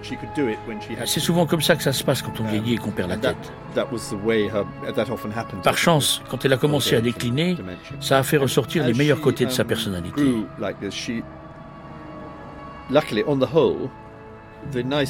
C'est 1.06 1.20
souvent 1.20 1.46
comme 1.46 1.62
ça 1.62 1.76
que 1.76 1.82
ça 1.82 1.92
se 1.92 2.04
passe 2.04 2.22
quand 2.22 2.40
on 2.40 2.44
vieillit 2.44 2.74
et 2.74 2.78
qu'on 2.78 2.90
perd 2.90 3.10
la 3.10 3.16
tête. 3.16 3.52
Par 5.62 5.78
chance, 5.78 6.22
quand 6.30 6.44
elle 6.44 6.52
a 6.52 6.56
commencé 6.56 6.96
à 6.96 7.00
décliner, 7.00 7.56
ça 8.00 8.18
a 8.18 8.22
fait 8.22 8.36
ressortir 8.36 8.86
les 8.86 8.94
meilleurs 8.94 9.20
côtés 9.20 9.46
de 9.46 9.50
sa 9.50 9.64
personnalité. 9.64 10.22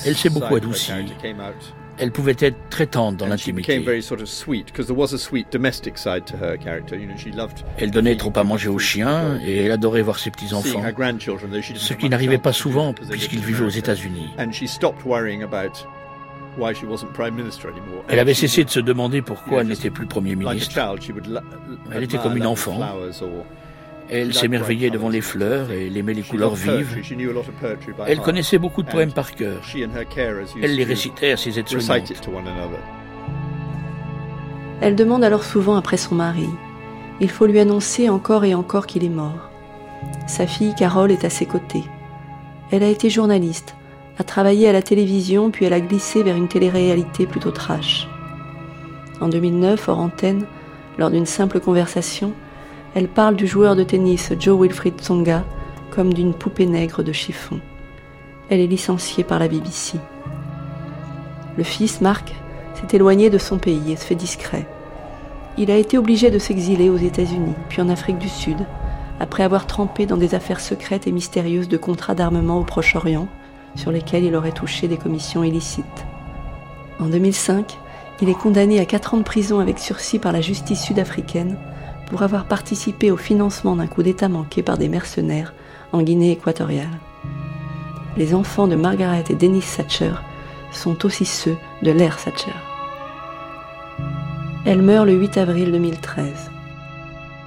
Elle 0.07 0.17
s'est 0.17 0.31
beaucoup 0.31 0.57
adoucie. 0.57 0.93
Elle 1.99 2.11
pouvait 2.11 2.37
être 2.39 2.57
très 2.71 2.87
tendre 2.87 3.19
dans 3.19 3.27
l'intimité. 3.27 3.85
Elle 7.79 7.91
donnait 7.91 8.17
trop 8.17 8.33
à 8.35 8.45
manger 8.45 8.69
aux 8.69 8.79
chiens 8.79 9.39
et 9.45 9.65
elle 9.65 9.73
adorait 9.73 10.03
voir 10.03 10.19
ses 10.19 10.31
petits-enfants, 10.31 10.83
ce 11.75 11.93
qui 11.95 12.09
n'arrivait 12.09 12.39
pas 12.39 12.53
souvent 12.53 12.93
puisqu'ils 12.95 13.41
vivaient 13.41 13.65
aux 13.65 13.69
États-Unis. 13.69 14.31
Elle 18.09 18.19
avait 18.19 18.35
cessé 18.35 18.65
de 18.65 18.71
se 18.71 18.81
demander 18.81 19.23
pourquoi 19.23 19.61
elle 19.63 19.69
n'était 19.69 19.91
plus 19.91 20.07
Premier 20.07 20.35
ministre. 20.37 20.79
Elle 21.95 22.03
était 22.03 22.19
comme 22.19 22.37
une 22.37 22.47
enfant. 22.47 22.79
Elle 24.13 24.35
s'émerveillait 24.35 24.91
devant 24.91 25.09
les 25.09 25.23
fleurs 25.23 25.73
et 25.73 25.87
elle 25.87 25.97
aimait 25.97 26.13
les 26.13 26.23
couleurs 26.23 26.55
vives. 26.55 27.01
Elle 28.07 28.21
connaissait 28.21 28.59
beaucoup 28.59 28.83
de 28.83 28.91
poèmes 28.91 29.13
par 29.13 29.33
cœur. 29.33 29.63
Elle 30.61 30.77
les 30.77 30.85
récitait 30.85 31.33
à 31.33 31.37
ses 31.39 31.59
aides-soignantes. 31.59 32.13
Elle 34.83 34.97
demande 34.97 35.25
alors 35.25 35.45
souvent 35.45 35.77
après 35.77 35.97
son 35.97 36.15
mari. 36.15 36.49
Il 37.21 37.31
faut 37.31 37.47
lui 37.47 37.59
annoncer 37.59 38.11
encore 38.11 38.45
et 38.45 38.55
encore 38.55 38.87
qu'il 38.87 39.05
est 39.05 39.09
mort. 39.09 39.49
Sa 40.27 40.47
fille 40.47 40.75
Carole 40.75 41.13
est 41.13 41.25
à 41.25 41.31
ses 41.31 41.47
côtés. 41.47 41.85
Elle 42.71 42.83
a 42.83 42.89
été 42.89 43.09
journaliste, 43.09 43.77
a 44.19 44.25
travaillé 44.25 44.69
à 44.69 44.73
la 44.73 44.83
télévision, 44.83 45.51
puis 45.51 45.65
elle 45.65 45.73
a 45.73 45.81
glissé 45.81 46.23
vers 46.23 46.37
une 46.37 46.49
télé-réalité 46.49 47.27
plutôt 47.27 47.51
trash. 47.51 48.09
En 49.21 49.29
2009, 49.29 49.89
hors 49.89 50.01
antenne, 50.01 50.45
lors 50.99 51.11
d'une 51.11 51.27
simple 51.27 51.61
conversation, 51.61 52.33
elle 52.95 53.09
parle 53.09 53.37
du 53.37 53.47
joueur 53.47 53.75
de 53.75 53.85
tennis 53.85 54.33
Joe 54.39 54.61
Wilfried 54.61 55.01
Tsonga 55.01 55.45
comme 55.91 56.13
d'une 56.13 56.35
poupée 56.35 56.67
nègre 56.67 57.03
de 57.03 57.13
chiffon. 57.13 57.61
Elle 58.51 58.61
est 58.61 58.67
licenciée 58.67 59.25
par 59.25 59.39
la 59.39 59.49
BBC. 59.49 59.99
Le 61.57 61.65
fils, 61.65 62.01
Marc, 62.01 62.35
s'est 62.75 62.97
éloigné 62.97 63.31
de 63.31 63.39
son 63.39 63.59
pays 63.59 63.93
et 63.93 63.97
se 63.97 64.05
fait 64.05 64.15
discret. 64.15 64.67
Il 65.59 65.71
a 65.71 65.77
été 65.77 65.99
obligé 65.99 66.31
de 66.31 66.39
s'exiler 66.39 66.89
aux 66.91 66.97
États-Unis, 66.97 67.55
puis 67.69 67.83
en 67.83 67.89
Afrique 67.89 68.19
du 68.19 68.29
Sud, 68.29 68.59
après 69.21 69.43
avoir 69.43 69.67
trempé 69.67 70.07
dans 70.07 70.17
des 70.17 70.35
affaires 70.35 70.61
secrètes 70.61 71.07
et 71.07 71.13
mystérieuses 71.13 71.69
de 71.69 71.77
contrats 71.77 72.15
d'armement 72.15 72.59
au 72.59 72.65
Proche-Orient, 72.65 73.29
sur 73.75 73.91
lesquels 73.91 74.25
il 74.25 74.35
aurait 74.35 74.53
touché 74.53 74.89
des 74.89 74.97
commissions 74.97 75.45
illicites. 75.45 75.85
En 77.01 77.07
2005, 77.07 77.79
il 78.21 78.29
est 78.29 78.35
condamné 78.35 78.81
à 78.81 78.87
4 78.87 79.15
ans 79.15 79.19
de 79.19 79.23
prison 79.23 79.61
avec 79.61 79.79
sursis 79.79 80.19
par 80.19 80.33
la 80.33 80.41
justice 80.41 80.83
sud-africaine 80.83 81.57
pour 82.13 82.23
avoir 82.23 82.45
participé 82.45 83.11
au 83.11 83.17
financement 83.17 83.75
d'un 83.75 83.87
coup 83.87 84.03
d'État 84.03 84.29
manqué 84.29 84.63
par 84.63 84.77
des 84.77 84.91
mercenaires 84.91 85.55
en 85.93 86.03
Guinée 86.03 86.33
équatoriale. 86.33 87.01
Les 88.19 88.35
enfants 88.35 88.69
de 88.69 88.77
Margaret 88.77 89.25
et 89.31 89.35
Dennis 89.35 89.65
Thatcher 89.79 90.13
sont 90.73 91.07
aussi 91.07 91.25
ceux 91.25 91.57
de 91.83 91.91
l'ère 91.91 92.23
Thatcher. 92.23 92.53
Elle 94.67 94.83
meurt 94.83 95.07
le 95.07 95.15
8 95.15 95.39
avril 95.39 95.73
2013. 95.73 96.51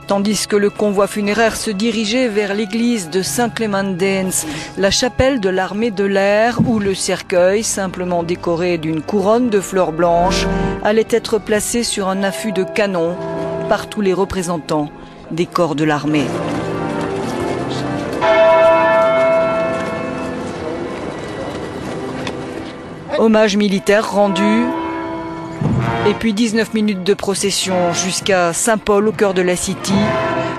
Tandis 0.08 0.48
que 0.48 0.56
le 0.56 0.72
convoi 0.72 1.06
funéraire 1.06 1.56
se 1.56 1.70
dirigeait 1.70 2.28
vers 2.28 2.56
l'église 2.56 3.12
de 3.12 3.22
Saint-Clément-Danes, 3.22 4.48
la 4.80 4.90
chapelle 4.90 5.40
de 5.40 5.50
l'armée 5.50 5.92
de 5.92 6.04
l'air, 6.04 6.60
où 6.66 6.80
le 6.80 6.96
cercueil, 6.96 7.62
simplement 7.62 8.24
décoré 8.24 8.80
d'une 8.80 9.02
couronne 9.02 9.50
de 9.50 9.60
fleurs 9.60 9.92
blanches, 9.92 10.48
allait 10.84 11.08
être 11.12 11.38
placé 11.38 11.84
sur 11.84 12.08
un 12.08 12.24
affût 12.24 12.52
de 12.52 12.64
canon 12.64 13.16
par 13.68 13.88
tous 13.88 14.02
les 14.02 14.14
représentants 14.14 14.90
des 15.32 15.46
corps 15.46 15.76
de 15.76 15.84
l'armée. 15.84 16.26
Hommage 23.18 23.56
militaire 23.58 24.12
rendu, 24.12 24.66
et 26.08 26.14
puis 26.14 26.34
19 26.34 26.74
minutes 26.74 27.04
de 27.04 27.14
procession 27.14 27.94
jusqu'à 27.94 28.54
Saint-Paul 28.54 29.08
au 29.08 29.12
cœur 29.12 29.34
de 29.34 29.42
la 29.42 29.56
City, 29.56 29.94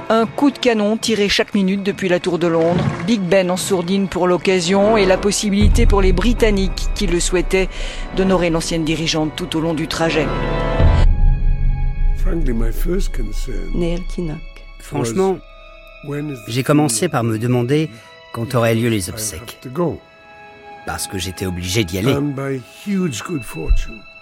Un 0.09 0.25
coup 0.27 0.53
de 0.53 0.59
canon 0.59 0.97
tiré 0.97 1.29
chaque 1.29 1.53
minute 1.53 1.83
depuis 1.83 2.09
la 2.09 2.21
tour 2.21 2.39
de 2.39 2.47
Londres. 2.47 2.85
Big 3.09 3.21
Ben 3.21 3.51
en 3.51 3.57
sourdine 3.57 4.07
pour 4.07 4.29
l'occasion 4.29 4.97
et 4.97 5.05
la 5.05 5.19
possibilité 5.19 5.85
pour 5.85 6.01
les 6.01 6.13
Britanniques 6.13 6.91
qui 6.95 7.09
le 7.09 7.19
souhaitaient 7.19 7.69
d'honorer 8.17 8.51
l'ancienne 8.51 8.85
dirigeante 8.85 9.33
tout 9.35 9.57
au 9.57 9.61
long 9.61 9.75
du 9.75 9.89
trajet. 9.89 10.29
Franchement, 14.79 15.39
j'ai 16.49 16.63
commencé 16.63 17.09
par 17.09 17.25
me 17.25 17.39
demander 17.39 17.89
quand 18.33 18.55
auraient 18.55 18.75
lieu 18.75 18.89
les 18.89 19.09
obsèques. 19.11 19.59
Parce 20.87 21.07
que 21.07 21.19
j'étais 21.19 21.47
obligé 21.47 21.85
d'y 21.85 21.99
aller. 21.99 22.15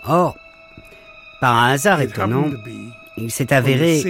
Or, 0.06 0.36
par 1.40 1.56
un 1.56 1.72
hasard 1.72 2.00
étonnant, 2.00 2.50
il 3.16 3.30
s'est 3.30 3.52
avéré 3.52 4.02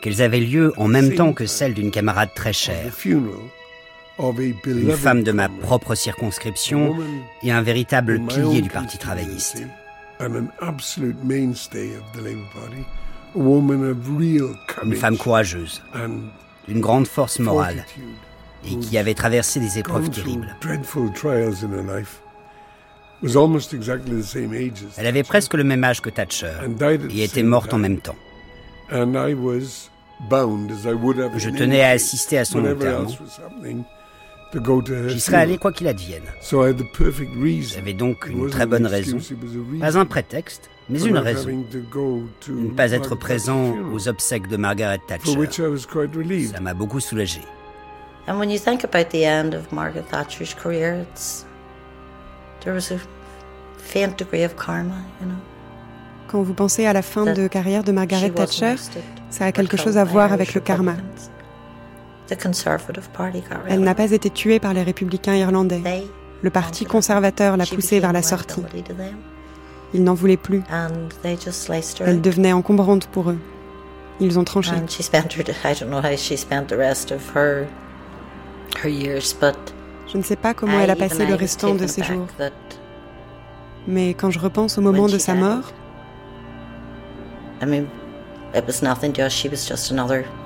qu'elles 0.00 0.22
avaient 0.22 0.40
lieu 0.40 0.72
en 0.76 0.88
même 0.88 1.14
temps 1.14 1.32
que 1.32 1.46
celle 1.46 1.74
d'une 1.74 1.90
camarade 1.90 2.30
très 2.34 2.52
chère, 2.52 2.92
une 4.66 4.92
femme 4.92 5.22
de 5.22 5.32
ma 5.32 5.48
propre 5.48 5.94
circonscription 5.94 6.96
et 7.42 7.50
un 7.50 7.62
véritable 7.62 8.20
pilier 8.26 8.60
du 8.62 8.68
Parti 8.70 8.98
travailliste. 8.98 9.62
Une 13.34 14.94
femme 14.94 15.16
courageuse, 15.16 15.82
d'une 16.68 16.80
grande 16.80 17.06
force 17.06 17.38
morale. 17.38 17.84
et 18.64 18.76
qui 18.78 18.98
avait 18.98 19.14
traversé 19.14 19.58
des 19.60 19.78
épreuves 19.78 20.10
terribles. 20.10 20.54
Elle 24.96 25.06
avait 25.06 25.22
presque 25.22 25.54
le 25.54 25.64
même 25.64 25.84
âge 25.84 26.00
que 26.00 26.10
Thatcher. 26.10 26.52
Et 27.10 27.24
était 27.24 27.42
morte 27.42 27.72
en 27.74 27.78
même 27.78 27.98
temps. 27.98 28.16
Je 31.38 31.50
tenais 31.50 31.82
à 31.82 31.90
assister 31.90 32.38
à 32.38 32.44
son 32.44 32.64
enterrement. 32.64 33.08
J'y 35.08 35.20
serais 35.20 35.38
allé 35.38 35.56
quoi 35.56 35.72
qu'il 35.72 35.88
advienne. 35.88 36.24
J'avais 36.42 37.94
donc 37.94 38.26
une 38.26 38.50
très 38.50 38.66
bonne 38.66 38.86
raison, 38.86 39.18
pas 39.80 39.96
un 39.96 40.04
prétexte, 40.04 40.68
mais 40.88 41.00
une 41.02 41.18
raison, 41.18 41.64
de 41.70 42.52
ne 42.52 42.70
pas 42.70 42.92
être 42.92 43.14
présent 43.14 43.74
aux 43.92 44.08
obsèques 44.08 44.48
de 44.48 44.56
Margaret 44.56 45.00
Thatcher. 45.06 45.32
Ça 45.50 46.60
m'a 46.60 46.74
beaucoup 46.74 47.00
soulagé. 47.00 47.40
And 48.28 48.38
when 48.38 48.50
you 48.50 48.58
think 48.58 48.84
about 48.84 49.10
the 49.10 49.24
end 49.24 49.52
of 49.52 49.72
Margaret 49.72 50.04
Thatcher's 50.08 50.54
career, 50.54 51.02
it's 51.02 51.44
there 52.60 52.72
was 52.72 52.92
a 52.92 52.98
faint 53.78 54.16
degree 54.16 54.44
of 54.44 54.54
karma, 54.54 54.94
you 55.20 55.26
know. 55.26 55.34
Quand 56.28 56.42
vous 56.42 56.54
pensez 56.54 56.86
à 56.86 56.92
la 56.92 57.02
fin 57.02 57.26
de 57.26 57.46
carrière 57.48 57.84
de 57.84 57.92
Margaret 57.92 58.30
Thatcher, 58.30 58.76
ça 59.28 59.46
a 59.46 59.52
quelque 59.52 59.76
chose 59.76 59.98
à 59.98 60.04
voir 60.04 60.32
avec 60.32 60.54
le 60.54 60.60
karma. 60.60 60.94
Elle 63.68 63.80
n'a 63.80 63.94
pas 63.94 64.10
été 64.10 64.30
tuée 64.30 64.58
par 64.58 64.72
les 64.72 64.82
républicains 64.82 65.34
irlandais. 65.34 65.82
Le 66.40 66.50
parti 66.50 66.86
conservateur 66.86 67.56
l'a 67.56 67.66
poussée 67.66 68.00
vers 68.00 68.12
la 68.12 68.22
sortie. 68.22 68.62
Ils 69.94 70.02
n'en 70.04 70.14
voulaient 70.14 70.36
plus. 70.36 70.62
Elle 72.06 72.20
devenait 72.20 72.52
encombrante 72.52 73.06
pour 73.06 73.30
eux. 73.30 73.38
Ils 74.20 74.38
ont 74.38 74.44
tranché. 74.44 74.72
Je 78.84 80.18
ne 80.18 80.22
sais 80.22 80.36
pas 80.36 80.54
comment 80.54 80.78
elle 80.80 80.90
a 80.90 80.96
passé 80.96 81.26
le 81.26 81.34
restant 81.34 81.74
de 81.74 81.86
ses 81.86 82.02
jours. 82.02 82.26
Mais 83.88 84.14
quand 84.14 84.30
je 84.30 84.38
repense 84.38 84.78
au 84.78 84.80
moment 84.80 85.06
de 85.08 85.18
sa 85.18 85.34
mort, 85.34 85.72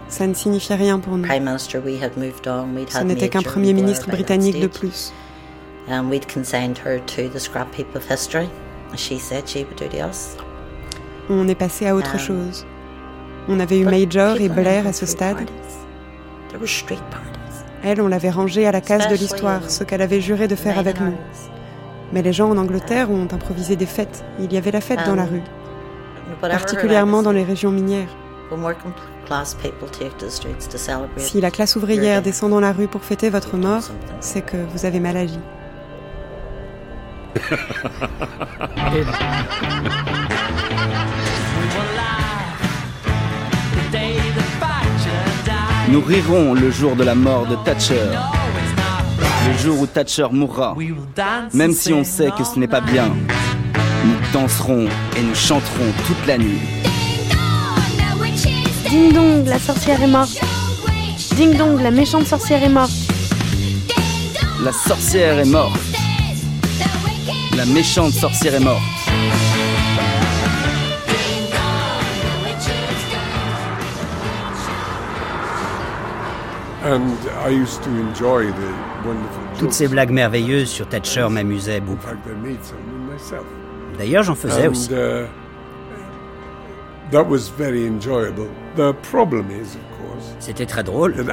ça 0.08 0.26
ne 0.26 0.34
signifiait 0.34 0.76
rien 0.76 0.98
pour 1.00 1.16
nous. 1.16 1.26
Ce 2.88 2.98
n'était 3.04 3.28
qu'un 3.28 3.42
Premier 3.42 3.72
ministre 3.72 4.08
britannique 4.08 4.60
de 4.60 4.66
plus. 4.68 5.12
On 11.28 11.48
est 11.48 11.54
passé 11.54 11.86
à 11.86 11.94
autre 11.94 12.18
chose. 12.18 12.66
On 13.48 13.60
avait 13.60 13.78
eu 13.78 13.84
Major 13.84 14.40
et 14.40 14.48
Blair 14.48 14.86
à 14.86 14.92
ce 14.92 15.06
stade. 15.06 15.48
Elle, 17.82 18.00
on 18.00 18.08
l'avait 18.08 18.30
rangée 18.30 18.66
à 18.66 18.72
la 18.72 18.80
case 18.80 19.08
de 19.08 19.14
l'histoire, 19.14 19.70
ce 19.70 19.84
qu'elle 19.84 20.02
avait 20.02 20.20
juré 20.20 20.48
de 20.48 20.56
faire 20.56 20.78
avec 20.78 21.00
nous. 21.00 21.14
Mais 22.12 22.22
les 22.22 22.32
gens 22.32 22.48
en 22.50 22.56
Angleterre 22.56 23.10
ont 23.10 23.28
improvisé 23.32 23.76
des 23.76 23.86
fêtes. 23.86 24.24
Il 24.40 24.52
y 24.52 24.56
avait 24.56 24.70
la 24.70 24.80
fête 24.80 25.04
dans 25.06 25.14
la 25.16 25.24
rue, 25.24 25.42
particulièrement 26.40 27.22
dans 27.22 27.32
les 27.32 27.44
régions 27.44 27.70
minières. 27.72 28.08
Si 31.16 31.40
la 31.40 31.50
classe 31.50 31.74
ouvrière 31.76 32.22
descend 32.22 32.50
dans 32.50 32.60
la 32.60 32.72
rue 32.72 32.86
pour 32.86 33.02
fêter 33.02 33.28
votre 33.28 33.56
mort, 33.56 33.82
c'est 34.20 34.42
que 34.42 34.56
vous 34.72 34.84
avez 34.86 35.00
mal 35.00 35.16
agi. 35.16 35.40
Nous 45.88 46.00
rirons 46.00 46.54
le 46.54 46.70
jour 46.70 46.96
de 46.96 47.04
la 47.04 47.14
mort 47.14 47.46
de 47.46 47.56
Thatcher. 47.64 48.10
Le 49.46 49.58
jour 49.58 49.80
où 49.80 49.86
Thatcher 49.86 50.26
mourra. 50.32 50.74
Même 51.52 51.72
si 51.72 51.92
on 51.92 52.04
sait 52.04 52.30
que 52.36 52.44
ce 52.44 52.58
n'est 52.58 52.68
pas 52.68 52.80
bien. 52.80 53.10
Nous 54.04 54.16
danserons 54.32 54.86
et 55.16 55.22
nous 55.22 55.34
chanterons 55.34 55.92
toute 56.06 56.26
la 56.26 56.38
nuit. 56.38 56.58
Ding 58.90 59.12
dong, 59.12 59.46
la 59.46 59.58
sorcière 59.58 60.02
est 60.02 60.08
morte. 60.08 60.40
Ding 61.36 61.56
dong, 61.56 61.80
la 61.80 61.90
méchante 61.90 62.26
sorcière 62.26 62.62
est 62.62 62.68
morte. 62.68 62.92
La 64.64 64.72
sorcière 64.72 65.38
est 65.38 65.44
morte. 65.44 65.95
La 67.56 67.64
méchante 67.64 68.12
sorcière 68.12 68.54
est 68.54 68.60
morte. 68.60 68.82
Toutes 79.58 79.72
ces 79.72 79.88
blagues 79.88 80.10
merveilleuses 80.10 80.68
sur 80.68 80.86
Thatcher 80.86 81.26
m'amusaient 81.30 81.80
beaucoup. 81.80 82.06
D'ailleurs, 83.98 84.22
j'en 84.22 84.34
faisais 84.34 84.68
aussi. 84.68 84.90
uh, 84.92 85.24
C'était 90.40 90.66
très 90.66 90.82
drôle. 90.82 91.14
Le 91.16 91.24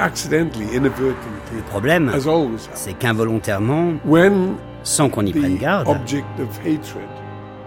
problème, 1.68 2.12
c'est 2.74 2.94
qu'involontairement, 2.94 3.92
sans 4.84 5.08
qu'on 5.08 5.26
y 5.26 5.32
prenne 5.32 5.56
garde, 5.56 5.88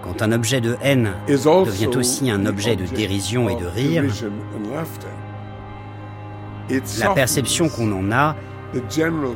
quand 0.04 0.22
un 0.22 0.32
objet 0.32 0.62
de 0.62 0.78
haine 0.82 1.12
devient 1.28 1.90
aussi 1.98 2.32
un 2.32 2.46
objet 2.46 2.76
de 2.78 2.86
dérision 2.86 3.50
et 3.50 3.56
de 3.56 3.66
rire, 3.66 4.04
la 7.00 7.10
perception 7.14 7.68
qu'on 7.70 7.92
en 7.92 8.12
a 8.12 8.36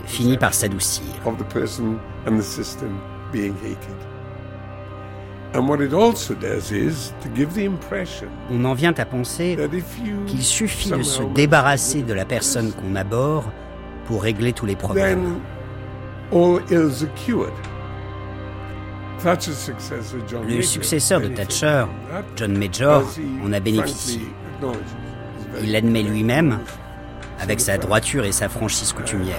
finit 0.06 0.38
par 0.38 0.53
s'adoucir. 0.53 1.03
On 8.49 8.64
en 8.64 8.74
vient 8.74 8.94
à 8.98 9.06
penser 9.06 9.58
qu'il 10.28 10.44
suffit 10.44 10.91
de 10.91 11.03
se 11.03 11.24
débarrasser 11.24 12.03
de 12.03 12.14
la 12.14 12.24
personne 12.26 12.72
qu'on 12.72 12.95
aborde 12.95 13.45
pour 14.06 14.24
régler 14.24 14.53
tous 14.53 14.66
les 14.66 14.76
problèmes. 14.78 15.40
Le 19.23 20.61
successeur 20.61 21.22
de 21.22 21.27
Thatcher, 21.27 21.85
John 22.35 22.57
Major, 22.57 23.03
en 23.45 23.53
a 23.53 23.60
bénéficié. 23.60 24.22
Il 25.61 25.72
l'admet 25.72 26.03
lui-même, 26.03 26.60
avec 27.39 27.60
sa 27.60 27.77
droiture 27.77 28.26
et 28.26 28.31
sa 28.31 28.49
franchise 28.49 28.93
coutumière. 28.93 29.38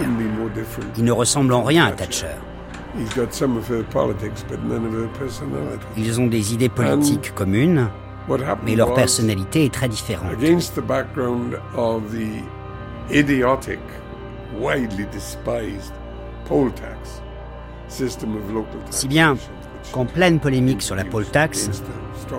Il 0.97 1.05
ne 1.05 1.13
ressemble 1.13 1.53
en 1.53 1.63
rien 1.63 1.87
à 1.87 1.93
Thatcher. 1.93 2.27
Ils 5.97 6.21
ont 6.21 6.27
des 6.27 6.55
idées 6.55 6.69
politiques 6.69 7.35
communes, 7.35 7.89
mais 8.65 8.77
leur 8.77 8.95
personnalité 8.95 9.65
est 9.65 9.73
très 9.73 9.89
différente. 9.89 10.31
Si 18.91 19.09
bien 19.09 19.37
qu'en 19.91 20.05
pleine 20.05 20.39
polémique 20.39 20.83
sur 20.83 20.95
la 20.95 21.05
poll 21.05 21.25
tax, 21.27 21.71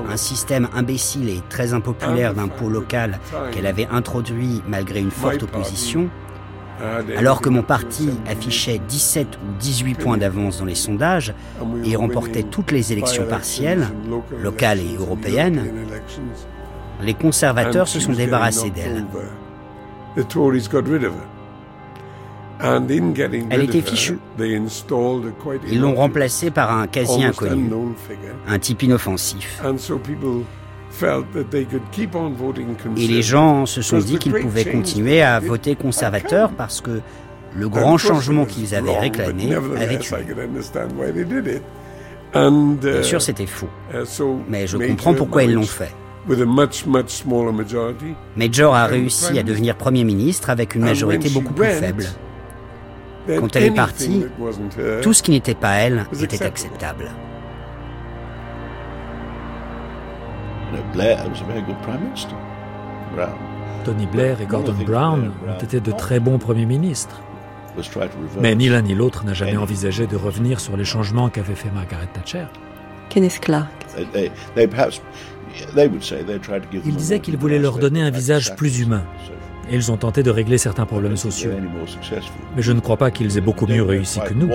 un 0.10 0.18
système 0.18 0.68
imbécile 0.74 1.30
et 1.30 1.42
très 1.50 1.74
impopulaire 1.74 2.34
d'impôt 2.34 2.70
local 2.70 3.20
qu'elle 3.52 3.68
avait 3.68 3.88
introduit 3.92 4.62
malgré 4.68 5.00
une 5.00 5.12
forte 5.12 5.44
opposition, 5.44 6.10
alors 7.18 7.42
que 7.42 7.50
mon 7.50 7.64
parti 7.64 8.10
affichait 8.28 8.80
17 8.88 9.28
ou 9.36 9.60
18 9.60 9.96
points 9.96 10.18
d'avance 10.18 10.60
dans 10.60 10.66
les 10.66 10.76
sondages 10.76 11.34
et 11.86 11.96
remportait 11.96 12.44
toutes 12.44 12.72
les 12.72 12.92
élections 12.92 13.26
partielles, 13.26 13.88
locales 14.42 14.80
et 14.80 14.96
européennes, 14.98 15.72
les 17.02 17.14
conservateurs 17.14 17.88
se 17.88 18.00
sont 18.00 18.14
débarrassés 18.14 18.70
d'elle. 18.70 19.06
Elle 22.64 23.64
était 23.64 23.82
fichue. 23.82 24.20
Ils 25.70 25.82
l'ont 25.82 25.96
remplacée 25.96 26.50
par 26.50 26.76
un 26.76 26.88
quasi 26.88 27.24
inconnu, 27.24 27.70
un 28.48 28.60
type 28.60 28.84
inoffensif. 28.84 29.62
Et 32.98 33.08
les 33.08 33.22
gens 33.22 33.66
se 33.66 33.82
sont 33.82 33.98
dit 34.00 34.18
qu'ils 34.18 34.34
pouvaient 34.34 34.66
continuer 34.66 35.22
à 35.22 35.40
voter 35.40 35.76
conservateur 35.76 36.52
parce 36.52 36.80
que 36.82 37.02
le 37.56 37.70
grand 37.70 37.98
changement 37.98 38.46
qu'ils 38.46 38.74
avaient 38.76 38.98
réclamé 38.98 39.54
avait 39.54 39.96
eu. 39.96 40.00
Bien 42.82 43.04
sûr, 43.04 43.22
c'était 43.22 43.46
faux. 43.46 43.70
Mais 44.48 44.68
je 44.68 44.78
comprends 44.78 45.14
pourquoi 45.14 45.44
ils 45.44 45.54
l'ont 45.54 45.64
fait. 45.64 45.94
Major 48.38 48.74
a 48.76 48.86
réussi 48.86 49.38
à 49.38 49.44
devenir 49.44 49.76
Premier 49.76 50.04
ministre 50.06 50.50
avec 50.50 50.76
une 50.76 50.84
majorité 50.84 51.30
beaucoup 51.30 51.54
plus 51.54 51.68
faible. 51.68 52.06
Quand 53.28 53.56
elle 53.56 53.64
est 53.64 53.72
partie, 53.72 54.26
tout 55.02 55.14
ce 55.14 55.24
qui 55.24 55.32
n'était 55.32 55.56
pas 55.56 55.76
elle 55.76 56.06
était 56.22 56.44
acceptable. 56.44 57.12
Tony 63.86 64.06
Blair 64.08 64.42
et 64.42 64.46
Gordon 64.46 64.76
Brown 64.86 65.32
ont 65.48 65.64
été 65.64 65.80
de 65.80 65.92
très 65.92 66.20
bons 66.20 66.38
premiers 66.38 66.66
ministres. 66.66 67.22
Mais 68.40 68.56
ni 68.56 68.70
l'un 68.70 68.82
ni 68.82 68.94
l'autre 68.94 69.26
n'a 69.26 69.34
jamais 69.34 69.58
envisagé 69.58 70.06
de 70.08 70.16
revenir 70.16 70.60
sur 70.60 70.78
les 70.78 70.86
changements 70.86 71.30
qu'avait 71.30 71.56
fait 71.56 71.72
Margaret 71.72 72.08
Thatcher. 72.14 72.46
Kenneth 73.10 73.40
Clark. 73.40 73.70
Ils 76.86 76.96
disaient 76.96 77.20
qu'ils 77.20 77.38
voulaient 77.38 77.60
leur 77.60 77.78
donner 77.78 78.02
un 78.02 78.10
visage 78.12 78.56
plus 78.56 78.80
humain. 78.80 79.04
Et 79.70 79.76
ils 79.76 79.92
ont 79.92 79.98
tenté 79.98 80.24
de 80.24 80.30
régler 80.30 80.58
certains 80.58 80.86
problèmes 80.86 81.18
sociaux. 81.18 81.52
Mais 82.56 82.62
je 82.62 82.72
ne 82.72 82.80
crois 82.80 82.98
pas 82.98 83.12
qu'ils 83.12 83.38
aient 83.38 83.42
beaucoup 83.42 83.68
mieux 83.68 83.84
réussi 83.84 84.20
que 84.20 84.34
nous. 84.34 84.50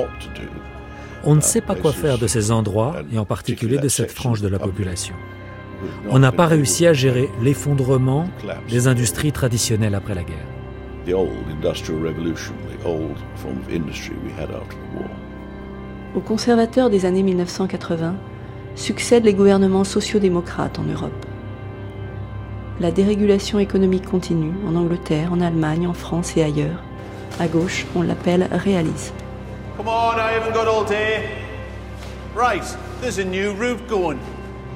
On 1.24 1.35
ne 1.35 1.40
sait 1.40 1.60
pas 1.60 1.74
quoi 1.74 1.93
faire 1.93 2.18
de 2.18 2.26
ces 2.26 2.51
endroits, 2.51 2.97
et 3.12 3.18
en 3.18 3.24
particulier 3.24 3.78
de 3.78 3.89
cette 3.89 4.12
frange 4.12 4.40
de 4.40 4.48
la 4.48 4.59
population. 4.59 5.14
On 6.10 6.18
n'a 6.18 6.32
pas 6.32 6.47
réussi 6.47 6.86
à 6.86 6.93
gérer 6.93 7.28
l'effondrement 7.43 8.28
des 8.68 8.89
industries 8.89 9.32
traditionnelles 9.32 9.94
après 9.94 10.14
la 10.14 10.22
guerre. 10.24 10.47
Aux 16.14 16.20
conservateurs 16.20 16.90
des 16.90 17.06
années 17.06 17.22
1980 17.22 18.14
succèdent 18.74 19.24
les 19.24 19.35
gouvernements 19.35 19.85
sociaux-démocrates 19.85 20.78
en 20.78 20.85
Europe. 20.85 21.26
La 22.80 22.90
dérégulation 22.90 23.59
économique 23.59 24.06
continue 24.06 24.52
en 24.66 24.76
Angleterre, 24.76 25.32
en 25.32 25.40
Allemagne, 25.40 25.86
en 25.86 25.94
France 25.94 26.36
et 26.36 26.42
ailleurs. 26.42 26.82
À 27.40 27.48
gauche, 27.48 27.86
on 27.96 28.02
l'appelle 28.02 28.48
réalisme. 28.52 29.14
Come 29.76 29.88
on, 29.88 30.16
I 30.16 30.36
haven't 30.36 30.55
got 30.55 30.68
all 30.68 30.84
day. 30.86 31.24
Right, 32.36 32.64
there's 33.00 33.18
a 33.18 33.24
new 33.24 33.50
route 33.52 33.86
going. 33.88 34.18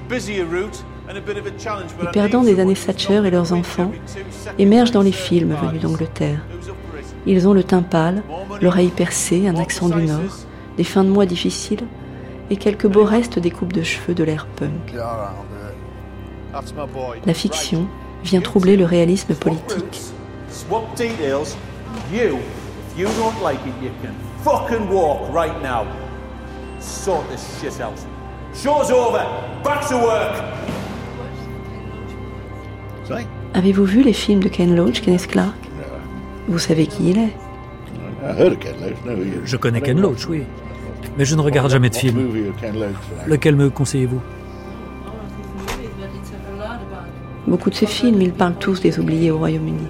Busier 0.09 0.43
route 0.43 0.85
les 1.15 2.11
perdants 2.13 2.43
des 2.43 2.61
années 2.61 2.75
Thatcher 2.75 3.23
et 3.25 3.31
leurs 3.31 3.53
enfants 3.53 3.93
émergent 4.59 4.93
dans 4.93 5.03
les 5.03 5.13
films 5.13 5.55
venus 5.55 5.83
d'Angleterre. 5.83 6.41
Ils 7.27 7.47
ont 7.49 7.53
le 7.53 7.65
teint 7.65 7.83
pâle, 7.83 8.23
l'oreille 8.61 8.89
percée, 8.89 9.49
un 9.49 9.57
accent 9.57 9.89
du 9.89 10.03
Nord, 10.03 10.39
des 10.77 10.85
fins 10.85 11.05
de 11.05 11.11
mois 11.11 11.27
difficiles 11.27 11.85
et 12.51 12.57
quelques 12.57 12.87
beaux 12.87 13.05
restes 13.05 13.39
des 13.39 13.51
coupes 13.51 13.73
de 13.73 13.83
cheveux 13.83 14.15
de 14.15 14.25
l'ère 14.25 14.47
punk. 14.47 14.95
La 17.27 17.35
fiction 17.35 17.87
vient 18.25 18.41
troubler 18.41 18.77
le 18.77 18.85
réalisme 18.85 19.35
politique. 19.35 20.01
Avez-vous 33.55 33.85
vu 33.85 34.03
les 34.03 34.13
films 34.13 34.43
de 34.43 34.49
Ken 34.49 34.75
Loach, 34.75 35.01
Kenneth 35.01 35.27
Clark 35.27 35.57
Vous 36.49 36.59
savez 36.59 36.87
qui 36.87 37.11
il 37.11 37.19
est? 37.19 37.33
Je 39.45 39.57
connais 39.57 39.81
Ken 39.81 40.01
Loach, 40.01 40.27
oui. 40.29 40.45
Mais 41.19 41.25
je 41.25 41.35
ne 41.35 41.41
regarde 41.41 41.71
jamais 41.71 41.91
de 41.91 41.97
film. 41.97 42.29
Lequel 43.27 43.57
me 43.57 43.71
conseillez-vous? 43.71 44.21
Beaucoup 47.47 47.71
de 47.71 47.75
ces 47.75 47.87
films, 47.87 48.23
ils 48.23 48.33
parlent 48.33 48.59
tous 48.59 48.81
des 48.81 48.99
oubliés 48.99 49.31
au 49.31 49.39
Royaume-Uni. 49.39 49.87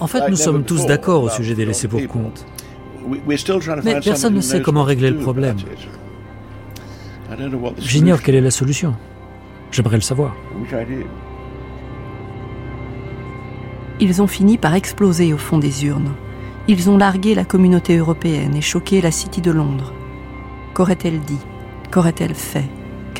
En 0.00 0.06
fait, 0.06 0.28
nous 0.28 0.36
sommes 0.36 0.64
tous 0.64 0.86
d'accord 0.86 1.22
au 1.22 1.28
sujet 1.28 1.54
des 1.54 1.64
laissés 1.64 1.88
pour 1.88 2.04
compte. 2.08 2.44
Mais 3.84 4.00
personne 4.00 4.34
ne 4.34 4.40
sait 4.40 4.60
comment 4.60 4.82
régler 4.82 5.10
le 5.10 5.18
problème. 5.18 5.56
J'ignore 7.78 8.22
quelle 8.22 8.34
est 8.34 8.40
la 8.40 8.50
solution. 8.50 8.94
J'aimerais 9.70 9.96
le 9.96 10.02
savoir. 10.02 10.34
Ils 14.00 14.20
ont 14.20 14.26
fini 14.26 14.58
par 14.58 14.74
exploser 14.74 15.32
au 15.32 15.38
fond 15.38 15.58
des 15.58 15.86
urnes. 15.86 16.12
Ils 16.68 16.90
ont 16.90 16.98
largué 16.98 17.34
la 17.34 17.44
communauté 17.44 17.96
européenne 17.96 18.56
et 18.56 18.60
choqué 18.60 19.00
la 19.00 19.10
City 19.10 19.40
de 19.40 19.50
Londres. 19.50 19.92
Qu'aurait-elle 20.74 21.20
dit? 21.20 21.38
Qu'aurait-elle 21.90 22.34
fait? 22.34 22.68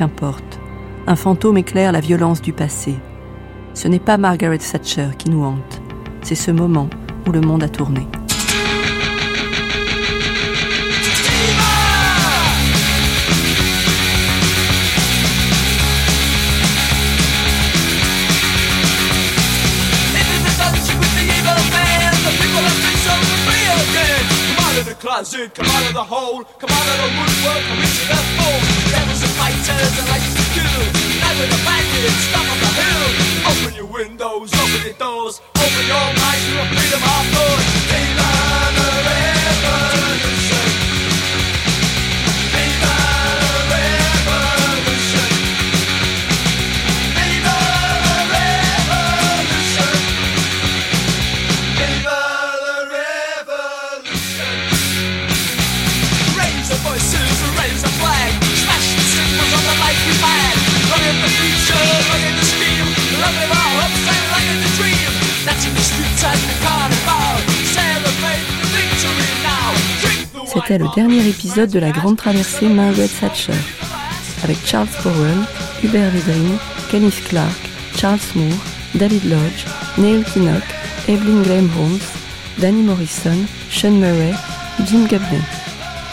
Qu'importe. 0.01 0.59
Un 1.07 1.15
fantôme 1.15 1.59
éclaire 1.59 1.93
la 1.93 2.01
violence 2.01 2.41
du 2.41 2.55
passé. 2.55 2.95
Ce 3.75 3.87
n'est 3.87 3.99
pas 3.99 4.17
Margaret 4.17 4.57
Thatcher 4.57 5.09
qui 5.19 5.29
nous 5.29 5.45
hante. 5.45 5.83
C'est 6.23 6.35
ce 6.35 6.51
moment 6.51 6.89
où 7.27 7.33
le 7.33 7.43
monde 7.43 7.63
a 7.65 7.69
tourné. 7.69 8.07
Fighters 29.41 29.97
and 29.97 30.09
like 30.13 30.21
to 30.37 30.45
kill. 30.53 30.85
Night 31.25 31.37
with 31.41 31.49
the 31.49 31.61
bandits, 31.65 32.21
stop 32.29 32.45
on 32.45 32.59
the 32.61 32.71
hill. 32.77 33.09
Open 33.49 33.73
your 33.75 33.89
windows, 33.89 34.53
open 34.53 34.81
your 34.85 34.99
doors, 35.01 35.41
open 35.57 35.85
your 35.89 36.09
minds 36.21 36.45
to 36.45 36.61
a 36.61 36.67
freedom 36.69 37.01
of 37.01 37.25
thought. 37.33 37.65
Viva 37.89 39.20
C'était 70.71 70.85
le 70.85 70.95
dernier 70.95 71.29
épisode 71.29 71.71
de 71.71 71.81
la 71.81 71.91
grande 71.91 72.17
traversée 72.17 72.69
Margaret 72.69 73.09
Thatcher, 73.09 73.59
avec 74.45 74.57
Charles 74.65 74.87
Powell, 75.03 75.39
Hubert 75.83 76.13
Védrine, 76.13 76.59
Kenneth 76.89 77.25
Clark, 77.25 77.59
Charles 77.97 78.21
Moore, 78.37 78.55
David 78.95 79.25
Lodge, 79.25 79.67
Neil 79.99 80.23
Kinnock, 80.23 80.63
Evelyn 81.09 81.43
Graham 81.43 81.69
Holmes, 81.77 81.99
Danny 82.59 82.83
Morrison, 82.85 83.37
Sean 83.69 83.99
Murray, 83.99 84.33
Jim 84.87 85.07
Gabney, 85.09 85.43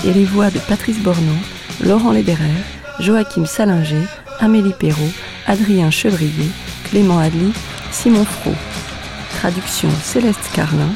et 0.03 0.11
les 0.11 0.25
voix 0.25 0.49
de 0.49 0.57
Patrice 0.57 0.97
Bornon, 1.01 1.37
Laurent 1.83 2.11
Lederer, 2.11 2.63
Joachim 2.99 3.45
Salinger, 3.45 4.07
Amélie 4.39 4.73
Perrault, 4.73 5.13
Adrien 5.45 5.91
Chevrier, 5.91 6.49
Clément 6.85 7.19
Adly, 7.19 7.53
Simon 7.91 8.25
Fro. 8.25 8.53
Traduction 9.37 9.89
Céleste 10.01 10.49
Carlin. 10.55 10.89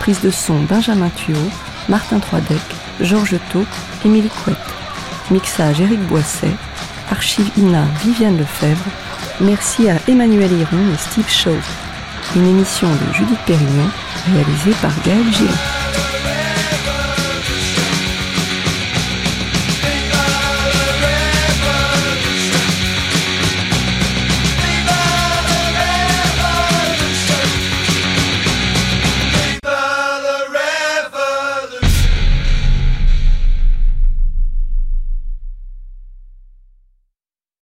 Prise 0.00 0.20
de 0.20 0.30
son 0.30 0.60
Benjamin 0.64 1.08
Thuot, 1.08 1.48
Martin 1.88 2.18
Troidec, 2.18 2.60
Georges 3.00 3.38
Thau, 3.52 3.64
Émilie 4.04 4.28
Couette. 4.28 4.56
Mixage 5.30 5.80
Éric 5.80 6.00
Boisset. 6.06 6.54
Archive 7.10 7.50
INA 7.56 7.84
Viviane 8.02 8.38
Lefebvre. 8.38 8.84
Merci 9.40 9.88
à 9.88 9.96
Emmanuel 10.08 10.50
Hiron 10.52 10.92
et 10.92 10.98
Steve 10.98 11.28
Shaw. 11.28 11.56
Une 12.36 12.46
émission 12.46 12.88
de 12.88 13.14
Judith 13.14 13.38
Pérignon 13.46 13.90
réalisée 14.32 14.76
par 14.80 14.92
Gaël 15.04 15.32
Gillon. 15.32 16.09